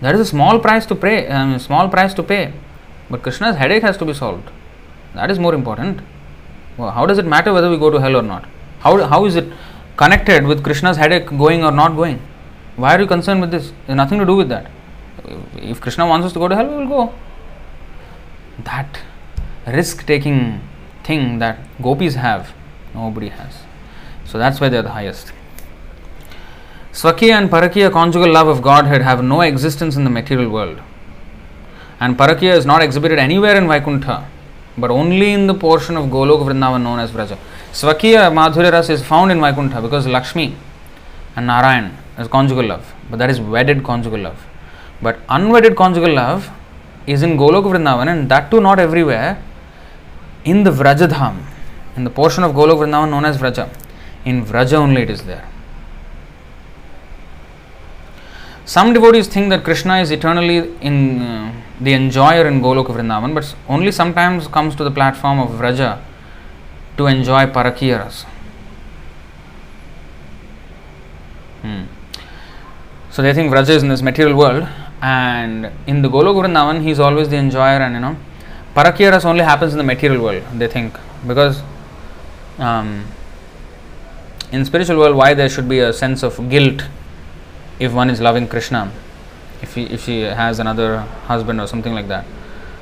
That 0.00 0.14
is 0.14 0.20
a 0.20 0.28
small 0.34 0.58
price 0.58 0.86
to 0.86 0.94
pay. 0.94 1.16
Um, 1.28 1.58
small 1.58 1.88
price 1.88 2.14
to 2.20 2.22
pay, 2.22 2.52
but 3.10 3.22
Krishna's 3.22 3.56
headache 3.56 3.82
has 3.82 3.96
to 3.98 4.04
be 4.04 4.14
solved. 4.14 4.50
That 5.14 5.30
is 5.30 5.38
more 5.38 5.54
important. 5.54 6.00
Well, 6.76 6.90
how 6.90 7.06
does 7.06 7.18
it 7.18 7.26
matter 7.34 7.52
whether 7.52 7.70
we 7.70 7.78
go 7.78 7.90
to 7.90 8.06
hell 8.06 8.16
or 8.16 8.22
not? 8.22 8.44
How 8.80 8.96
how 9.16 9.24
is 9.24 9.36
it 9.36 9.52
connected 9.96 10.46
with 10.46 10.62
Krishna's 10.62 10.98
headache 11.04 11.36
going 11.44 11.64
or 11.64 11.70
not 11.82 11.96
going? 11.96 12.20
Why 12.76 12.94
are 12.94 13.00
you 13.00 13.06
concerned 13.06 13.40
with 13.40 13.50
this? 13.50 13.72
There's 13.86 13.96
nothing 13.96 14.18
to 14.18 14.26
do 14.26 14.36
with 14.36 14.50
that. 14.50 14.70
If 15.56 15.80
Krishna 15.80 16.06
wants 16.06 16.26
us 16.26 16.32
to 16.34 16.38
go 16.38 16.46
to 16.46 16.54
hell, 16.54 16.68
we 16.68 16.76
will 16.76 16.86
go. 16.86 17.14
That 18.64 19.00
risk 19.66 20.06
taking 20.06 20.60
thing 21.02 21.38
that 21.38 21.58
gopis 21.80 22.14
have, 22.14 22.52
nobody 22.94 23.28
has. 23.28 23.54
So 24.26 24.38
that's 24.38 24.60
why 24.60 24.68
they 24.68 24.76
are 24.76 24.82
the 24.82 24.90
highest. 24.90 25.32
Swakiya 26.92 27.32
and 27.32 27.50
Parakiya 27.50 27.90
conjugal 27.90 28.30
love 28.30 28.48
of 28.48 28.62
Godhead 28.62 29.02
have 29.02 29.24
no 29.24 29.40
existence 29.40 29.96
in 29.96 30.04
the 30.04 30.10
material 30.10 30.50
world. 30.50 30.80
And 31.98 32.18
Parakiya 32.18 32.54
is 32.56 32.66
not 32.66 32.82
exhibited 32.82 33.18
anywhere 33.18 33.56
in 33.56 33.66
Vaikuntha, 33.66 34.28
but 34.76 34.90
only 34.90 35.32
in 35.32 35.46
the 35.46 35.54
portion 35.54 35.96
of 35.96 36.06
Golok 36.06 36.44
Vrindavan 36.46 36.82
known 36.82 36.98
as 36.98 37.10
Vraja. 37.10 37.38
Swakiya 37.72 38.30
Madhurya 38.30 38.72
Ras 38.72 38.90
is 38.90 39.02
found 39.02 39.32
in 39.32 39.40
Vaikuntha 39.40 39.80
because 39.80 40.06
Lakshmi 40.06 40.54
and 41.36 41.46
Narayan 41.46 41.96
is 42.18 42.28
conjugal 42.28 42.66
love, 42.66 42.94
but 43.10 43.18
that 43.18 43.30
is 43.30 43.40
wedded 43.40 43.84
conjugal 43.84 44.20
love. 44.20 44.46
But 45.02 45.18
unwedded 45.28 45.76
conjugal 45.76 46.14
love 46.14 46.50
is 47.06 47.22
in 47.22 47.36
Golok 47.36 47.64
Vrindavan 47.64 48.08
and 48.08 48.28
that 48.30 48.50
too 48.50 48.60
not 48.60 48.78
everywhere, 48.78 49.42
in 50.44 50.64
the 50.64 50.70
Vrajadham, 50.70 51.42
in 51.96 52.04
the 52.04 52.10
portion 52.10 52.44
of 52.44 52.52
Golok 52.52 52.78
Vrindavan 52.78 53.10
known 53.10 53.24
as 53.24 53.36
Vraja. 53.38 53.68
In 54.24 54.44
Vraja 54.44 54.74
only 54.74 55.02
it 55.02 55.10
is 55.10 55.24
there. 55.24 55.48
Some 58.66 58.92
devotees 58.92 59.28
think 59.28 59.50
that 59.50 59.62
Krishna 59.62 59.98
is 59.98 60.10
eternally 60.10 60.74
in 60.80 61.22
uh, 61.22 61.52
the 61.80 61.92
enjoyer 61.92 62.48
in 62.48 62.60
Goloka 62.60 62.88
Vrindavan, 62.88 63.32
but 63.32 63.54
only 63.68 63.92
sometimes 63.92 64.48
comes 64.48 64.74
to 64.74 64.82
the 64.82 64.90
platform 64.90 65.38
of 65.38 65.50
Vraja 65.50 66.02
to 66.96 67.06
enjoy 67.06 67.46
Parakiya. 67.46 68.10
Hmm. 71.62 71.84
So 73.16 73.22
they 73.22 73.32
think 73.32 73.50
Vraja 73.50 73.70
is 73.70 73.82
in 73.82 73.88
this 73.88 74.02
material 74.02 74.36
world, 74.36 74.68
and 75.00 75.72
in 75.86 76.02
the 76.02 76.08
Goloka 76.10 76.44
Vrindavan, 76.44 76.82
he 76.82 76.90
is 76.90 77.00
always 77.00 77.30
the 77.30 77.36
enjoyer, 77.36 77.80
and 77.80 77.94
you 77.94 78.00
know, 78.00 78.14
Parakiya 78.74 79.10
rasa 79.10 79.28
only 79.28 79.42
happens 79.42 79.72
in 79.72 79.78
the 79.78 79.84
material 79.84 80.22
world. 80.22 80.42
They 80.52 80.68
think 80.68 80.92
because 81.26 81.62
um, 82.58 83.06
in 84.52 84.66
spiritual 84.66 84.98
world, 84.98 85.16
why 85.16 85.32
there 85.32 85.48
should 85.48 85.66
be 85.66 85.78
a 85.78 85.94
sense 85.94 86.22
of 86.22 86.50
guilt 86.50 86.82
if 87.78 87.94
one 87.94 88.10
is 88.10 88.20
loving 88.20 88.46
Krishna, 88.46 88.92
if 89.62 89.74
he, 89.74 89.84
if 89.84 90.04
she 90.04 90.20
has 90.20 90.58
another 90.58 90.98
husband 91.24 91.58
or 91.58 91.66
something 91.66 91.94
like 91.94 92.08
that. 92.08 92.26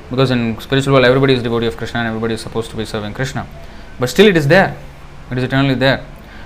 Because 0.09 0.31
in 0.31 0.59
spiritual 0.59 0.95
world, 0.95 1.05
everybody 1.05 1.33
is 1.35 1.43
devotee 1.43 1.67
of 1.67 1.77
Krishna 1.77 2.01
and 2.01 2.09
everybody 2.09 2.33
is 2.33 2.41
supposed 2.41 2.69
to 2.71 2.75
be 2.75 2.83
serving 2.83 3.13
Krishna. 3.13 3.47
But 4.01 4.09
still, 4.09 4.27
it 4.27 4.35
is 4.35 4.49
there. 4.49 4.77
It 5.31 5.37
is 5.37 5.45
eternally 5.45 5.75
there. 5.75 6.05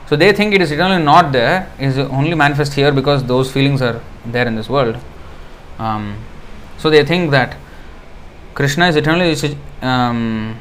So 0.10 0.15
they 0.15 0.34
think 0.34 0.56
it 0.56 0.61
is 0.64 0.72
eternally 0.72 1.03
not 1.03 1.31
there. 1.31 1.72
Is 1.77 1.99
only 1.99 2.34
manifest 2.34 2.73
here 2.73 2.91
because 2.91 3.23
those 3.23 3.52
feelings 3.52 3.80
are 3.80 4.02
there 4.26 4.48
in 4.48 4.56
this 4.56 4.68
world. 4.68 4.98
Um, 5.77 6.18
so 6.80 6.90
they 6.90 7.06
think 7.06 7.30
that 7.30 7.56
Krishna 8.56 8.88
is 8.88 8.95
eternally 8.95 9.36
um, 9.84 10.57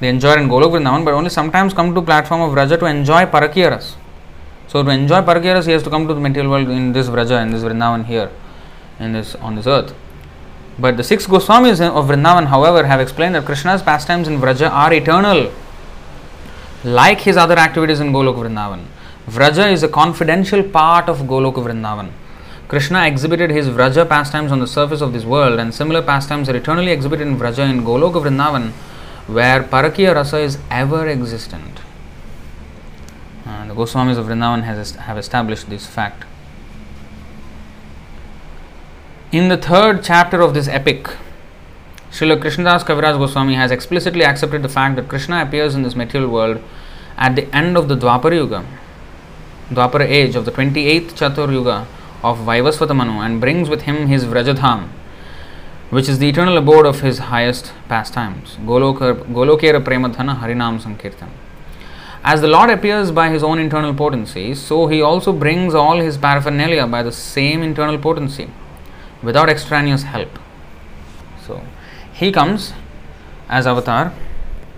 the 0.00 0.08
enjoyer 0.08 0.38
in 0.38 0.48
Golok 0.50 0.72
Vrindavan, 0.72 1.06
but 1.06 1.14
only 1.14 1.30
sometimes 1.30 1.72
come 1.72 1.94
to 1.94 2.02
platform 2.02 2.42
of 2.42 2.52
Vraja 2.52 2.78
to 2.78 2.84
enjoy 2.84 3.24
Parakiya 3.24 3.70
ras. 3.70 3.96
So 4.68 4.82
to 4.82 4.90
enjoy 4.90 5.22
Parakiya 5.22 5.54
ras, 5.54 5.64
he 5.64 5.72
has 5.72 5.82
to 5.84 5.88
come 5.88 6.06
to 6.06 6.12
the 6.12 6.20
material 6.20 6.50
world 6.50 6.68
in 6.68 6.92
this 6.92 7.08
Vraja, 7.08 7.40
in 7.40 7.52
this 7.52 7.62
Vrindavan 7.62 8.04
here, 8.04 8.30
in 9.00 9.14
this 9.14 9.36
on 9.36 9.54
this 9.54 9.66
earth. 9.66 9.94
But 10.78 10.98
the 10.98 11.02
six 11.02 11.26
Goswamis 11.26 11.80
of 11.80 12.08
Vrindavan, 12.08 12.48
however, 12.48 12.84
have 12.84 13.00
explained 13.00 13.36
that 13.36 13.46
Krishna's 13.46 13.82
pastimes 13.82 14.28
in 14.28 14.38
Vraja 14.38 14.70
are 14.70 14.92
eternal, 14.92 15.50
like 16.86 17.20
his 17.20 17.36
other 17.36 17.58
activities 17.58 18.00
in 18.00 18.12
Golok 18.12 18.36
Vrindavan. 18.36 18.84
Vraja 19.26 19.70
is 19.72 19.82
a 19.82 19.88
confidential 19.88 20.62
part 20.62 21.08
of 21.08 21.18
Golok 21.20 21.56
Vrindavan. 21.56 22.10
Krishna 22.68 23.06
exhibited 23.06 23.50
his 23.50 23.68
Vraja 23.68 24.08
pastimes 24.08 24.52
on 24.52 24.60
the 24.60 24.66
surface 24.66 25.00
of 25.00 25.12
this 25.12 25.24
world, 25.24 25.58
and 25.58 25.74
similar 25.74 26.00
pastimes 26.00 26.48
are 26.48 26.56
eternally 26.56 26.92
exhibited 26.92 27.26
in 27.26 27.36
Vraja 27.36 27.68
in 27.68 27.82
Golok 27.82 28.14
Vrindavan 28.22 28.72
where 29.26 29.62
Parakiya 29.62 30.14
rasa 30.14 30.38
is 30.38 30.58
ever 30.70 31.08
existent. 31.08 31.80
Uh, 33.44 33.66
the 33.66 33.74
Goswamis 33.74 34.18
of 34.18 34.26
Vrindavan 34.26 34.62
has, 34.62 34.92
have 34.92 35.18
established 35.18 35.68
this 35.68 35.86
fact. 35.86 36.24
In 39.32 39.48
the 39.48 39.56
third 39.56 40.04
chapter 40.04 40.40
of 40.40 40.54
this 40.54 40.68
epic, 40.68 41.08
Srila 42.16 42.40
Krishnadas 42.40 42.82
Kaviraj 42.82 43.18
Goswami 43.18 43.56
has 43.56 43.70
explicitly 43.70 44.24
accepted 44.24 44.62
the 44.62 44.70
fact 44.70 44.96
that 44.96 45.06
Krishna 45.06 45.42
appears 45.42 45.74
in 45.74 45.82
this 45.82 45.94
material 45.94 46.30
world 46.30 46.62
at 47.18 47.36
the 47.36 47.44
end 47.54 47.76
of 47.76 47.88
the 47.88 47.94
Dwapara 47.94 48.36
Yuga, 48.36 48.64
Dwapara 49.68 50.06
age 50.06 50.34
of 50.34 50.46
the 50.46 50.50
28th 50.50 51.10
Chatur 51.10 51.52
Yuga 51.52 51.86
of 52.24 52.38
Vaivasvata 52.38 52.96
Manu 52.96 53.20
and 53.20 53.38
brings 53.38 53.68
with 53.68 53.82
him 53.82 54.06
his 54.06 54.24
Vrajadham, 54.24 54.88
which 55.90 56.08
is 56.08 56.18
the 56.18 56.26
eternal 56.30 56.56
abode 56.56 56.86
of 56.86 57.00
his 57.00 57.18
highest 57.18 57.74
pastimes. 57.86 58.56
Golokera 58.64 59.84
Premadhana 59.84 60.40
Harinam 60.40 60.80
Sankirtan. 60.80 61.28
As 62.24 62.40
the 62.40 62.48
Lord 62.48 62.70
appears 62.70 63.10
by 63.10 63.28
his 63.28 63.42
own 63.42 63.58
internal 63.58 63.92
potency, 63.92 64.54
so 64.54 64.86
he 64.86 65.02
also 65.02 65.34
brings 65.34 65.74
all 65.74 65.98
his 65.98 66.16
paraphernalia 66.16 66.86
by 66.86 67.02
the 67.02 67.12
same 67.12 67.62
internal 67.62 67.98
potency, 67.98 68.48
without 69.22 69.50
extraneous 69.50 70.04
help. 70.04 70.38
He 72.16 72.32
comes 72.32 72.72
as 73.48 73.66
avatar, 73.66 74.12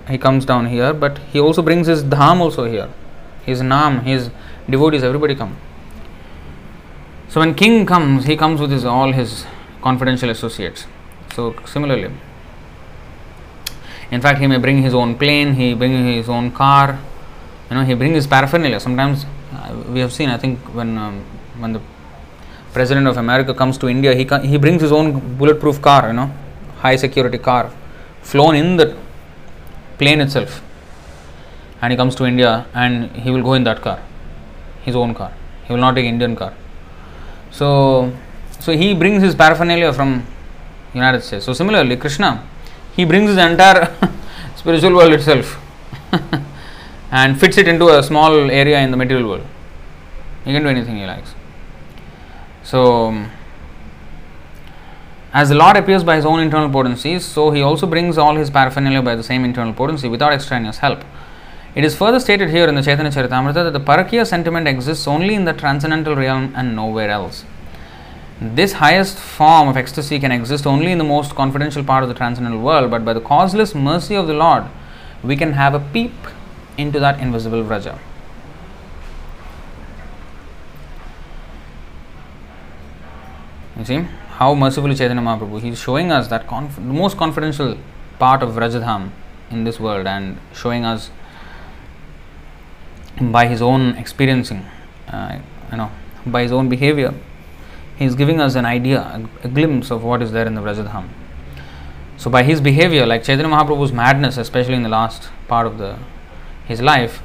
he 0.09 0.19
comes 0.19 0.45
down 0.45 0.67
here, 0.67 0.93
but 0.93 1.19
he 1.33 1.39
also 1.41 1.63
brings 1.63 1.87
his 1.87 2.03
dham 2.03 2.41
also 2.41 2.65
here, 2.65 2.89
his 3.45 3.63
nam, 3.63 4.01
his 4.01 4.31
devotees, 4.69 5.05
everybody 5.05 5.35
come. 5.35 5.57
So 7.29 7.41
when 7.41 7.55
king 7.55 7.87
comes, 7.87 8.25
he 8.25 8.37
comes 8.37 8.61
with 8.61 8.73
his 8.73 8.85
all 8.85 9.13
his 9.13 9.47
confidential 9.83 10.31
associates. 10.31 10.87
So 11.35 11.55
similarly, 11.65 12.11
in 14.11 14.21
fact, 14.21 14.41
he 14.41 14.47
may 14.47 14.59
bring 14.59 14.83
his 14.83 14.95
own 14.95 15.15
plane, 15.17 15.55
he 15.55 15.75
bring 15.75 15.93
his 16.07 16.29
own 16.29 16.51
car, 16.51 16.99
you 17.71 17.77
know, 17.77 17.85
he 17.85 17.95
bring 17.95 18.15
his 18.15 18.27
paraphernalia. 18.27 18.81
Sometimes 18.81 19.27
uh, 19.53 19.77
we 19.93 20.01
have 20.01 20.13
seen, 20.13 20.31
I 20.31 20.39
think, 20.39 20.59
when 20.75 20.99
um, 20.99 21.25
when 21.59 21.73
the 21.73 21.83
president 22.73 23.07
of 23.07 23.17
America 23.17 23.55
comes 23.55 23.79
to 23.79 23.89
India, 23.89 24.15
he 24.15 24.25
he 24.49 24.57
brings 24.57 24.83
his 24.83 24.91
own 24.91 25.37
bulletproof 25.37 25.81
car, 25.81 26.09
you 26.09 26.15
know, 26.15 26.31
high 26.79 26.97
security 26.97 27.39
car, 27.39 27.71
flown 28.23 28.55
in 28.55 28.77
the 28.77 28.97
plane 29.99 30.21
itself, 30.21 30.63
and 31.81 31.93
he 31.93 31.97
comes 31.97 32.15
to 32.17 32.25
India 32.25 32.67
and 32.75 33.11
he 33.13 33.31
will 33.31 33.43
go 33.43 33.55
in 33.55 33.65
that 33.65 33.81
car, 33.83 34.01
his 34.83 34.97
own 34.97 35.15
car. 35.15 35.33
He 35.65 35.73
will 35.73 35.81
not 35.81 35.95
take 35.95 36.07
Indian 36.07 36.35
car. 36.35 36.55
So, 37.51 38.13
so 38.61 38.73
he 38.73 38.95
brings 38.95 39.23
his 39.23 39.35
paraphernalia 39.35 39.93
from 39.93 40.27
United 40.95 41.23
States. 41.23 41.45
So 41.45 41.53
similarly, 41.53 41.97
Krishna, 41.97 42.47
he 42.97 43.05
brings 43.05 43.29
his 43.29 43.39
entire 43.39 43.95
spiritual 44.57 44.95
world 44.95 45.13
itself 45.13 45.61
and 47.11 47.39
fits 47.39 47.59
it 47.59 47.69
into 47.69 47.89
a 47.89 48.03
small 48.03 48.51
area 48.51 48.81
in 48.81 48.91
the 48.91 48.97
material 48.97 49.29
world. 49.29 49.47
He 50.45 50.53
can 50.53 50.63
do 50.63 50.69
anything 50.69 50.97
he 50.97 51.07
likes. 51.07 51.35
So, 52.63 53.27
as 55.33 55.51
the 55.51 55.55
Lord 55.55 55.77
appears 55.77 56.03
by 56.03 56.17
his 56.17 56.25
own 56.25 56.41
internal 56.41 56.71
potencies, 56.71 57.25
so 57.25 57.51
he 57.51 57.61
also 57.61 57.87
brings 57.87 58.17
all 58.17 58.35
his 58.37 58.49
paraphernalia 58.49 59.03
by 59.03 59.15
the 59.15 59.23
same 59.23 59.45
internal 59.45 59.75
potency 59.75 60.09
without 60.09 60.33
extraneous 60.33 60.79
help. 60.79 61.05
It 61.75 61.85
is 61.85 61.95
further 61.95 62.19
stated 62.19 62.49
here 62.49 62.67
in 62.67 62.75
the 62.75 62.83
Chaitanya 62.83 63.11
Charitamrita 63.11 63.55
that 63.55 63.73
the 63.73 63.81
Parakiya 63.81 64.27
sentiment 64.27 64.67
exists 64.67 65.07
only 65.07 65.35
in 65.35 65.45
the 65.45 65.53
transcendental 65.53 66.17
realm 66.17 66.55
and 66.57 66.75
nowhere 66.75 67.11
else. 67.11 67.45
This 68.41 68.75
highest 68.75 69.19
form 69.19 69.69
of 69.69 69.77
ecstasy 69.77 70.19
can 70.19 70.33
exist 70.33 70.67
only 70.67 70.93
in 70.93 70.99
the 70.99 71.05
most 71.05 71.35
confidential 71.35 71.85
part 71.85 72.03
of 72.03 72.09
the 72.09 72.15
transcendental 72.15 72.61
world, 72.63 72.91
but 72.91 73.05
by 73.05 73.13
the 73.13 73.21
causeless 73.21 73.75
mercy 73.75 74.15
of 74.15 74.27
the 74.27 74.35
Lord, 74.35 74.65
we 75.23 75.37
can 75.37 75.53
have 75.53 75.75
a 75.75 75.81
peep 75.81 76.15
into 76.79 76.99
that 77.01 77.21
invisible 77.21 77.63
Vraja. 77.63 77.99
You 83.77 83.85
see 83.85 84.05
how 84.39 84.55
mercifully 84.55 84.95
Chaitanya 84.95 85.23
Mahaprabhu 85.23 85.65
is 85.71 85.79
showing 85.79 86.13
us 86.13 86.29
that 86.29 86.47
conf- 86.47 86.77
the 86.77 86.97
most 87.03 87.17
confidential 87.17 87.77
part 88.19 88.43
of 88.43 88.51
Vrajadham 88.51 89.11
in 89.51 89.65
this 89.65 89.81
world 89.81 90.07
and 90.07 90.39
showing 90.55 90.85
us 90.85 91.11
by 93.21 93.47
his 93.47 93.61
own 93.61 93.97
experiencing, 93.97 94.65
uh, 95.09 95.39
you 95.73 95.77
know, 95.77 95.91
by 96.27 96.43
his 96.43 96.53
own 96.53 96.69
behavior 96.69 97.13
he 97.99 98.05
is 98.05 98.15
giving 98.15 98.41
us 98.41 98.55
an 98.55 98.65
idea, 98.65 99.01
a, 99.01 99.47
a, 99.47 99.49
glimpse 99.49 99.91
of 99.91 100.05
what 100.05 100.23
is 100.23 100.31
there 100.31 100.47
in 100.47 100.55
the 100.55 100.61
Vrajadham. 100.61 101.09
So 102.17 102.31
by 102.31 102.45
his 102.45 102.61
behavior, 102.61 103.05
like 103.07 103.25
Chaitanya 103.25 103.53
Mahaprabhu's 103.53 103.93
madness, 103.93 104.37
especially 104.37 104.75
in 104.75 104.85
the 104.85 104.89
last 104.89 105.31
part 105.49 105.67
of 105.67 105.79
the 105.79 105.99
his 106.67 106.81
life, 106.81 107.23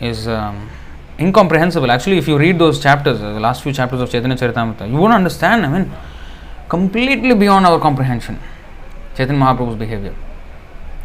is 0.00 0.26
um, 0.26 0.68
incomprehensible. 1.20 1.90
Actually, 1.90 2.18
if 2.18 2.26
you 2.26 2.36
read 2.36 2.58
those 2.58 2.82
chapters, 2.82 3.20
the 3.20 3.38
last 3.38 3.62
few 3.62 3.72
chapters 3.72 4.00
of 4.00 4.10
Chaitanya 4.10 4.36
Charitamrita, 4.36 4.90
you 4.90 4.96
won't 4.96 5.12
understand. 5.12 5.64
I 5.64 5.68
mean, 5.68 5.92
completely 6.72 7.34
beyond 7.34 7.66
our 7.66 7.78
comprehension. 7.86 8.38
Chaitanya 9.14 9.40
Mahaprabhu's 9.40 9.78
behavior. 9.84 10.14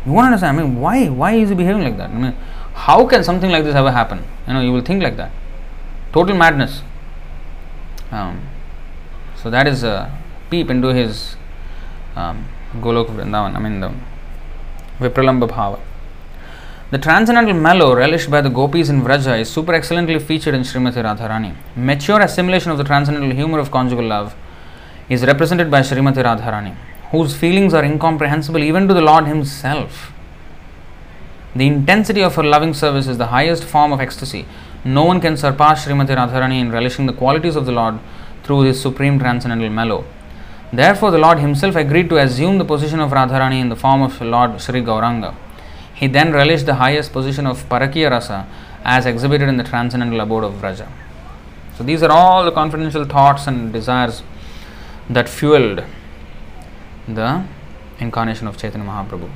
You 0.06 0.14
won't 0.14 0.28
understand. 0.28 0.58
I 0.58 0.64
mean, 0.64 0.80
why? 0.80 1.08
Why 1.22 1.32
is 1.34 1.50
he 1.50 1.56
behaving 1.56 1.84
like 1.84 1.98
that? 1.98 2.10
I 2.10 2.14
mean, 2.14 2.36
how 2.86 3.00
can 3.06 3.24
something 3.30 3.52
like 3.52 3.66
this 3.66 3.76
ever 3.76 3.92
happen? 3.92 4.24
You 4.48 4.54
know, 4.54 4.62
you 4.62 4.72
will 4.72 4.86
think 4.90 5.04
like 5.04 5.18
that. 5.18 5.32
Total 6.14 6.38
madness. 6.44 6.84
Um, 8.12 8.40
so 9.36 9.50
that 9.50 9.68
is 9.68 9.84
a 9.84 9.98
peep 10.50 10.70
into 10.70 10.94
his 10.94 11.36
um, 12.16 12.48
Golok 12.76 13.08
Vrindavan, 13.08 13.56
I 13.56 13.60
mean 13.60 13.82
the 13.82 13.92
Vipralamba 15.02 15.50
Bhava. 15.50 15.80
The 16.92 16.98
transcendental 16.98 17.54
mellow 17.54 17.94
relished 17.94 18.32
by 18.32 18.40
the 18.40 18.50
gopis 18.50 18.88
in 18.88 19.02
Vraja 19.02 19.38
is 19.42 19.50
super 19.50 19.74
excellently 19.74 20.18
featured 20.20 20.54
in 20.54 20.62
Srimati 20.62 21.04
Radharani. 21.08 21.54
Mature 21.76 22.22
assimilation 22.22 22.72
of 22.72 22.78
the 22.78 22.86
transcendental 22.86 23.36
humor 23.36 23.60
of 23.60 23.70
conjugal 23.70 24.06
love 24.06 24.36
is 25.10 25.26
represented 25.26 25.72
by 25.72 25.82
Srimati 25.82 26.24
Radharani, 26.24 26.76
whose 27.12 27.36
feelings 27.36 27.74
are 27.74 27.84
incomprehensible 27.84 28.62
even 28.62 28.88
to 28.88 28.94
the 28.94 29.02
Lord 29.02 29.26
Himself. 29.28 30.12
The 31.56 31.66
intensity 31.66 32.22
of 32.22 32.36
her 32.36 32.44
loving 32.44 32.74
service 32.74 33.08
is 33.08 33.18
the 33.18 33.28
highest 33.28 33.64
form 33.64 33.92
of 33.92 34.00
ecstasy. 34.00 34.46
No 34.84 35.06
one 35.06 35.22
can 35.22 35.38
surpass 35.38 35.86
Srimati 35.86 36.16
Radharani 36.16 36.60
in 36.60 36.72
relishing 36.72 37.06
the 37.06 37.14
qualities 37.14 37.56
of 37.56 37.66
the 37.66 37.72
Lord 37.72 38.00
through 38.44 38.62
his 38.62 38.80
supreme 38.80 39.18
transcendental 39.20 39.70
mellow. 39.70 40.06
Therefore, 40.72 41.12
the 41.12 41.18
Lord 41.18 41.40
himself 41.40 41.76
agreed 41.76 42.10
to 42.10 42.18
assume 42.18 42.58
the 42.58 42.66
position 42.66 43.00
of 43.00 43.12
Radharani 43.12 43.60
in 43.60 43.70
the 43.70 43.76
form 43.76 44.02
of 44.02 44.20
Lord 44.22 44.62
Sri 44.62 44.82
Gauranga. 44.82 45.34
He 45.94 46.08
then 46.08 46.32
relished 46.32 46.66
the 46.66 46.76
highest 46.76 47.12
position 47.12 47.48
of 47.48 47.68
Parakiya 47.70 48.12
Rasa 48.12 48.46
as 48.84 49.06
exhibited 49.06 49.50
in 49.50 49.58
the 49.58 49.64
transcendental 49.64 50.20
abode 50.20 50.44
of 50.44 50.54
Vraja. 50.54 50.88
So 51.78 51.84
these 51.84 52.04
are 52.04 52.12
all 52.12 52.46
the 52.46 52.52
confidential 52.52 53.06
thoughts 53.06 53.48
and 53.48 53.74
desires 53.74 54.22
that 55.10 55.30
fueled 55.30 55.84
the 57.08 57.46
incarnation 58.00 58.48
of 58.48 58.58
Chaitanya 58.58 58.86
Mahaprabhu. 58.86 59.30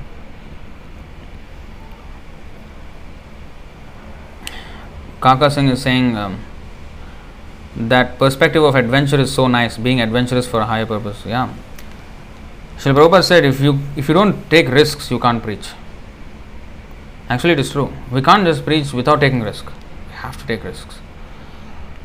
Kaka 5.22 5.52
Singh 5.52 5.70
is 5.70 5.82
saying 5.82 6.18
um, 6.18 6.40
that 7.76 8.18
perspective 8.18 8.64
of 8.64 8.76
adventure 8.76 9.20
is 9.20 9.32
so 9.32 9.48
nice, 9.48 9.78
being 9.78 10.02
adventurous 10.02 10.48
for 10.48 10.62
a 10.62 10.66
higher 10.66 10.86
purpose. 10.86 11.24
Yeah. 11.26 11.54
Srila 12.78 12.96
Prabhupada 12.96 13.24
said 13.24 13.46
if 13.46 13.62
you 13.62 13.80
if 13.96 14.08
you 14.08 14.16
don't 14.16 14.50
take 14.50 14.68
risks, 14.68 15.12
you 15.12 15.20
can't 15.20 15.42
preach. 15.44 15.70
Actually, 17.30 17.54
it 17.54 17.60
is 17.60 17.72
true. 17.72 17.94
We 18.12 18.22
can't 18.22 18.44
just 18.44 18.66
preach 18.66 18.92
without 18.92 19.22
taking 19.22 19.42
risk. 19.42 19.66
We 19.68 20.16
have 20.16 20.38
to 20.42 20.48
take 20.48 20.64
risks. 20.64 21.00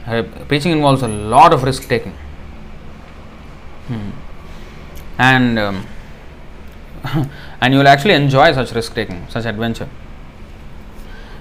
Uh, 0.06 0.22
preaching 0.46 0.72
involves 0.72 1.02
a 1.02 1.08
lot 1.08 1.52
of 1.52 1.64
risk 1.64 1.88
taking. 1.88 2.14
Hmm. 3.88 4.10
And 5.18 5.58
um, 5.58 5.86
and 7.60 7.72
you 7.72 7.78
will 7.78 7.88
actually 7.88 8.14
enjoy 8.14 8.52
such 8.52 8.72
risk 8.72 8.94
taking, 8.94 9.26
such 9.28 9.44
adventure. 9.44 9.88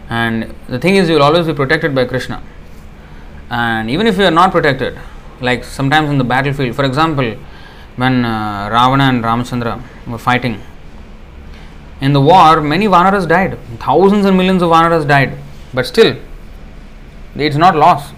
And 0.10 0.54
the 0.68 0.80
thing 0.80 0.96
is, 0.96 1.10
you 1.10 1.16
will 1.16 1.24
always 1.24 1.48
be 1.48 1.54
protected 1.54 1.96
by 1.96 2.06
Krishna. 2.06 2.42
And 3.50 3.90
even 3.90 4.08
if 4.08 4.18
you 4.18 4.26
are 4.26 4.32
not 4.32 4.52
protected, 4.52 4.98
like 5.42 5.64
sometimes 5.64 6.10
in 6.10 6.18
the 6.18 6.24
battlefield, 6.24 6.76
for 6.76 6.86
example, 6.86 7.36
when 7.96 8.26
uh, 8.26 8.70
Ravana 8.72 9.06
and 9.06 9.24
Ramachandra 9.24 9.82
were 10.08 10.18
fighting, 10.18 10.62
in 12.02 12.14
the 12.14 12.22
war, 12.22 12.62
many 12.62 12.88
Vanaras 12.88 13.28
died. 13.28 13.58
Thousands 13.80 14.26
and 14.26 14.38
millions 14.38 14.62
of 14.62 14.70
Vanaras 14.70 15.08
died. 15.08 15.38
But 15.74 15.86
still, 15.86 16.18
it's 17.36 17.56
not 17.56 17.76
loss. 17.76 18.12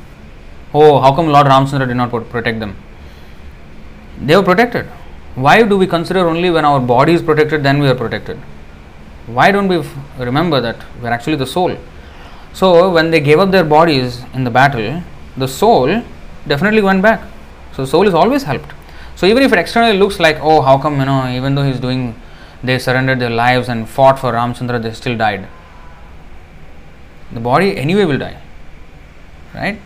Oh, 0.73 0.99
how 0.99 1.15
come 1.15 1.27
Lord 1.27 1.47
Ramachandra 1.47 1.87
did 1.87 1.95
not 1.95 2.09
protect 2.09 2.59
them? 2.59 2.75
They 4.19 4.35
were 4.35 4.43
protected. 4.43 4.87
Why 5.35 5.63
do 5.63 5.77
we 5.77 5.85
consider 5.85 6.27
only 6.27 6.49
when 6.49 6.65
our 6.65 6.79
body 6.79 7.13
is 7.13 7.21
protected, 7.21 7.63
then 7.63 7.79
we 7.79 7.87
are 7.87 7.95
protected? 7.95 8.37
Why 9.27 9.51
don't 9.51 9.67
we 9.67 9.83
remember 10.17 10.61
that 10.61 10.83
we're 11.01 11.09
actually 11.09 11.35
the 11.35 11.45
soul? 11.45 11.77
So, 12.53 12.91
when 12.91 13.11
they 13.11 13.19
gave 13.19 13.39
up 13.39 13.51
their 13.51 13.63
bodies 13.63 14.23
in 14.33 14.43
the 14.43 14.49
battle, 14.49 15.03
the 15.35 15.47
soul 15.47 16.03
definitely 16.47 16.81
went 16.81 17.03
back. 17.03 17.21
So, 17.75 17.85
soul 17.85 18.07
is 18.07 18.15
always 18.15 18.43
helped. 18.43 18.71
So, 19.15 19.27
even 19.27 19.43
if 19.43 19.53
it 19.53 19.59
externally 19.59 19.97
looks 19.97 20.19
like, 20.19 20.37
oh, 20.41 20.61
how 20.61 20.79
come, 20.79 20.99
you 20.99 21.05
know, 21.05 21.27
even 21.29 21.53
though 21.53 21.63
he's 21.63 21.79
doing, 21.79 22.19
they 22.63 22.79
surrendered 22.79 23.19
their 23.19 23.29
lives 23.29 23.69
and 23.69 23.87
fought 23.87 24.17
for 24.17 24.31
Ramchandra, 24.31 24.81
they 24.81 24.93
still 24.93 25.15
died. 25.15 25.47
The 27.31 27.39
body 27.39 27.77
anyway 27.77 28.05
will 28.05 28.17
die. 28.17 28.41
Right? 29.53 29.79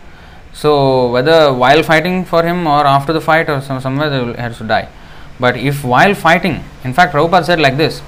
So, 0.52 1.10
whether 1.10 1.52
while 1.52 1.82
fighting 1.82 2.24
for 2.24 2.42
him 2.42 2.66
or 2.66 2.86
after 2.86 3.12
the 3.12 3.20
fight 3.20 3.48
or 3.48 3.60
some, 3.60 3.80
somewhere 3.80 4.10
they 4.10 4.20
will 4.20 4.34
have 4.34 4.56
to 4.58 4.64
die. 4.64 4.88
But 5.40 5.56
if 5.56 5.82
while 5.82 6.14
fighting, 6.14 6.62
in 6.84 6.92
fact, 6.92 7.14
Prabhupada 7.14 7.44
said 7.44 7.60
like 7.60 7.76
this 7.76 8.02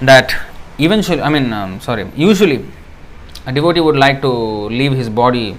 that 0.00 0.34
eventually, 0.78 1.20
I 1.20 1.28
mean, 1.28 1.52
um, 1.52 1.80
sorry, 1.80 2.10
usually 2.16 2.64
a 3.46 3.52
devotee 3.52 3.80
would 3.80 3.96
like 3.96 4.20
to 4.22 4.28
leave 4.28 4.92
his 4.92 5.08
body 5.08 5.56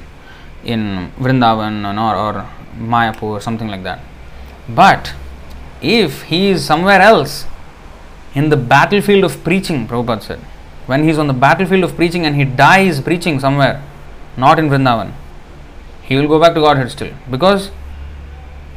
in 0.63 1.11
Vrindavan 1.19 1.83
or, 1.85 2.15
or 2.15 2.49
Mayapur 2.77 3.23
or 3.23 3.41
something 3.41 3.67
like 3.67 3.83
that. 3.83 3.99
But 4.67 5.13
if 5.81 6.23
he 6.23 6.49
is 6.49 6.65
somewhere 6.65 7.01
else 7.01 7.45
in 8.33 8.49
the 8.49 8.57
battlefield 8.57 9.23
of 9.23 9.43
preaching, 9.43 9.87
Prabhupada 9.87 10.21
said, 10.21 10.39
when 10.85 11.03
he 11.03 11.09
is 11.09 11.17
on 11.17 11.27
the 11.27 11.33
battlefield 11.33 11.83
of 11.83 11.95
preaching 11.95 12.25
and 12.25 12.35
he 12.35 12.45
dies 12.45 13.01
preaching 13.01 13.39
somewhere, 13.39 13.83
not 14.37 14.57
in 14.59 14.69
Vrindavan, 14.69 15.13
he 16.09 16.15
will 16.15 16.27
go 16.27 16.39
back 16.39 16.55
to 16.55 16.59
Godhead 16.59 16.89
still 16.91 17.13
because 17.29 17.69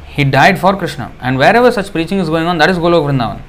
he 0.05 0.23
died 0.23 0.59
for 0.59 0.77
Krishna. 0.77 1.11
And 1.19 1.39
wherever 1.39 1.71
such 1.71 1.91
preaching 1.91 2.19
is 2.19 2.29
going 2.29 2.45
on, 2.45 2.59
that 2.59 2.69
is 2.69 2.77
Golok 2.77 3.05
Vrindavan. 3.09 3.41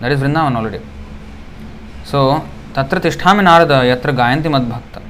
That 0.00 0.10
is 0.10 0.20
Vrindavan 0.20 0.56
already. 0.56 0.80
So, 2.04 2.46
Tatra 2.72 3.00
Tishtami 3.00 3.44
Narada 3.44 3.74
Yatra 3.90 4.12
Gayanti 4.20 4.50
Madbhakta. 4.54 5.00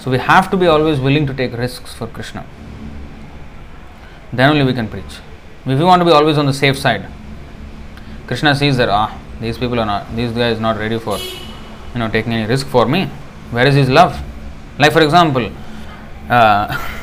So, 0.00 0.10
we 0.10 0.18
have 0.18 0.50
to 0.50 0.58
be 0.58 0.66
always 0.66 1.00
willing 1.00 1.26
to 1.26 1.32
take 1.32 1.56
risks 1.56 1.94
for 1.94 2.06
Krishna. 2.06 2.44
Then 4.30 4.50
only 4.50 4.64
we 4.64 4.74
can 4.74 4.86
preach. 4.86 5.20
If 5.64 5.78
we 5.78 5.84
want 5.84 6.00
to 6.00 6.04
be 6.04 6.12
always 6.12 6.36
on 6.36 6.44
the 6.44 6.52
safe 6.52 6.78
side, 6.78 7.06
Krishna 8.26 8.54
sees 8.54 8.76
that, 8.76 8.90
ah, 8.90 9.18
these 9.40 9.56
people 9.56 9.80
are 9.80 9.86
not, 9.86 10.14
these 10.14 10.32
guys 10.32 10.60
not 10.60 10.76
ready 10.76 10.98
for, 10.98 11.16
you 11.16 11.98
know, 11.98 12.10
taking 12.10 12.34
any 12.34 12.46
risk 12.46 12.66
for 12.66 12.84
me. 12.84 13.06
Where 13.50 13.66
is 13.66 13.74
his 13.74 13.88
love? 13.88 14.20
Like, 14.78 14.92
for 14.92 15.00
example, 15.00 15.50
uh, 16.28 16.66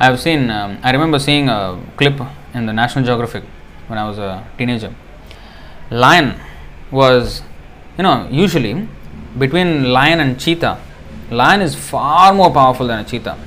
I 0.00 0.06
have 0.06 0.20
seen, 0.20 0.50
um, 0.50 0.78
I 0.82 0.90
remember 0.90 1.18
seeing 1.18 1.48
a 1.48 1.80
clip 1.96 2.20
in 2.52 2.66
the 2.66 2.72
National 2.72 3.04
Geographic 3.04 3.44
when 3.86 3.98
I 3.98 4.08
was 4.08 4.18
a 4.18 4.46
teenager. 4.58 4.94
Lion 5.90 6.40
was, 6.90 7.42
you 7.96 8.02
know, 8.02 8.28
usually 8.30 8.88
between 9.38 9.92
lion 9.92 10.20
and 10.20 10.38
cheetah, 10.38 10.80
lion 11.30 11.60
is 11.60 11.74
far 11.74 12.34
more 12.34 12.50
powerful 12.52 12.86
than 12.86 13.00
a 13.00 13.04
cheetah. 13.04 13.38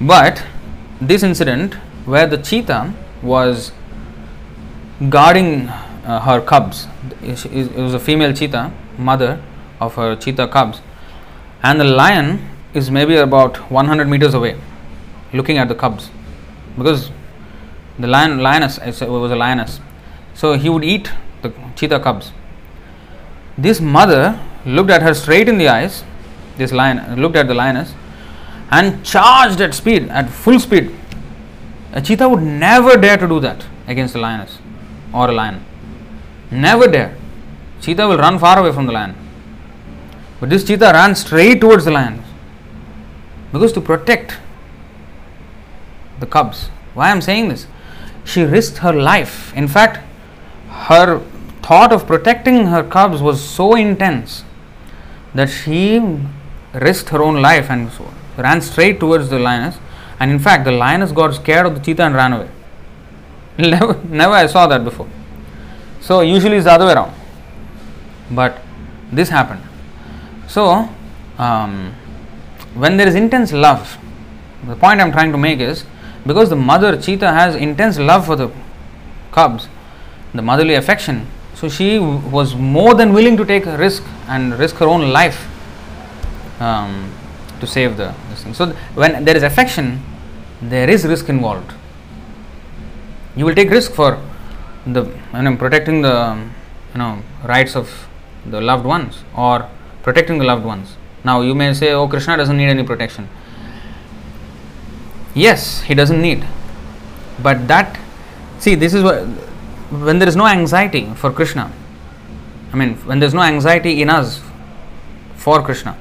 But 0.00 0.44
this 1.00 1.22
incident 1.22 1.74
where 2.06 2.26
the 2.26 2.38
cheetah 2.38 2.92
was 3.22 3.72
guarding 5.08 5.68
uh, 5.68 6.20
her 6.20 6.40
cubs, 6.40 6.86
it 7.22 7.76
was 7.76 7.94
a 7.94 8.00
female 8.00 8.32
cheetah, 8.32 8.72
mother 8.98 9.42
of 9.80 9.94
her 9.94 10.16
cheetah 10.16 10.48
cubs, 10.48 10.80
and 11.62 11.80
the 11.80 11.84
lion 11.84 12.48
is 12.74 12.90
maybe 12.90 13.16
about 13.16 13.70
100 13.70 14.08
meters 14.08 14.34
away 14.34 14.58
looking 15.32 15.58
at 15.58 15.68
the 15.68 15.74
cubs. 15.74 16.10
Because 16.76 17.10
the 17.98 18.06
lion 18.06 18.38
lioness 18.38 18.78
it 18.78 19.08
was 19.08 19.30
a 19.30 19.36
lioness. 19.36 19.80
So 20.34 20.54
he 20.54 20.68
would 20.68 20.84
eat 20.84 21.10
the 21.42 21.52
cheetah 21.76 22.00
cubs. 22.00 22.32
This 23.56 23.80
mother 23.80 24.40
looked 24.64 24.90
at 24.90 25.02
her 25.02 25.14
straight 25.14 25.48
in 25.48 25.58
the 25.58 25.68
eyes 25.68 26.04
this 26.56 26.72
lion 26.72 27.20
looked 27.20 27.36
at 27.36 27.48
the 27.48 27.54
lioness 27.54 27.94
and 28.70 29.04
charged 29.04 29.60
at 29.60 29.74
speed 29.74 30.08
at 30.08 30.28
full 30.28 30.58
speed. 30.58 30.94
A 31.92 32.00
cheetah 32.00 32.28
would 32.28 32.42
never 32.42 32.96
dare 32.96 33.16
to 33.16 33.28
do 33.28 33.40
that 33.40 33.64
against 33.86 34.14
a 34.14 34.18
lioness 34.18 34.58
or 35.12 35.30
a 35.30 35.32
lion. 35.32 35.64
Never 36.50 36.86
dare. 36.88 37.16
Cheetah 37.80 38.06
will 38.06 38.18
run 38.18 38.38
far 38.38 38.58
away 38.58 38.72
from 38.72 38.86
the 38.86 38.92
lion 38.92 39.14
but 40.42 40.50
this 40.50 40.64
cheetah 40.64 40.90
ran 40.92 41.14
straight 41.14 41.60
towards 41.60 41.84
the 41.84 41.92
lion 41.92 42.20
because 43.52 43.72
to 43.74 43.80
protect 43.80 44.38
the 46.18 46.26
cubs. 46.26 46.66
Why 46.94 47.12
I'm 47.12 47.20
saying 47.20 47.50
this? 47.50 47.68
She 48.24 48.42
risked 48.42 48.78
her 48.78 48.92
life. 48.92 49.56
In 49.56 49.68
fact, 49.68 50.00
her 50.88 51.20
thought 51.62 51.92
of 51.92 52.08
protecting 52.08 52.66
her 52.66 52.82
cubs 52.82 53.22
was 53.22 53.40
so 53.40 53.76
intense 53.76 54.42
that 55.32 55.48
she 55.48 56.00
risked 56.74 57.10
her 57.10 57.22
own 57.22 57.40
life 57.40 57.70
and 57.70 57.92
so 57.92 58.12
ran 58.36 58.60
straight 58.60 58.98
towards 58.98 59.28
the 59.28 59.38
lioness. 59.38 59.78
And 60.18 60.32
in 60.32 60.40
fact, 60.40 60.64
the 60.64 60.72
lioness 60.72 61.12
got 61.12 61.36
scared 61.36 61.66
of 61.66 61.76
the 61.76 61.80
cheetah 61.80 62.02
and 62.02 62.16
ran 62.16 62.32
away. 62.32 62.50
Never, 63.58 63.94
never 64.08 64.34
I 64.34 64.46
saw 64.48 64.66
that 64.66 64.82
before. 64.82 65.08
So 66.00 66.20
usually 66.22 66.56
it's 66.56 66.64
the 66.64 66.72
other 66.72 66.86
way 66.86 66.94
around. 66.94 67.14
But 68.28 68.60
this 69.12 69.28
happened. 69.28 69.68
So 70.52 70.86
um, 71.38 71.94
when 72.74 72.98
there 72.98 73.08
is 73.08 73.14
intense 73.14 73.52
love, 73.52 73.96
the 74.66 74.76
point 74.76 75.00
I'm 75.00 75.10
trying 75.10 75.32
to 75.32 75.38
make 75.38 75.60
is 75.60 75.86
because 76.26 76.50
the 76.50 76.56
mother 76.56 76.94
cheetah 77.00 77.32
has 77.32 77.54
intense 77.54 77.98
love 77.98 78.26
for 78.26 78.36
the 78.36 78.50
cubs, 79.30 79.68
the 80.34 80.42
motherly 80.42 80.74
affection, 80.74 81.26
so 81.54 81.70
she 81.70 81.98
was 81.98 82.54
more 82.54 82.94
than 82.94 83.14
willing 83.14 83.38
to 83.38 83.46
take 83.46 83.64
a 83.64 83.78
risk 83.78 84.04
and 84.28 84.58
risk 84.58 84.76
her 84.76 84.84
own 84.84 85.10
life 85.10 85.48
um, 86.60 87.10
to 87.60 87.66
save 87.66 87.96
the 87.96 88.14
this 88.28 88.42
thing. 88.42 88.52
So 88.52 88.66
th- 88.66 88.76
when 88.94 89.24
there 89.24 89.36
is 89.36 89.42
affection, 89.42 90.02
there 90.60 90.90
is 90.90 91.06
risk 91.06 91.30
involved. 91.30 91.72
You 93.36 93.46
will 93.46 93.54
take 93.54 93.70
risk 93.70 93.92
for 93.92 94.22
the 94.84 95.04
you 95.32 95.42
know, 95.42 95.56
protecting 95.56 96.02
the 96.02 96.44
you 96.92 96.98
know 96.98 97.22
rights 97.42 97.74
of 97.74 97.88
the 98.44 98.60
loved 98.60 98.84
ones 98.84 99.24
or 99.34 99.70
protecting 100.02 100.38
the 100.38 100.44
loved 100.44 100.64
ones 100.64 100.96
now 101.24 101.40
you 101.40 101.54
may 101.54 101.72
say, 101.72 101.92
oh, 101.92 102.08
Krishna 102.08 102.36
doesn't 102.36 102.56
need 102.56 102.68
any 102.68 102.82
protection. 102.82 103.28
Yes, 105.34 105.82
he 105.82 105.94
doesn't 105.94 106.20
need. 106.20 106.44
But 107.42 107.68
that, 107.68 107.98
see, 108.58 108.74
this 108.74 108.92
is 108.92 109.02
what, 109.02 109.24
when 109.90 110.18
there 110.18 110.28
is 110.28 110.36
no 110.36 110.46
anxiety 110.46 111.06
for 111.14 111.30
Krishna, 111.32 111.72
I 112.72 112.76
mean, 112.76 112.96
when 113.06 113.18
there 113.18 113.26
is 113.26 113.34
no 113.34 113.42
anxiety 113.42 114.02
in 114.02 114.10
us 114.10 114.42
for 115.36 115.62
Krishna, 115.62 115.96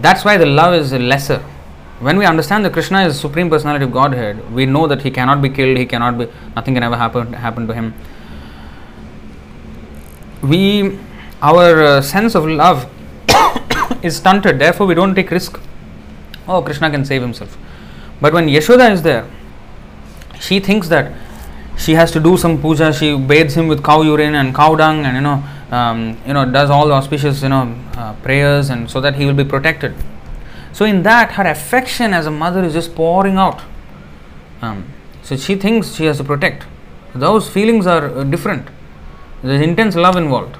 that's 0.00 0.24
why 0.24 0.36
the 0.36 0.46
love 0.46 0.74
is 0.74 0.92
lesser. 0.92 1.38
When 2.00 2.18
we 2.18 2.26
understand 2.26 2.64
that 2.64 2.72
Krishna 2.72 3.06
is 3.06 3.18
Supreme 3.18 3.48
Personality 3.48 3.84
of 3.84 3.92
Godhead, 3.92 4.52
we 4.52 4.66
know 4.66 4.86
that 4.88 5.02
he 5.02 5.10
cannot 5.10 5.40
be 5.40 5.48
killed, 5.48 5.76
he 5.76 5.86
cannot 5.86 6.18
be, 6.18 6.28
nothing 6.56 6.74
can 6.74 6.82
ever 6.82 6.96
happen, 6.96 7.32
happen 7.32 7.66
to 7.68 7.74
him. 7.74 7.94
We, 10.42 10.98
our 11.44 11.82
uh, 11.82 12.00
sense 12.00 12.34
of 12.34 12.46
love 12.46 12.90
is 14.02 14.16
stunted, 14.16 14.58
therefore 14.58 14.86
we 14.86 14.94
don't 14.94 15.14
take 15.14 15.30
risk. 15.30 15.60
Oh, 16.48 16.62
Krishna 16.62 16.90
can 16.90 17.04
save 17.04 17.20
himself. 17.20 17.58
But 18.20 18.32
when 18.32 18.46
Yashoda 18.46 18.90
is 18.90 19.02
there, 19.02 19.28
she 20.40 20.58
thinks 20.58 20.88
that 20.88 21.12
she 21.76 21.92
has 21.92 22.10
to 22.12 22.20
do 22.20 22.38
some 22.38 22.60
puja. 22.60 22.94
She 22.94 23.16
bathes 23.18 23.54
him 23.54 23.68
with 23.68 23.84
cow 23.84 24.00
urine 24.00 24.34
and 24.34 24.54
cow 24.54 24.74
dung, 24.74 25.04
and 25.04 25.16
you 25.16 25.20
know, 25.20 25.44
um, 25.70 26.18
you 26.26 26.32
know, 26.32 26.50
does 26.50 26.70
all 26.70 26.88
the 26.88 26.94
auspicious, 26.94 27.42
you 27.42 27.50
know, 27.50 27.76
uh, 27.96 28.14
prayers, 28.22 28.70
and 28.70 28.90
so 28.90 29.02
that 29.02 29.16
he 29.16 29.26
will 29.26 29.34
be 29.34 29.44
protected. 29.44 29.94
So 30.72 30.86
in 30.86 31.02
that, 31.02 31.32
her 31.32 31.44
affection 31.44 32.14
as 32.14 32.26
a 32.26 32.30
mother 32.30 32.64
is 32.64 32.72
just 32.72 32.94
pouring 32.94 33.36
out. 33.36 33.60
Um, 34.62 34.86
so 35.22 35.36
she 35.36 35.56
thinks 35.56 35.94
she 35.94 36.06
has 36.06 36.16
to 36.18 36.24
protect. 36.24 36.64
Those 37.14 37.50
feelings 37.50 37.86
are 37.86 38.06
uh, 38.06 38.24
different. 38.24 38.68
There's 39.42 39.60
intense 39.60 39.94
love 39.94 40.16
involved. 40.16 40.56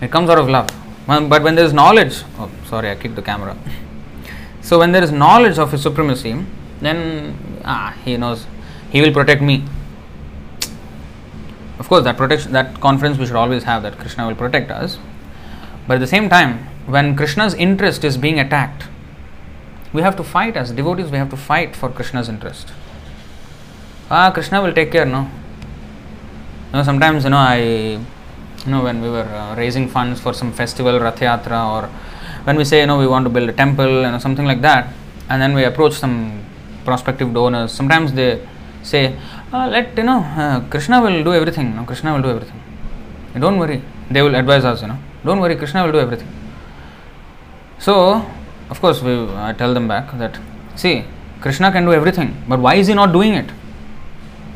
It 0.00 0.10
comes 0.10 0.28
out 0.30 0.38
of 0.38 0.48
love. 0.48 0.68
But 1.06 1.42
when 1.42 1.54
there 1.54 1.64
is 1.64 1.72
knowledge, 1.72 2.22
oh, 2.38 2.50
sorry, 2.66 2.90
I 2.90 2.96
kicked 2.96 3.16
the 3.16 3.22
camera. 3.22 3.56
So 4.60 4.78
when 4.80 4.92
there 4.92 5.02
is 5.02 5.12
knowledge 5.12 5.58
of 5.58 5.70
his 5.70 5.82
supremacy, 5.82 6.44
then 6.80 7.60
ah, 7.64 7.96
he 8.04 8.16
knows 8.16 8.46
he 8.90 9.00
will 9.00 9.12
protect 9.12 9.40
me. 9.40 9.64
Of 11.78 11.88
course, 11.88 12.04
that 12.04 12.16
protection, 12.16 12.52
that 12.52 12.80
confidence 12.80 13.18
we 13.18 13.26
should 13.26 13.36
always 13.36 13.64
have 13.64 13.82
that 13.84 13.98
Krishna 13.98 14.26
will 14.26 14.34
protect 14.34 14.70
us. 14.70 14.98
But 15.86 15.94
at 15.94 16.00
the 16.00 16.06
same 16.06 16.28
time, 16.28 16.66
when 16.86 17.14
Krishna's 17.14 17.54
interest 17.54 18.02
is 18.04 18.16
being 18.16 18.40
attacked, 18.40 18.88
we 19.92 20.02
have 20.02 20.16
to 20.16 20.24
fight 20.24 20.56
as 20.56 20.72
devotees. 20.72 21.10
We 21.10 21.18
have 21.18 21.30
to 21.30 21.36
fight 21.36 21.76
for 21.76 21.88
Krishna's 21.88 22.28
interest. 22.28 22.72
Ah, 24.10 24.30
Krishna 24.32 24.62
will 24.62 24.72
take 24.72 24.90
care. 24.90 25.04
No. 25.04 25.22
You 25.22 26.78
know, 26.78 26.82
sometimes 26.82 27.24
you 27.24 27.30
know 27.30 27.36
I, 27.36 28.00
you 28.66 28.72
know, 28.72 28.82
when 28.82 29.00
we 29.00 29.08
were 29.08 29.22
uh, 29.22 29.54
raising 29.56 29.88
funds 29.88 30.20
for 30.20 30.32
some 30.32 30.52
festival, 30.52 30.98
Rath 30.98 31.22
or 31.22 31.88
when 32.44 32.56
we 32.56 32.64
say 32.64 32.80
you 32.80 32.86
know 32.86 32.98
we 32.98 33.06
want 33.06 33.24
to 33.24 33.30
build 33.30 33.48
a 33.48 33.52
temple, 33.52 33.86
you 33.86 34.10
know, 34.10 34.18
something 34.18 34.44
like 34.44 34.60
that, 34.62 34.92
and 35.28 35.40
then 35.40 35.54
we 35.54 35.64
approach 35.64 35.94
some 35.94 36.44
prospective 36.84 37.32
donors. 37.32 37.72
Sometimes 37.72 38.12
they 38.12 38.46
say, 38.82 39.16
uh, 39.52 39.66
let 39.68 39.96
you 39.96 40.04
know, 40.04 40.20
uh, 40.20 40.60
Krishna 40.68 41.00
will 41.00 41.24
do 41.24 41.34
everything. 41.34 41.84
Krishna 41.86 42.12
will 42.14 42.22
do 42.22 42.30
everything. 42.30 42.60
Don't 43.38 43.58
worry. 43.58 43.82
They 44.10 44.22
will 44.22 44.34
advise 44.34 44.64
us. 44.64 44.82
You 44.82 44.88
know, 44.88 44.98
don't 45.24 45.40
worry. 45.40 45.56
Krishna 45.56 45.84
will 45.84 45.92
do 45.92 45.98
everything. 45.98 46.28
So, 47.78 48.24
of 48.70 48.80
course, 48.80 49.02
we 49.02 49.12
I 49.34 49.52
tell 49.52 49.74
them 49.74 49.88
back 49.88 50.16
that 50.18 50.38
see, 50.76 51.04
Krishna 51.40 51.70
can 51.70 51.84
do 51.84 51.92
everything, 51.92 52.42
but 52.48 52.58
why 52.60 52.74
is 52.74 52.86
he 52.86 52.94
not 52.94 53.12
doing 53.12 53.34
it? 53.34 53.50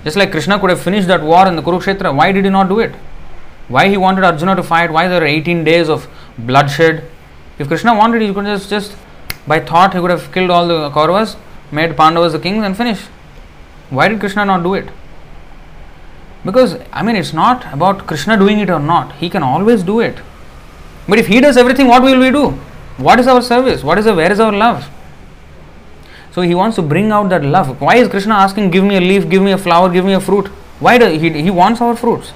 Just 0.05 0.17
like 0.17 0.31
Krishna 0.31 0.59
could 0.59 0.71
have 0.71 0.81
finished 0.81 1.09
that 1.09 1.23
war 1.23 1.47
in 1.47 1.57
the 1.57 1.63
Kurukshetra, 1.63 2.15
why 2.15 2.33
did 2.33 2.45
he 2.45 2.51
not 2.51 2.69
do 2.69 2.81
it? 2.81 2.95
Why 3.71 3.89
he 3.89 3.97
wanted 3.97 4.25
Arjuna 4.25 4.57
to 4.57 4.65
fight? 4.65 4.91
Why 4.91 5.07
there 5.07 5.23
are 5.23 5.27
18 5.27 5.63
days 5.63 5.89
of 5.89 6.09
bloodshed? 6.37 7.05
If 7.57 7.69
Krishna 7.69 7.95
wanted, 7.95 8.21
he 8.21 8.35
could 8.35 8.45
just, 8.45 8.69
just 8.69 8.97
by 9.47 9.61
thought, 9.61 9.95
he 9.95 10.01
could 10.01 10.11
have 10.11 10.33
killed 10.33 10.51
all 10.51 10.67
the 10.67 10.91
Kauravas, 10.91 11.37
made 11.71 11.97
Pandavas 11.97 12.33
the 12.33 12.41
kings, 12.41 12.65
and 12.65 12.77
finished. 12.77 13.07
Why 13.91 14.09
did 14.09 14.19
Krishna 14.19 14.45
not 14.45 14.65
do 14.65 14.75
it? 14.75 14.89
Because, 16.45 16.79
I 16.93 17.05
mean, 17.05 17.15
it's 17.15 17.33
not 17.33 17.73
about 17.73 18.09
Krishna 18.09 18.37
doing 18.37 18.59
it 18.59 18.71
or 18.71 18.81
not. 18.81 19.15
He 19.17 19.31
can 19.31 19.45
always 19.45 19.85
do 19.85 20.01
it. 20.01 20.19
But 21.09 21.21
if 21.21 21.29
he 21.29 21.41
does 21.41 21.57
everything, 21.57 21.87
what 21.87 22.03
will 22.03 22.19
we 22.19 22.33
do? 22.33 22.51
What 22.97 23.21
is 23.21 23.29
our 23.29 23.41
service? 23.41 23.85
What 23.85 23.99
is 23.99 24.05
the, 24.05 24.15
where 24.17 24.33
is 24.33 24.41
our 24.41 24.53
love? 24.53 24.91
So 26.33 26.43
he 26.43 26.57
wants 26.57 26.75
to 26.77 26.83
bring 26.83 27.13
out 27.13 27.29
that 27.29 27.45
love. 27.45 27.81
Why 27.81 27.97
is 27.97 28.09
Krishna 28.09 28.35
asking, 28.35 28.71
give 28.73 28.83
me 28.83 28.97
a 28.97 29.01
leaf, 29.01 29.29
give 29.29 29.43
me 29.43 29.53
a 29.53 29.59
flower, 29.59 29.89
give 29.89 30.05
me 30.05 30.15
a 30.15 30.21
fruit? 30.21 30.49
Why 30.81 30.99
does 30.99 31.21
he, 31.21 31.31
he 31.43 31.51
wants 31.51 31.81
our 31.81 31.95
fruits? 31.95 32.33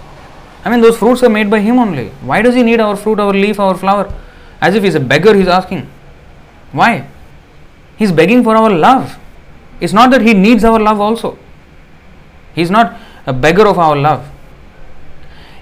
I 0.64 0.70
mean, 0.70 0.80
those 0.80 0.96
fruits 0.96 1.22
are 1.22 1.28
made 1.28 1.50
by 1.50 1.60
him 1.60 1.78
only. 1.78 2.08
Why 2.22 2.40
does 2.40 2.54
he 2.54 2.62
need 2.62 2.80
our 2.80 2.96
fruit, 2.96 3.20
our 3.20 3.32
leaf, 3.32 3.60
our 3.60 3.76
flower? 3.76 4.12
As 4.60 4.74
if 4.74 4.82
he's 4.82 4.94
a 4.94 5.00
beggar, 5.00 5.34
he's 5.34 5.48
asking. 5.48 5.88
Why? 6.72 7.06
He's 7.96 8.10
begging 8.10 8.42
for 8.42 8.56
our 8.56 8.70
love. 8.70 9.18
It's 9.80 9.92
not 9.92 10.10
that 10.10 10.22
he 10.22 10.32
needs 10.32 10.64
our 10.64 10.80
love 10.80 11.00
also. 11.00 11.38
He's 12.54 12.70
not 12.70 12.98
a 13.26 13.32
beggar 13.32 13.66
of 13.66 13.78
our 13.78 13.94
love. 13.96 14.30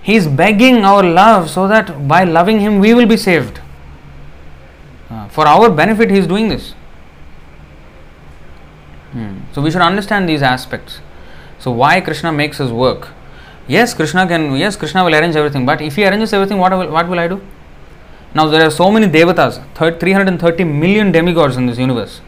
He's 0.02 0.26
begging 0.26 0.84
our 0.84 1.02
love 1.02 1.50
so 1.50 1.66
that 1.68 2.06
by 2.06 2.24
loving 2.24 2.60
him 2.60 2.78
we 2.78 2.94
will 2.94 3.06
be 3.06 3.16
saved. 3.16 3.60
Uh, 5.10 5.28
for 5.28 5.46
our 5.46 5.70
benefit, 5.70 6.10
he 6.10 6.18
is 6.18 6.26
doing 6.26 6.48
this. 6.48 6.72
Hmm. 9.12 9.40
So 9.52 9.60
we 9.60 9.70
should 9.70 9.82
understand 9.82 10.28
these 10.28 10.42
aspects. 10.42 11.00
So 11.58 11.70
why 11.70 12.00
Krishna 12.00 12.32
makes 12.32 12.58
his 12.58 12.72
work? 12.72 13.08
Yes, 13.68 13.94
Krishna 13.94 14.26
can. 14.26 14.56
Yes, 14.56 14.76
Krishna 14.76 15.04
will 15.04 15.14
arrange 15.14 15.36
everything. 15.36 15.64
But 15.64 15.80
if 15.80 15.96
he 15.96 16.04
arranges 16.04 16.32
everything, 16.32 16.58
what 16.58 16.72
will, 16.72 16.90
what 16.90 17.08
will 17.08 17.18
I 17.18 17.28
do? 17.28 17.40
Now 18.34 18.46
there 18.48 18.66
are 18.66 18.70
so 18.70 18.90
many 18.90 19.06
devatas, 19.06 19.62
330 19.76 20.64
million 20.64 21.12
demigods 21.12 21.56
in 21.56 21.66
this 21.66 21.78
universe, 21.78 22.22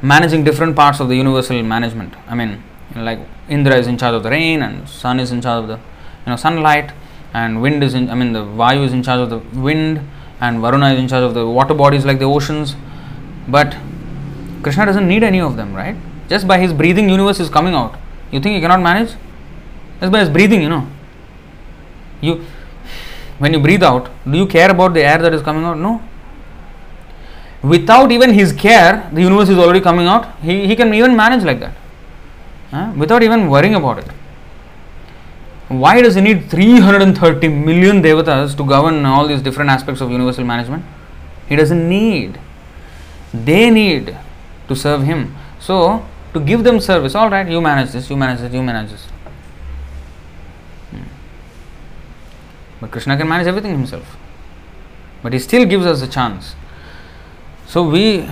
managing 0.00 0.44
different 0.44 0.76
parts 0.76 1.00
of 1.00 1.08
the 1.08 1.16
universal 1.16 1.60
management. 1.62 2.14
I 2.28 2.34
mean, 2.34 2.62
you 2.90 2.96
know, 2.96 3.04
like 3.04 3.18
Indra 3.48 3.76
is 3.76 3.88
in 3.88 3.98
charge 3.98 4.14
of 4.14 4.22
the 4.22 4.30
rain, 4.30 4.62
and 4.62 4.88
sun 4.88 5.18
is 5.18 5.32
in 5.32 5.42
charge 5.42 5.64
of 5.64 5.68
the 5.68 5.76
you 5.76 6.30
know 6.30 6.36
sunlight, 6.36 6.92
and 7.34 7.60
wind 7.60 7.82
is 7.82 7.94
in. 7.94 8.08
I 8.10 8.14
mean, 8.14 8.32
the 8.32 8.44
Vayu 8.44 8.84
is 8.84 8.92
in 8.92 9.02
charge 9.02 9.20
of 9.20 9.30
the 9.30 9.60
wind, 9.60 10.00
and 10.40 10.60
Varuna 10.60 10.92
is 10.92 10.98
in 10.98 11.08
charge 11.08 11.24
of 11.24 11.34
the 11.34 11.46
water 11.46 11.74
bodies 11.74 12.04
like 12.04 12.18
the 12.18 12.24
oceans. 12.24 12.76
But 13.48 13.76
Krishna 14.62 14.86
doesn't 14.86 15.08
need 15.08 15.24
any 15.24 15.40
of 15.40 15.56
them, 15.56 15.74
right? 15.74 15.96
Just 16.28 16.46
by 16.46 16.58
his 16.58 16.72
breathing, 16.72 17.10
universe 17.10 17.40
is 17.40 17.50
coming 17.50 17.74
out. 17.74 17.98
You 18.30 18.40
think 18.40 18.54
he 18.54 18.60
cannot 18.60 18.80
manage? 18.80 19.14
Just 20.02 20.10
by 20.10 20.18
his 20.18 20.28
breathing, 20.28 20.62
you 20.62 20.68
know. 20.68 20.84
You, 22.20 22.44
when 23.38 23.52
you 23.52 23.60
breathe 23.60 23.84
out, 23.84 24.10
do 24.28 24.36
you 24.36 24.46
care 24.46 24.68
about 24.68 24.94
the 24.94 25.02
air 25.04 25.18
that 25.18 25.32
is 25.32 25.42
coming 25.42 25.62
out? 25.64 25.78
No. 25.78 26.02
Without 27.62 28.10
even 28.10 28.34
his 28.34 28.52
care, 28.52 29.08
the 29.12 29.20
universe 29.20 29.48
is 29.48 29.58
already 29.58 29.80
coming 29.80 30.08
out. 30.08 30.36
He, 30.40 30.66
he 30.66 30.74
can 30.74 30.92
even 30.92 31.14
manage 31.14 31.44
like 31.44 31.60
that. 31.60 31.76
Huh? 32.72 32.92
Without 32.96 33.22
even 33.22 33.48
worrying 33.48 33.76
about 33.76 33.98
it. 33.98 34.08
Why 35.68 36.02
does 36.02 36.16
he 36.16 36.20
need 36.20 36.50
330 36.50 37.46
million 37.46 38.02
devatas 38.02 38.56
to 38.56 38.66
govern 38.66 39.06
all 39.06 39.28
these 39.28 39.40
different 39.40 39.70
aspects 39.70 40.00
of 40.00 40.10
universal 40.10 40.44
management? 40.44 40.84
He 41.48 41.54
doesn't 41.54 41.88
need. 41.88 42.40
They 43.32 43.70
need 43.70 44.16
to 44.66 44.74
serve 44.74 45.04
him. 45.04 45.36
So, 45.60 46.04
to 46.34 46.40
give 46.40 46.64
them 46.64 46.80
service, 46.80 47.14
all 47.14 47.30
right, 47.30 47.48
you 47.48 47.60
manage 47.60 47.92
this, 47.92 48.10
you 48.10 48.16
manage 48.16 48.40
this, 48.40 48.52
you 48.52 48.64
manage 48.64 48.90
this. 48.90 49.06
But 52.82 52.90
Krishna 52.90 53.16
can 53.16 53.28
manage 53.28 53.46
everything 53.46 53.70
himself. 53.70 54.16
But 55.22 55.32
he 55.32 55.38
still 55.38 55.64
gives 55.64 55.86
us 55.86 56.02
a 56.02 56.08
chance. 56.08 56.56
So 57.66 57.88
we, 57.88 58.28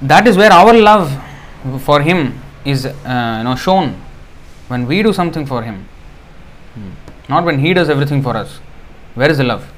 that 0.00 0.26
is 0.26 0.38
where 0.38 0.50
our 0.50 0.72
love 0.72 1.12
for 1.82 2.00
him 2.00 2.40
is, 2.64 2.86
uh, 2.86 3.34
you 3.38 3.44
know, 3.44 3.54
shown 3.54 4.00
when 4.68 4.86
we 4.86 5.02
do 5.02 5.12
something 5.12 5.44
for 5.44 5.62
him, 5.62 5.86
not 7.28 7.44
when 7.44 7.58
he 7.58 7.74
does 7.74 7.90
everything 7.90 8.22
for 8.22 8.34
us. 8.34 8.60
Where 9.14 9.30
is 9.30 9.36
the 9.36 9.44
love? 9.44 9.70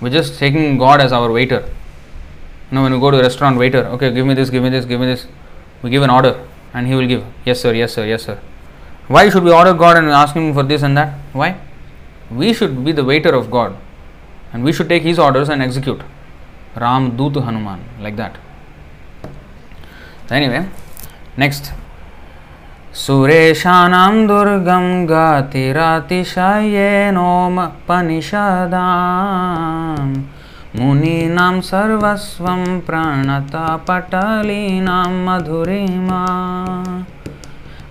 We're 0.00 0.10
just 0.10 0.38
taking 0.38 0.78
God 0.78 1.02
as 1.02 1.12
our 1.12 1.30
waiter. 1.30 1.60
You 2.70 2.74
know, 2.74 2.84
when 2.84 2.94
we 2.94 2.98
go 2.98 3.10
to 3.10 3.18
a 3.18 3.22
restaurant, 3.22 3.58
waiter, 3.58 3.84
okay, 3.88 4.14
give 4.14 4.26
me 4.26 4.32
this, 4.32 4.48
give 4.48 4.62
me 4.62 4.70
this, 4.70 4.86
give 4.86 4.98
me 4.98 5.06
this. 5.06 5.26
We 5.82 5.90
give 5.90 6.02
an 6.02 6.08
order 6.08 6.42
and 6.72 6.86
he 6.86 6.94
will 6.94 7.06
give, 7.06 7.22
yes, 7.44 7.60
sir, 7.60 7.74
yes, 7.74 7.92
sir, 7.92 8.06
yes, 8.06 8.24
sir. 8.24 8.40
Why 9.08 9.28
should 9.28 9.44
we 9.44 9.52
order 9.52 9.74
God 9.74 9.98
and 9.98 10.08
ask 10.08 10.34
him 10.34 10.54
for 10.54 10.62
this 10.62 10.82
and 10.82 10.96
that? 10.96 11.18
Why? 11.34 11.60
We 12.32 12.52
should 12.54 12.70
be 12.84 12.92
the 12.92 13.00
waiter 13.08 13.34
of 13.34 13.48
God 13.48 13.74
and 14.54 14.64
we 14.64 14.72
should 14.72 14.88
take 14.88 15.02
his 15.06 15.18
orders 15.20 15.50
and 15.50 15.62
execute 15.62 16.02
Ram 16.78 17.10
दूत 17.16 17.36
Hanuman 17.46 17.80
like 18.02 18.16
that 18.16 18.34
anyway 20.48 20.60
next 21.38 21.72
सुरेशानां 22.98 24.26
दुर्गं 24.26 24.86
गातिरातिशये 25.08 26.90
नोमपनिषदां 27.12 27.66
मुनीनां 30.78 31.56
सर्वस्वं 31.68 32.62
प्राणतापटलीनां 32.86 33.52
मधुरिमा 35.26 36.22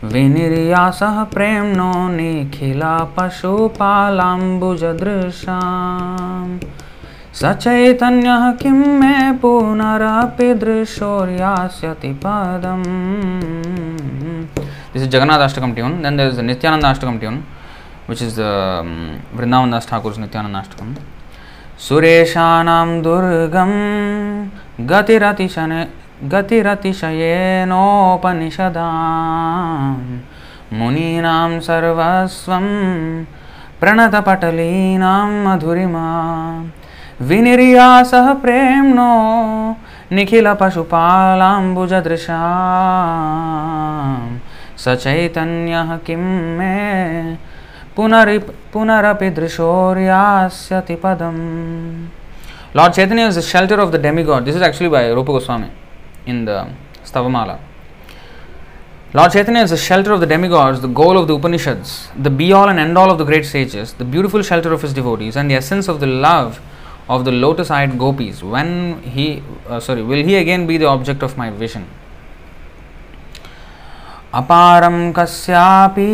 विनिर्यासः 0.03 1.17
प्रेम्णो 1.33 1.91
निखिला 2.09 2.95
पशुपालाम्बुजदृशां 3.17 3.67
स 7.39 7.41
किं 8.61 8.79
मे 8.99 9.15
पुनरपि 9.41 10.49
दृशोर्यास्यति 10.61 12.11
पदम्। 12.23 12.85
This 14.93 15.03
is 15.03 15.09
Jagannath 15.09 15.41
Ashtakam 15.47 15.71
tune 15.75 15.91
then 16.03 16.13
there 16.17 16.29
is 16.31 16.41
Nityananda 16.41 16.85
Ashtakam 16.85 17.15
tune 17.19 17.35
which 18.09 18.21
is 18.21 18.39
Vrindavan 19.37 19.71
Das 19.71 19.85
Thakur 19.89 20.11
Nityananda 20.23 20.55
Ashtakam 20.55 20.87
सुरेशानां 21.87 22.89
दुर्गं 23.03 23.71
गतिरतिशने 24.91 25.81
गतिरतिशयेनोपनिषदा 26.23 28.89
मुनीनां 30.73 31.59
सर्वस्वं 31.59 32.65
प्रणतपटलीनां 33.79 35.29
मधुरिमा। 35.45 36.07
विनिर्यासः 37.21 38.33
प्रेम्णो 38.33 39.11
निखिलपशुपालाम्बुजदृशा। 40.11 42.41
स 44.77 44.89
चैतन्य 45.03 45.99
किं 46.05 46.23
मे 46.57 46.75
पुनरि 47.95 48.37
पुनरपि 48.73 49.29
दृशोर्यास्यति 49.29 50.95
पदम्। 50.95 52.07
Lord 52.75 52.93
Chaitanya 52.93 53.27
is 53.27 53.39
the 53.39 53.41
shelter 53.43 53.79
of 53.79 53.89
the 53.89 53.95
demigod 54.01 54.43
this 54.43 54.55
is 54.55 54.63
actually 54.63 54.89
by 54.89 55.13
Rupa 55.13 55.27
Goswami 55.27 55.67
in 56.26 56.44
the 56.44 56.68
Stavamala. 57.04 57.58
Lord 59.12 59.32
Chaitanya 59.32 59.62
is 59.62 59.70
the 59.70 59.76
shelter 59.76 60.12
of 60.12 60.20
the 60.20 60.26
demigods, 60.26 60.80
the 60.80 60.88
goal 60.88 61.18
of 61.18 61.26
the 61.26 61.34
Upanishads, 61.34 62.08
the 62.16 62.30
be 62.30 62.52
all 62.52 62.68
and 62.68 62.78
end 62.78 62.96
all 62.96 63.10
of 63.10 63.18
the 63.18 63.24
great 63.24 63.44
sages, 63.44 63.94
the 63.94 64.04
beautiful 64.04 64.40
shelter 64.42 64.72
of 64.72 64.82
his 64.82 64.94
devotees, 64.94 65.36
and 65.36 65.50
the 65.50 65.56
essence 65.56 65.88
of 65.88 65.98
the 65.98 66.06
love 66.06 66.60
of 67.08 67.24
the 67.24 67.32
lotus 67.32 67.72
eyed 67.72 67.98
gopis. 67.98 68.42
When 68.42 69.02
he, 69.02 69.42
uh, 69.68 69.80
sorry, 69.80 70.02
will 70.02 70.22
he 70.22 70.36
again 70.36 70.68
be 70.68 70.76
the 70.76 70.86
object 70.86 71.24
of 71.24 71.36
my 71.36 71.50
vision? 71.50 71.88
अपारं 74.32 75.12
कस्यापि 75.12 76.12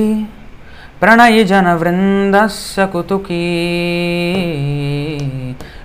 प्रणयिजनवृन्दस्य 1.01 2.87
कुतुकी 2.93 3.43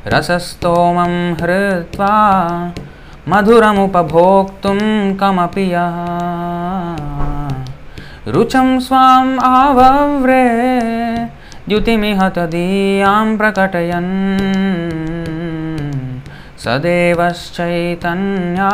रसस्तोमं 0.08 1.14
हृत्वा 1.42 2.14
मधुरमुपभोक्तुं 3.31 4.81
कमपि 5.21 5.63
यः 5.73 5.97
रुचं 8.35 8.69
स्वाम् 8.87 9.33
आवव्रे 9.49 10.45
द्युतिमिह 11.69 12.21
तदीयां 12.37 13.27
प्रकटयन् 13.39 14.13
सदेवश्चैतन्या 16.65 18.71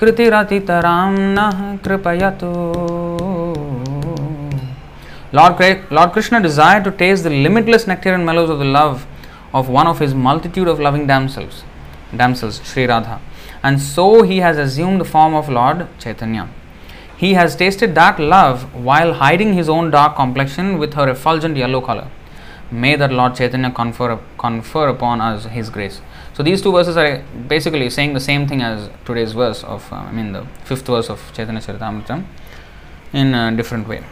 कृतिरतितरां 0.00 1.12
नः 1.36 1.58
कृपयतु 1.84 2.52
Lord, 5.36 5.60
Lord 5.90 6.12
Krishna 6.12 6.40
desired 6.40 6.84
to 6.84 6.92
taste 6.92 7.24
the 7.24 7.30
limitless 7.30 7.88
nectar 7.88 8.14
and 8.14 8.24
mellows 8.24 8.48
of 8.48 8.60
the 8.60 8.64
love 8.64 9.04
of 9.52 9.68
one 9.68 9.88
of 9.88 9.98
his 9.98 10.14
multitude 10.14 10.68
of 10.68 10.78
loving 10.78 11.08
damsels, 11.08 11.64
damsels, 12.16 12.60
Sri 12.64 12.86
Radha. 12.86 13.18
And 13.64 13.80
so 13.80 14.22
he 14.22 14.38
has 14.40 14.58
assumed 14.58 15.00
the 15.00 15.06
form 15.06 15.34
of 15.34 15.48
Lord 15.48 15.88
Chaitanya. 15.98 16.48
He 17.16 17.32
has 17.32 17.56
tasted 17.56 17.94
that 17.94 18.20
love 18.20 18.74
while 18.74 19.14
hiding 19.14 19.54
his 19.54 19.70
own 19.70 19.90
dark 19.90 20.16
complexion 20.16 20.78
with 20.78 20.92
her 20.94 21.08
effulgent 21.08 21.56
yellow 21.56 21.80
color. 21.80 22.08
May 22.70 22.96
that 22.96 23.10
Lord 23.10 23.36
Chaitanya 23.36 23.70
confer, 23.70 24.18
confer 24.36 24.88
upon 24.88 25.22
us 25.22 25.46
his 25.46 25.70
grace. 25.70 26.02
So 26.34 26.42
these 26.42 26.60
two 26.60 26.72
verses 26.72 26.98
are 26.98 27.24
basically 27.48 27.88
saying 27.88 28.12
the 28.12 28.20
same 28.20 28.46
thing 28.46 28.60
as 28.60 28.90
today's 29.06 29.32
verse 29.32 29.64
of, 29.64 29.90
uh, 29.90 29.96
I 29.96 30.12
mean, 30.12 30.32
the 30.32 30.44
fifth 30.64 30.86
verse 30.86 31.08
of 31.08 31.22
Chaitanya 31.32 31.60
Charitamrita 31.62 32.22
in 33.14 33.34
a 33.34 33.56
different 33.56 33.88
way. 33.88 34.02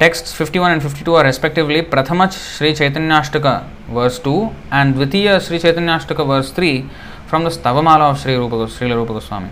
Texts 0.00 0.32
51 0.32 0.72
and 0.72 0.82
52 0.82 1.14
are 1.14 1.24
respectively 1.24 1.82
Prathamach 1.82 2.32
Sri 2.32 2.74
Chaitanya 2.74 3.20
Chaitanyashtaka 3.20 3.68
verse 3.88 4.18
2 4.20 4.54
and 4.70 4.94
Dvitiya 4.94 5.40
Sri 5.40 5.58
Chaitanya 5.58 5.98
Chaitanyashtaka 5.98 6.26
verse 6.26 6.52
3 6.52 6.88
from 7.28 7.44
the 7.44 7.50
Stavamala 7.50 8.10
of 8.10 8.18
Sri 8.18 8.34
Rupa, 8.34 8.66
Sri 8.70 8.90
Rupa 8.90 9.12
Goswami. 9.12 9.50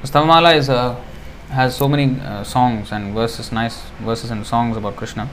The 0.00 0.08
Stavamala 0.08 0.56
is 0.56 0.70
a, 0.70 0.96
has 1.50 1.76
so 1.76 1.86
many 1.86 2.18
uh, 2.20 2.42
songs 2.44 2.92
and 2.92 3.12
verses, 3.12 3.52
nice 3.52 3.82
verses 4.00 4.30
and 4.30 4.46
songs 4.46 4.78
about 4.78 4.96
Krishna 4.96 5.28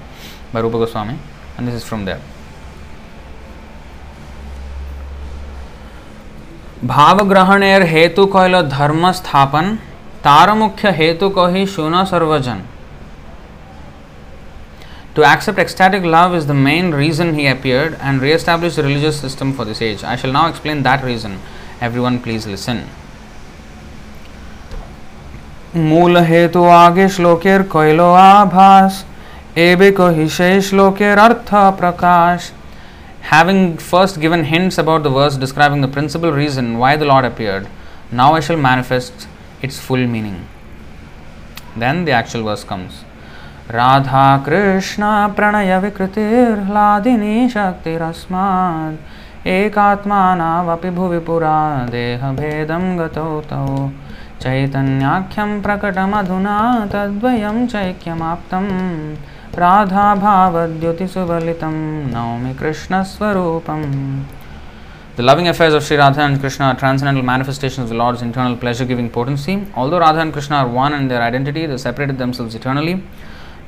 by 0.52 0.60
Rupa 0.60 0.80
Goswami, 0.80 1.18
and 1.58 1.68
this 1.68 1.76
is 1.76 1.84
from 1.84 2.06
there. 2.06 2.20
भावग्रहणेर 6.86 7.84
हेतु 7.90 8.26
कैल 8.34 8.62
धर्म 8.70 9.12
स्थापन 9.12 9.74
तार 10.24 10.54
मुख्य 10.54 10.92
हेतु 10.98 11.30
कही 11.38 11.66
सुन 11.76 12.04
सर्वजन 12.06 12.62
To 15.17 15.25
accept 15.25 15.59
ecstatic 15.59 16.05
love 16.05 16.35
is 16.35 16.47
the 16.47 16.55
main 16.55 16.91
reason 16.93 17.35
he 17.35 17.47
appeared 17.47 17.99
and 18.01 18.21
re 18.21 18.33
established 18.33 18.77
the 18.77 18.83
religious 18.83 19.21
system 19.21 19.53
for 19.53 19.65
this 19.65 19.83
age. 19.83 20.03
I 20.03 20.17
shall 20.17 20.33
now 20.33 20.49
explain 20.49 20.83
that 20.85 21.05
reason. 21.05 21.39
Everyone, 21.81 22.21
please 22.21 22.47
listen. 22.47 22.85
मूल 25.77 26.19
हेतु 26.29 26.65
आगे 26.69 27.09
श्लोकेर 27.09 27.63
कैलो 27.73 28.11
आभास 28.13 29.05
एबे 29.59 29.91
कही 30.01 30.29
से 30.29 30.61
श्लोकेर 30.63 31.19
अर्थ 31.19 31.55
प्रकाश 31.79 32.51
Having 33.31 33.79
first 33.79 34.21
given 34.21 34.45
hints 34.45 34.79
about 34.79 35.05
the 35.05 35.11
verse 35.11 35.37
describing 35.37 35.81
the 35.81 35.89
principal 35.89 36.33
reason 36.33 36.77
why 36.79 36.97
the 36.97 37.05
Lord 37.05 37.25
appeared, 37.25 37.69
now 38.11 38.33
I 38.35 38.41
shall 38.41 38.57
manifest 38.57 39.29
its 39.63 39.79
full 39.79 40.07
meaning. 40.07 40.47
Then 41.77 42.05
the 42.05 42.13
actual 42.13 42.43
verse 42.43 42.65
comes. 42.65 43.05
Radha 43.72 44.26
Krishna 44.46 45.04
Pranay 45.36 45.78
विकृतिर्ह्लादिनी 45.84 47.50
शक्तिरस्मात् 47.54 49.48
एकात्मानावपि 49.48 50.90
भुवि 50.98 51.20
पुरा 51.28 51.58
देहभेदं 51.96 52.86
गतौ 53.00 53.26
तौ 53.50 53.66
चैतन्याख्यं 54.44 55.52
प्रकटमधुना 55.66 56.60
तद्वयं 56.94 57.58
चैक्यमाप्तं 57.74 58.70
राधाभावद्युतिसुबलितं 59.64 61.76
नौमि 62.14 62.54
कृष्णस्वरूपम् 62.64 63.86
The 65.18 65.24
loving 65.24 65.50
affairs 65.50 65.74
of 65.74 65.84
Sri 65.84 65.98
Radha 65.98 66.22
and 66.22 66.40
Krishna 66.40 66.68
are 66.68 66.76
transcendental 66.76 67.24
manifestations 67.24 67.86
of 67.86 67.90
the 67.90 67.96
Lord's 67.96 68.22
internal 68.22 68.56
pleasure 68.56 68.86
giving 68.86 69.10
potency. 69.10 69.66
Although 69.76 70.00
Radha 70.00 70.22
and 70.22 70.32
Krishna 70.32 70.58
are 70.58 70.68
one 70.68 70.94
in 70.94 71.08
their 71.08 71.24
identity, 71.24 71.66
they 71.66 71.78
separated 71.78 72.20
themselves 72.20 72.54
eternally. 72.54 73.02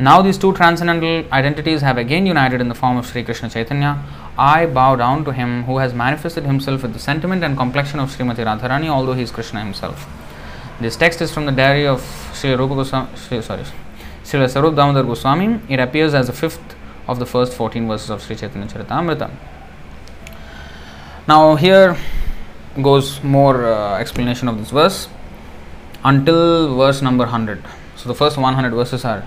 Now 0.01 0.21
these 0.21 0.37
two 0.37 0.53
transcendental 0.53 1.29
identities 1.33 1.81
have 1.81 1.97
again 1.97 2.25
united 2.25 2.61
in 2.61 2.69
the 2.69 2.73
form 2.73 2.95
of 2.95 3.05
Sri 3.05 3.21
Krishna 3.21 3.49
Chaitanya. 3.49 4.01
I 4.37 4.65
bow 4.65 4.95
down 4.95 5.25
to 5.25 5.33
him 5.33 5.63
who 5.65 5.79
has 5.79 5.93
manifested 5.93 6.45
himself 6.45 6.83
with 6.83 6.93
the 6.93 6.99
sentiment 6.99 7.43
and 7.43 7.57
complexion 7.57 7.99
of 7.99 8.09
Srimati 8.09 8.45
Radharani, 8.45 8.87
although 8.87 9.11
he 9.11 9.23
is 9.23 9.29
Krishna 9.29 9.59
himself. 9.59 10.07
This 10.79 10.95
text 10.95 11.19
is 11.19 11.33
from 11.33 11.45
the 11.45 11.51
diary 11.51 11.85
of 11.85 12.01
Sri 12.33 12.55
Rupa 12.55 12.75
Goswami, 12.75 13.09
Sri, 13.17 13.41
sorry, 13.41 13.65
Sri 14.23 14.39
Sarup 14.39 14.77
Damodar 14.77 15.03
Goswami. 15.03 15.59
It 15.67 15.81
appears 15.81 16.13
as 16.13 16.27
the 16.27 16.33
fifth 16.33 16.77
of 17.05 17.19
the 17.19 17.25
first 17.25 17.51
14 17.53 17.85
verses 17.85 18.09
of 18.09 18.23
Sri 18.23 18.37
Chaitanya 18.37 18.67
Charitamrita. 18.67 19.29
Now 21.27 21.57
here 21.57 21.97
goes 22.81 23.21
more 23.21 23.65
uh, 23.65 23.99
explanation 23.99 24.47
of 24.47 24.59
this 24.59 24.71
verse 24.71 25.09
until 26.05 26.77
verse 26.77 27.01
number 27.01 27.25
100. 27.25 27.61
So 27.97 28.07
the 28.07 28.15
first 28.15 28.37
100 28.37 28.71
verses 28.71 29.03
are 29.03 29.25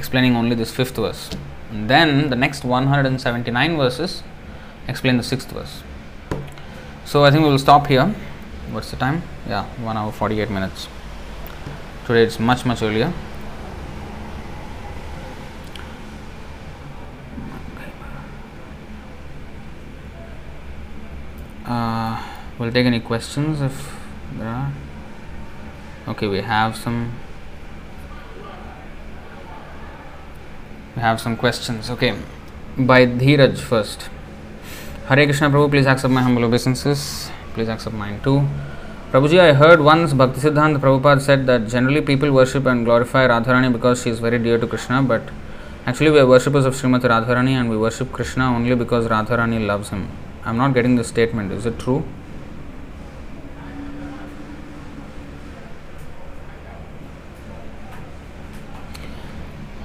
explaining 0.00 0.34
only 0.34 0.56
this 0.56 0.70
fifth 0.70 0.96
verse. 0.96 1.28
And 1.70 1.90
then 1.90 2.30
the 2.30 2.36
next 2.36 2.64
179 2.64 3.76
verses 3.76 4.22
explain 4.88 5.18
the 5.18 5.22
sixth 5.22 5.50
verse. 5.52 5.82
So 7.04 7.24
I 7.26 7.30
think 7.30 7.42
we 7.44 7.50
will 7.50 7.58
stop 7.58 7.86
here. 7.86 8.06
What's 8.70 8.90
the 8.90 8.96
time? 8.96 9.22
Yeah, 9.46 9.66
1 9.84 9.96
hour 9.98 10.10
48 10.10 10.48
minutes. 10.48 10.88
Today 12.06 12.22
it's 12.22 12.40
much, 12.40 12.64
much 12.64 12.80
earlier. 12.80 13.12
Uh, 21.66 22.26
we'll 22.58 22.72
take 22.72 22.86
any 22.86 23.00
questions 23.00 23.60
if 23.60 23.76
there 24.38 24.48
are. 24.48 24.72
Okay, 26.08 26.26
we 26.26 26.40
have 26.40 26.74
some 26.74 27.12
have 31.00 31.20
some 31.20 31.36
questions. 31.36 31.90
Okay, 31.90 32.14
by 32.78 33.04
Dheeraj 33.06 33.58
first. 33.58 34.08
Hare 35.08 35.24
Krishna 35.24 35.50
Prabhu, 35.50 35.70
please 35.70 35.86
accept 35.86 36.12
my 36.12 36.22
humble 36.22 36.44
obeisances. 36.44 37.30
Please 37.54 37.68
accept 37.68 37.96
mine 37.96 38.20
too. 38.22 38.46
Prabhuji, 39.10 39.40
I 39.40 39.52
heard 39.52 39.80
once 39.80 40.12
Bhaktisiddhanta 40.12 40.78
Prabhupada 40.78 41.20
said 41.20 41.46
that 41.46 41.66
generally 41.66 42.00
people 42.00 42.30
worship 42.30 42.66
and 42.66 42.84
glorify 42.84 43.26
Radharani 43.26 43.72
because 43.72 44.02
she 44.02 44.10
is 44.10 44.20
very 44.20 44.38
dear 44.38 44.56
to 44.56 44.68
Krishna, 44.68 45.02
but 45.02 45.22
actually 45.84 46.10
we 46.10 46.20
are 46.20 46.26
worshippers 46.28 46.64
of 46.64 46.74
Srimati 46.74 47.08
Radharani 47.14 47.54
and 47.60 47.68
we 47.68 47.76
worship 47.76 48.12
Krishna 48.12 48.54
only 48.54 48.76
because 48.76 49.08
Radharani 49.08 49.66
loves 49.66 49.88
him. 49.88 50.08
I 50.44 50.50
am 50.50 50.56
not 50.58 50.74
getting 50.74 50.94
this 50.94 51.08
statement. 51.08 51.50
Is 51.50 51.66
it 51.66 51.76
true? 51.80 52.04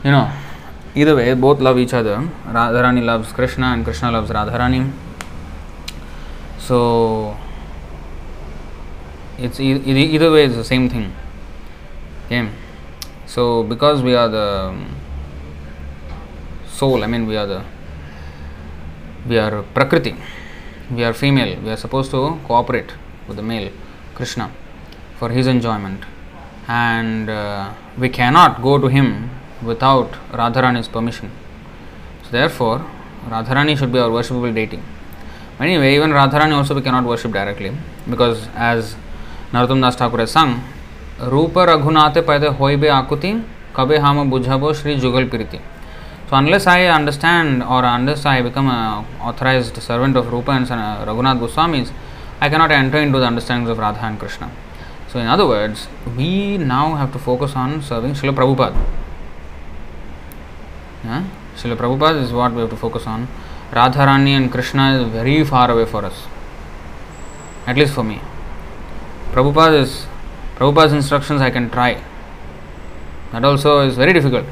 You 0.03 0.11
know, 0.11 0.31
either 0.95 1.15
way, 1.15 1.33
both 1.33 1.59
love 1.59 1.77
each 1.77 1.93
other. 1.93 2.17
Radharani 2.47 3.03
loves 3.03 3.31
Krishna 3.31 3.67
and 3.67 3.83
Krishna 3.83 4.11
loves 4.11 4.29
Radharani. 4.29 4.91
So, 6.59 7.37
it's 9.37 9.59
e- 9.59 10.15
either 10.15 10.31
way, 10.31 10.45
it's 10.45 10.55
the 10.55 10.63
same 10.63 10.89
thing. 10.89 11.13
Okay. 12.25 12.49
So, 13.25 13.63
because 13.63 14.01
we 14.01 14.15
are 14.15 14.29
the 14.29 14.75
soul, 16.67 17.03
I 17.03 17.07
mean, 17.07 17.27
we 17.27 17.37
are 17.37 17.45
the 17.45 17.63
we 19.27 19.37
are 19.37 19.63
Prakriti. 19.73 20.15
we 20.91 21.03
are 21.03 21.13
female, 21.13 21.59
we 21.61 21.69
are 21.71 21.77
supposed 21.77 22.11
to 22.11 22.39
cooperate 22.45 22.91
with 23.27 23.37
the 23.37 23.43
male, 23.43 23.71
Krishna, 24.13 24.51
for 25.17 25.29
his 25.29 25.47
enjoyment. 25.47 26.03
And 26.67 27.29
uh, 27.29 27.73
we 27.97 28.09
cannot 28.09 28.61
go 28.61 28.77
to 28.77 28.87
him 28.87 29.29
without 29.65 30.11
Radharani's 30.31 30.87
permission. 30.87 31.31
So, 32.23 32.31
therefore, 32.31 32.85
Radharani 33.27 33.77
should 33.77 33.91
be 33.91 33.99
our 33.99 34.09
worshipable 34.09 34.53
deity. 34.53 34.79
Anyway, 35.59 35.95
even 35.95 36.11
Radharani 36.11 36.53
also 36.53 36.75
we 36.75 36.81
cannot 36.81 37.05
worship 37.05 37.31
directly 37.31 37.75
because 38.09 38.47
as 38.55 38.95
Narottam 39.51 39.81
Das 39.81 39.95
Thakur 39.95 40.17
has 40.17 40.31
sung, 40.31 40.61
Rupa 41.19 41.65
Raghunate 41.65 42.25
Paide 42.25 42.53
Hoibe 42.53 42.89
Akuti 42.91 43.41
Kabe 43.73 43.97
Hama 43.99 44.25
Bujhabo 44.25 44.75
Shri 44.75 44.97
Jugal 44.97 45.29
Piriti. 45.29 45.61
So 46.29 46.35
unless 46.35 46.67
I 46.67 46.87
understand 46.87 47.63
or 47.63 47.85
unless 47.85 48.25
I 48.25 48.41
become 48.41 48.67
an 48.67 49.05
authorized 49.21 49.81
servant 49.81 50.17
of 50.17 50.31
Rupa 50.31 50.51
and 50.51 50.65
uh, 50.69 51.05
Raghunath 51.05 51.39
Goswamis, 51.39 51.91
I 52.41 52.49
cannot 52.49 52.71
enter 52.71 52.97
into 52.97 53.19
the 53.19 53.25
understandings 53.25 53.69
of 53.69 53.77
Radha 53.77 54.03
and 54.03 54.19
Krishna. 54.19 54.51
So 55.07 55.19
in 55.19 55.27
other 55.27 55.47
words, 55.47 55.87
we 56.17 56.57
now 56.57 56.95
have 56.95 57.13
to 57.13 57.19
focus 57.19 57.55
on 57.55 57.81
serving 57.81 58.13
Srila 58.13 58.35
Prabhupada. 58.35 59.04
Srila 61.05 61.77
Prabhupada 61.77 62.21
is 62.21 62.31
what 62.31 62.53
we 62.53 62.61
have 62.61 62.69
to 62.69 62.75
focus 62.75 63.07
on. 63.07 63.27
Radharani 63.71 64.29
and 64.29 64.51
Krishna 64.51 65.01
is 65.01 65.11
very 65.11 65.43
far 65.43 65.71
away 65.71 65.85
for 65.85 66.03
us. 66.05 66.25
At 67.67 67.77
least 67.77 67.93
for 67.93 68.03
me. 68.03 68.19
Prabhupada 69.31 69.81
is 69.81 70.05
Prabhupada's 70.55 70.93
instructions 70.93 71.41
I 71.41 71.49
can 71.49 71.69
try. 71.69 72.01
That 73.31 73.43
also 73.43 73.81
is 73.81 73.95
very 73.95 74.13
difficult. 74.13 74.45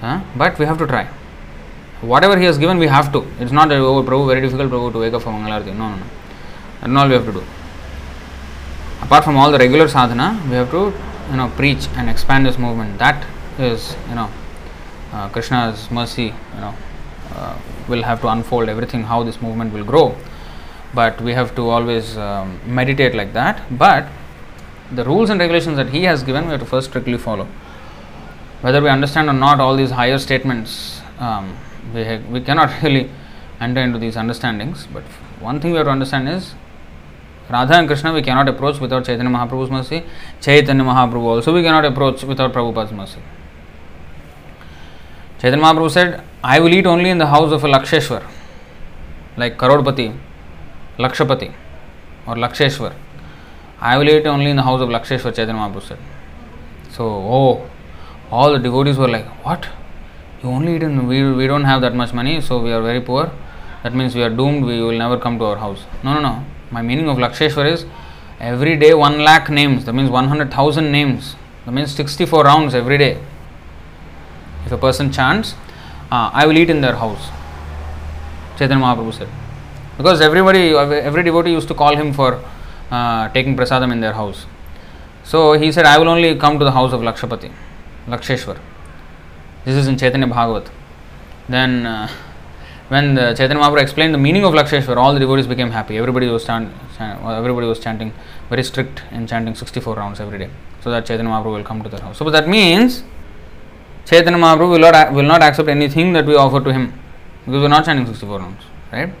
Huh? 0.00 0.20
But 0.36 0.58
we 0.58 0.66
have 0.66 0.78
to 0.78 0.86
try. 0.86 1.08
Whatever 2.00 2.38
he 2.38 2.44
has 2.44 2.58
given, 2.58 2.78
we 2.78 2.86
have 2.86 3.12
to. 3.12 3.26
It's 3.40 3.52
not 3.52 3.68
that, 3.70 3.78
oh, 3.78 4.02
Prabhu, 4.02 4.26
very 4.28 4.40
difficult, 4.40 4.70
Prabhu, 4.70 4.92
to 4.92 4.98
wake 4.98 5.14
up 5.14 5.22
for 5.22 5.30
Mangalarti. 5.30 5.74
No, 5.74 5.88
no, 5.88 5.96
no. 5.96 6.06
That's 6.80 6.92
all 6.92 7.08
we 7.08 7.14
have 7.14 7.24
to 7.24 7.32
do. 7.32 7.42
Apart 9.02 9.24
from 9.24 9.36
all 9.36 9.50
the 9.50 9.58
regular 9.58 9.88
sadhana, 9.88 10.40
we 10.48 10.56
have 10.56 10.70
to, 10.70 10.92
you 11.30 11.36
know, 11.36 11.48
preach 11.56 11.88
and 11.96 12.08
expand 12.10 12.46
this 12.46 12.58
movement. 12.58 12.98
That 12.98 13.26
is, 13.58 13.96
you 14.08 14.14
know, 14.14 14.30
uh, 15.16 15.28
Krishna's 15.28 15.90
mercy, 15.90 16.26
you 16.54 16.60
know, 16.60 16.74
uh, 17.34 17.58
will 17.88 18.02
have 18.02 18.20
to 18.20 18.28
unfold 18.28 18.68
everything, 18.68 19.02
how 19.02 19.22
this 19.22 19.40
movement 19.40 19.72
will 19.72 19.84
grow. 19.84 20.14
But 20.94 21.20
we 21.20 21.32
have 21.32 21.54
to 21.56 21.68
always 21.68 22.16
um, 22.16 22.60
meditate 22.66 23.14
like 23.14 23.32
that. 23.32 23.62
But 23.70 24.08
the 24.92 25.04
rules 25.04 25.30
and 25.30 25.40
regulations 25.40 25.76
that 25.76 25.90
he 25.90 26.04
has 26.04 26.22
given, 26.22 26.44
we 26.44 26.50
have 26.52 26.60
to 26.60 26.66
first 26.66 26.88
strictly 26.90 27.18
follow 27.18 27.48
whether 28.62 28.80
we 28.82 28.88
understand 28.88 29.28
or 29.28 29.32
not 29.32 29.60
all 29.60 29.76
these 29.76 29.90
higher 29.90 30.18
statements, 30.18 31.00
um, 31.18 31.56
we, 31.94 32.04
ha- 32.04 32.22
we 32.30 32.40
cannot 32.40 32.70
really 32.82 33.10
enter 33.60 33.80
into 33.80 33.98
these 33.98 34.16
understandings. 34.16 34.86
But 34.92 35.04
one 35.40 35.60
thing 35.60 35.72
we 35.72 35.76
have 35.78 35.86
to 35.86 35.90
understand 35.90 36.28
is 36.28 36.54
Radha 37.50 37.74
and 37.74 37.86
Krishna 37.86 38.12
we 38.12 38.22
cannot 38.22 38.48
approach 38.48 38.80
without 38.80 39.04
Chaitanya 39.04 39.30
Mahaprabhu's 39.30 39.70
mercy. 39.70 40.02
Chaitanya 40.40 40.84
Mahaprabhu 40.84 41.36
also 41.36 41.54
we 41.54 41.62
cannot 41.62 41.84
approach 41.84 42.24
without 42.24 42.52
Prabhupada's 42.52 42.92
mercy. 42.92 43.20
Chaitanya 45.46 45.64
Mahaprabhu 45.64 45.90
said, 45.92 46.24
I 46.42 46.58
will 46.58 46.74
eat 46.74 46.86
only 46.86 47.08
in 47.08 47.18
the 47.18 47.26
house 47.28 47.52
of 47.52 47.62
a 47.62 47.68
Laksheshwar, 47.68 48.20
like 49.36 49.56
Karodpati, 49.56 50.12
Lakshapati, 50.98 51.54
or 52.26 52.34
Laksheshwar. 52.34 52.92
I 53.80 53.96
will 53.96 54.08
eat 54.08 54.26
only 54.26 54.50
in 54.50 54.56
the 54.56 54.64
house 54.64 54.80
of 54.80 54.88
Laksheshwar, 54.88 55.32
Chaitanya 55.36 55.54
Mahaprabhu 55.54 55.82
said. 55.86 55.98
So, 56.90 57.04
oh, 57.06 57.70
all 58.28 58.54
the 58.54 58.58
devotees 58.58 58.96
were 58.98 59.06
like, 59.06 59.26
What? 59.44 59.68
You 60.42 60.48
only 60.48 60.74
eat 60.74 60.82
in, 60.82 61.06
we, 61.06 61.32
we 61.32 61.46
don't 61.46 61.62
have 61.62 61.80
that 61.82 61.94
much 61.94 62.12
money, 62.12 62.40
so 62.40 62.60
we 62.60 62.72
are 62.72 62.82
very 62.82 63.00
poor. 63.00 63.30
That 63.84 63.94
means 63.94 64.16
we 64.16 64.24
are 64.24 64.30
doomed, 64.30 64.64
we 64.64 64.82
will 64.82 64.98
never 64.98 65.16
come 65.16 65.38
to 65.38 65.44
our 65.44 65.58
house. 65.58 65.84
No, 66.02 66.14
no, 66.14 66.20
no. 66.22 66.44
My 66.72 66.82
meaning 66.82 67.08
of 67.08 67.18
Laksheshwar 67.18 67.70
is 67.70 67.86
every 68.40 68.74
day 68.74 68.94
1 68.94 69.20
lakh 69.20 69.48
names, 69.48 69.84
that 69.84 69.92
means 69.92 70.10
100,000 70.10 70.90
names. 70.90 71.36
That 71.66 71.70
means 71.70 71.94
64 71.94 72.42
rounds 72.42 72.74
every 72.74 72.98
day. 72.98 73.18
If 74.66 74.72
a 74.72 74.76
person 74.76 75.12
chants, 75.12 75.54
uh, 76.10 76.30
I 76.32 76.46
will 76.46 76.58
eat 76.58 76.70
in 76.70 76.80
their 76.80 76.96
house. 76.96 77.28
Chaitanya 78.58 78.84
Mahaprabhu 78.84 79.14
said. 79.14 79.28
Because 79.96 80.20
everybody, 80.20 80.74
every 80.74 81.22
devotee 81.22 81.52
used 81.52 81.68
to 81.68 81.74
call 81.74 81.96
him 81.96 82.12
for 82.12 82.42
uh, 82.90 83.28
taking 83.30 83.56
prasadam 83.56 83.92
in 83.92 84.00
their 84.00 84.12
house. 84.12 84.46
So 85.24 85.52
he 85.52 85.72
said, 85.72 85.86
I 85.86 85.98
will 85.98 86.08
only 86.08 86.36
come 86.36 86.58
to 86.58 86.64
the 86.64 86.72
house 86.72 86.92
of 86.92 87.00
Lakshapati. 87.00 87.52
Laksheshwar. 88.06 88.58
This 89.64 89.76
is 89.76 89.88
in 89.88 89.96
Chaitanya 89.96 90.26
Bhagavat. 90.26 90.70
Then, 91.48 91.86
uh, 91.86 92.08
when 92.88 93.14
the 93.14 93.34
Chaitanya 93.34 93.62
Mahaprabhu 93.62 93.82
explained 93.82 94.14
the 94.14 94.18
meaning 94.18 94.44
of 94.44 94.52
Laksheshwar, 94.52 94.96
all 94.96 95.12
the 95.14 95.20
devotees 95.20 95.46
became 95.46 95.70
happy. 95.70 95.96
Everybody 95.96 96.28
was 96.28 96.44
chant, 96.44 96.72
everybody 97.00 97.66
was 97.66 97.80
chanting, 97.80 98.12
very 98.48 98.62
strict 98.62 99.02
in 99.10 99.26
chanting 99.26 99.54
64 99.54 99.94
rounds 99.94 100.20
every 100.20 100.38
day, 100.38 100.50
so 100.80 100.90
that 100.90 101.06
Chaitanya 101.06 101.30
Mahaprabhu 101.30 101.56
will 101.56 101.64
come 101.64 101.82
to 101.82 101.88
their 101.88 102.00
house. 102.00 102.18
So 102.18 102.30
that 102.30 102.48
means 102.48 103.02
Chaitanya 104.06 104.38
Mahaprabhu 104.38 104.70
will 104.70 104.78
not 104.78 105.12
will 105.12 105.24
not 105.24 105.42
accept 105.42 105.68
anything 105.68 106.12
that 106.12 106.24
we 106.24 106.36
offer 106.36 106.60
to 106.60 106.72
him 106.72 106.92
because 107.44 107.60
we 107.60 107.66
are 107.66 107.74
not 107.76 107.84
chanting 107.84 108.06
64 108.06 108.38
rounds, 108.38 108.62
right? 108.92 109.12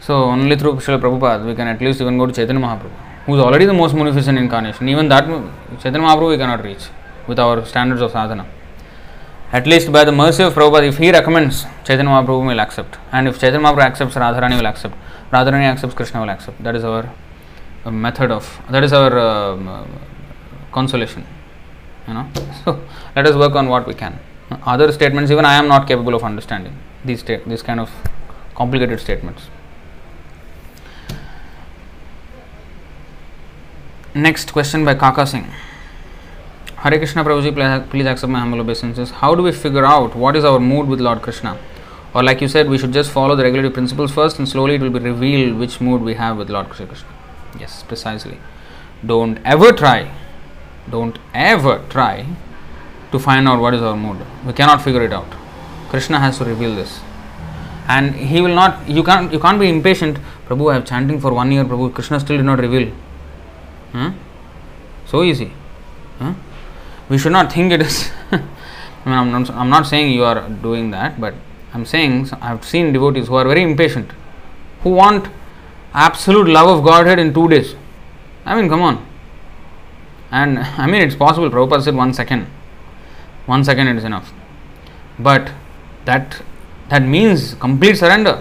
So 0.00 0.14
only 0.24 0.56
through 0.56 0.76
Srila 0.76 1.00
Prabhupada 1.00 1.44
we 1.44 1.54
can 1.54 1.68
at 1.68 1.80
least 1.82 2.00
even 2.00 2.16
go 2.16 2.26
to 2.26 2.32
Chaitanya 2.32 2.62
Mahaprabhu, 2.62 2.96
who 3.26 3.34
is 3.34 3.40
already 3.40 3.66
the 3.66 3.74
most 3.74 3.94
munificent 3.94 4.38
incarnation. 4.38 4.88
Even 4.88 5.08
that 5.10 5.26
Chaitanya 5.82 6.06
Mahaprabhu 6.06 6.30
we 6.30 6.38
cannot 6.38 6.64
reach 6.64 6.86
with 7.26 7.38
our 7.38 7.62
standards 7.66 8.00
of 8.00 8.10
sadhana. 8.12 8.46
At 9.52 9.66
least 9.66 9.92
by 9.92 10.04
the 10.04 10.12
mercy 10.12 10.42
of 10.42 10.54
Prabhupada, 10.54 10.88
if 10.88 10.96
he 10.96 11.10
recommends, 11.12 11.64
Chaitanya 11.84 12.10
Mahaprabhu 12.10 12.46
will 12.46 12.60
accept. 12.60 12.96
And 13.12 13.28
if 13.28 13.38
Chaitanya 13.38 13.66
Mahaprabhu 13.66 13.86
accepts, 13.90 14.14
Radharani 14.14 14.56
will 14.56 14.66
accept. 14.66 14.94
Radharani 15.30 15.64
accepts, 15.72 15.94
Krishna 15.94 16.20
will 16.20 16.30
accept. 16.30 16.62
That 16.62 16.74
is 16.74 16.84
our 16.84 17.12
uh, 17.84 17.90
method 17.90 18.30
of, 18.30 18.60
that 18.70 18.82
is 18.82 18.92
our 18.92 19.16
uh, 19.18 19.86
consolation. 20.72 21.26
You 22.06 22.14
know, 22.14 22.28
so 22.64 22.80
let 23.14 23.26
us 23.26 23.34
work 23.34 23.54
on 23.54 23.68
what 23.68 23.86
we 23.86 23.94
can. 23.94 24.18
Other 24.64 24.92
statements, 24.92 25.30
even 25.30 25.44
I 25.44 25.54
am 25.54 25.68
not 25.68 25.88
capable 25.88 26.14
of 26.14 26.22
understanding 26.22 26.78
these 27.04 27.20
sta- 27.20 27.42
these 27.46 27.62
kind 27.62 27.80
of 27.80 27.90
complicated 28.54 29.00
statements. 29.00 29.48
Next 34.14 34.52
question 34.52 34.84
by 34.84 34.94
Kaka 34.94 35.26
Singh. 35.26 35.50
Hare 36.76 36.98
Krishna 36.98 37.24
Prabhuji, 37.24 37.90
please 37.90 38.06
accept 38.06 38.30
my 38.30 38.38
humble 38.38 38.60
obeisances. 38.60 39.10
How 39.10 39.34
do 39.34 39.42
we 39.42 39.52
figure 39.52 39.84
out 39.84 40.14
what 40.14 40.36
is 40.36 40.44
our 40.44 40.58
mood 40.58 40.86
with 40.88 41.00
Lord 41.00 41.20
Krishna? 41.20 41.58
Or, 42.14 42.22
like 42.22 42.40
you 42.40 42.48
said, 42.48 42.68
we 42.68 42.78
should 42.78 42.92
just 42.92 43.10
follow 43.10 43.36
the 43.36 43.42
regulative 43.42 43.74
principles 43.74 44.10
first 44.10 44.38
and 44.38 44.48
slowly 44.48 44.76
it 44.76 44.80
will 44.80 44.90
be 44.90 45.00
revealed 45.00 45.58
which 45.58 45.80
mood 45.82 46.00
we 46.00 46.14
have 46.14 46.38
with 46.38 46.48
Lord 46.48 46.70
Krishna. 46.70 46.96
Yes, 47.60 47.82
precisely. 47.82 48.38
Don't 49.04 49.38
ever 49.44 49.72
try, 49.72 50.10
don't 50.90 51.18
ever 51.34 51.84
try 51.88 52.26
to 53.12 53.18
find 53.18 53.48
out 53.48 53.60
what 53.60 53.74
is 53.74 53.82
our 53.82 53.96
mood. 53.96 54.24
We 54.46 54.52
cannot 54.52 54.82
figure 54.82 55.02
it 55.02 55.12
out. 55.12 55.30
Krishna 55.88 56.18
has 56.20 56.38
to 56.38 56.44
reveal 56.44 56.74
this. 56.74 57.00
And 57.88 58.14
he 58.14 58.40
will 58.40 58.54
not, 58.54 58.88
you 58.88 59.04
can't, 59.04 59.32
you 59.32 59.38
can't 59.38 59.60
be 59.60 59.68
impatient. 59.68 60.18
Prabhu, 60.48 60.70
I 60.70 60.74
have 60.74 60.84
chanting 60.84 61.20
for 61.20 61.32
one 61.32 61.52
year, 61.52 61.64
Prabhu, 61.64 61.94
Krishna 61.94 62.18
still 62.20 62.36
did 62.36 62.46
not 62.46 62.58
reveal. 62.58 62.92
Huh? 63.92 64.12
So 65.06 65.22
easy. 65.22 65.52
Huh? 66.18 66.34
we 67.08 67.18
should 67.18 67.32
not 67.32 67.52
think 67.52 67.72
it 67.72 67.82
is. 67.82 68.10
I 68.32 68.38
mean, 68.38 69.14
I'm 69.14 69.30
not, 69.30 69.50
I'm 69.50 69.70
not 69.70 69.86
saying 69.86 70.12
you 70.12 70.24
are 70.24 70.48
doing 70.48 70.90
that, 70.90 71.20
but 71.20 71.34
I'm 71.72 71.84
saying 71.84 72.30
I 72.40 72.48
have 72.48 72.64
seen 72.64 72.92
devotees 72.92 73.28
who 73.28 73.36
are 73.36 73.46
very 73.46 73.62
impatient, 73.62 74.10
who 74.80 74.90
want 74.90 75.28
absolute 75.94 76.48
love 76.48 76.68
of 76.78 76.84
Godhead 76.84 77.18
in 77.18 77.32
two 77.32 77.48
days. 77.48 77.74
I 78.44 78.60
mean, 78.60 78.68
come 78.68 78.82
on. 78.82 79.06
And 80.40 80.58
I 80.84 80.86
mean, 80.86 81.02
it's 81.02 81.14
possible. 81.14 81.50
Prabhupada 81.50 81.82
said 81.82 81.94
one 81.94 82.12
second. 82.14 82.46
One 83.46 83.64
second 83.64 83.88
it 83.88 83.96
is 83.96 84.04
enough. 84.04 84.32
But 85.18 85.52
that 86.04 86.42
that 86.88 87.02
means 87.14 87.54
complete 87.66 87.96
surrender. 88.04 88.34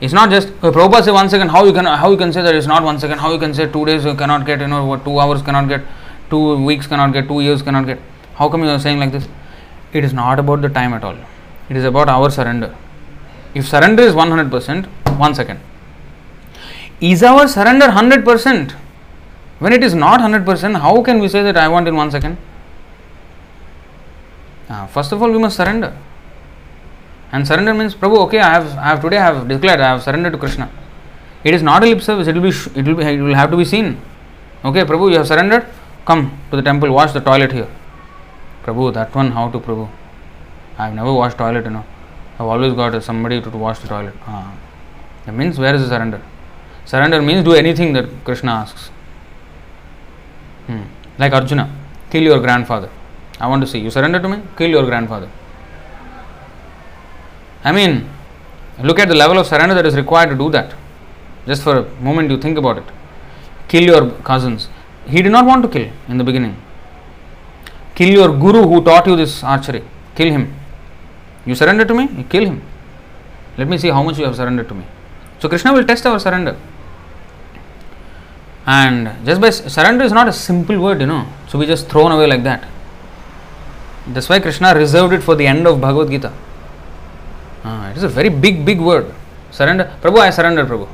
It's 0.00 0.14
not 0.14 0.30
just 0.30 0.48
uh, 0.48 0.70
Prabhupada 0.76 1.12
one 1.12 1.28
second. 1.28 1.48
How 1.56 1.64
you 1.64 1.74
can 1.80 1.84
how 1.84 2.10
you 2.10 2.16
can 2.26 2.32
say 2.32 2.42
that 2.42 2.54
it's 2.54 2.66
not 2.74 2.82
one 2.92 2.98
second? 3.06 3.18
How 3.26 3.32
you 3.32 3.42
can 3.46 3.58
say 3.62 3.70
two 3.78 3.84
days 3.90 4.04
you 4.12 4.14
cannot 4.14 4.46
get? 4.46 4.60
You 4.60 4.68
know 4.74 4.84
what? 4.92 5.04
Two 5.10 5.18
hours 5.24 5.42
cannot 5.50 5.68
get 5.74 5.82
two 6.30 6.64
weeks 6.64 6.86
cannot 6.86 7.12
get, 7.12 7.28
two 7.28 7.40
years 7.40 7.62
cannot 7.62 7.86
get. 7.86 7.98
How 8.34 8.48
come 8.48 8.62
you 8.62 8.70
are 8.70 8.78
saying 8.78 8.98
like 8.98 9.12
this? 9.12 9.28
It 9.92 10.04
is 10.04 10.12
not 10.12 10.38
about 10.38 10.62
the 10.62 10.68
time 10.68 10.94
at 10.94 11.04
all. 11.04 11.16
It 11.68 11.76
is 11.76 11.84
about 11.84 12.08
our 12.08 12.30
surrender. 12.30 12.74
If 13.54 13.68
surrender 13.68 14.04
is 14.04 14.14
100%, 14.14 14.86
one 15.18 15.34
second. 15.34 15.60
Is 17.00 17.22
our 17.22 17.48
surrender 17.48 17.86
100%? 17.86 18.76
When 19.60 19.72
it 19.72 19.84
is 19.84 19.94
not 19.94 20.20
100%, 20.20 20.80
how 20.80 21.02
can 21.02 21.20
we 21.20 21.28
say 21.28 21.42
that 21.42 21.56
I 21.56 21.68
want 21.68 21.86
in 21.86 21.94
one 21.94 22.10
second? 22.10 22.36
Uh, 24.68 24.86
first 24.86 25.12
of 25.12 25.22
all, 25.22 25.30
we 25.30 25.38
must 25.38 25.56
surrender. 25.56 25.96
And 27.32 27.46
surrender 27.46 27.72
means, 27.74 27.94
Prabhu, 27.94 28.18
okay, 28.26 28.40
I 28.40 28.54
have, 28.54 28.76
I 28.76 28.88
have 28.88 29.00
today 29.02 29.18
I 29.18 29.24
have 29.32 29.48
declared 29.48 29.80
I 29.80 29.90
have 29.90 30.02
surrendered 30.02 30.32
to 30.32 30.38
Krishna. 30.38 30.70
It 31.44 31.54
is 31.54 31.62
not 31.62 31.82
a 31.84 31.86
lip 31.86 32.00
service. 32.02 32.26
It 32.26 32.34
will 32.34 32.42
be, 32.42 32.48
it 32.48 32.86
will 32.86 32.96
be, 32.96 33.04
it 33.04 33.20
will 33.20 33.34
have 33.34 33.50
to 33.50 33.56
be 33.56 33.64
seen. 33.64 34.00
Okay, 34.64 34.82
Prabhu, 34.84 35.10
you 35.10 35.18
have 35.18 35.28
surrendered 35.28 35.66
come 36.04 36.22
to 36.50 36.56
the 36.56 36.62
temple, 36.62 36.92
wash 36.92 37.12
the 37.12 37.20
toilet 37.20 37.52
here. 37.52 37.68
Prabhu, 38.64 38.92
that 38.94 39.14
one, 39.14 39.30
how 39.32 39.50
to 39.50 39.58
Prabhu? 39.58 39.88
I 40.78 40.86
have 40.86 40.94
never 40.94 41.12
washed 41.12 41.38
toilet, 41.38 41.64
you 41.64 41.70
know. 41.70 41.84
I've 42.38 42.46
always 42.46 42.72
got 42.72 43.02
somebody 43.02 43.40
to, 43.40 43.50
to 43.50 43.56
wash 43.56 43.78
the 43.80 43.88
toilet. 43.88 44.14
Ah. 44.26 44.54
That 45.26 45.34
means 45.34 45.58
where 45.58 45.74
is 45.74 45.82
the 45.82 45.88
surrender? 45.88 46.22
Surrender 46.86 47.20
means 47.20 47.44
do 47.44 47.52
anything 47.52 47.92
that 47.92 48.06
Krishna 48.24 48.52
asks. 48.52 48.90
Hmm. 50.66 50.82
Like 51.18 51.32
Arjuna, 51.32 51.70
kill 52.10 52.22
your 52.22 52.40
grandfather. 52.40 52.90
I 53.40 53.46
want 53.46 53.62
to 53.62 53.66
see 53.66 53.78
you 53.78 53.90
surrender 53.90 54.20
to 54.20 54.28
me, 54.28 54.42
kill 54.56 54.70
your 54.70 54.84
grandfather. 54.84 55.28
I 57.64 57.72
mean, 57.72 58.08
look 58.82 58.98
at 58.98 59.08
the 59.08 59.14
level 59.14 59.38
of 59.38 59.46
surrender 59.46 59.74
that 59.74 59.86
is 59.86 59.94
required 59.94 60.30
to 60.30 60.36
do 60.36 60.50
that. 60.50 60.74
Just 61.46 61.62
for 61.62 61.78
a 61.78 61.90
moment, 62.00 62.30
you 62.30 62.38
think 62.38 62.58
about 62.58 62.78
it. 62.78 62.84
Kill 63.68 63.82
your 63.82 64.10
cousins. 64.22 64.68
He 65.06 65.22
did 65.22 65.32
not 65.32 65.46
want 65.46 65.62
to 65.62 65.68
kill 65.68 65.90
in 66.08 66.18
the 66.18 66.24
beginning. 66.24 66.56
Kill 67.94 68.10
your 68.10 68.28
guru 68.38 68.62
who 68.66 68.82
taught 68.82 69.06
you 69.06 69.16
this 69.16 69.42
archery. 69.42 69.82
Kill 70.14 70.30
him. 70.30 70.54
You 71.46 71.54
surrender 71.54 71.84
to 71.84 71.94
me, 71.94 72.24
kill 72.28 72.44
him. 72.44 72.62
Let 73.56 73.68
me 73.68 73.78
see 73.78 73.88
how 73.88 74.02
much 74.02 74.18
you 74.18 74.24
have 74.24 74.36
surrendered 74.36 74.68
to 74.68 74.74
me. 74.74 74.84
So 75.38 75.48
Krishna 75.48 75.72
will 75.72 75.84
test 75.84 76.06
our 76.06 76.18
surrender. 76.18 76.56
And 78.66 79.24
just 79.24 79.40
by 79.40 79.50
surrender 79.50 80.04
is 80.04 80.12
not 80.12 80.28
a 80.28 80.32
simple 80.32 80.80
word, 80.80 81.00
you 81.00 81.06
know. 81.06 81.26
So 81.48 81.58
we 81.58 81.66
just 81.66 81.88
thrown 81.88 82.12
away 82.12 82.26
like 82.26 82.42
that. 82.44 82.68
That's 84.06 84.28
why 84.28 84.40
Krishna 84.40 84.74
reserved 84.74 85.12
it 85.12 85.22
for 85.22 85.34
the 85.34 85.46
end 85.46 85.66
of 85.66 85.80
Bhagavad 85.80 86.10
Gita. 86.10 86.32
Ah, 87.64 87.90
it 87.90 87.96
is 87.96 88.02
a 88.02 88.08
very 88.08 88.28
big, 88.28 88.64
big 88.64 88.80
word. 88.80 89.14
Surrender. 89.50 89.92
Prabhu, 90.00 90.18
I 90.18 90.30
surrender, 90.30 90.64
Prabhu. 90.64 90.88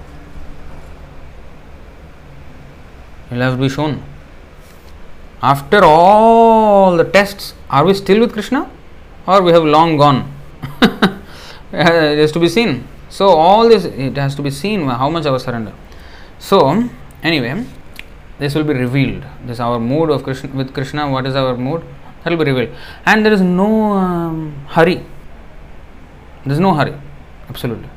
You'll 3.30 3.40
have 3.40 3.54
to 3.54 3.60
be 3.60 3.68
shown. 3.68 4.02
After 5.42 5.84
all 5.84 6.96
the 6.96 7.04
tests, 7.04 7.54
are 7.68 7.84
we 7.84 7.94
still 7.94 8.20
with 8.20 8.32
Krishna? 8.32 8.70
Or 9.26 9.42
we 9.42 9.52
have 9.52 9.64
long 9.64 9.96
gone? 9.96 10.32
it 11.72 12.18
has 12.18 12.32
to 12.32 12.40
be 12.40 12.48
seen. 12.48 12.86
So 13.08 13.28
all 13.28 13.68
this 13.68 13.84
it 13.84 14.16
has 14.16 14.34
to 14.36 14.42
be 14.42 14.50
seen 14.50 14.86
how 14.88 15.10
much 15.10 15.26
our 15.26 15.38
surrender. 15.38 15.72
So 16.38 16.88
anyway, 17.26 17.64
this 18.38 18.54
will 18.54 18.64
be 18.64 18.74
revealed. 18.74 19.24
This 19.46 19.60
our 19.60 19.78
mood 19.78 20.10
of 20.10 20.22
Krishna 20.22 20.50
with 20.50 20.72
Krishna. 20.74 21.10
What 21.10 21.26
is 21.26 21.36
our 21.36 21.56
mood? 21.56 21.82
That 22.22 22.30
will 22.30 22.44
be 22.44 22.50
revealed. 22.50 22.76
And 23.04 23.24
there 23.24 23.32
is 23.32 23.40
no 23.40 23.92
um, 23.92 24.40
hurry. 24.68 24.96
There 26.44 26.52
is 26.52 26.60
no 26.60 26.74
hurry. 26.74 26.94
Absolutely. 27.48 27.88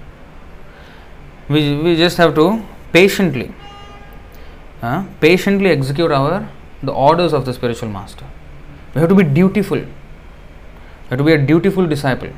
We, 1.50 1.62
we 1.82 1.96
just 1.96 2.18
have 2.18 2.36
to 2.36 2.64
patiently, 2.94 3.52
uh, 4.82 5.06
patiently 5.20 5.70
execute 5.72 6.12
our 6.12 6.48
the 6.82 6.92
orders 6.92 7.34
of 7.34 7.46
the 7.46 7.54
spiritual 7.54 7.90
master. 7.90 8.26
We 8.94 9.02
have 9.02 9.10
to 9.10 9.16
be 9.16 9.24
dutiful. 9.24 9.80
We 9.80 11.10
have 11.10 11.18
to 11.20 11.24
be 11.24 11.34
a 11.34 11.38
dutiful 11.38 11.88
disciple. 11.88 12.30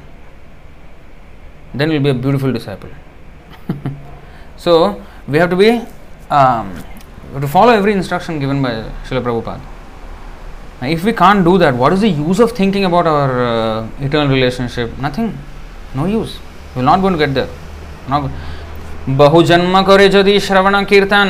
Then 1.74 1.90
we'll 1.90 2.02
be 2.02 2.10
a 2.10 2.14
beautiful 2.14 2.52
disciple. 2.52 2.90
so 4.58 5.04
we 5.28 5.38
have 5.38 5.50
to 5.50 5.56
be 5.56 5.86
um, 6.32 6.84
to 7.40 7.48
follow 7.48 7.74
every 7.74 7.94
instruction 7.94 8.40
given 8.40 8.62
by 8.62 8.72
Srila 9.06 9.24
Prabhupada. 9.24 9.62
Now, 10.82 10.88
if 10.88 11.04
we 11.04 11.14
can't 11.14 11.46
do 11.46 11.58
that, 11.60 11.76
what 11.76 11.94
is 11.94 12.02
the 12.02 12.10
use 12.10 12.40
of 12.40 12.54
thinking 12.54 12.86
about 12.86 13.06
our 13.06 13.44
uh, 13.44 13.90
eternal 14.00 14.34
relationship? 14.34 14.98
Nothing. 14.98 15.38
No 15.94 16.06
use. 16.06 16.40
We're 16.76 16.82
not 16.82 17.02
going 17.02 17.14
to 17.14 17.20
get 17.20 17.34
there. 17.34 17.50
Not, 18.10 18.32
बहु 19.10 19.42
जन्म 19.44 19.82
करे 19.84 20.06
यदि 20.06 20.40
श्रवण 20.40 20.84
कीर्तन 20.86 21.30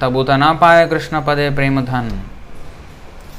तब 0.00 0.16
उत 0.16 0.30
न 0.30 0.52
पाए 0.60 0.86
कृष्ण 0.88 1.20
पदे 1.26 1.50
प्रेम 1.56 1.80
धन 1.84 2.10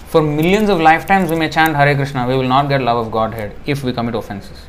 For 0.09 0.21
millions 0.21 0.69
of 0.69 0.79
lifetimes 0.79 1.29
we 1.29 1.35
may 1.35 1.49
chant 1.49 1.75
Hare 1.75 1.93
Krishna, 1.93 2.25
we 2.27 2.35
will 2.35 2.47
not 2.47 2.69
get 2.69 2.81
love 2.81 2.97
of 2.97 3.11
Godhead 3.11 3.53
if 3.65 3.83
we 3.83 3.91
commit 3.91 4.15
offenses. 4.15 4.66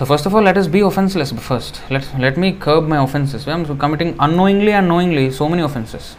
So 0.00 0.04
first 0.04 0.26
of 0.26 0.34
all, 0.34 0.42
let 0.42 0.58
us 0.58 0.66
be 0.66 0.80
offenseless 0.80 1.32
first. 1.32 1.80
Let 1.90 2.06
let 2.18 2.36
me 2.36 2.52
curb 2.52 2.86
my 2.86 3.02
offenses. 3.02 3.48
I 3.48 3.52
am 3.52 3.78
committing 3.78 4.16
unknowingly 4.20 4.72
and 4.72 4.88
knowingly 4.88 5.30
so 5.30 5.48
many 5.48 5.62
offenses. 5.62 6.16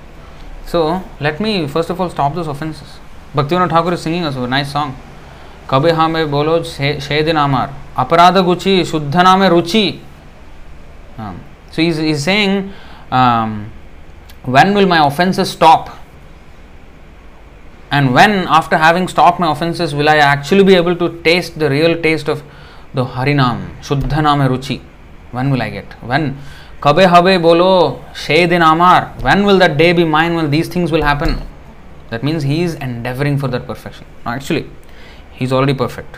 So 0.65 1.03
let 1.19 1.39
me 1.39 1.67
first 1.67 1.89
of 1.89 2.01
all 2.01 2.09
stop 2.09 2.33
those 2.35 2.47
offenses. 2.47 2.97
Bhaktivinoda 3.35 3.69
Thakur 3.69 3.93
is 3.93 4.01
singing 4.01 4.23
a 4.23 4.47
nice 4.47 4.71
song. 4.71 4.95
कबे 5.69 5.91
हाँ 5.91 6.07
में 6.09 6.29
बोलो 6.31 6.61
शे 6.63 7.21
दिन 7.23 7.37
आमार 7.37 7.73
अपराध 7.99 8.37
Gucci 8.45 8.83
शुद्ध 8.85 9.15
नामे 9.15 9.49
रुचि 9.49 9.99
um, 11.19 11.39
so 11.71 11.81
he's, 11.81 11.97
he's 11.97 12.23
saying 12.23 12.71
um, 13.11 13.71
when 14.45 14.73
will 14.73 14.85
my 14.85 15.05
offenses 15.05 15.49
stop 15.49 15.97
and 17.91 18.13
when 18.13 18.47
after 18.47 18.77
having 18.77 19.07
stopped 19.07 19.39
my 19.39 19.51
offenses 19.51 19.95
will 19.95 20.09
i 20.09 20.17
actually 20.17 20.63
be 20.63 20.75
able 20.75 20.95
to 20.95 21.09
taste 21.23 21.57
the 21.59 21.69
real 21.69 21.99
taste 22.01 22.29
of 22.29 22.43
दो 22.96 23.02
हरि 23.14 23.34
नाम, 23.34 23.60
शुद्ध 23.84 24.14
नाम 24.14 24.42
रुचि। 24.42 24.80
When 25.34 25.52
will 25.52 25.62
I 25.62 25.70
get 25.70 25.94
when 26.04 26.32
कबे 26.82 27.04
हबे 27.06 27.36
बोलो 27.38 27.70
शे 28.16 28.46
दिन 28.46 28.62
आमार। 28.62 29.10
When 29.22 29.44
will 29.46 29.58
that 29.58 29.76
day 29.76 29.92
be 29.92 30.04
mine 30.06 30.36
will 30.36 30.48
these 30.50 30.74
things 30.74 30.92
will 30.92 31.02
happen 31.04 31.34
that 32.10 32.24
means 32.24 32.44
he 32.44 32.62
is 32.64 32.76
endeavouring 32.82 33.38
for 33.40 33.50
that 33.50 33.66
perfection 33.66 34.34
actually 34.34 34.64
he 35.32 35.44
is 35.44 35.54
already 35.54 35.78
perfect 35.78 36.16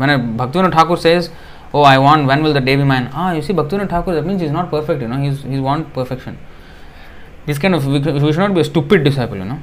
मैंने 0.00 0.16
Bhakti 0.36 0.70
Thakur 0.70 0.98
says 0.98 1.30
O 1.74 1.84
I 1.84 1.96
want 1.96 2.28
when 2.28 2.42
will 2.42 2.54
the 2.54 2.62
day 2.64 2.76
be 2.76 2.84
mine 2.84 3.08
हाँ 3.12 3.34
you 3.34 3.42
see 3.42 3.52
Bhakti 3.52 3.86
Thakur 3.86 4.14
that 4.14 4.24
means 4.24 4.42
is 4.42 4.52
not 4.52 4.70
perfect 4.70 5.02
you 5.02 5.08
know 5.08 5.22
his 5.22 5.44
his 5.46 5.60
want 5.60 5.86
perfection 5.94 6.36
this 7.46 7.58
can 7.58 7.74
of 7.74 7.86
we 7.86 8.32
should 8.32 8.42
not 8.42 8.50
be 8.50 8.64
stupid 8.64 9.04
disciple 9.04 9.38
you 9.38 9.44
know 9.44 9.54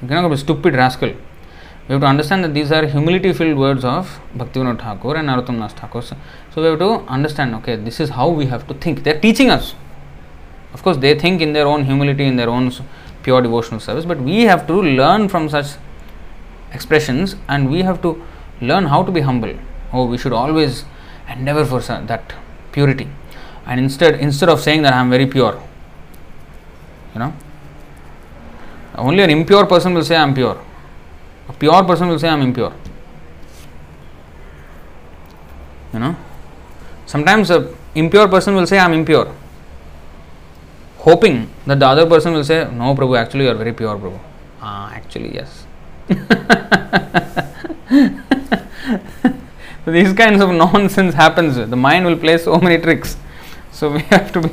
can 0.00 0.14
not 0.14 0.30
be 0.30 0.36
stupid 0.36 0.76
rascal 0.76 1.14
We 1.88 1.94
have 1.94 2.02
to 2.02 2.06
understand 2.06 2.44
that 2.44 2.52
these 2.52 2.70
are 2.70 2.84
humility 2.84 3.32
filled 3.32 3.58
words 3.58 3.82
of 3.82 4.20
Bhaktivinoda 4.36 4.78
Thakur 4.78 5.16
and 5.16 5.28
Narottam 5.28 5.72
Thakur. 5.72 6.02
So 6.02 6.16
we 6.56 6.64
have 6.64 6.78
to 6.80 7.00
understand, 7.08 7.54
okay, 7.54 7.76
this 7.76 7.98
is 7.98 8.10
how 8.10 8.28
we 8.28 8.44
have 8.44 8.68
to 8.68 8.74
think. 8.74 9.04
They 9.04 9.16
are 9.16 9.20
teaching 9.20 9.48
us. 9.48 9.74
Of 10.74 10.82
course, 10.82 10.98
they 10.98 11.18
think 11.18 11.40
in 11.40 11.54
their 11.54 11.66
own 11.66 11.86
humility, 11.86 12.24
in 12.24 12.36
their 12.36 12.50
own 12.50 12.70
pure 13.22 13.40
devotional 13.40 13.80
service, 13.80 14.04
but 14.04 14.20
we 14.20 14.42
have 14.42 14.66
to 14.66 14.74
learn 14.74 15.30
from 15.30 15.48
such 15.48 15.68
expressions 16.74 17.36
and 17.48 17.70
we 17.70 17.80
have 17.82 18.02
to 18.02 18.22
learn 18.60 18.84
how 18.84 19.02
to 19.02 19.10
be 19.10 19.22
humble. 19.22 19.54
Oh, 19.90 20.04
we 20.04 20.18
should 20.18 20.34
always 20.34 20.84
endeavor 21.26 21.64
for 21.64 21.80
that 21.80 22.34
purity. 22.70 23.08
And 23.64 23.80
instead, 23.80 24.16
instead 24.16 24.50
of 24.50 24.60
saying 24.60 24.82
that 24.82 24.92
I 24.92 25.00
am 25.00 25.08
very 25.08 25.26
pure, 25.26 25.58
you 27.14 27.20
know, 27.20 27.32
only 28.96 29.22
an 29.22 29.30
impure 29.30 29.64
person 29.64 29.94
will 29.94 30.04
say 30.04 30.16
I 30.16 30.22
am 30.22 30.34
pure. 30.34 30.62
A 31.48 31.52
pure 31.52 31.84
person 31.84 32.08
will 32.08 32.18
say 32.18 32.28
I 32.28 32.34
am 32.34 32.42
impure. 32.42 32.72
You 35.92 35.98
know? 36.00 36.16
Sometimes 37.06 37.50
a 37.50 37.74
impure 37.94 38.28
person 38.28 38.54
will 38.54 38.66
say 38.66 38.78
I 38.78 38.84
am 38.84 38.92
impure. 38.92 39.34
Hoping 40.98 41.48
that 41.66 41.78
the 41.80 41.86
other 41.86 42.06
person 42.06 42.34
will 42.34 42.44
say, 42.44 42.68
No, 42.72 42.94
Prabhu, 42.94 43.18
actually 43.18 43.44
you 43.44 43.50
are 43.50 43.54
very 43.54 43.72
pure, 43.72 43.96
Prabhu. 43.96 44.18
Ah, 44.60 44.92
actually, 44.92 45.34
yes. 45.34 45.64
so 49.84 49.92
these 49.92 50.12
kinds 50.12 50.42
of 50.42 50.50
nonsense 50.50 51.14
happens. 51.14 51.56
The 51.56 51.76
mind 51.76 52.04
will 52.04 52.16
play 52.16 52.36
so 52.38 52.58
many 52.58 52.78
tricks. 52.78 53.16
So 53.72 53.92
we 53.92 54.00
have 54.10 54.32
to 54.32 54.40
be 54.42 54.50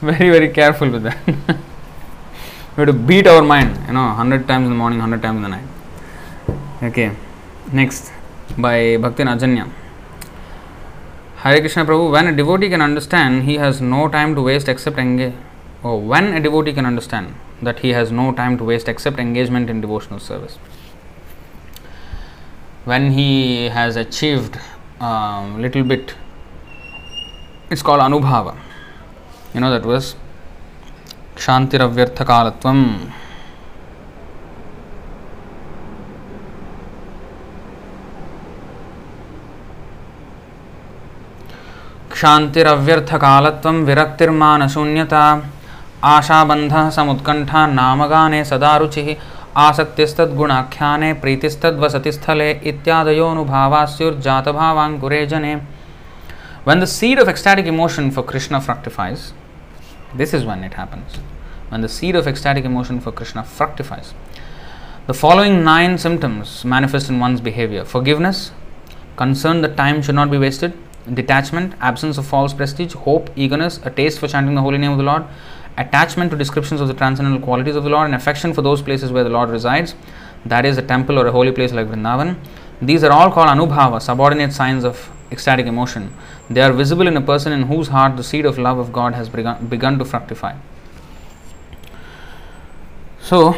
very, 0.00 0.30
very 0.30 0.48
careful 0.48 0.90
with 0.90 1.02
that. 1.04 1.18
we 1.26 1.34
have 2.76 2.86
to 2.86 2.92
beat 2.92 3.26
our 3.26 3.42
mind, 3.42 3.78
you 3.86 3.92
know, 3.92 4.06
100 4.06 4.48
times 4.48 4.64
in 4.64 4.70
the 4.70 4.76
morning, 4.76 4.98
100 4.98 5.22
times 5.22 5.36
in 5.36 5.42
the 5.42 5.48
night. 5.48 5.64
Okay, 6.82 7.14
next 7.72 8.10
by 8.58 8.96
Bhakti 8.96 9.22
Najanya. 9.22 9.70
Hari 11.36 11.60
Krishna 11.60 11.84
Prabhu, 11.84 12.10
when 12.10 12.26
a 12.26 12.34
devotee 12.34 12.68
can 12.68 12.82
understand 12.82 13.44
he 13.44 13.54
has 13.54 13.80
no 13.80 14.08
time 14.08 14.34
to 14.34 14.42
waste 14.42 14.68
except 14.68 14.98
oh, 14.98 15.96
when 15.96 16.32
a 16.34 16.40
devotee 16.40 16.72
can 16.72 16.84
understand 16.84 17.36
that 17.62 17.78
he 17.78 17.90
has 17.90 18.10
no 18.10 18.32
time 18.32 18.58
to 18.58 18.64
waste 18.64 18.88
except 18.88 19.20
engagement 19.20 19.70
in 19.70 19.80
devotional 19.80 20.18
service. 20.18 20.56
When 22.84 23.12
he 23.12 23.68
has 23.68 23.94
achieved 23.94 24.58
a 25.00 25.54
little 25.56 25.84
bit, 25.84 26.16
it's 27.70 27.82
called 27.82 28.00
anubhava. 28.00 28.58
You 29.54 29.60
know 29.60 29.70
that 29.70 29.86
was 29.86 30.16
Shantiravavyarthakalatvam. 31.36 33.12
क्षान्तिरव्यर्थकालत्वं 42.14 43.76
विरक्तिर्मानशून्यता 43.88 45.24
आशाबन्धः 46.14 46.84
समुत्कण्ठा 46.96 47.60
नामगाने 47.80 48.40
सदा 48.50 48.72
रुचिः 48.82 49.08
आसक्तिस्तद्गुणाख्याने 49.66 51.10
प्रीतिस्तद्वसतिस्थले 51.22 52.50
इत्यादयोनुभावास्युर्जातभावाङ्कुरे 52.72 55.22
जने 55.34 55.54
When 56.64 56.78
the 56.78 56.86
seed 56.86 57.18
of 57.18 57.28
ecstatic 57.28 57.66
emotion 57.66 58.12
for 58.12 58.22
Krishna 58.22 58.60
fructifies, 58.60 59.32
This 60.14 60.34
is 60.34 60.44
when 60.44 60.62
it 60.62 60.74
happens. 60.74 61.16
When 61.70 61.80
the 61.80 61.88
seed 61.88 62.14
of 62.14 62.26
ecstatic 62.26 62.66
emotion 62.66 63.00
for 63.00 63.12
Krishna 63.12 63.42
fructifies. 63.42 64.12
The 65.06 65.14
following 65.14 65.64
nine 65.64 65.96
symptoms 65.96 66.66
manifest 66.66 67.08
in 67.08 67.18
one's 67.18 67.40
behavior 67.40 67.84
forgiveness, 67.84 68.52
concern 69.16 69.62
that 69.62 69.76
time 69.76 70.02
should 70.02 70.14
not 70.14 70.30
be 70.30 70.36
wasted, 70.36 70.74
detachment, 71.12 71.74
absence 71.80 72.18
of 72.18 72.26
false 72.26 72.52
prestige, 72.52 72.94
hope, 72.94 73.30
eagerness, 73.36 73.78
a 73.84 73.90
taste 73.90 74.18
for 74.18 74.28
chanting 74.28 74.54
the 74.54 74.60
holy 74.60 74.78
name 74.78 74.92
of 74.92 74.98
the 74.98 75.04
Lord, 75.04 75.24
attachment 75.76 76.30
to 76.30 76.36
descriptions 76.36 76.80
of 76.80 76.88
the 76.88 76.94
transcendental 76.94 77.40
qualities 77.40 77.76
of 77.76 77.84
the 77.84 77.90
Lord, 77.90 78.06
and 78.06 78.14
affection 78.14 78.52
for 78.52 78.62
those 78.62 78.82
places 78.82 79.10
where 79.10 79.24
the 79.24 79.30
Lord 79.30 79.50
resides, 79.50 79.94
that 80.44 80.64
is, 80.64 80.78
a 80.78 80.82
temple 80.82 81.18
or 81.18 81.26
a 81.26 81.32
holy 81.32 81.52
place 81.52 81.72
like 81.72 81.86
Vrindavan. 81.86 82.36
These 82.80 83.04
are 83.04 83.12
all 83.12 83.30
called 83.30 83.48
anubhava, 83.48 84.02
subordinate 84.02 84.52
signs 84.52 84.84
of 84.84 85.10
ecstatic 85.30 85.66
emotion. 85.66 86.12
They 86.50 86.60
are 86.60 86.72
visible 86.72 87.06
in 87.06 87.16
a 87.16 87.20
person 87.20 87.52
in 87.52 87.62
whose 87.62 87.88
heart 87.88 88.16
the 88.16 88.24
seed 88.24 88.44
of 88.44 88.58
love 88.58 88.78
of 88.78 88.92
God 88.92 89.14
has 89.14 89.28
begun, 89.28 89.66
begun 89.66 89.98
to 89.98 90.04
fructify. 90.04 90.56
So, 93.20 93.56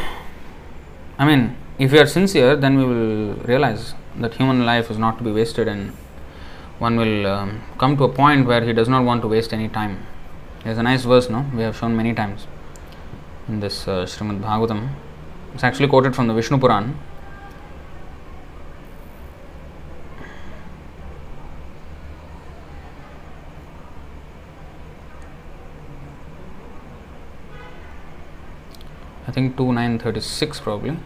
I 1.18 1.24
mean, 1.24 1.56
if 1.78 1.90
we 1.90 1.98
are 1.98 2.06
sincere, 2.06 2.54
then 2.54 2.76
we 2.76 2.84
will 2.84 3.34
realize 3.44 3.94
that 4.16 4.34
human 4.34 4.64
life 4.64 4.90
is 4.90 4.98
not 4.98 5.18
to 5.18 5.24
be 5.24 5.32
wasted, 5.32 5.66
and 5.66 5.96
one 6.84 6.96
will 6.96 7.26
um, 7.26 7.62
come 7.78 7.96
to 7.96 8.04
a 8.04 8.12
point 8.20 8.46
where 8.46 8.62
he 8.62 8.72
does 8.78 8.90
not 8.94 9.04
want 9.04 9.22
to 9.22 9.28
waste 9.28 9.54
any 9.54 9.68
time. 9.68 9.94
There's 10.64 10.76
a 10.76 10.82
nice 10.82 11.04
verse, 11.04 11.30
no? 11.30 11.40
We 11.54 11.62
have 11.62 11.76
shown 11.76 11.96
many 11.96 12.12
times 12.12 12.46
in 13.48 13.60
this 13.60 13.88
uh, 13.88 14.04
Srimad 14.04 14.40
Bhagavatam. 14.42 14.90
It's 15.54 15.64
actually 15.64 15.88
quoted 15.88 16.14
from 16.14 16.26
the 16.28 16.34
Vishnu 16.34 16.58
Puran. 16.58 16.98
I 29.26 29.30
think 29.32 29.56
2936 29.56 30.60
probably. 30.60 30.96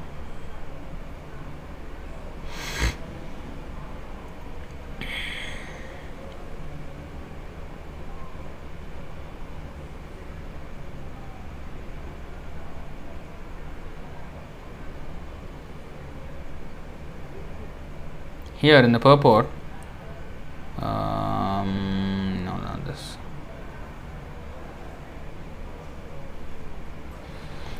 Here 18.58 18.80
in 18.80 18.90
the 18.90 18.98
purport, 18.98 19.46
um, 20.78 22.44
no, 22.44 22.56
not 22.56 22.84
this. 22.84 23.16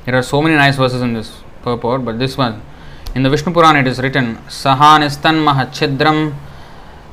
There 0.04 0.14
are 0.14 0.22
so 0.22 0.40
many 0.40 0.54
nice 0.54 0.76
verses 0.76 1.02
in 1.02 1.14
this 1.14 1.42
purport, 1.62 2.04
but 2.04 2.20
this 2.20 2.36
one, 2.38 2.62
in 3.16 3.24
the 3.24 3.30
Vishnu 3.30 3.52
Puran, 3.52 3.74
it 3.74 3.88
is 3.88 3.98
written, 3.98 4.38
Sahanistan 4.48 5.44
chidram 5.72 6.36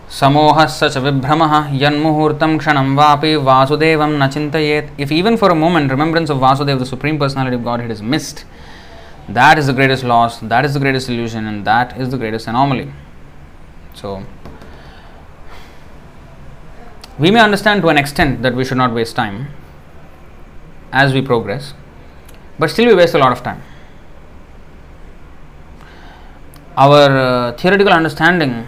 samohassa 0.10 0.94
cha 0.94 1.00
vibhramaha 1.00 1.76
yanmuhurtam 1.76 2.60
kshanam 2.60 2.96
vapi 2.96 3.36
vasudevam 3.36 4.20
nachintayet. 4.20 4.92
If 5.00 5.12
even 5.12 5.38
for 5.38 5.50
a 5.50 5.56
moment 5.56 5.90
remembrance 5.90 6.30
of 6.30 6.38
Vasudeva, 6.38 6.78
the 6.78 6.86
Supreme 6.86 7.18
Personality 7.18 7.56
of 7.56 7.64
Godhead, 7.64 7.90
is 7.90 8.04
missed, 8.04 8.46
that 9.28 9.58
is 9.58 9.66
the 9.66 9.74
greatest 9.74 10.04
loss, 10.04 10.40
that 10.42 10.66
is 10.66 10.76
the 10.76 10.80
greatest 10.80 11.10
illusion, 11.10 11.48
and 11.48 11.66
that 11.66 12.00
is 12.00 12.12
the 12.12 12.18
greatest 12.18 12.46
anomaly. 12.46 12.94
So, 14.06 14.24
we 17.18 17.32
may 17.32 17.40
understand 17.40 17.82
to 17.82 17.88
an 17.90 17.98
extent 17.98 18.44
that 18.44 18.54
we 18.56 18.64
should 18.64 18.78
not 18.78 18.94
waste 18.94 19.16
time 19.16 19.48
as 20.92 21.12
we 21.12 21.22
progress, 21.24 21.74
but 22.60 22.70
still 22.70 22.86
we 22.86 22.94
waste 22.94 23.16
a 23.16 23.18
lot 23.18 23.32
of 23.32 23.42
time. 23.42 23.64
Our 26.78 27.06
uh, 27.18 27.54
theoretical 27.54 27.94
understanding 27.94 28.68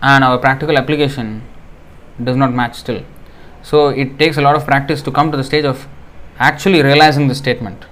and 0.00 0.22
our 0.22 0.38
practical 0.38 0.78
application 0.78 1.42
does 2.22 2.36
not 2.36 2.54
match 2.54 2.76
still. 2.76 3.02
So, 3.62 3.88
it 3.88 4.16
takes 4.16 4.36
a 4.36 4.42
lot 4.42 4.54
of 4.54 4.64
practice 4.64 5.02
to 5.02 5.10
come 5.10 5.32
to 5.32 5.36
the 5.36 5.42
stage 5.42 5.64
of 5.64 5.88
actually 6.38 6.82
realizing 6.82 7.26
the 7.26 7.34
statement 7.34 7.86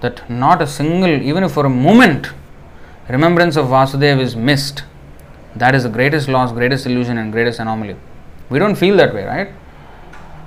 that 0.00 0.30
not 0.30 0.62
a 0.62 0.66
single, 0.66 1.10
even 1.10 1.44
if 1.44 1.52
for 1.52 1.66
a 1.66 1.74
moment, 1.88 2.28
remembrance 3.10 3.56
of 3.56 3.66
Vasudeva 3.66 4.20
is 4.20 4.34
missed 4.34 4.84
that 5.56 5.74
is 5.74 5.82
the 5.82 5.88
greatest 5.88 6.28
loss, 6.28 6.52
greatest 6.52 6.86
illusion, 6.86 7.18
and 7.18 7.32
greatest 7.32 7.60
anomaly. 7.60 7.96
We 8.48 8.58
don't 8.58 8.74
feel 8.74 8.96
that 8.96 9.14
way, 9.14 9.24
right? 9.24 9.48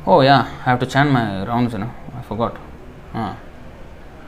Oh, 0.05 0.21
yeah, 0.21 0.41
I 0.41 0.69
have 0.69 0.79
to 0.79 0.85
chant 0.85 1.11
my 1.11 1.45
rounds, 1.45 1.73
you 1.73 1.79
know, 1.79 1.91
I 2.17 2.21
forgot. 2.21 2.57
Ah. 3.13 3.37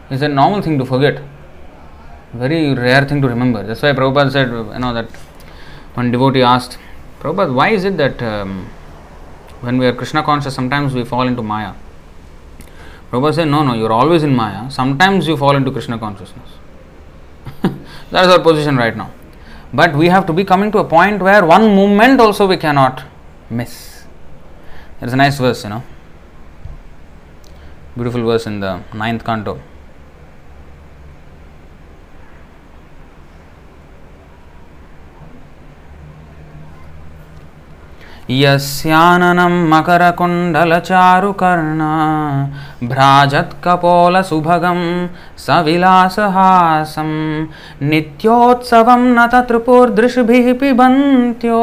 It's 0.10 0.22
a 0.22 0.28
normal 0.28 0.62
thing 0.62 0.78
to 0.78 0.86
forget, 0.86 1.22
very 2.34 2.74
rare 2.74 3.06
thing 3.06 3.22
to 3.22 3.28
remember. 3.28 3.64
That's 3.64 3.82
why 3.82 3.94
Prabhupada 3.94 4.32
said, 4.32 4.48
you 4.50 4.80
know, 4.80 4.94
that 4.94 5.10
one 5.96 6.12
devotee 6.12 6.42
asked, 6.42 6.78
Prabhupada, 7.20 7.54
why 7.54 7.70
is 7.70 7.84
it 7.84 7.98
that 7.98 8.22
um, 8.22 8.68
when 9.62 9.78
we 9.78 9.86
are 9.86 9.94
Krishna 9.94 10.24
conscious, 10.24 10.56
sometimes 10.56 10.94
we 10.94 11.04
fall 11.04 11.28
into 11.28 11.44
Maya? 11.44 11.74
Prabhupada 13.12 13.36
said, 13.36 13.46
no, 13.46 13.64
no, 13.64 13.74
you're 13.74 13.92
always 13.92 14.24
in 14.24 14.36
Maya. 14.36 14.70
Sometimes 14.70 15.28
you 15.28 15.38
fall 15.38 15.56
into 15.56 15.72
Krishna 15.72 15.98
consciousness. 15.98 16.50
that 17.62 18.26
is 18.26 18.32
our 18.32 18.40
position 18.40 18.78
right 18.78 18.96
now. 18.96 19.12
But 19.74 19.96
we 19.96 20.08
have 20.08 20.26
to 20.28 20.34
be 20.34 20.44
coming 20.44 20.72
to 20.72 20.80
a 20.80 20.84
point 20.84 21.22
where 21.22 21.46
one 21.46 21.76
movement 21.76 22.20
also 22.22 22.48
we 22.48 22.58
cannot 22.58 23.04
miss. 23.50 24.04
There 25.00 25.08
is 25.08 25.14
a 25.14 25.18
nice 25.18 25.38
verse, 25.38 25.64
you 25.64 25.70
know. 25.70 25.84
Beautiful 27.96 28.24
verse 28.26 28.48
in 28.48 28.60
the 28.60 28.82
ninth 28.94 29.24
canto. 29.26 29.60
यस्याननं 38.30 39.54
मकरकुण्डलचारुकर्णा 39.72 41.92
भ्राजत्कपोलसुभगं 42.90 44.82
सविलासहासं 45.46 47.12
नित्योत्सवं 47.90 49.04
न 49.18 49.20
तत्रिपुर्दृशिभिः 49.34 50.48
पिबन्त्यो 50.60 51.62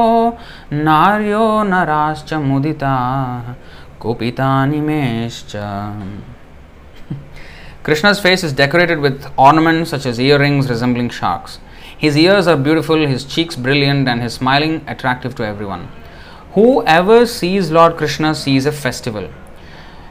नार्यो 0.73 1.47
नराश्च 1.73 2.31
मुदिताः 2.51 3.53
कुपितानिमेश्च 4.03 5.53
Krishna's 7.87 8.19
face 8.19 8.43
is 8.43 8.55
decorated 8.55 8.99
with 8.99 9.27
ornaments 9.37 9.91
such 9.91 10.07
as 10.07 10.19
earrings 10.19 10.71
resembling 10.71 11.11
sharks. 11.11 11.59
His 11.99 12.17
ears 12.17 12.47
are 12.47 12.57
beautiful, 12.57 13.07
his 13.07 13.27
cheeks 13.27 13.57
brilliant, 13.57 14.09
and 14.09 14.23
his 14.23 14.33
smiling 14.33 14.83
attractive 14.89 15.35
to 15.35 15.45
everyone. 15.45 15.89
Whoever 16.55 17.27
sees 17.27 17.73
Lord 17.73 17.97
Krishna 17.97 18.35
sees 18.35 18.65
a 18.65 18.71
festival. 18.71 19.29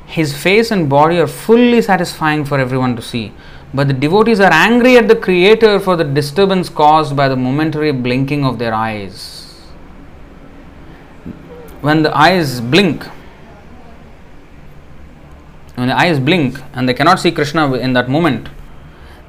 His 0.06 0.36
face 0.38 0.72
and 0.72 0.90
body 0.90 1.20
are 1.20 1.28
fully 1.28 1.82
satisfying 1.82 2.44
for 2.44 2.60
everyone 2.60 2.98
to 2.98 3.02
see. 3.02 3.32
But 3.74 3.88
the 3.88 3.94
devotees 3.94 4.42
are 4.42 4.52
angry 4.52 4.98
at 4.98 5.08
the 5.08 5.16
Creator 5.16 5.80
for 5.80 5.96
the 5.96 6.04
disturbance 6.04 6.68
caused 6.68 7.16
by 7.16 7.30
the 7.30 7.38
momentary 7.38 7.92
blinking 7.92 8.44
of 8.46 8.60
their 8.60 8.74
eyes. 8.74 9.40
When 11.80 12.04
the 12.04 12.16
eyes 12.16 12.60
blink, 12.60 13.06
when 15.76 15.88
the 15.88 15.98
eyes 15.98 16.20
blink 16.20 16.60
and 16.74 16.88
they 16.88 16.94
cannot 16.94 17.20
see 17.20 17.32
Krishna 17.32 17.74
in 17.74 17.94
that 17.94 18.10
moment, 18.10 18.50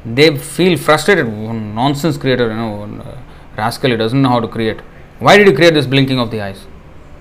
they 0.05 0.37
feel 0.37 0.77
frustrated. 0.77 1.27
Oh, 1.27 1.53
nonsense 1.53 2.19
creator, 2.19 2.49
you 2.49 2.57
know, 2.57 3.17
rascal, 3.57 3.91
he 3.91 3.97
doesn't 3.97 4.21
know 4.21 4.29
how 4.29 4.41
to 4.41 4.49
create. 4.49 4.81
Why 5.21 5.39
did 5.39 5.47
you 5.47 5.55
create 5.55 5.75
this 5.75 5.87
blinking 5.87 6.19
of 6.19 6.31
the 6.31 6.43
eyes? 6.43 6.67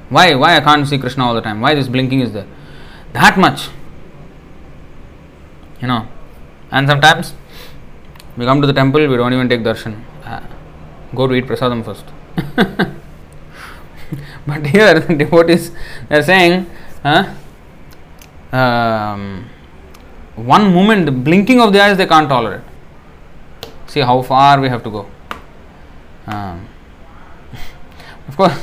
Why? 0.09 0.35
Why 0.35 0.57
I 0.57 0.61
can't 0.61 0.88
see 0.88 0.97
Krishna 0.97 1.25
all 1.25 1.34
the 1.34 1.41
time? 1.41 1.61
Why 1.61 1.75
this 1.75 1.88
blinking 1.88 2.19
is 2.21 2.34
there? 2.34 2.47
That 3.13 3.38
much. 3.38 3.69
You 5.81 5.88
know. 5.88 6.07
And 6.71 6.88
sometimes 6.88 7.34
we 8.35 8.45
come 8.45 8.61
to 8.61 8.67
the 8.67 8.73
temple, 8.73 9.07
we 9.07 9.15
don't 9.15 9.34
even 9.34 9.47
take 9.47 9.61
darshan. 9.61 10.01
Uh, 10.25 10.41
go 11.13 11.27
to 11.27 11.35
eat 11.35 11.45
prasadam 11.45 11.85
first. 11.85 12.05
but 14.47 14.65
here 14.65 14.99
the 14.99 15.13
devotees 15.15 15.71
are 16.09 16.23
saying, 16.23 16.65
huh? 17.03 17.34
um, 18.51 19.49
one 20.35 20.73
moment, 20.73 21.05
the 21.05 21.11
blinking 21.11 21.61
of 21.61 21.73
the 21.73 21.84
eyes, 21.84 21.97
they 21.97 22.07
can't 22.07 22.27
tolerate. 22.27 22.61
See 23.88 23.99
how 23.99 24.21
far 24.23 24.59
we 24.59 24.69
have 24.69 24.84
to 24.84 24.89
go. 24.89 25.07
Um, 26.25 26.67
of 28.27 28.38
course, 28.38 28.59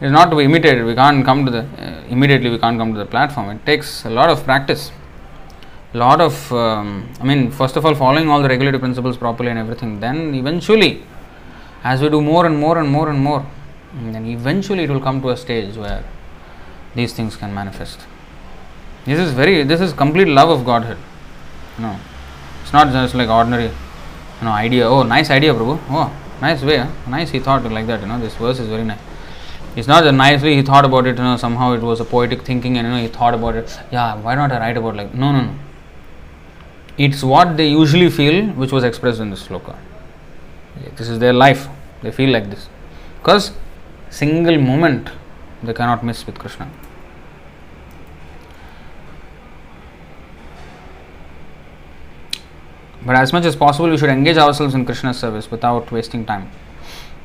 it's 0.00 0.12
not 0.12 0.30
to 0.30 0.36
be 0.36 0.44
imitated. 0.44 0.84
We 0.84 0.94
can't 0.94 1.24
come 1.24 1.44
to 1.44 1.50
the 1.50 1.58
uh, 1.58 2.04
immediately. 2.08 2.50
We 2.50 2.58
can't 2.58 2.78
come 2.78 2.92
to 2.92 2.98
the 2.98 3.06
platform. 3.06 3.50
It 3.50 3.64
takes 3.66 4.04
a 4.04 4.10
lot 4.10 4.30
of 4.30 4.44
practice. 4.44 4.92
Lot 5.92 6.20
of, 6.20 6.52
um, 6.52 7.08
I 7.20 7.24
mean, 7.24 7.50
first 7.50 7.76
of 7.76 7.84
all, 7.84 7.94
following 7.94 8.28
all 8.28 8.40
the 8.40 8.48
regulatory 8.48 8.78
principles 8.78 9.16
properly 9.16 9.50
and 9.50 9.58
everything. 9.58 9.98
Then 9.98 10.34
eventually, 10.34 11.02
as 11.82 12.00
we 12.00 12.08
do 12.08 12.20
more 12.20 12.46
and 12.46 12.56
more 12.56 12.78
and 12.78 12.88
more 12.88 13.10
and 13.10 13.18
more, 13.18 13.44
and 13.98 14.14
then 14.14 14.24
eventually 14.26 14.84
it 14.84 14.90
will 14.90 15.00
come 15.00 15.20
to 15.22 15.30
a 15.30 15.36
stage 15.36 15.76
where 15.76 16.04
these 16.94 17.12
things 17.12 17.36
can 17.36 17.52
manifest. 17.52 17.98
This 19.04 19.18
is 19.18 19.32
very, 19.32 19.64
this 19.64 19.80
is 19.80 19.92
complete 19.92 20.28
love 20.28 20.48
of 20.48 20.64
Godhead. 20.64 20.98
No, 21.78 21.98
it's 22.62 22.72
not 22.72 22.92
just 22.92 23.14
like 23.14 23.28
ordinary, 23.28 23.64
you 23.64 24.44
know, 24.44 24.52
idea. 24.52 24.88
Oh, 24.88 25.02
nice 25.02 25.28
idea, 25.30 25.52
Prabhu. 25.52 25.80
Oh, 25.88 26.16
nice 26.40 26.62
way. 26.62 26.76
Huh? 26.76 26.88
Nice, 27.08 27.30
he 27.30 27.40
thought 27.40 27.64
like 27.64 27.86
that. 27.88 28.00
You 28.00 28.06
know, 28.06 28.20
this 28.20 28.36
verse 28.36 28.60
is 28.60 28.68
very 28.68 28.84
nice. 28.84 29.00
It's 29.76 29.86
not 29.86 30.02
that 30.02 30.12
nicely 30.12 30.56
he 30.56 30.62
thought 30.62 30.84
about 30.84 31.06
it, 31.06 31.16
you 31.16 31.22
know, 31.22 31.36
somehow 31.36 31.72
it 31.72 31.80
was 31.80 32.00
a 32.00 32.04
poetic 32.04 32.42
thinking 32.42 32.76
and 32.76 32.86
you 32.86 32.92
know 32.92 33.00
he 33.00 33.08
thought 33.08 33.34
about 33.34 33.54
it. 33.54 33.78
Yeah, 33.92 34.16
why 34.16 34.34
not 34.34 34.50
I 34.50 34.58
write 34.58 34.76
about 34.76 34.96
like 34.96 35.14
no 35.14 35.32
no 35.32 35.42
no. 35.42 35.54
It's 36.98 37.22
what 37.22 37.56
they 37.56 37.68
usually 37.68 38.10
feel 38.10 38.46
which 38.48 38.72
was 38.72 38.84
expressed 38.84 39.20
in 39.20 39.30
this 39.30 39.46
sloka. 39.46 39.76
This 40.96 41.08
is 41.08 41.18
their 41.18 41.32
life. 41.32 41.68
They 42.02 42.10
feel 42.10 42.30
like 42.30 42.50
this. 42.50 42.68
Because 43.18 43.52
single 44.10 44.58
moment 44.58 45.10
they 45.62 45.72
cannot 45.72 46.04
miss 46.04 46.26
with 46.26 46.38
Krishna. 46.38 46.68
But 53.04 53.16
as 53.16 53.32
much 53.32 53.44
as 53.44 53.56
possible, 53.56 53.88
we 53.88 53.96
should 53.96 54.10
engage 54.10 54.36
ourselves 54.36 54.74
in 54.74 54.84
Krishna's 54.84 55.18
service 55.18 55.50
without 55.50 55.90
wasting 55.90 56.26
time. 56.26 56.50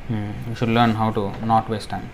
Hmm. 0.08 0.30
We 0.48 0.54
should 0.54 0.70
learn 0.70 0.94
how 0.94 1.10
to 1.10 1.32
not 1.44 1.68
waste 1.68 1.90
time. 1.90 2.08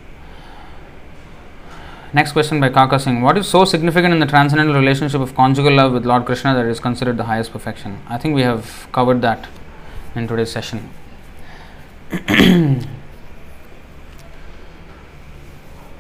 Next 2.15 2.33
question 2.33 2.61
by 2.61 2.69
Kaka 2.69 2.99
Singh 2.99 3.23
What 3.23 3.39
is 3.39 3.49
so 3.49 3.65
significant 3.65 4.13
in 4.13 4.21
the 4.21 4.27
transcendental 4.27 4.75
relationship 4.75 5.23
of 5.23 5.35
conjugal 5.35 5.73
love 5.73 5.95
with 5.95 6.05
Lord 6.05 6.27
Krishna 6.27 6.53
that 6.55 6.67
is 6.67 6.79
considered 6.79 7.17
the 7.17 7.25
highest 7.25 7.53
perfection? 7.53 8.03
I 8.07 8.19
think 8.19 8.35
we 8.35 8.43
have 8.43 8.87
covered 8.93 9.23
that 9.23 9.49
in 10.15 10.29
today's 10.29 10.53
session. 10.53 10.91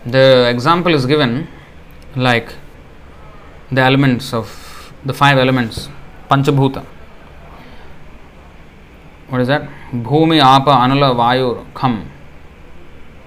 the 0.04 0.50
example 0.50 0.92
is 0.92 1.06
given 1.06 1.48
like 2.14 2.52
the 3.70 3.80
elements 3.80 4.34
of 4.34 4.92
the 5.06 5.14
five 5.14 5.38
elements, 5.38 5.88
Panchabhuta. 6.30 6.84
What 9.30 9.40
is 9.40 9.48
that? 9.48 9.62
Bhumi, 9.90 10.42
Apa, 10.42 10.72
Anala, 10.72 11.16
Vayu, 11.16 11.64
Kham 11.72 12.10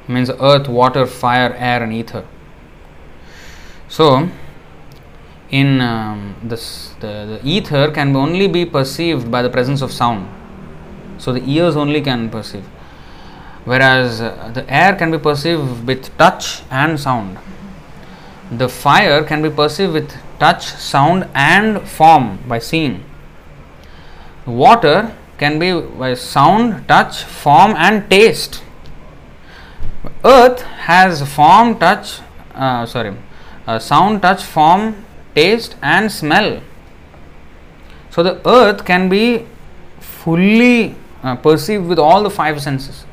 means 0.08 0.30
earth, 0.40 0.68
water, 0.68 1.08
fire, 1.08 1.56
air, 1.58 1.82
and 1.82 1.92
ether. 1.92 2.24
So, 3.88 4.30
in 5.50 5.80
um, 5.82 6.36
this, 6.44 6.94
the, 7.00 7.40
the 7.42 7.42
ether 7.44 7.92
can 7.92 8.16
only 8.16 8.48
be 8.48 8.66
perceived 8.66 9.30
by 9.30 9.42
the 9.42 9.50
presence 9.50 9.82
of 9.82 9.92
sound. 9.92 10.28
So, 11.18 11.32
the 11.32 11.44
ears 11.50 11.76
only 11.76 12.02
can 12.02 12.30
perceive. 12.30 12.66
Whereas 13.64 14.22
uh, 14.22 14.52
the 14.54 14.72
air 14.72 14.96
can 14.96 15.12
be 15.12 15.18
perceived 15.18 15.88
with 15.88 16.16
touch 16.18 16.62
and 16.70 17.00
sound. 17.00 17.38
The 18.52 18.70
fire 18.70 19.24
can 19.24 19.42
be 19.42 19.50
perceived 19.50 19.94
with 19.94 20.14
touch, 20.40 20.68
sound, 20.68 21.28
and 21.34 21.82
form 21.88 22.40
by 22.48 22.60
seeing. 22.60 23.04
Water 24.46 25.16
can 25.40 25.58
be 25.58 25.80
by 25.82 26.14
sound, 26.14 26.88
touch, 26.88 27.24
form, 27.24 27.74
and 27.76 28.08
taste. 28.10 28.64
Earth 30.24 30.62
has 30.62 31.28
form, 31.34 31.80
touch, 31.80 32.20
uh, 32.54 32.86
sorry, 32.86 33.16
uh, 33.68 33.80
sound, 33.80 34.22
touch, 34.22 34.44
form, 34.44 35.06
taste, 35.34 35.76
and 35.82 36.12
smell. 36.12 36.62
So 38.10 38.24
the 38.24 38.48
earth 38.48 38.86
can 38.86 39.10
be 39.10 39.46
fully 40.00 40.96
uh, 41.24 41.36
perceived 41.36 41.88
with 41.88 42.00
all 42.00 42.24
the 42.24 42.30
five 42.30 42.62
senses. 42.62 43.06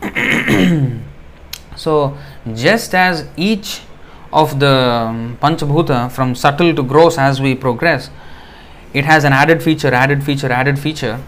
so, 1.76 2.16
just 2.54 2.94
as 2.94 3.28
each 3.36 3.82
of 4.32 4.58
the 4.60 4.68
um, 4.68 5.36
Panchabhuta 5.42 6.10
from 6.10 6.34
subtle 6.34 6.74
to 6.74 6.82
gross 6.82 7.18
as 7.18 7.40
we 7.40 7.54
progress, 7.54 8.08
it 8.94 9.04
has 9.04 9.24
an 9.24 9.32
added 9.32 9.62
feature, 9.62 9.92
added 9.92 10.24
feature, 10.24 10.50
added 10.50 10.78
feature. 10.78 11.20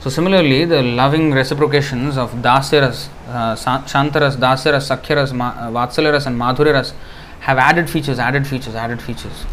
So, 0.00 0.10
similarly, 0.10 0.66
the 0.66 0.82
loving 0.82 1.32
reciprocations 1.32 2.18
of 2.18 2.30
Dasyaras, 2.32 3.08
uh, 3.28 3.54
Shantaras, 3.54 4.36
Dasyaras, 4.36 4.90
Sakhyaras, 4.90 5.32
Ma- 5.32 5.70
Vatsalyaras, 5.70 6.26
and 6.26 6.38
Madhuryaras 6.38 6.92
have 7.44 7.58
added 7.58 7.90
features, 7.90 8.18
added 8.18 8.46
features, 8.46 8.74
added 8.74 9.02
features. 9.02 9.44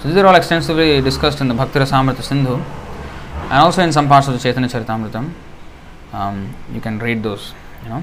So, 0.00 0.08
these 0.08 0.16
are 0.16 0.26
all 0.26 0.34
extensively 0.34 1.02
discussed 1.02 1.42
in 1.42 1.48
the 1.48 1.54
Bhakti 1.54 1.78
Rasamrita 1.78 2.22
Sindhu 2.22 2.54
and 2.54 3.52
also 3.52 3.82
in 3.82 3.92
some 3.92 4.08
parts 4.08 4.28
of 4.28 4.32
the 4.32 4.40
Chaitanya 4.40 4.68
Charitamritam. 4.68 5.30
Um, 6.14 6.56
you 6.72 6.80
can 6.80 6.98
read 6.98 7.22
those, 7.22 7.52
you 7.82 7.90
know. 7.90 8.02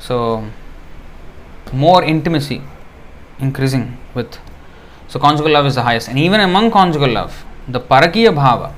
So, 0.00 0.44
more 1.72 2.02
intimacy 2.02 2.62
increasing 3.38 3.96
with. 4.14 4.38
So, 5.06 5.20
conjugal 5.20 5.52
love 5.52 5.66
is 5.66 5.76
the 5.76 5.82
highest. 5.82 6.08
And 6.08 6.18
even 6.18 6.40
among 6.40 6.72
conjugal 6.72 7.12
love, 7.12 7.44
the 7.68 7.80
Parakiya 7.80 8.34
Bhava, 8.34 8.72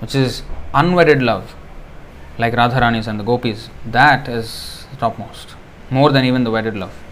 which 0.00 0.14
is 0.14 0.42
unwedded 0.72 1.22
love, 1.22 1.54
like 2.38 2.54
Radharani's 2.54 3.06
and 3.06 3.20
the 3.20 3.24
Gopis, 3.24 3.68
that 3.84 4.26
is 4.26 4.86
topmost, 4.98 5.54
more 5.90 6.10
than 6.12 6.24
even 6.24 6.44
the 6.44 6.50
wedded 6.50 6.76
love. 6.76 7.03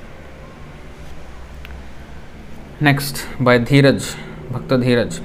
Next, 2.82 3.24
by 3.38 3.60
Dheeraj, 3.60 4.16
Bhakta 4.50 4.76
Dheeraj. 4.76 5.20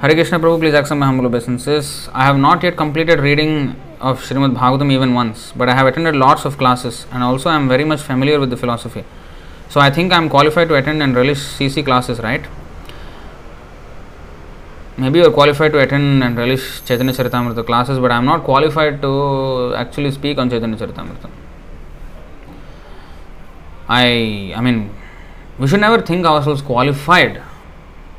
Hare 0.00 0.14
Krishna 0.14 0.40
Prabhu, 0.40 0.58
please 0.58 0.74
accept 0.74 0.98
my 0.98 1.06
humble 1.06 1.26
obeisances. 1.26 2.08
I 2.12 2.24
have 2.24 2.36
not 2.36 2.64
yet 2.64 2.76
completed 2.76 3.20
reading 3.20 3.76
of 4.00 4.20
Srimad 4.20 4.56
Bhagavatam 4.56 4.90
even 4.90 5.14
once, 5.14 5.52
but 5.54 5.68
I 5.68 5.76
have 5.76 5.86
attended 5.86 6.16
lots 6.16 6.44
of 6.44 6.58
classes 6.58 7.06
and 7.12 7.22
also 7.22 7.50
I 7.50 7.54
am 7.54 7.68
very 7.68 7.84
much 7.84 8.00
familiar 8.00 8.40
with 8.40 8.50
the 8.50 8.56
philosophy. 8.56 9.04
So 9.68 9.78
I 9.78 9.90
think 9.90 10.12
I 10.12 10.16
am 10.16 10.28
qualified 10.28 10.66
to 10.70 10.74
attend 10.74 11.04
and 11.04 11.14
relish 11.14 11.38
CC 11.38 11.84
classes, 11.84 12.18
right? 12.18 12.44
Maybe 14.96 15.20
you 15.20 15.26
are 15.26 15.30
qualified 15.30 15.70
to 15.74 15.78
attend 15.78 16.24
and 16.24 16.36
relish 16.36 16.84
Chaitanya 16.84 17.12
Charitamrita 17.12 17.64
classes, 17.64 18.00
but 18.00 18.10
I 18.10 18.16
am 18.16 18.24
not 18.24 18.42
qualified 18.42 19.00
to 19.02 19.72
actually 19.76 20.10
speak 20.10 20.36
on 20.36 20.50
Chaitanya 20.50 20.76
Charitamrita. 20.76 21.30
I, 23.88 24.52
I 24.56 24.60
mean, 24.60 24.90
we 25.60 25.68
should 25.68 25.80
never 25.80 26.00
think 26.08 26.26
ourselves 26.42 26.62
qualified 26.66 27.38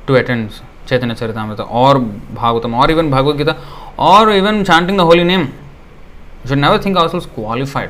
to 0.07 0.15
attend 0.15 0.49
Chaitanya 0.87 1.15
Charitamrita 1.15 1.59
or 1.59 1.97
Bhagavatam 2.33 2.75
or 2.75 2.91
even 2.91 3.09
Bhagavad Gita 3.11 3.55
or 4.01 4.31
even 4.31 4.63
chanting 4.63 4.97
the 4.97 5.01
holy 5.01 5.23
name 5.23 5.41
we 5.41 6.47
should 6.49 6.57
never 6.57 6.83
think 6.85 6.97
ourselves 7.09 7.25
qualified 7.35 7.89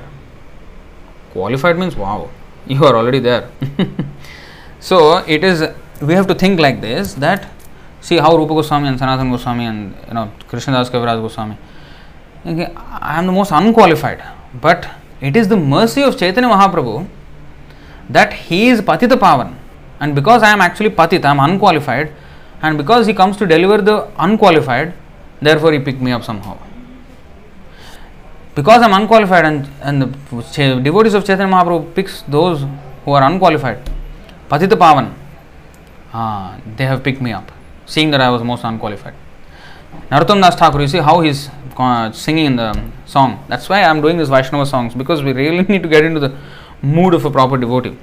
qualified 1.33 1.77
means 1.77 1.97
wow 1.97 2.27
you 2.69 2.85
are 2.85 2.95
already 2.95 3.19
there 3.19 3.87
so 4.89 4.99
it 5.27 5.43
is 5.43 5.63
we 6.03 6.13
have 6.13 6.25
to 6.25 6.33
think 6.41 6.59
like 6.59 6.81
this 6.81 7.17
that 7.19 7.45
see 8.03 8.17
how 8.17 8.37
Rupa 8.37 8.49
Goswami 8.49 8.87
and 8.87 8.97
Sanatana 8.99 9.29
Goswami 9.31 9.65
and 9.65 9.91
you 10.07 10.13
know 10.13 10.25
Krishnadas 10.51 10.89
Kaviraj 10.89 11.19
Goswami 11.19 11.55
I 12.45 13.17
am 13.17 13.27
the 13.27 13.33
most 13.33 13.53
unqualified 13.53 14.21
but 14.63 14.85
it 15.23 15.37
is 15.37 15.49
the 15.49 15.57
mercy 15.67 16.03
of 16.03 16.15
Chaitanya 16.15 16.47
Mahaprabhu 16.47 17.03
that 18.09 18.33
he 18.33 18.67
is 18.69 18.81
Patita 18.81 19.17
Pavan, 19.17 19.55
and 19.99 20.15
because 20.15 20.43
I 20.43 20.51
am 20.51 20.61
actually 20.61 20.89
Patita, 20.89 21.25
I 21.25 21.31
am 21.31 21.39
unqualified, 21.39 22.11
and 22.61 22.77
because 22.77 23.07
he 23.07 23.13
comes 23.13 23.37
to 23.37 23.45
deliver 23.45 23.81
the 23.81 24.09
unqualified, 24.17 24.93
therefore 25.41 25.73
he 25.73 25.79
picked 25.79 26.01
me 26.01 26.11
up 26.11 26.23
somehow. 26.23 26.57
Because 28.55 28.81
I 28.81 28.85
am 28.85 28.93
unqualified 28.93 29.45
and, 29.45 29.67
and 29.81 30.01
the 30.01 30.79
devotees 30.83 31.15
of 31.15 31.25
Chaitanya 31.25 31.51
Mahaprabhu 31.51 31.95
picks 31.95 32.21
those 32.23 32.65
who 33.05 33.11
are 33.11 33.23
unqualified, 33.23 33.79
Patita 34.49 34.77
Pavan, 34.77 35.13
ah, 36.13 36.59
they 36.77 36.85
have 36.85 37.03
picked 37.03 37.21
me 37.21 37.31
up, 37.31 37.51
seeing 37.85 38.11
that 38.11 38.21
I 38.21 38.29
was 38.29 38.43
most 38.43 38.63
unqualified. 38.63 39.15
Narottam 40.11 40.41
Das 40.41 40.55
Thakur, 40.55 40.81
you 40.81 40.87
see 40.87 40.99
how 40.99 41.21
he's 41.21 41.49
singing 42.11 42.45
in 42.45 42.55
the 42.55 42.79
song. 43.05 43.43
That's 43.47 43.67
why 43.67 43.83
I'm 43.83 44.01
doing 44.01 44.17
these 44.17 44.29
Vaishnava 44.29 44.65
songs 44.65 44.93
because 44.93 45.23
we 45.23 45.33
really 45.33 45.63
need 45.73 45.83
to 45.83 45.89
get 45.89 46.05
into 46.05 46.19
the 46.19 46.37
mood 46.83 47.13
of 47.13 47.25
a 47.25 47.31
proper 47.31 47.57
devotee. 47.57 47.97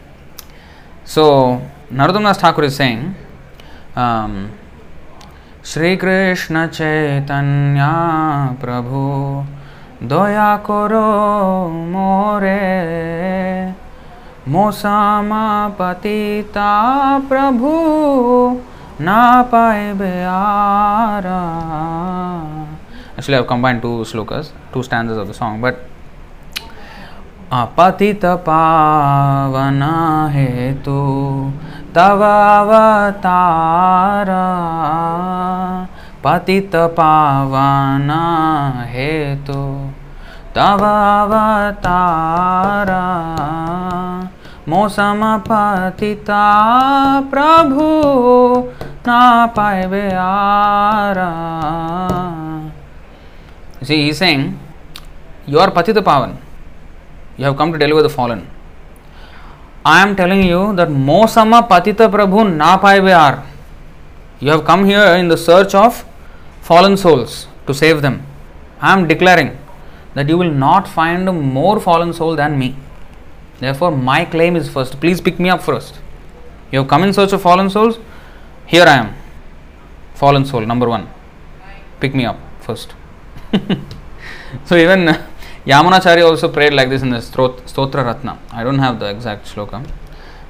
So, 1.04 1.60
Naradamas 1.92 2.36
Thakur 2.36 2.64
is 2.64 2.76
saying, 2.76 3.14
um, 3.94 4.50
Shri 5.70 5.96
Krishna 6.02 6.66
Chaitanya 6.66 7.88
Prabhu 8.60 9.00
दया 10.08 10.56
करो 10.68 11.08
मोरे 11.68 12.54
मोसामा 14.52 15.42
पतिता 15.80 16.70
प्रभु 17.28 17.72
ना 19.04 19.20
पाए 19.52 19.92
बेआरा 20.00 21.42
Actually, 23.18 23.36
I've 23.36 23.46
combined 23.46 23.82
two 23.82 24.04
slokas, 24.10 24.52
two 24.72 24.82
stanzas 24.82 25.18
of 25.18 25.28
the 25.28 25.34
song, 25.34 25.60
but 25.60 25.89
पतित 27.52 28.24
पावना 28.46 29.94
हेतु 30.32 31.00
तव 31.96 32.22
अवतारा 32.24 33.14
पतित 36.24 36.76
पावना 36.98 38.20
हेतु 38.90 39.62
तव 40.56 40.84
अवतारा 40.84 41.80
मौसम 44.68 45.22
पतिता 45.48 46.44
प्रभु 47.30 47.88
ना 49.06 49.46
पाए 49.46 50.10
आरा। 50.16 51.30
See, 53.82 54.04
he's 54.04 54.18
saying, 54.18 54.58
You 55.46 55.58
Pavan. 55.58 56.49
You 57.40 57.46
have 57.46 57.56
come 57.56 57.72
to 57.72 57.78
deliver 57.78 58.02
the 58.02 58.10
fallen. 58.10 58.46
I 59.82 60.02
am 60.02 60.14
telling 60.14 60.42
you 60.42 60.74
that 60.76 60.88
Mosama 60.90 61.66
Patita 61.66 62.06
Prabhu 62.14 62.40
na 62.54 62.76
paive 62.76 63.06
are. 63.06 63.46
You 64.40 64.50
have 64.50 64.66
come 64.66 64.84
here 64.84 65.06
in 65.20 65.28
the 65.28 65.38
search 65.38 65.74
of 65.74 66.04
fallen 66.60 66.98
souls 66.98 67.46
to 67.66 67.72
save 67.72 68.02
them. 68.02 68.26
I 68.82 68.92
am 68.92 69.08
declaring 69.08 69.56
that 70.12 70.28
you 70.28 70.36
will 70.36 70.50
not 70.50 70.86
find 70.86 71.26
a 71.30 71.32
more 71.32 71.80
fallen 71.80 72.12
soul 72.12 72.36
than 72.36 72.58
me. 72.58 72.76
Therefore, 73.58 73.90
my 73.90 74.26
claim 74.26 74.54
is 74.54 74.68
first. 74.68 75.00
Please 75.00 75.22
pick 75.22 75.40
me 75.40 75.48
up 75.48 75.62
first. 75.62 75.98
You 76.70 76.80
have 76.80 76.88
come 76.88 77.04
in 77.04 77.14
search 77.14 77.32
of 77.32 77.40
fallen 77.40 77.70
souls. 77.70 77.98
Here 78.66 78.84
I 78.84 78.96
am. 78.98 79.14
Fallen 80.14 80.44
soul, 80.44 80.66
number 80.66 80.90
one. 80.90 81.08
Pick 82.00 82.14
me 82.14 82.26
up 82.26 82.38
first. 82.60 82.94
so, 84.66 84.76
even 84.76 85.16
Yamunacharya 85.66 86.24
also 86.24 86.48
prayed 86.48 86.72
like 86.72 86.88
this 86.88 87.02
in 87.02 87.10
the 87.10 87.18
Stotra 87.18 88.04
Ratna. 88.04 88.38
I 88.50 88.64
don't 88.64 88.78
have 88.78 88.98
the 88.98 89.10
exact 89.10 89.46
shloka, 89.46 89.86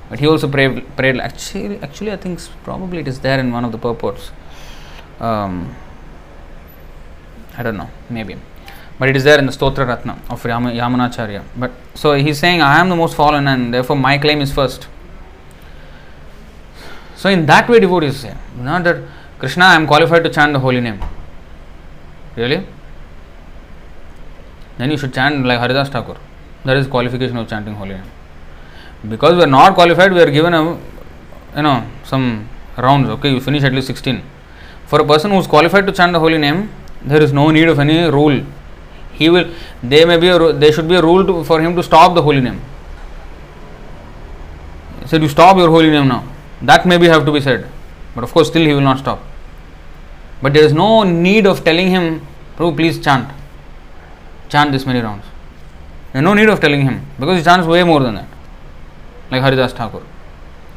but 0.08 0.20
he 0.20 0.26
also 0.26 0.48
prayed, 0.48 0.84
prayed 0.96 1.16
actually, 1.18 1.78
actually, 1.78 2.12
I 2.12 2.16
think 2.16 2.40
probably 2.62 3.00
it 3.00 3.08
is 3.08 3.18
there 3.20 3.40
in 3.40 3.50
one 3.52 3.64
of 3.64 3.72
the 3.72 3.78
purports. 3.78 4.30
Um, 5.18 5.74
I 7.56 7.62
don't 7.62 7.76
know, 7.76 7.90
maybe. 8.08 8.36
But 8.98 9.08
it 9.08 9.16
is 9.16 9.24
there 9.24 9.38
in 9.38 9.46
the 9.46 9.52
Stotra 9.52 9.86
Ratna 9.86 10.20
of 10.28 10.42
Yamunacharya. 10.42 11.42
But 11.56 11.72
so 11.94 12.14
he's 12.14 12.38
saying, 12.38 12.60
I 12.60 12.78
am 12.78 12.88
the 12.88 12.96
most 12.96 13.16
fallen, 13.16 13.48
and 13.48 13.74
therefore 13.74 13.96
my 13.96 14.16
claim 14.18 14.40
is 14.40 14.52
first. 14.52 14.86
So, 17.16 17.28
in 17.28 17.46
that 17.46 17.68
way, 17.68 17.80
devotees 17.80 18.20
say, 18.20 18.34
not 18.56 18.84
that 18.84 19.02
Krishna, 19.38 19.64
I 19.64 19.74
am 19.74 19.86
qualified 19.86 20.24
to 20.24 20.30
chant 20.30 20.52
the 20.52 20.58
holy 20.58 20.80
name. 20.80 21.02
Really? 22.36 22.66
Then 24.80 24.90
you 24.90 24.96
should 24.96 25.12
chant 25.12 25.44
like 25.44 25.60
Haridas 25.60 25.88
Thakur. 25.90 26.16
That 26.64 26.76
is 26.76 26.86
qualification 26.86 27.36
of 27.36 27.48
chanting 27.48 27.74
holy 27.74 27.94
name. 27.94 28.10
Because 29.08 29.34
we 29.34 29.42
are 29.42 29.52
not 29.54 29.74
qualified, 29.74 30.12
we 30.12 30.20
are 30.20 30.30
given 30.30 30.54
a 30.54 30.62
you 31.56 31.62
know 31.62 31.86
some 32.04 32.48
rounds. 32.76 33.08
Okay, 33.16 33.32
you 33.32 33.40
finish 33.40 33.62
at 33.62 33.72
least 33.72 33.86
sixteen. 33.86 34.22
For 34.86 35.00
a 35.00 35.04
person 35.04 35.30
who 35.30 35.38
is 35.38 35.46
qualified 35.46 35.86
to 35.86 35.92
chant 35.92 36.12
the 36.12 36.20
holy 36.20 36.38
name, 36.38 36.70
there 37.02 37.22
is 37.22 37.32
no 37.32 37.50
need 37.50 37.68
of 37.68 37.78
any 37.78 38.10
rule. 38.10 38.42
He 39.12 39.28
will. 39.28 39.50
There 39.82 40.06
may 40.06 40.18
be 40.18 40.28
a. 40.28 40.52
There 40.52 40.72
should 40.72 40.88
be 40.88 40.96
a 40.96 41.02
rule 41.02 41.26
to, 41.26 41.44
for 41.44 41.60
him 41.60 41.76
to 41.76 41.82
stop 41.82 42.14
the 42.14 42.22
holy 42.22 42.40
name. 42.40 42.60
Said, 45.06 45.22
"You 45.22 45.28
stop 45.28 45.56
your 45.56 45.68
holy 45.68 45.90
name 45.90 46.08
now." 46.08 46.24
That 46.62 46.86
maybe 46.86 47.08
have 47.08 47.26
to 47.26 47.32
be 47.32 47.40
said, 47.40 47.66
but 48.14 48.24
of 48.24 48.32
course, 48.32 48.48
still 48.48 48.66
he 48.70 48.74
will 48.74 48.88
not 48.92 48.98
stop. 48.98 49.20
But 50.42 50.54
there 50.54 50.64
is 50.64 50.72
no 50.72 51.02
need 51.02 51.46
of 51.46 51.64
telling 51.64 51.88
him, 51.88 52.26
"Prabhu, 52.56 52.76
please 52.76 52.98
chant." 53.08 53.36
Chant 54.50 54.72
this 54.72 54.84
many 54.84 55.00
rounds. 55.00 55.24
There 56.12 56.20
is 56.20 56.24
no 56.24 56.34
need 56.34 56.48
of 56.48 56.60
telling 56.60 56.82
him 56.82 57.06
because 57.18 57.38
he 57.38 57.44
chants 57.44 57.66
way 57.66 57.82
more 57.84 58.00
than 58.00 58.14
that, 58.16 58.28
like 59.30 59.42
Haridas 59.42 59.72
Thakur. 59.72 60.02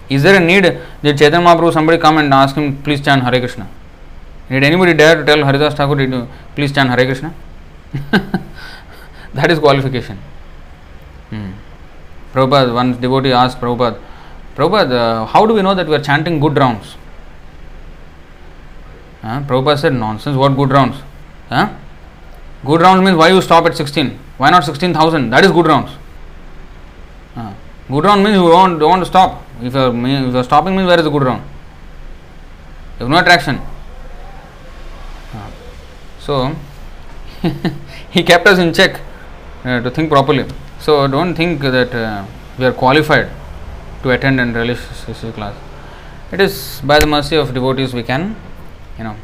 Is 0.09 0.21
there 0.23 0.35
a 0.35 0.45
need 0.45 0.63
that 0.63 1.17
Chaitanya 1.17 1.45
Mahaprabhu 1.45 1.73
somebody 1.73 1.97
come 1.97 2.17
and 2.17 2.33
ask 2.33 2.55
him, 2.55 2.81
please 2.83 3.01
chant 3.01 3.23
Hare 3.23 3.39
Krishna? 3.39 3.67
Did 4.49 4.63
anybody 4.63 4.93
dare 4.93 5.15
to 5.15 5.25
tell 5.25 5.43
Haridas 5.43 5.73
Thakur, 5.73 5.99
you 6.01 6.27
please 6.55 6.71
chant 6.71 6.89
Hare 6.89 7.05
Krishna? 7.05 7.33
that 9.33 9.49
is 9.49 9.59
qualification. 9.59 10.17
Hmm. 11.29 11.51
Prabhupada, 12.33 12.73
one 12.73 12.99
devotee 12.99 13.31
asked 13.31 13.59
Prabhupada, 13.59 13.99
Prabhupada, 14.55 14.91
uh, 14.91 15.25
how 15.25 15.45
do 15.45 15.53
we 15.53 15.61
know 15.61 15.73
that 15.73 15.87
we 15.87 15.95
are 15.95 16.01
chanting 16.01 16.39
good 16.39 16.57
rounds? 16.57 16.95
Uh, 19.23 19.41
Prabhupada 19.41 19.79
said, 19.79 19.93
nonsense, 19.93 20.35
what 20.35 20.55
good 20.55 20.69
rounds? 20.69 20.97
Huh? 21.49 21.73
Good 22.65 22.81
rounds 22.81 23.03
means 23.03 23.17
why 23.17 23.29
you 23.29 23.41
stop 23.41 23.65
at 23.65 23.75
16? 23.75 24.17
Why 24.37 24.49
not 24.49 24.63
16,000? 24.63 25.29
That 25.29 25.43
is 25.43 25.51
good 25.51 25.67
rounds. 25.67 25.91
Uh, 27.35 27.53
good 27.89 28.05
round 28.05 28.23
means 28.23 28.35
you 28.37 28.47
don't, 28.47 28.79
don't 28.79 28.89
want 28.89 29.01
to 29.01 29.05
stop. 29.05 29.43
If 29.61 29.73
you're, 29.73 29.93
if 29.93 30.33
you're 30.33 30.43
stopping 30.43 30.75
means 30.75 30.87
where 30.87 30.97
is 30.97 31.03
the 31.03 31.11
good 31.11 31.23
round? 31.23 31.43
You 32.99 33.05
have 33.05 33.09
no 33.09 33.17
attraction. 33.17 33.59
Uh, 35.33 35.51
so, 36.19 36.55
he 38.11 38.23
kept 38.23 38.47
us 38.47 38.59
in 38.59 38.73
check 38.73 39.01
uh, 39.65 39.81
to 39.81 39.91
think 39.91 40.09
properly. 40.09 40.45
So, 40.79 41.07
don't 41.07 41.35
think 41.35 41.61
that 41.61 41.93
uh, 41.93 42.25
we 42.57 42.65
are 42.65 42.73
qualified 42.73 43.29
to 44.03 44.11
attend 44.11 44.39
and 44.39 44.55
relish 44.55 44.79
this 45.05 45.19
class. 45.33 45.55
It 46.31 46.39
is 46.39 46.81
by 46.83 46.99
the 46.99 47.07
mercy 47.07 47.35
of 47.35 47.53
devotees 47.53 47.93
we 47.93 48.03
can, 48.03 48.35
you 48.97 49.03
know, 49.03 49.15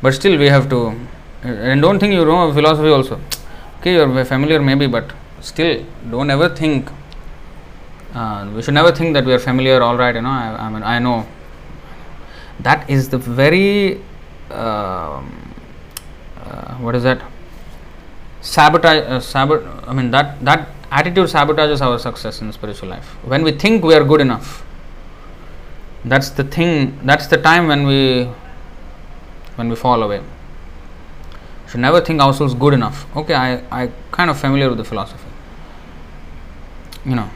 but 0.00 0.14
still 0.14 0.38
we 0.38 0.46
have 0.46 0.68
to 0.70 0.96
and 1.42 1.82
don't 1.82 1.98
think 1.98 2.12
you 2.12 2.24
know 2.24 2.52
philosophy 2.52 2.88
also. 2.88 3.20
Okay 3.78 3.94
you're 3.94 4.24
familiar 4.24 4.60
maybe 4.60 4.86
but 4.86 5.12
still 5.40 5.84
don't 6.10 6.30
ever 6.30 6.48
think 6.48 6.88
uh, 8.14 8.48
we 8.54 8.62
should 8.62 8.74
never 8.74 8.92
think 8.92 9.14
that 9.14 9.24
we 9.24 9.32
are 9.32 9.38
familiar 9.38 9.82
all 9.82 9.96
right 9.96 10.14
you 10.14 10.22
know 10.22 10.30
i, 10.30 10.66
I 10.66 10.70
mean 10.70 10.82
i 10.82 10.98
know. 10.98 11.26
That 12.60 12.88
is 12.88 13.10
the 13.10 13.18
very 13.18 14.00
uh, 14.50 15.22
uh, 16.42 16.74
what 16.76 16.94
is 16.94 17.02
that? 17.02 17.22
Sabotage 18.40 19.02
uh, 19.02 19.20
sabot 19.20 19.66
i 19.86 19.92
mean 19.92 20.10
that 20.10 20.42
that 20.44 20.68
attitude 20.90 21.28
sabotages 21.28 21.80
our 21.80 21.98
success 21.98 22.40
in 22.40 22.52
spiritual 22.52 22.88
life. 22.88 23.04
When 23.24 23.42
we 23.42 23.52
think 23.52 23.84
we 23.84 23.94
are 23.94 24.04
good 24.04 24.20
enough 24.20 24.64
that's 26.06 26.30
the 26.30 26.44
thing 26.44 26.98
that's 27.04 27.26
the 27.26 27.36
time 27.36 27.66
when 27.66 27.84
we 27.86 28.28
when 29.56 29.68
we 29.68 29.76
fall 29.76 30.02
away 30.02 30.20
should 31.68 31.80
never 31.80 32.00
think 32.00 32.20
ourselves 32.20 32.54
good 32.54 32.74
enough. 32.74 33.06
Okay, 33.16 33.34
I, 33.34 33.62
I 33.70 33.90
kind 34.12 34.30
of 34.30 34.38
familiar 34.38 34.68
with 34.68 34.78
the 34.78 34.84
philosophy. 34.84 35.28
You 37.04 37.14
know, 37.14 37.30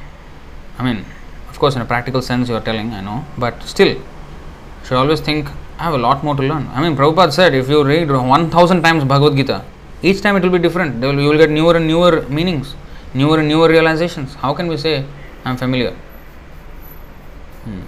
I 0.78 0.84
mean, 0.84 1.04
of 1.48 1.58
course, 1.58 1.76
in 1.76 1.82
a 1.82 1.84
practical 1.84 2.22
sense, 2.22 2.48
you 2.48 2.54
are 2.56 2.60
telling, 2.60 2.92
I 2.92 3.00
know, 3.00 3.24
but 3.38 3.62
still, 3.62 4.00
should 4.84 4.96
always 4.96 5.20
think, 5.20 5.48
I 5.78 5.84
have 5.84 5.94
a 5.94 5.98
lot 5.98 6.22
more 6.22 6.34
to 6.34 6.42
learn. 6.42 6.68
I 6.68 6.80
mean, 6.82 6.96
Prabhupada 6.96 7.32
said, 7.32 7.54
if 7.54 7.68
you 7.68 7.84
read 7.84 8.10
1000 8.10 8.82
times 8.82 9.04
Bhagavad 9.04 9.36
Gita, 9.36 9.64
each 10.02 10.20
time 10.20 10.36
it 10.36 10.42
will 10.42 10.50
be 10.50 10.58
different. 10.58 11.00
Will, 11.00 11.18
you 11.20 11.28
will 11.28 11.38
get 11.38 11.50
newer 11.50 11.76
and 11.76 11.86
newer 11.86 12.22
meanings, 12.28 12.74
newer 13.14 13.38
and 13.38 13.48
newer 13.48 13.68
realizations. 13.68 14.34
How 14.34 14.54
can 14.54 14.66
we 14.66 14.76
say, 14.76 15.04
I 15.44 15.50
am 15.50 15.56
familiar? 15.56 15.92
Hmm. 17.64 17.82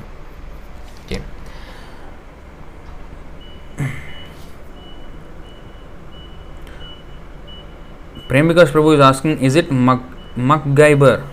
Prem 8.32 8.48
Vikas 8.48 8.70
Prabhu 8.70 8.94
is 8.94 9.00
asking, 9.00 9.40
is 9.42 9.56
it 9.56 9.68
MacGyver 9.68 11.28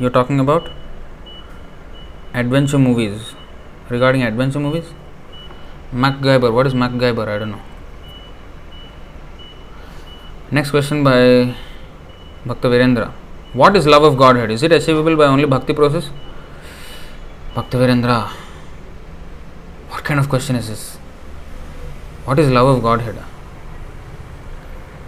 you're 0.00 0.10
talking 0.10 0.40
about? 0.40 0.68
Adventure 2.34 2.76
movies. 2.76 3.36
Regarding 3.88 4.24
adventure 4.24 4.58
movies? 4.58 4.84
MacGyver. 5.94 6.52
What 6.52 6.66
is 6.66 6.74
MacGyver? 6.74 7.28
I 7.28 7.38
don't 7.38 7.52
know. 7.52 7.62
Next 10.50 10.72
question 10.72 11.04
by 11.04 11.54
Bhakta 12.46 12.66
Virendra. 12.66 13.12
What 13.52 13.76
is 13.76 13.86
love 13.86 14.02
of 14.02 14.16
Godhead? 14.18 14.50
Is 14.50 14.64
it 14.64 14.72
achievable 14.72 15.14
by 15.14 15.26
only 15.26 15.44
bhakti 15.44 15.72
process? 15.72 16.10
Bhakta 17.54 17.76
Virendra. 17.76 18.28
What 19.88 20.02
kind 20.02 20.18
of 20.18 20.28
question 20.28 20.56
is 20.56 20.66
this? 20.66 20.96
What 22.24 22.40
is 22.40 22.50
love 22.50 22.66
of 22.66 22.82
Godhead? 22.82 23.22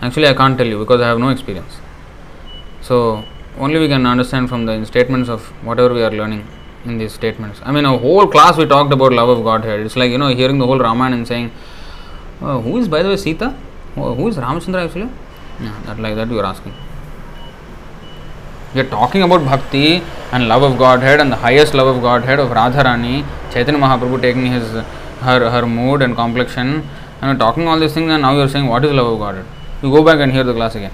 Actually, 0.05 0.29
I 0.29 0.35
can't 0.35 0.59
tell 0.59 0.67
you 0.67 0.79
because 0.79 1.01
I 1.01 1.09
have 1.09 1.19
no 1.19 1.31
experience. 1.31 1.79
So, 2.83 3.25
only 3.59 3.79
we 3.79 3.89
can 3.89 4.07
understand 4.07 4.51
from 4.51 4.67
the 4.67 4.85
statements 4.85 5.31
of 5.31 5.47
whatever 5.69 5.95
we 5.95 6.03
are 6.03 6.11
learning 6.11 6.47
in 6.85 6.99
these 6.99 7.15
statements. 7.15 7.61
I 7.65 7.73
mean, 7.73 7.87
a 7.87 7.97
whole 7.97 8.27
class 8.27 8.59
we 8.59 8.67
talked 8.67 8.93
about 8.93 9.15
love 9.15 9.31
of 9.31 9.43
Godhead. 9.45 9.81
It's 9.81 9.97
like, 9.97 10.11
you 10.11 10.19
know, 10.19 10.29
hearing 10.29 10.59
the 10.59 10.67
whole 10.67 10.79
Ramayana 10.79 11.17
and 11.17 11.27
saying, 11.27 11.53
oh, 12.43 12.61
who 12.61 12.77
is, 12.77 12.87
by 12.87 13.03
the 13.03 13.09
way, 13.09 13.17
Sita? 13.17 13.57
Oh, 13.97 14.15
who 14.15 14.29
is 14.29 14.37
Ramachandra 14.37 14.85
actually? 14.85 15.09
Yeah, 15.61 15.81
that 15.87 15.99
like 15.99 16.17
that 16.17 16.29
you 16.29 16.39
are 16.39 16.45
asking. 16.45 16.75
We 18.75 18.81
are 18.81 18.91
talking 18.91 19.23
about 19.23 19.45
bhakti 19.45 20.03
and 20.33 20.49
love 20.49 20.65
of 20.65 20.77
Godhead 20.77 21.21
and 21.21 21.33
the 21.33 21.37
highest 21.37 21.75
love 21.75 21.97
of 21.97 22.03
Godhead 22.03 22.41
of 22.41 22.51
Radharani, 22.51 23.25
Chaitanya 23.53 23.81
Mahaprabhu 23.81 24.21
taking 24.21 24.47
his 24.47 24.73
her 25.27 25.51
her 25.51 25.65
mood 25.65 26.03
and 26.03 26.15
complexion, 26.15 26.87
and 27.23 27.31
we're 27.31 27.39
talking 27.39 27.69
all 27.69 27.79
these 27.79 27.95
things, 27.95 28.11
and 28.11 28.23
now 28.23 28.35
you 28.35 28.43
are 28.43 28.49
saying 28.49 28.67
what 28.67 28.85
is 28.85 28.93
love 28.93 29.13
of 29.13 29.19
Godhead? 29.21 29.47
You 29.85 29.91
go 29.91 30.03
back 30.03 30.19
and 30.19 30.33
hear 30.33 30.45
the 30.45 30.55
class 30.55 30.75
again. 30.77 30.93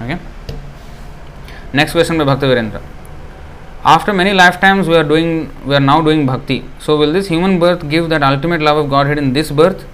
Okay. 0.00 0.18
Next 1.74 1.92
question 1.92 2.16
by 2.16 2.24
Bhakta 2.24 2.46
Virendra. 2.46 2.80
After 3.84 4.14
many 4.14 4.32
lifetimes, 4.32 4.88
we 4.88 4.96
are 4.96 5.04
doing, 5.04 5.50
we 5.66 5.74
are 5.74 5.80
now 5.80 6.00
doing 6.00 6.24
bhakti. 6.24 6.64
So, 6.78 6.96
will 6.96 7.12
this 7.12 7.28
human 7.28 7.58
birth 7.58 7.90
give 7.90 8.08
that 8.08 8.22
ultimate 8.22 8.62
love 8.62 8.78
of 8.78 8.88
Godhead 8.88 9.18
in 9.18 9.34
this 9.34 9.50
birth 9.50 9.84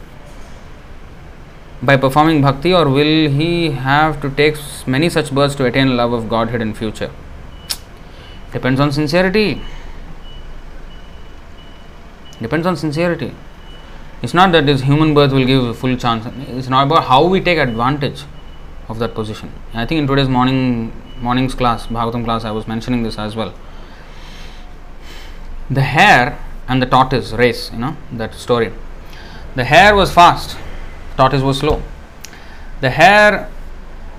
by 1.82 1.97
performing 1.97 2.40
bhakti, 2.40 2.73
or 2.73 2.89
will 2.89 3.28
he 3.28 3.73
have 3.73 4.23
to 4.23 4.31
take 4.31 4.56
many 4.86 5.09
such 5.09 5.35
births 5.35 5.56
to 5.56 5.65
attain 5.65 5.97
love 5.97 6.12
of 6.12 6.28
Godhead 6.28 6.62
in 6.62 6.74
future? 6.74 7.10
Depends 8.52 8.78
on 8.78 8.93
sincerity. 8.93 9.60
Depends 12.40 12.69
on 12.69 12.77
sincerity. 12.77 13.35
It's 14.23 14.35
not 14.35 14.53
that 14.53 14.66
this 14.66 14.82
human 14.82 15.15
birth 15.15 15.32
will 15.32 15.45
give 15.45 15.78
full 15.78 15.97
chance. 15.97 16.27
It's 16.49 16.69
not 16.69 16.86
about 16.86 17.05
how 17.05 17.24
we 17.24 17.40
take 17.40 17.59
advantage 17.59 18.24
of 18.89 18.99
that 18.99 19.15
position. 19.15 19.53
I 19.74 19.86
think 19.86 20.01
in 20.01 20.07
today's 20.07 20.28
morning 20.28 20.93
morning's 21.20 21.55
class, 21.55 21.86
Bhagavatam 21.86 22.24
class, 22.24 22.45
I 22.45 22.51
was 22.51 22.66
mentioning 22.66 23.03
this 23.03 23.19
as 23.19 23.36
well. 23.36 23.55
the 25.70 25.82
hare 25.82 26.39
and 26.66 26.81
the 26.82 26.86
tortoise 26.86 27.32
race, 27.32 27.70
you 27.73 27.78
know, 27.78 27.97
that 28.12 28.35
story. 28.35 28.73
The 29.55 29.65
hare 29.65 29.95
was 29.95 30.12
fast, 30.12 30.57
tortoise 31.16 31.43
was 31.43 31.59
slow. 31.59 31.82
The 32.81 32.90
hare 32.90 33.51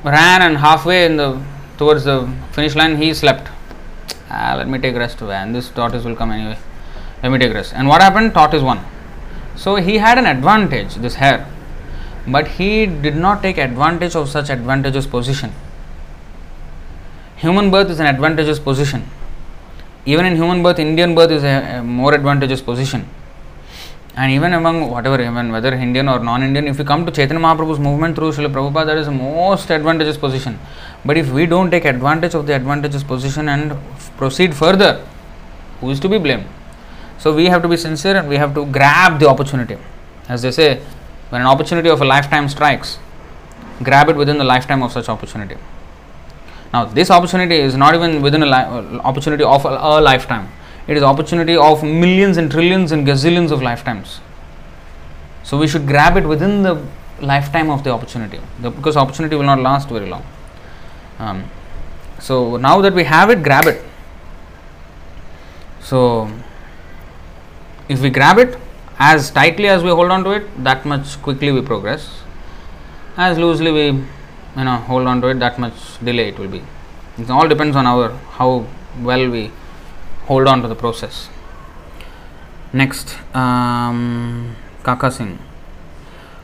ran 0.03 0.41
and 0.41 0.57
halfway 0.57 1.05
in 1.05 1.17
the 1.17 1.41
towards 1.77 2.03
the 2.03 2.31
finish 2.51 2.75
line 2.75 2.97
he 2.97 3.13
slept. 3.13 3.49
Ah, 4.29 4.55
let 4.57 4.67
me 4.67 4.77
take 4.79 4.95
rest 4.95 5.21
and 5.21 5.55
this 5.55 5.69
tortoise 5.69 6.03
will 6.03 6.15
come 6.15 6.31
anyway. 6.31 6.57
Let 7.23 7.31
me 7.31 7.39
take 7.39 7.53
rest. 7.53 7.73
And 7.73 7.87
what 7.87 8.01
happened? 8.01 8.33
Tortoise 8.33 8.61
won. 8.61 8.85
So 9.63 9.75
he 9.75 9.97
had 9.97 10.17
an 10.17 10.25
advantage, 10.25 10.95
this 10.95 11.15
hare, 11.15 11.45
but 12.25 12.47
he 12.47 12.85
did 12.85 13.17
not 13.17 13.41
take 13.41 13.57
advantage 13.57 14.15
of 14.15 14.29
such 14.29 14.49
advantageous 14.49 15.05
position. 15.05 15.51
Human 17.35 17.69
birth 17.69 17.89
is 17.89 17.99
an 17.99 18.05
advantageous 18.05 18.57
position. 18.57 19.05
Even 20.05 20.25
in 20.25 20.37
human 20.37 20.63
birth, 20.63 20.79
Indian 20.79 21.13
birth 21.13 21.31
is 21.31 21.43
a, 21.43 21.79
a 21.79 21.83
more 21.83 22.13
advantageous 22.13 22.61
position. 22.61 23.05
And 24.15 24.31
even 24.31 24.53
among 24.53 24.89
whatever, 24.89 25.21
even 25.21 25.51
whether 25.51 25.73
Indian 25.73 26.07
or 26.07 26.19
non-Indian, 26.19 26.65
if 26.67 26.79
you 26.79 26.85
come 26.85 27.05
to 27.05 27.11
Chaitanya 27.11 27.43
Mahaprabhu's 27.43 27.79
movement 27.79 28.15
through 28.15 28.31
Srila 28.31 28.53
Prabhupada, 28.53 28.85
that 28.85 28.97
is 28.97 29.09
most 29.09 29.69
advantageous 29.71 30.17
position. 30.17 30.57
But 31.03 31.17
if 31.17 31.31
we 31.31 31.45
don't 31.45 31.69
take 31.69 31.83
advantage 31.83 32.33
of 32.33 32.47
the 32.47 32.53
advantageous 32.53 33.03
position 33.03 33.49
and 33.49 33.77
proceed 34.15 34.55
further, 34.55 35.05
who 35.81 35.89
is 35.89 35.99
to 35.99 36.07
be 36.07 36.17
blamed? 36.17 36.47
So 37.19 37.35
we 37.35 37.45
have 37.45 37.61
to 37.61 37.67
be 37.67 37.77
sincere 37.77 38.15
and 38.15 38.29
we 38.29 38.37
have 38.37 38.53
to 38.55 38.65
grab 38.65 39.19
the 39.19 39.27
opportunity. 39.27 39.77
As 40.29 40.41
they 40.41 40.51
say, 40.51 40.81
when 41.29 41.41
an 41.41 41.47
opportunity 41.47 41.89
of 41.89 42.01
a 42.01 42.05
lifetime 42.05 42.47
strikes, 42.47 42.97
grab 43.83 44.09
it 44.09 44.15
within 44.15 44.37
the 44.37 44.43
lifetime 44.43 44.81
of 44.81 44.91
such 44.91 45.09
opportunity. 45.09 45.57
Now, 46.73 46.85
this 46.85 47.11
opportunity 47.11 47.55
is 47.55 47.75
not 47.75 47.93
even 47.93 48.21
within 48.21 48.43
a 48.43 48.45
li- 48.45 48.99
opportunity 48.99 49.43
of 49.43 49.65
a, 49.65 49.69
a 49.69 50.01
lifetime. 50.01 50.49
It 50.87 50.97
is 50.97 51.03
opportunity 51.03 51.55
of 51.55 51.83
millions 51.83 52.37
and 52.37 52.49
trillions 52.49 52.91
and 52.91 53.05
gazillions 53.05 53.51
of 53.51 53.61
lifetimes. 53.61 54.21
So 55.43 55.57
we 55.57 55.67
should 55.67 55.87
grab 55.87 56.15
it 56.15 56.25
within 56.25 56.63
the 56.63 56.83
lifetime 57.21 57.69
of 57.69 57.83
the 57.83 57.91
opportunity, 57.91 58.39
the, 58.61 58.69
because 58.71 58.95
opportunity 58.95 59.35
will 59.35 59.43
not 59.43 59.59
last 59.59 59.89
very 59.89 60.07
long. 60.07 60.25
Um, 61.17 61.49
so 62.19 62.57
now 62.57 62.81
that 62.81 62.93
we 62.93 63.03
have 63.03 63.29
it, 63.29 63.43
grab 63.43 63.65
it. 63.65 63.83
So 65.81 66.31
if 67.89 68.01
we 68.01 68.09
grab 68.09 68.37
it 68.37 68.57
as 68.99 69.31
tightly 69.31 69.67
as 69.67 69.83
we 69.83 69.89
hold 69.89 70.11
on 70.11 70.23
to 70.23 70.31
it, 70.31 70.63
that 70.63 70.85
much 70.85 71.21
quickly 71.21 71.51
we 71.51 71.61
progress. 71.61 72.21
As 73.17 73.37
loosely 73.37 73.71
we, 73.71 73.85
you 73.87 74.63
know, 74.67 74.77
hold 74.77 75.07
on 75.07 75.21
to 75.21 75.27
it, 75.27 75.39
that 75.39 75.57
much 75.57 75.73
delay 76.03 76.29
it 76.29 76.39
will 76.39 76.47
be. 76.47 76.61
It 77.17 77.29
all 77.29 77.47
depends 77.47 77.75
on 77.75 77.87
our 77.87 78.11
how 78.37 78.65
well 79.01 79.29
we 79.29 79.51
hold 80.25 80.47
on 80.47 80.61
to 80.61 80.67
the 80.67 80.75
process. 80.75 81.29
Next, 82.71 83.17
um, 83.35 84.55
Kaka 84.83 85.11
Singh. 85.11 85.39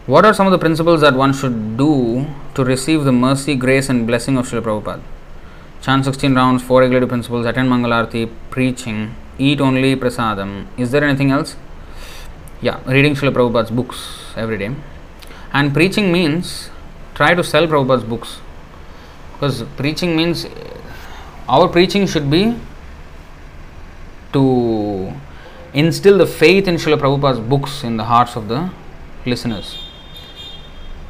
What 0.07 0.25
are 0.25 0.33
some 0.33 0.47
of 0.47 0.51
the 0.51 0.59
principles 0.59 1.01
that 1.01 1.13
one 1.15 1.33
should 1.33 1.77
do 1.77 2.25
to 2.55 2.63
receive 2.63 3.03
the 3.03 3.11
mercy, 3.11 3.55
grace, 3.55 3.89
and 3.89 4.07
blessing 4.07 4.37
of 4.37 4.47
Srila 4.47 4.61
Prabhupada? 4.61 5.01
Chant 5.81 6.03
16 6.03 6.33
rounds, 6.33 6.63
4 6.63 6.81
regulative 6.81 7.09
principles, 7.09 7.45
attend 7.45 7.69
Mangalarti, 7.69 8.31
preaching, 8.49 9.15
eat 9.37 9.61
only 9.61 9.95
prasadam. 9.95 10.67
Is 10.77 10.91
there 10.91 11.03
anything 11.03 11.31
else? 11.31 11.55
Yeah, 12.61 12.79
reading 12.85 13.15
Srila 13.15 13.33
Prabhupada's 13.33 13.71
books 13.71 14.33
every 14.35 14.57
day. 14.57 14.73
And 15.53 15.73
preaching 15.73 16.11
means 16.11 16.69
try 17.13 17.33
to 17.33 17.43
sell 17.43 17.67
Prabhupada's 17.67 18.03
books. 18.03 18.39
Because 19.33 19.63
preaching 19.77 20.15
means 20.15 20.47
our 21.47 21.67
preaching 21.67 22.07
should 22.07 22.29
be 22.29 22.57
to 24.33 25.13
instill 25.73 26.17
the 26.17 26.25
faith 26.25 26.67
in 26.67 26.75
Srila 26.75 26.99
Prabhupada's 26.99 27.39
books 27.39 27.83
in 27.83 27.97
the 27.97 28.05
hearts 28.05 28.35
of 28.35 28.47
the 28.47 28.69
listeners. 29.25 29.77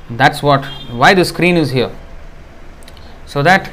That's 0.10 0.42
what 0.44 0.66
why 0.90 1.14
the 1.14 1.26
screen 1.26 1.58
is 1.58 1.72
here. 1.72 1.92
So 3.26 3.44
that 3.44 3.72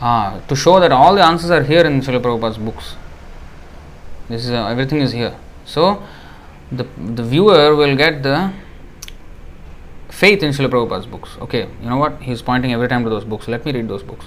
uh, 0.00 0.40
to 0.40 0.56
show 0.56 0.78
that 0.80 0.92
all 0.92 1.14
the 1.14 1.24
answers 1.24 1.50
are 1.50 1.62
here 1.62 1.84
in 1.84 2.00
Srila 2.00 2.20
Prabhupada's 2.20 2.58
books. 2.58 2.96
This 4.28 4.44
is 4.44 4.50
uh, 4.50 4.66
everything 4.66 5.00
is 5.00 5.12
here. 5.12 5.34
So 5.64 6.02
the 6.72 6.84
the 6.96 7.22
viewer 7.22 7.74
will 7.76 7.96
get 7.96 8.22
the 8.22 8.52
faith 10.08 10.42
in 10.42 10.50
Srila 10.50 10.70
Prabhupada's 10.70 11.06
books. 11.06 11.36
Okay, 11.40 11.68
you 11.82 11.88
know 11.88 11.96
what? 11.96 12.20
He's 12.22 12.42
pointing 12.42 12.72
every 12.72 12.88
time 12.88 13.04
to 13.04 13.10
those 13.10 13.24
books. 13.24 13.48
Let 13.48 13.64
me 13.64 13.72
read 13.72 13.88
those 13.88 14.02
books. 14.02 14.26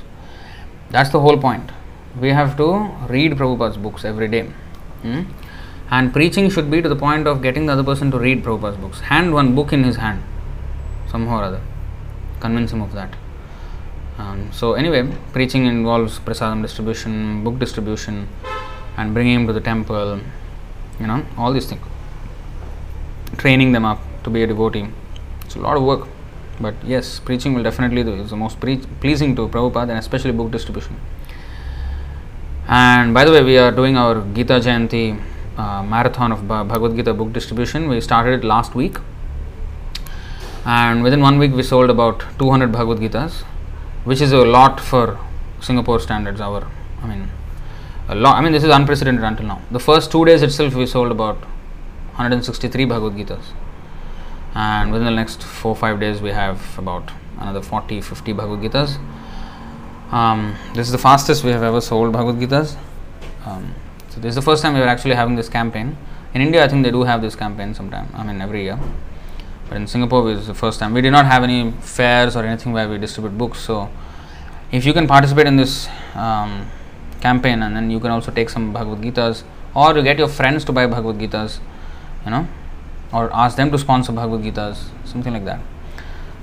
That's 0.89 1.09
the 1.09 1.19
whole 1.19 1.37
point. 1.37 1.71
We 2.19 2.29
have 2.29 2.55
to 2.57 2.67
read 3.07 3.33
Prabhupada's 3.33 3.77
books 3.77 4.05
every 4.05 4.27
day. 4.27 4.43
Hmm? 5.01 5.23
And 5.91 6.13
preaching 6.13 6.49
should 6.49 6.69
be 6.69 6.81
to 6.81 6.89
the 6.89 6.95
point 6.95 7.27
of 7.27 7.41
getting 7.41 7.65
the 7.65 7.73
other 7.73 7.83
person 7.83 8.11
to 8.11 8.19
read 8.19 8.43
Prabhupada's 8.43 8.77
books. 8.77 8.99
Hand 9.01 9.33
one 9.33 9.55
book 9.55 9.73
in 9.73 9.83
his 9.83 9.95
hand, 9.95 10.23
somehow 11.09 11.39
or 11.39 11.43
other. 11.43 11.61
Convince 12.39 12.71
him 12.71 12.81
of 12.81 12.93
that. 12.93 13.15
Um, 14.17 14.51
so, 14.51 14.73
anyway, 14.73 15.11
preaching 15.33 15.65
involves 15.65 16.19
prasadam 16.19 16.61
distribution, 16.61 17.43
book 17.43 17.57
distribution, 17.57 18.27
and 18.98 19.14
bringing 19.14 19.35
him 19.35 19.48
to 19.48 19.53
the 19.53 19.61
temple, 19.61 20.19
you 21.00 21.08
know, 21.08 21.26
all 21.38 21.53
these 21.53 21.68
things. 21.68 21.82
Training 23.38 23.72
them 23.72 23.85
up 23.85 24.00
to 24.24 24.30
be 24.30 24.43
a 24.43 24.48
devotee. 24.48 24.88
It's 25.45 25.56
a 25.56 25.59
lot 25.59 25.77
of 25.77 25.84
work. 25.84 26.08
But 26.59 26.76
yes, 26.84 27.19
preaching 27.19 27.53
will 27.53 27.64
definitely 27.64 28.03
do, 28.03 28.14
is 28.16 28.32
the 28.32 28.35
most 28.35 28.59
pre- 28.59 28.84
pleasing 29.00 29.35
to 29.38 29.48
Prabhupada 29.48 29.90
and 29.90 30.00
especially 30.00 30.32
book 30.32 30.51
distribution. 30.51 31.00
And 32.68 33.14
by 33.14 33.24
the 33.26 33.32
way, 33.32 33.43
we 33.43 33.58
are 33.58 33.72
doing 33.72 33.98
our 33.98 34.22
Gita 34.34 34.59
Jayanti 34.59 35.19
uh, 35.58 35.84
marathon 35.84 36.32
of 36.32 36.48
Bhagavad 36.48 36.95
Gita 36.95 37.14
book 37.14 37.34
distribution. 37.34 37.88
We 37.88 38.01
started 38.01 38.40
it 38.40 38.43
last 38.45 38.76
week, 38.76 38.98
and 40.66 41.01
within 41.01 41.22
one 41.22 41.40
week, 41.40 41.53
we 41.53 41.64
sold 41.64 41.90
about 41.90 42.24
200 42.38 42.72
Bhagavad 42.72 43.00
Gitas, 43.00 43.42
which 44.03 44.22
is 44.22 44.32
a 44.34 44.43
lot 44.45 44.80
for 44.80 45.18
Singapore 45.61 46.00
standards. 46.00 46.40
Our, 46.42 46.68
I 47.01 47.08
mean, 47.08 47.30
I 48.09 48.41
mean, 48.41 48.51
this 48.51 48.63
is 48.63 48.71
unprecedented 48.71 49.23
until 49.23 49.45
now. 49.45 49.61
The 49.69 49.79
first 49.79 50.11
two 50.11 50.25
days 50.25 50.41
itself, 50.41 50.73
we 50.73 50.88
sold 50.88 51.11
about 51.11 51.38
163 52.17 52.85
Bhagavad 52.85 53.13
Gitas, 53.13 53.43
and 54.55 54.91
within 54.91 55.05
the 55.05 55.11
next 55.11 55.43
four 55.43 55.75
five 55.75 55.99
days, 55.99 56.19
we 56.19 56.31
have 56.31 56.77
about 56.77 57.11
another 57.39 57.61
40 57.61 58.01
50 58.01 58.33
Bhagavad 58.33 58.59
Gitas. 58.59 58.97
Um, 60.11 60.55
this 60.73 60.88
is 60.88 60.91
the 60.91 60.97
fastest 60.97 61.43
we 61.43 61.51
have 61.51 61.61
ever 61.61 61.79
sold 61.81 62.11
Bhagavad 62.11 62.41
Gitas. 62.41 62.75
Um, 63.45 63.75
so 64.09 64.19
this 64.19 64.29
is 64.29 64.35
the 64.35 64.41
first 64.41 64.63
time 64.63 64.73
we 64.73 64.81
are 64.81 64.88
actually 64.88 65.13
having 65.13 65.35
this 65.35 65.47
campaign. 65.47 65.95
In 66.33 66.41
India, 66.41 66.63
I 66.63 66.67
think 66.67 66.83
they 66.83 66.91
do 66.91 67.03
have 67.03 67.21
this 67.21 67.35
campaign 67.35 67.75
sometime. 67.75 68.09
I 68.15 68.23
mean, 68.23 68.41
every 68.41 68.63
year. 68.63 68.79
But 69.67 69.77
in 69.77 69.85
Singapore, 69.85 70.27
this 70.31 70.41
is 70.41 70.47
the 70.47 70.55
first 70.55 70.79
time. 70.79 70.95
We 70.95 71.01
did 71.01 71.11
not 71.11 71.27
have 71.27 71.43
any 71.43 71.71
fairs 71.81 72.35
or 72.35 72.43
anything 72.43 72.73
where 72.73 72.89
we 72.89 72.97
distribute 72.97 73.38
books. 73.38 73.59
So 73.59 73.88
if 74.71 74.83
you 74.83 74.93
can 74.93 75.07
participate 75.07 75.45
in 75.45 75.57
this 75.57 75.88
um, 76.15 76.67
campaign, 77.22 77.64
and 77.64 77.75
then 77.75 77.89
you 77.89 77.99
can 77.99 78.11
also 78.11 78.31
take 78.31 78.49
some 78.49 78.72
Bhagavad 78.73 79.01
Gitas, 79.01 79.43
or 79.75 79.95
you 79.95 80.03
get 80.03 80.17
your 80.17 80.27
friends 80.27 80.65
to 80.65 80.72
buy 80.72 80.88
Bhagavad 80.88 81.17
Gitas, 81.17 81.59
you 82.25 82.31
know, 82.31 82.48
or 83.14 83.31
ask 83.33 83.57
them 83.57 83.72
to 83.72 83.77
sponsor 83.77 84.11
Bhagavad 84.11 84.41
Gitas, 84.41 84.89
something 85.06 85.33
like 85.33 85.45
that. 85.45 85.59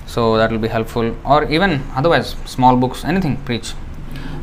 So 0.07 0.37
that 0.37 0.51
will 0.51 0.59
be 0.59 0.69
helpful. 0.69 1.15
Or 1.25 1.43
even 1.51 1.83
otherwise 1.95 2.35
small 2.45 2.77
books 2.77 3.03
anything 3.03 3.37
preach. 3.37 3.73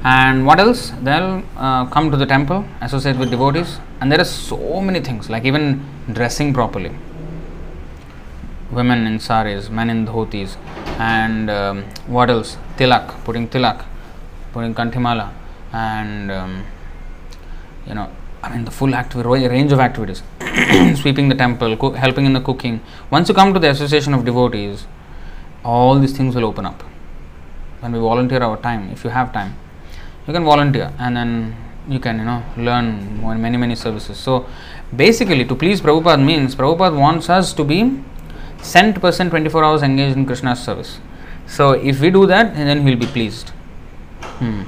And 0.04 0.44
what 0.46 0.60
else? 0.60 0.92
They'll 1.02 1.42
uh, 1.56 1.86
come 1.86 2.10
to 2.10 2.16
the 2.18 2.26
temple 2.26 2.66
associate 2.82 3.16
with 3.16 3.30
devotees 3.30 3.78
and 4.00 4.12
there 4.12 4.20
are 4.20 4.26
so 4.26 4.80
many 4.82 5.00
things 5.00 5.30
like 5.30 5.46
even 5.46 5.82
dressing 6.12 6.52
properly. 6.52 6.92
Women 8.70 9.06
in 9.06 9.18
saris 9.18 9.70
men 9.70 9.88
in 9.88 10.06
dhotis 10.06 10.56
and 10.98 11.48
um, 11.48 11.84
what 12.06 12.28
else? 12.28 12.58
Tilak 12.76 13.24
putting 13.24 13.48
tilak 13.48 13.82
putting 14.52 14.74
kanthimala 14.74 15.32
and 15.74 16.30
um, 16.30 16.64
you 17.86 17.94
know 17.94 18.10
I 18.42 18.50
mean, 18.50 18.64
the 18.64 18.70
full 18.70 18.94
active 18.94 19.24
range 19.24 19.72
of 19.72 19.80
activities, 19.80 20.22
sweeping 21.00 21.30
the 21.30 21.34
temple, 21.34 21.78
co- 21.78 21.92
helping 21.92 22.26
in 22.26 22.34
the 22.34 22.40
cooking. 22.40 22.80
Once 23.10 23.30
you 23.30 23.34
come 23.34 23.54
to 23.54 23.60
the 23.60 23.70
association 23.70 24.12
of 24.12 24.26
devotees, 24.26 24.86
all 25.64 25.98
these 25.98 26.14
things 26.16 26.34
will 26.34 26.44
open 26.44 26.66
up. 26.66 26.82
When 27.80 27.92
we 27.92 27.98
volunteer 27.98 28.42
our 28.42 28.56
time 28.58 28.90
if 28.90 29.04
you 29.04 29.10
have 29.10 29.32
time 29.32 29.54
you 30.26 30.32
can 30.32 30.44
volunteer 30.44 30.92
and 30.98 31.16
then 31.16 31.54
you 31.88 31.98
can 31.98 32.18
you 32.18 32.24
know 32.24 32.42
learn 32.56 33.20
many 33.40 33.56
many 33.56 33.74
services. 33.74 34.16
So 34.16 34.46
basically 34.94 35.44
to 35.44 35.54
please 35.54 35.80
Prabhupada 35.80 36.24
means 36.24 36.54
Prabhupada 36.54 36.98
wants 36.98 37.28
us 37.28 37.52
to 37.54 37.64
be 37.64 38.00
cent 38.62 39.00
percent 39.00 39.30
24 39.30 39.64
hours 39.64 39.82
engaged 39.82 40.16
in 40.16 40.24
Krishna's 40.24 40.62
service. 40.62 40.98
So 41.46 41.72
if 41.72 42.00
we 42.00 42.10
do 42.10 42.26
that 42.26 42.54
then 42.54 42.86
he 42.86 42.90
will 42.90 43.00
be 43.00 43.06
pleased. 43.06 43.50
Hmm. 44.38 44.62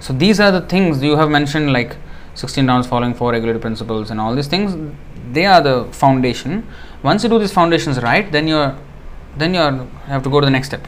So 0.00 0.12
these 0.12 0.40
are 0.40 0.50
the 0.50 0.60
things 0.60 1.02
you 1.02 1.16
have 1.16 1.30
mentioned 1.30 1.72
like 1.72 1.96
16 2.34 2.66
rounds 2.66 2.86
following 2.86 3.14
four 3.14 3.32
regulative 3.32 3.62
principles 3.62 4.10
and 4.10 4.20
all 4.20 4.34
these 4.34 4.46
things. 4.46 4.76
They 5.32 5.46
are 5.46 5.60
the 5.60 5.84
foundation. 5.92 6.66
Once 7.02 7.22
you 7.22 7.28
do 7.28 7.38
these 7.38 7.52
foundations 7.52 8.02
right 8.02 8.30
then 8.30 8.46
you're 8.46 8.76
then 9.36 9.54
you 9.54 9.60
are, 9.60 9.86
have 10.06 10.22
to 10.22 10.30
go 10.30 10.40
to 10.40 10.46
the 10.46 10.50
next 10.50 10.68
step. 10.68 10.86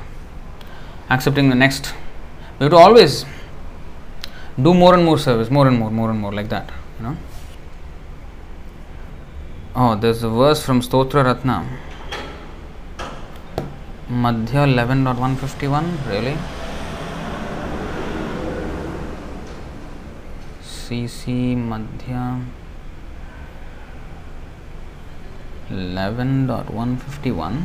Accepting 1.11 1.49
the 1.49 1.55
next. 1.55 1.95
We 2.59 2.65
have 2.65 2.73
to 2.73 2.77
always 2.77 3.25
do 4.61 4.75
more 4.75 4.95
and 4.95 5.05
more 5.05 5.19
service 5.19 5.51
more 5.51 5.69
and 5.69 5.79
more 5.79 5.91
more 5.91 6.11
and 6.11 6.21
more 6.21 6.33
like 6.33 6.49
that 6.49 6.71
you 6.99 7.07
know. 7.07 7.17
Oh, 9.77 9.95
there's 9.95 10.25
a 10.25 10.29
verse 10.29 10.65
from 10.65 10.81
Stotra 10.81 11.25
Ratna. 11.25 11.65
Madhya 14.11 14.67
11.151, 14.67 16.09
really? 16.09 16.37
CC 20.89 21.55
Madhya 21.55 22.45
eleven 25.73 26.47
dot 26.47 26.71
one 26.75 26.97
fifty 26.97 27.31
one 27.41 27.65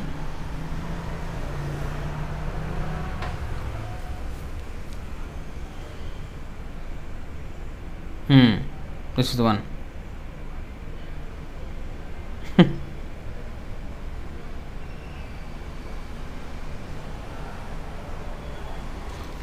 this 9.18 9.34
is 9.34 9.42
one 9.42 9.60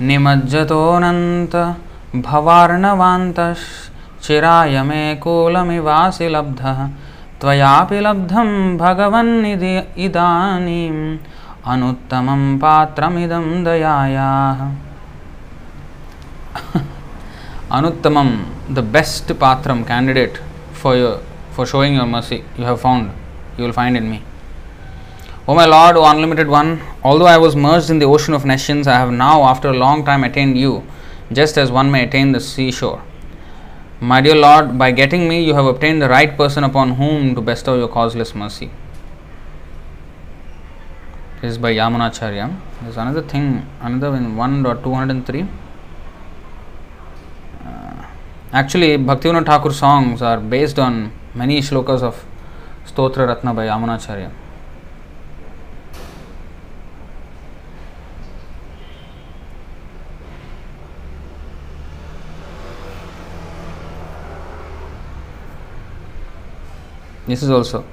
निमज्जतोऽनन्त 0.00 1.55
भवार्णवात 2.14 3.40
चिराय 4.22 4.82
मे 4.82 5.14
कूलमिवासी 5.14 6.28
लब्ध 6.28 6.62
लब्धम 8.02 8.48
भगवन्निधि 8.78 9.76
इदानी 10.05 10.89
अनुत्तम 11.66 12.58
पात्र 12.62 13.08
दयाया। 13.64 14.30
अनुत्तम 17.72 18.18
the 18.74 18.84
best 18.92 19.32
पात्रम 19.40 19.82
candidate 19.82 20.39
for 20.82 20.97
your 20.97 21.22
for 21.56 21.66
showing 21.66 21.97
your 21.97 22.06
mercy 22.08 22.42
you 22.58 22.64
have 22.66 22.76
found 22.76 23.10
you 23.58 23.64
will 23.64 23.72
find 23.72 23.97
in 23.97 24.02
me 24.02 24.20
O 25.48 25.55
my 25.55 25.66
Lord 25.66 25.98
unlimited 25.98 26.48
one 26.50 26.78
although 27.18 27.26
I 27.26 27.39
was 27.39 27.56
merge 27.58 27.90
in 27.90 27.98
the 27.98 28.14
ocean 28.16 28.34
of 28.34 28.47
nescience 28.47 28.89
I 28.89 28.98
have 28.98 29.10
now 29.10 29.42
after 29.42 29.74
long 29.74 30.06
time 30.06 30.24
attend 30.24 30.56
you 30.56 30.82
just 31.33 31.57
as 31.57 31.70
one 31.70 31.91
may 31.91 32.05
attain 32.05 32.33
the 32.33 32.41
seashore. 32.41 33.02
My 34.00 34.20
dear 34.20 34.34
Lord, 34.34 34.78
by 34.78 34.92
getting 34.92 35.28
me, 35.28 35.44
you 35.44 35.55
have 35.55 35.67
obtained 35.67 36.00
the 36.00 36.09
right 36.09 36.36
person 36.36 36.65
upon 36.65 36.92
whom 36.92 37.34
to 37.34 37.41
bestow 37.41 37.76
your 37.76 37.89
causeless 37.89 38.34
mercy. 38.34 38.70
This 41.41 41.52
is 41.52 41.59
by 41.59 41.75
Yamunacharya. 41.75 42.59
There's 42.83 42.97
another 42.97 43.23
thing, 43.23 43.67
another 43.81 44.17
in 44.17 44.36
1.203. 44.36 45.49
Uh, 47.65 48.07
actually, 48.52 48.99
Bhaktivinoda 48.99 49.47
Thakur 49.47 49.73
songs 49.73 50.23
are 50.23 50.41
based 50.41 50.78
on 50.78 51.12
many 51.34 51.60
shlokas 51.60 52.02
of 52.02 52.25
Stotra 52.86 53.26
Ratna 53.28 53.55
by 53.55 53.67
Yamunacharya. 53.67 54.31
this 67.31 67.42
is 67.44 67.50
also. 67.50 67.84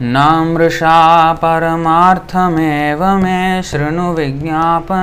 नमृषा 0.00 0.98
परमार्थमेव 1.42 3.00
मे 3.22 3.38
शृणु 3.68 4.04
विज्ञापनमेकमग्रत 4.14 5.00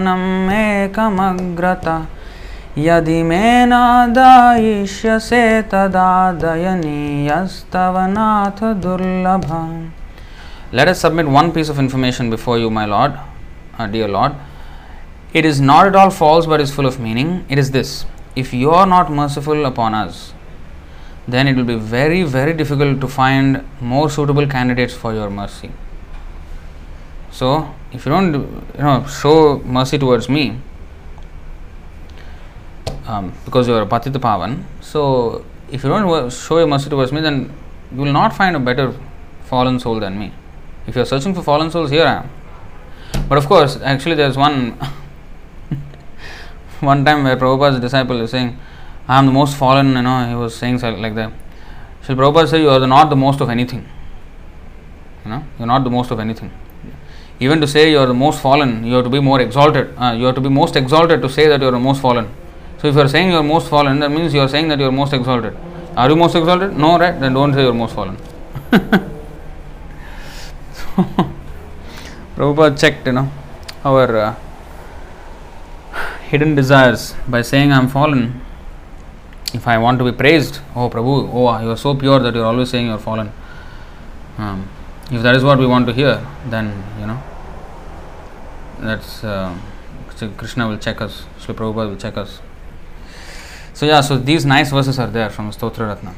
यदि 2.78 3.18
मे 3.24 3.42
न 3.66 3.74
दयिष्यसे 4.14 5.44
तदा 5.74 6.14
दयनीयस्तव 6.44 8.00
नाथ 8.14 8.64
दुर्लभ 8.84 9.50
let 10.74 10.88
us 10.88 11.02
submit 11.02 11.26
one 11.38 11.46
piece 11.52 11.70
of 11.70 11.80
information 11.80 12.30
before 12.30 12.60
you 12.60 12.70
my 12.80 12.88
Lord 12.88 13.14
dear 13.92 14.10
Lord 14.10 14.34
it 15.38 15.46
is 15.46 15.62
not 15.64 15.84
at 15.88 15.96
all 15.96 16.10
false 16.22 16.46
but 16.48 16.60
is 16.62 16.74
full 16.76 16.86
of 16.86 17.00
meaning 17.02 17.30
it 17.52 17.58
is 17.60 17.72
this 17.74 17.90
if 18.36 18.54
you 18.54 18.72
are 18.72 18.86
not 18.86 19.12
merciful 19.12 19.66
upon 19.66 19.94
us, 19.94 20.34
then 21.28 21.48
it 21.48 21.56
will 21.56 21.64
be 21.64 21.76
very, 21.76 22.24
very 22.24 22.54
difficult 22.54 23.02
to 23.02 23.08
find 23.08 23.64
more 23.82 24.10
suitable 24.10 24.46
candidates 24.48 24.94
for 24.94 25.14
your 25.14 25.30
mercy. 25.30 25.72
So, 27.32 27.74
if 27.92 28.06
you 28.06 28.12
don't, 28.12 28.34
you 28.34 28.84
know, 28.84 29.06
show 29.08 29.60
mercy 29.60 29.98
towards 29.98 30.30
me, 30.30 30.60
um, 33.08 33.34
because 33.46 33.68
you 33.68 33.74
are 33.74 33.82
a 33.82 33.86
patita 33.86 34.20
pavan, 34.20 34.64
so 34.82 35.46
if 35.72 35.84
you 35.84 35.90
don't 35.90 36.30
show 36.32 36.60
your 36.60 36.68
mercy 36.68 36.90
towards 36.90 37.12
me, 37.12 37.22
then 37.22 37.52
you 37.92 38.02
will 38.02 38.14
not 38.14 38.36
find 38.36 38.56
a 38.56 38.60
better 38.60 38.94
fallen 39.44 39.80
soul 39.80 40.00
than 40.00 40.18
me. 40.18 40.32
If 40.88 40.96
you 40.96 41.02
are 41.02 41.06
searching 41.06 41.34
for 41.34 41.42
fallen 41.42 41.72
souls, 41.72 41.90
here 41.90 42.06
I 42.06 42.14
am. 42.24 42.30
But 43.28 43.38
of 43.38 43.48
course, 43.48 43.80
actually, 43.82 44.16
there 44.16 44.28
is 44.28 44.38
one 44.38 44.78
one 46.82 47.06
time 47.06 47.24
where 47.24 47.38
Prabhupada's 47.38 47.80
disciple 47.80 48.20
is 48.22 48.32
saying, 48.32 48.58
I 49.08 49.20
am 49.20 49.28
the 49.28 49.32
most 49.32 49.56
fallen, 49.58 49.96
you 49.96 50.02
know, 50.02 50.28
he 50.28 50.36
was 50.36 50.56
saying 50.56 50.80
like 50.82 51.16
that. 51.16 51.32
So 52.02 52.16
Prabhupada 52.16 52.48
said, 52.48 52.62
You 52.62 52.70
are 52.70 52.86
not 52.88 53.10
the 53.10 53.16
most 53.16 53.42
of 53.42 53.50
anything. 53.50 53.88
You 55.24 55.32
know, 55.32 55.44
you 55.58 55.64
are 55.64 55.68
not 55.68 55.84
the 55.84 55.90
most 55.90 56.12
of 56.12 56.20
anything. 56.20 56.52
Even 57.40 57.60
to 57.60 57.68
say 57.68 57.92
you 57.92 58.00
are 58.00 58.06
the 58.06 58.14
most 58.14 58.42
fallen, 58.42 58.86
you 58.86 58.94
have 58.94 59.04
to 59.04 59.10
be 59.10 59.20
more 59.20 59.42
exalted. 59.42 59.94
Uh, 59.98 60.14
you 60.14 60.26
have 60.26 60.36
to 60.36 60.42
be 60.42 60.50
most 60.50 60.76
exalted 60.76 61.22
to 61.22 61.30
say 61.30 61.48
that 61.48 61.60
you 61.62 61.68
are 61.68 61.72
the 61.72 61.80
most 61.80 62.02
fallen. 62.02 62.30
So 62.80 62.88
if 62.88 62.96
you 62.96 63.02
are 63.02 63.08
saying 63.08 63.32
you 63.32 63.38
are 63.38 63.44
most 63.44 63.70
fallen, 63.70 64.00
that 64.00 64.12
means 64.12 64.34
you 64.34 64.40
are 64.40 64.48
saying 64.48 64.70
that 64.70 64.80
you 64.80 64.86
are 64.86 64.92
most 64.92 65.14
exalted. 65.14 65.58
Are 65.98 66.10
you 66.10 66.16
most 66.16 66.36
exalted? 66.36 66.78
No, 66.78 66.98
right? 66.98 67.20
Then 67.20 67.34
don't 67.34 67.54
say 67.54 67.64
you 67.64 67.70
are 67.70 67.74
most 67.74 67.96
fallen. 67.96 68.18
Prabhupada 72.36 72.80
checked, 72.80 73.06
you 73.08 73.14
know, 73.14 73.30
our 73.84 74.18
uh, 74.18 74.36
hidden 76.36 76.56
desires 76.62 77.04
by 77.36 77.42
saying 77.42 77.72
I 77.72 77.78
am 77.84 77.88
fallen. 77.98 78.24
If 79.54 79.68
I 79.74 79.78
want 79.78 80.00
to 80.00 80.06
be 80.06 80.12
praised, 80.24 80.60
oh 80.76 80.90
Prabhu, 80.90 81.14
oh 81.34 81.60
you 81.62 81.70
are 81.76 81.78
so 81.78 81.96
pure 81.96 82.20
that 82.20 82.36
you 82.36 82.42
are 82.42 82.52
always 82.54 82.70
saying 82.70 82.88
you 82.88 82.96
are 82.98 83.06
fallen. 83.12 83.32
Um, 84.38 84.68
if 85.12 85.22
that 85.22 85.36
is 85.36 85.44
what 85.44 85.60
we 85.60 85.68
want 85.74 85.88
to 85.88 85.94
hear, 85.94 86.16
then 86.56 86.72
you 87.00 87.08
know 87.08 87.22
that's 88.80 89.24
uh, 89.24 89.56
Krishna 90.38 90.68
will 90.68 90.78
check 90.78 91.02
us, 91.02 91.26
Sri 91.40 91.56
Prabhupada 91.56 91.90
will 91.90 92.02
check 92.06 92.18
us. 92.18 92.42
So 93.74 93.86
yeah, 93.86 94.02
so 94.02 94.18
these 94.18 94.46
nice 94.46 94.72
verses 94.72 95.00
are 95.00 95.08
there 95.08 95.30
from 95.30 95.52
Stotra 95.52 95.88
Ratna. 95.88 96.14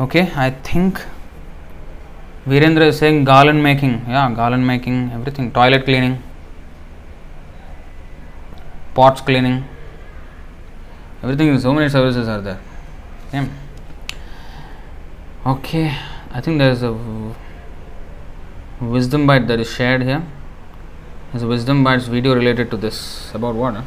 Okay, 0.00 0.32
I 0.34 0.50
think 0.50 1.00
Virendra 2.46 2.88
is 2.92 2.98
saying 2.98 3.24
garland 3.24 3.62
making, 3.62 4.04
yeah, 4.08 4.32
garland 4.34 4.66
making, 4.66 5.10
everything, 5.12 5.52
toilet 5.52 5.84
cleaning, 5.84 6.22
pots 8.94 9.20
cleaning, 9.20 9.64
everything, 11.22 11.58
so 11.58 11.72
many 11.72 11.88
services 11.88 12.28
are 12.28 12.40
there. 12.40 12.60
Yeah. 13.32 13.48
Okay, 15.46 15.96
I 16.30 16.40
think 16.40 16.58
there 16.58 16.70
is 16.70 16.82
a 16.82 16.92
wisdom 18.80 19.26
bite 19.26 19.48
that 19.48 19.60
is 19.60 19.70
shared 19.70 20.02
here. 20.02 20.22
There's 21.32 21.42
a 21.42 21.48
wisdom 21.48 21.82
bites 21.82 22.06
video 22.06 22.34
related 22.34 22.70
to 22.70 22.76
this. 22.76 23.34
About 23.34 23.54
what? 23.54 23.74
Huh? 23.74 23.82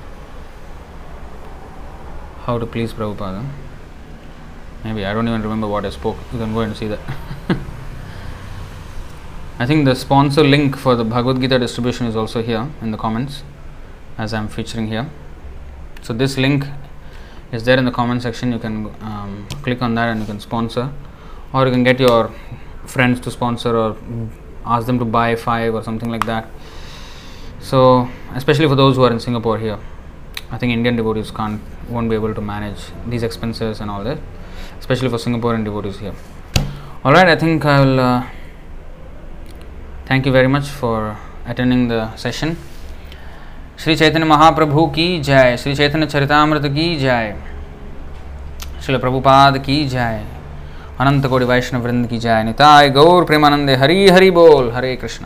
How 2.46 2.58
to 2.58 2.66
please 2.66 2.94
Prabhupada. 2.94 3.48
Maybe 4.84 5.06
I 5.06 5.14
don't 5.14 5.28
even 5.28 5.42
remember 5.42 5.68
what 5.68 5.86
I 5.86 5.90
spoke. 5.92 6.18
You 6.34 6.40
can 6.40 6.54
go 6.54 6.62
and 6.62 6.76
see 6.76 6.88
that. 6.88 7.00
I 9.60 9.66
think 9.66 9.86
the 9.86 9.96
sponsor 9.96 10.44
link 10.44 10.76
for 10.76 10.96
the 10.96 11.04
Bhagavad 11.04 11.40
Gita 11.40 11.58
distribution 11.58 12.08
is 12.08 12.16
also 12.16 12.42
here 12.42 12.70
in 12.82 12.92
the 12.92 12.98
comments 12.98 13.44
as 14.18 14.34
I 14.34 14.40
am 14.40 14.48
featuring 14.48 14.88
here. 14.88 15.10
So, 16.02 16.14
this 16.14 16.38
link 16.38 16.66
is 17.52 17.64
there 17.64 17.78
in 17.78 17.86
the 17.86 17.92
comment 17.92 18.22
section. 18.22 18.52
You 18.52 18.60
can 18.60 18.88
um, 19.02 19.48
click 19.64 19.82
on 19.82 19.96
that 19.96 20.10
and 20.10 20.20
you 20.20 20.26
can 20.26 20.40
sponsor, 20.40 20.92
or 21.54 21.66
you 21.66 21.72
can 21.72 21.84
get 21.84 22.00
your 22.00 22.32
friends 22.86 23.20
to 23.22 23.32
sponsor 23.32 23.76
or 23.76 23.98
ask 24.66 24.86
them 24.86 25.00
to 25.00 25.06
buy 25.06 25.36
five 25.36 25.74
or 25.74 25.84
something 25.84 26.10
like 26.10 26.26
that. 26.26 26.48
So, 27.60 28.10
especially 28.36 28.68
for 28.68 28.76
those 28.76 28.96
who 28.96 29.04
are 29.04 29.12
in 29.12 29.20
Singapore 29.20 29.58
here, 29.58 29.80
I 30.52 30.58
think 30.58 30.72
Indian 30.72 30.96
devotees 30.96 31.32
can't 31.32 31.62
won't 31.90 32.10
be 32.10 32.16
able 32.16 32.34
to 32.34 32.42
manage 32.42 32.80
these 33.08 33.24
expenses 33.24 33.80
and 33.80 33.90
all 33.90 34.04
that, 34.04 34.20
especially 34.80 35.10
for 35.10 35.18
Singaporean 35.18 35.64
devotees 35.64 36.00
here. 36.00 36.14
All 37.04 37.12
right, 37.12 37.28
I 37.28 37.36
think 37.36 37.66
I 37.66 37.80
will. 37.84 38.00
Uh, 38.00 38.28
thank 40.06 40.26
you 40.26 40.32
very 40.32 40.48
much 40.48 40.68
for 40.68 41.18
attending 41.46 41.88
the 41.88 42.16
session. 42.16 42.58
Shri 43.80 43.96
Chaitanya 43.96 44.26
Mahaprabhu 44.26 44.86
की 44.88 45.20
जय, 45.20 45.58
श्री 45.58 45.76
चैतन्य 45.76 46.06
चरितामृत 46.06 46.64
की 46.66 46.96
जय, 46.96 47.36
श्री 48.86 48.98
प्रभुपाद 48.98 49.58
की 49.58 49.88
जय, 49.88 50.24
अनंत 51.00 51.26
कोटि 51.26 51.46
वैष्णव 51.46 51.82
वृंद 51.82 52.08
की 52.08 52.18
जय, 52.18 52.44
निताय 52.44 52.90
गौर 52.90 53.24
प्रेमानंदे 53.24 53.76
हरि 53.76 54.10
हरि 54.10 54.32
बोल, 54.32 54.72
हरे 54.72 54.96
कृष्ण। 54.96 55.26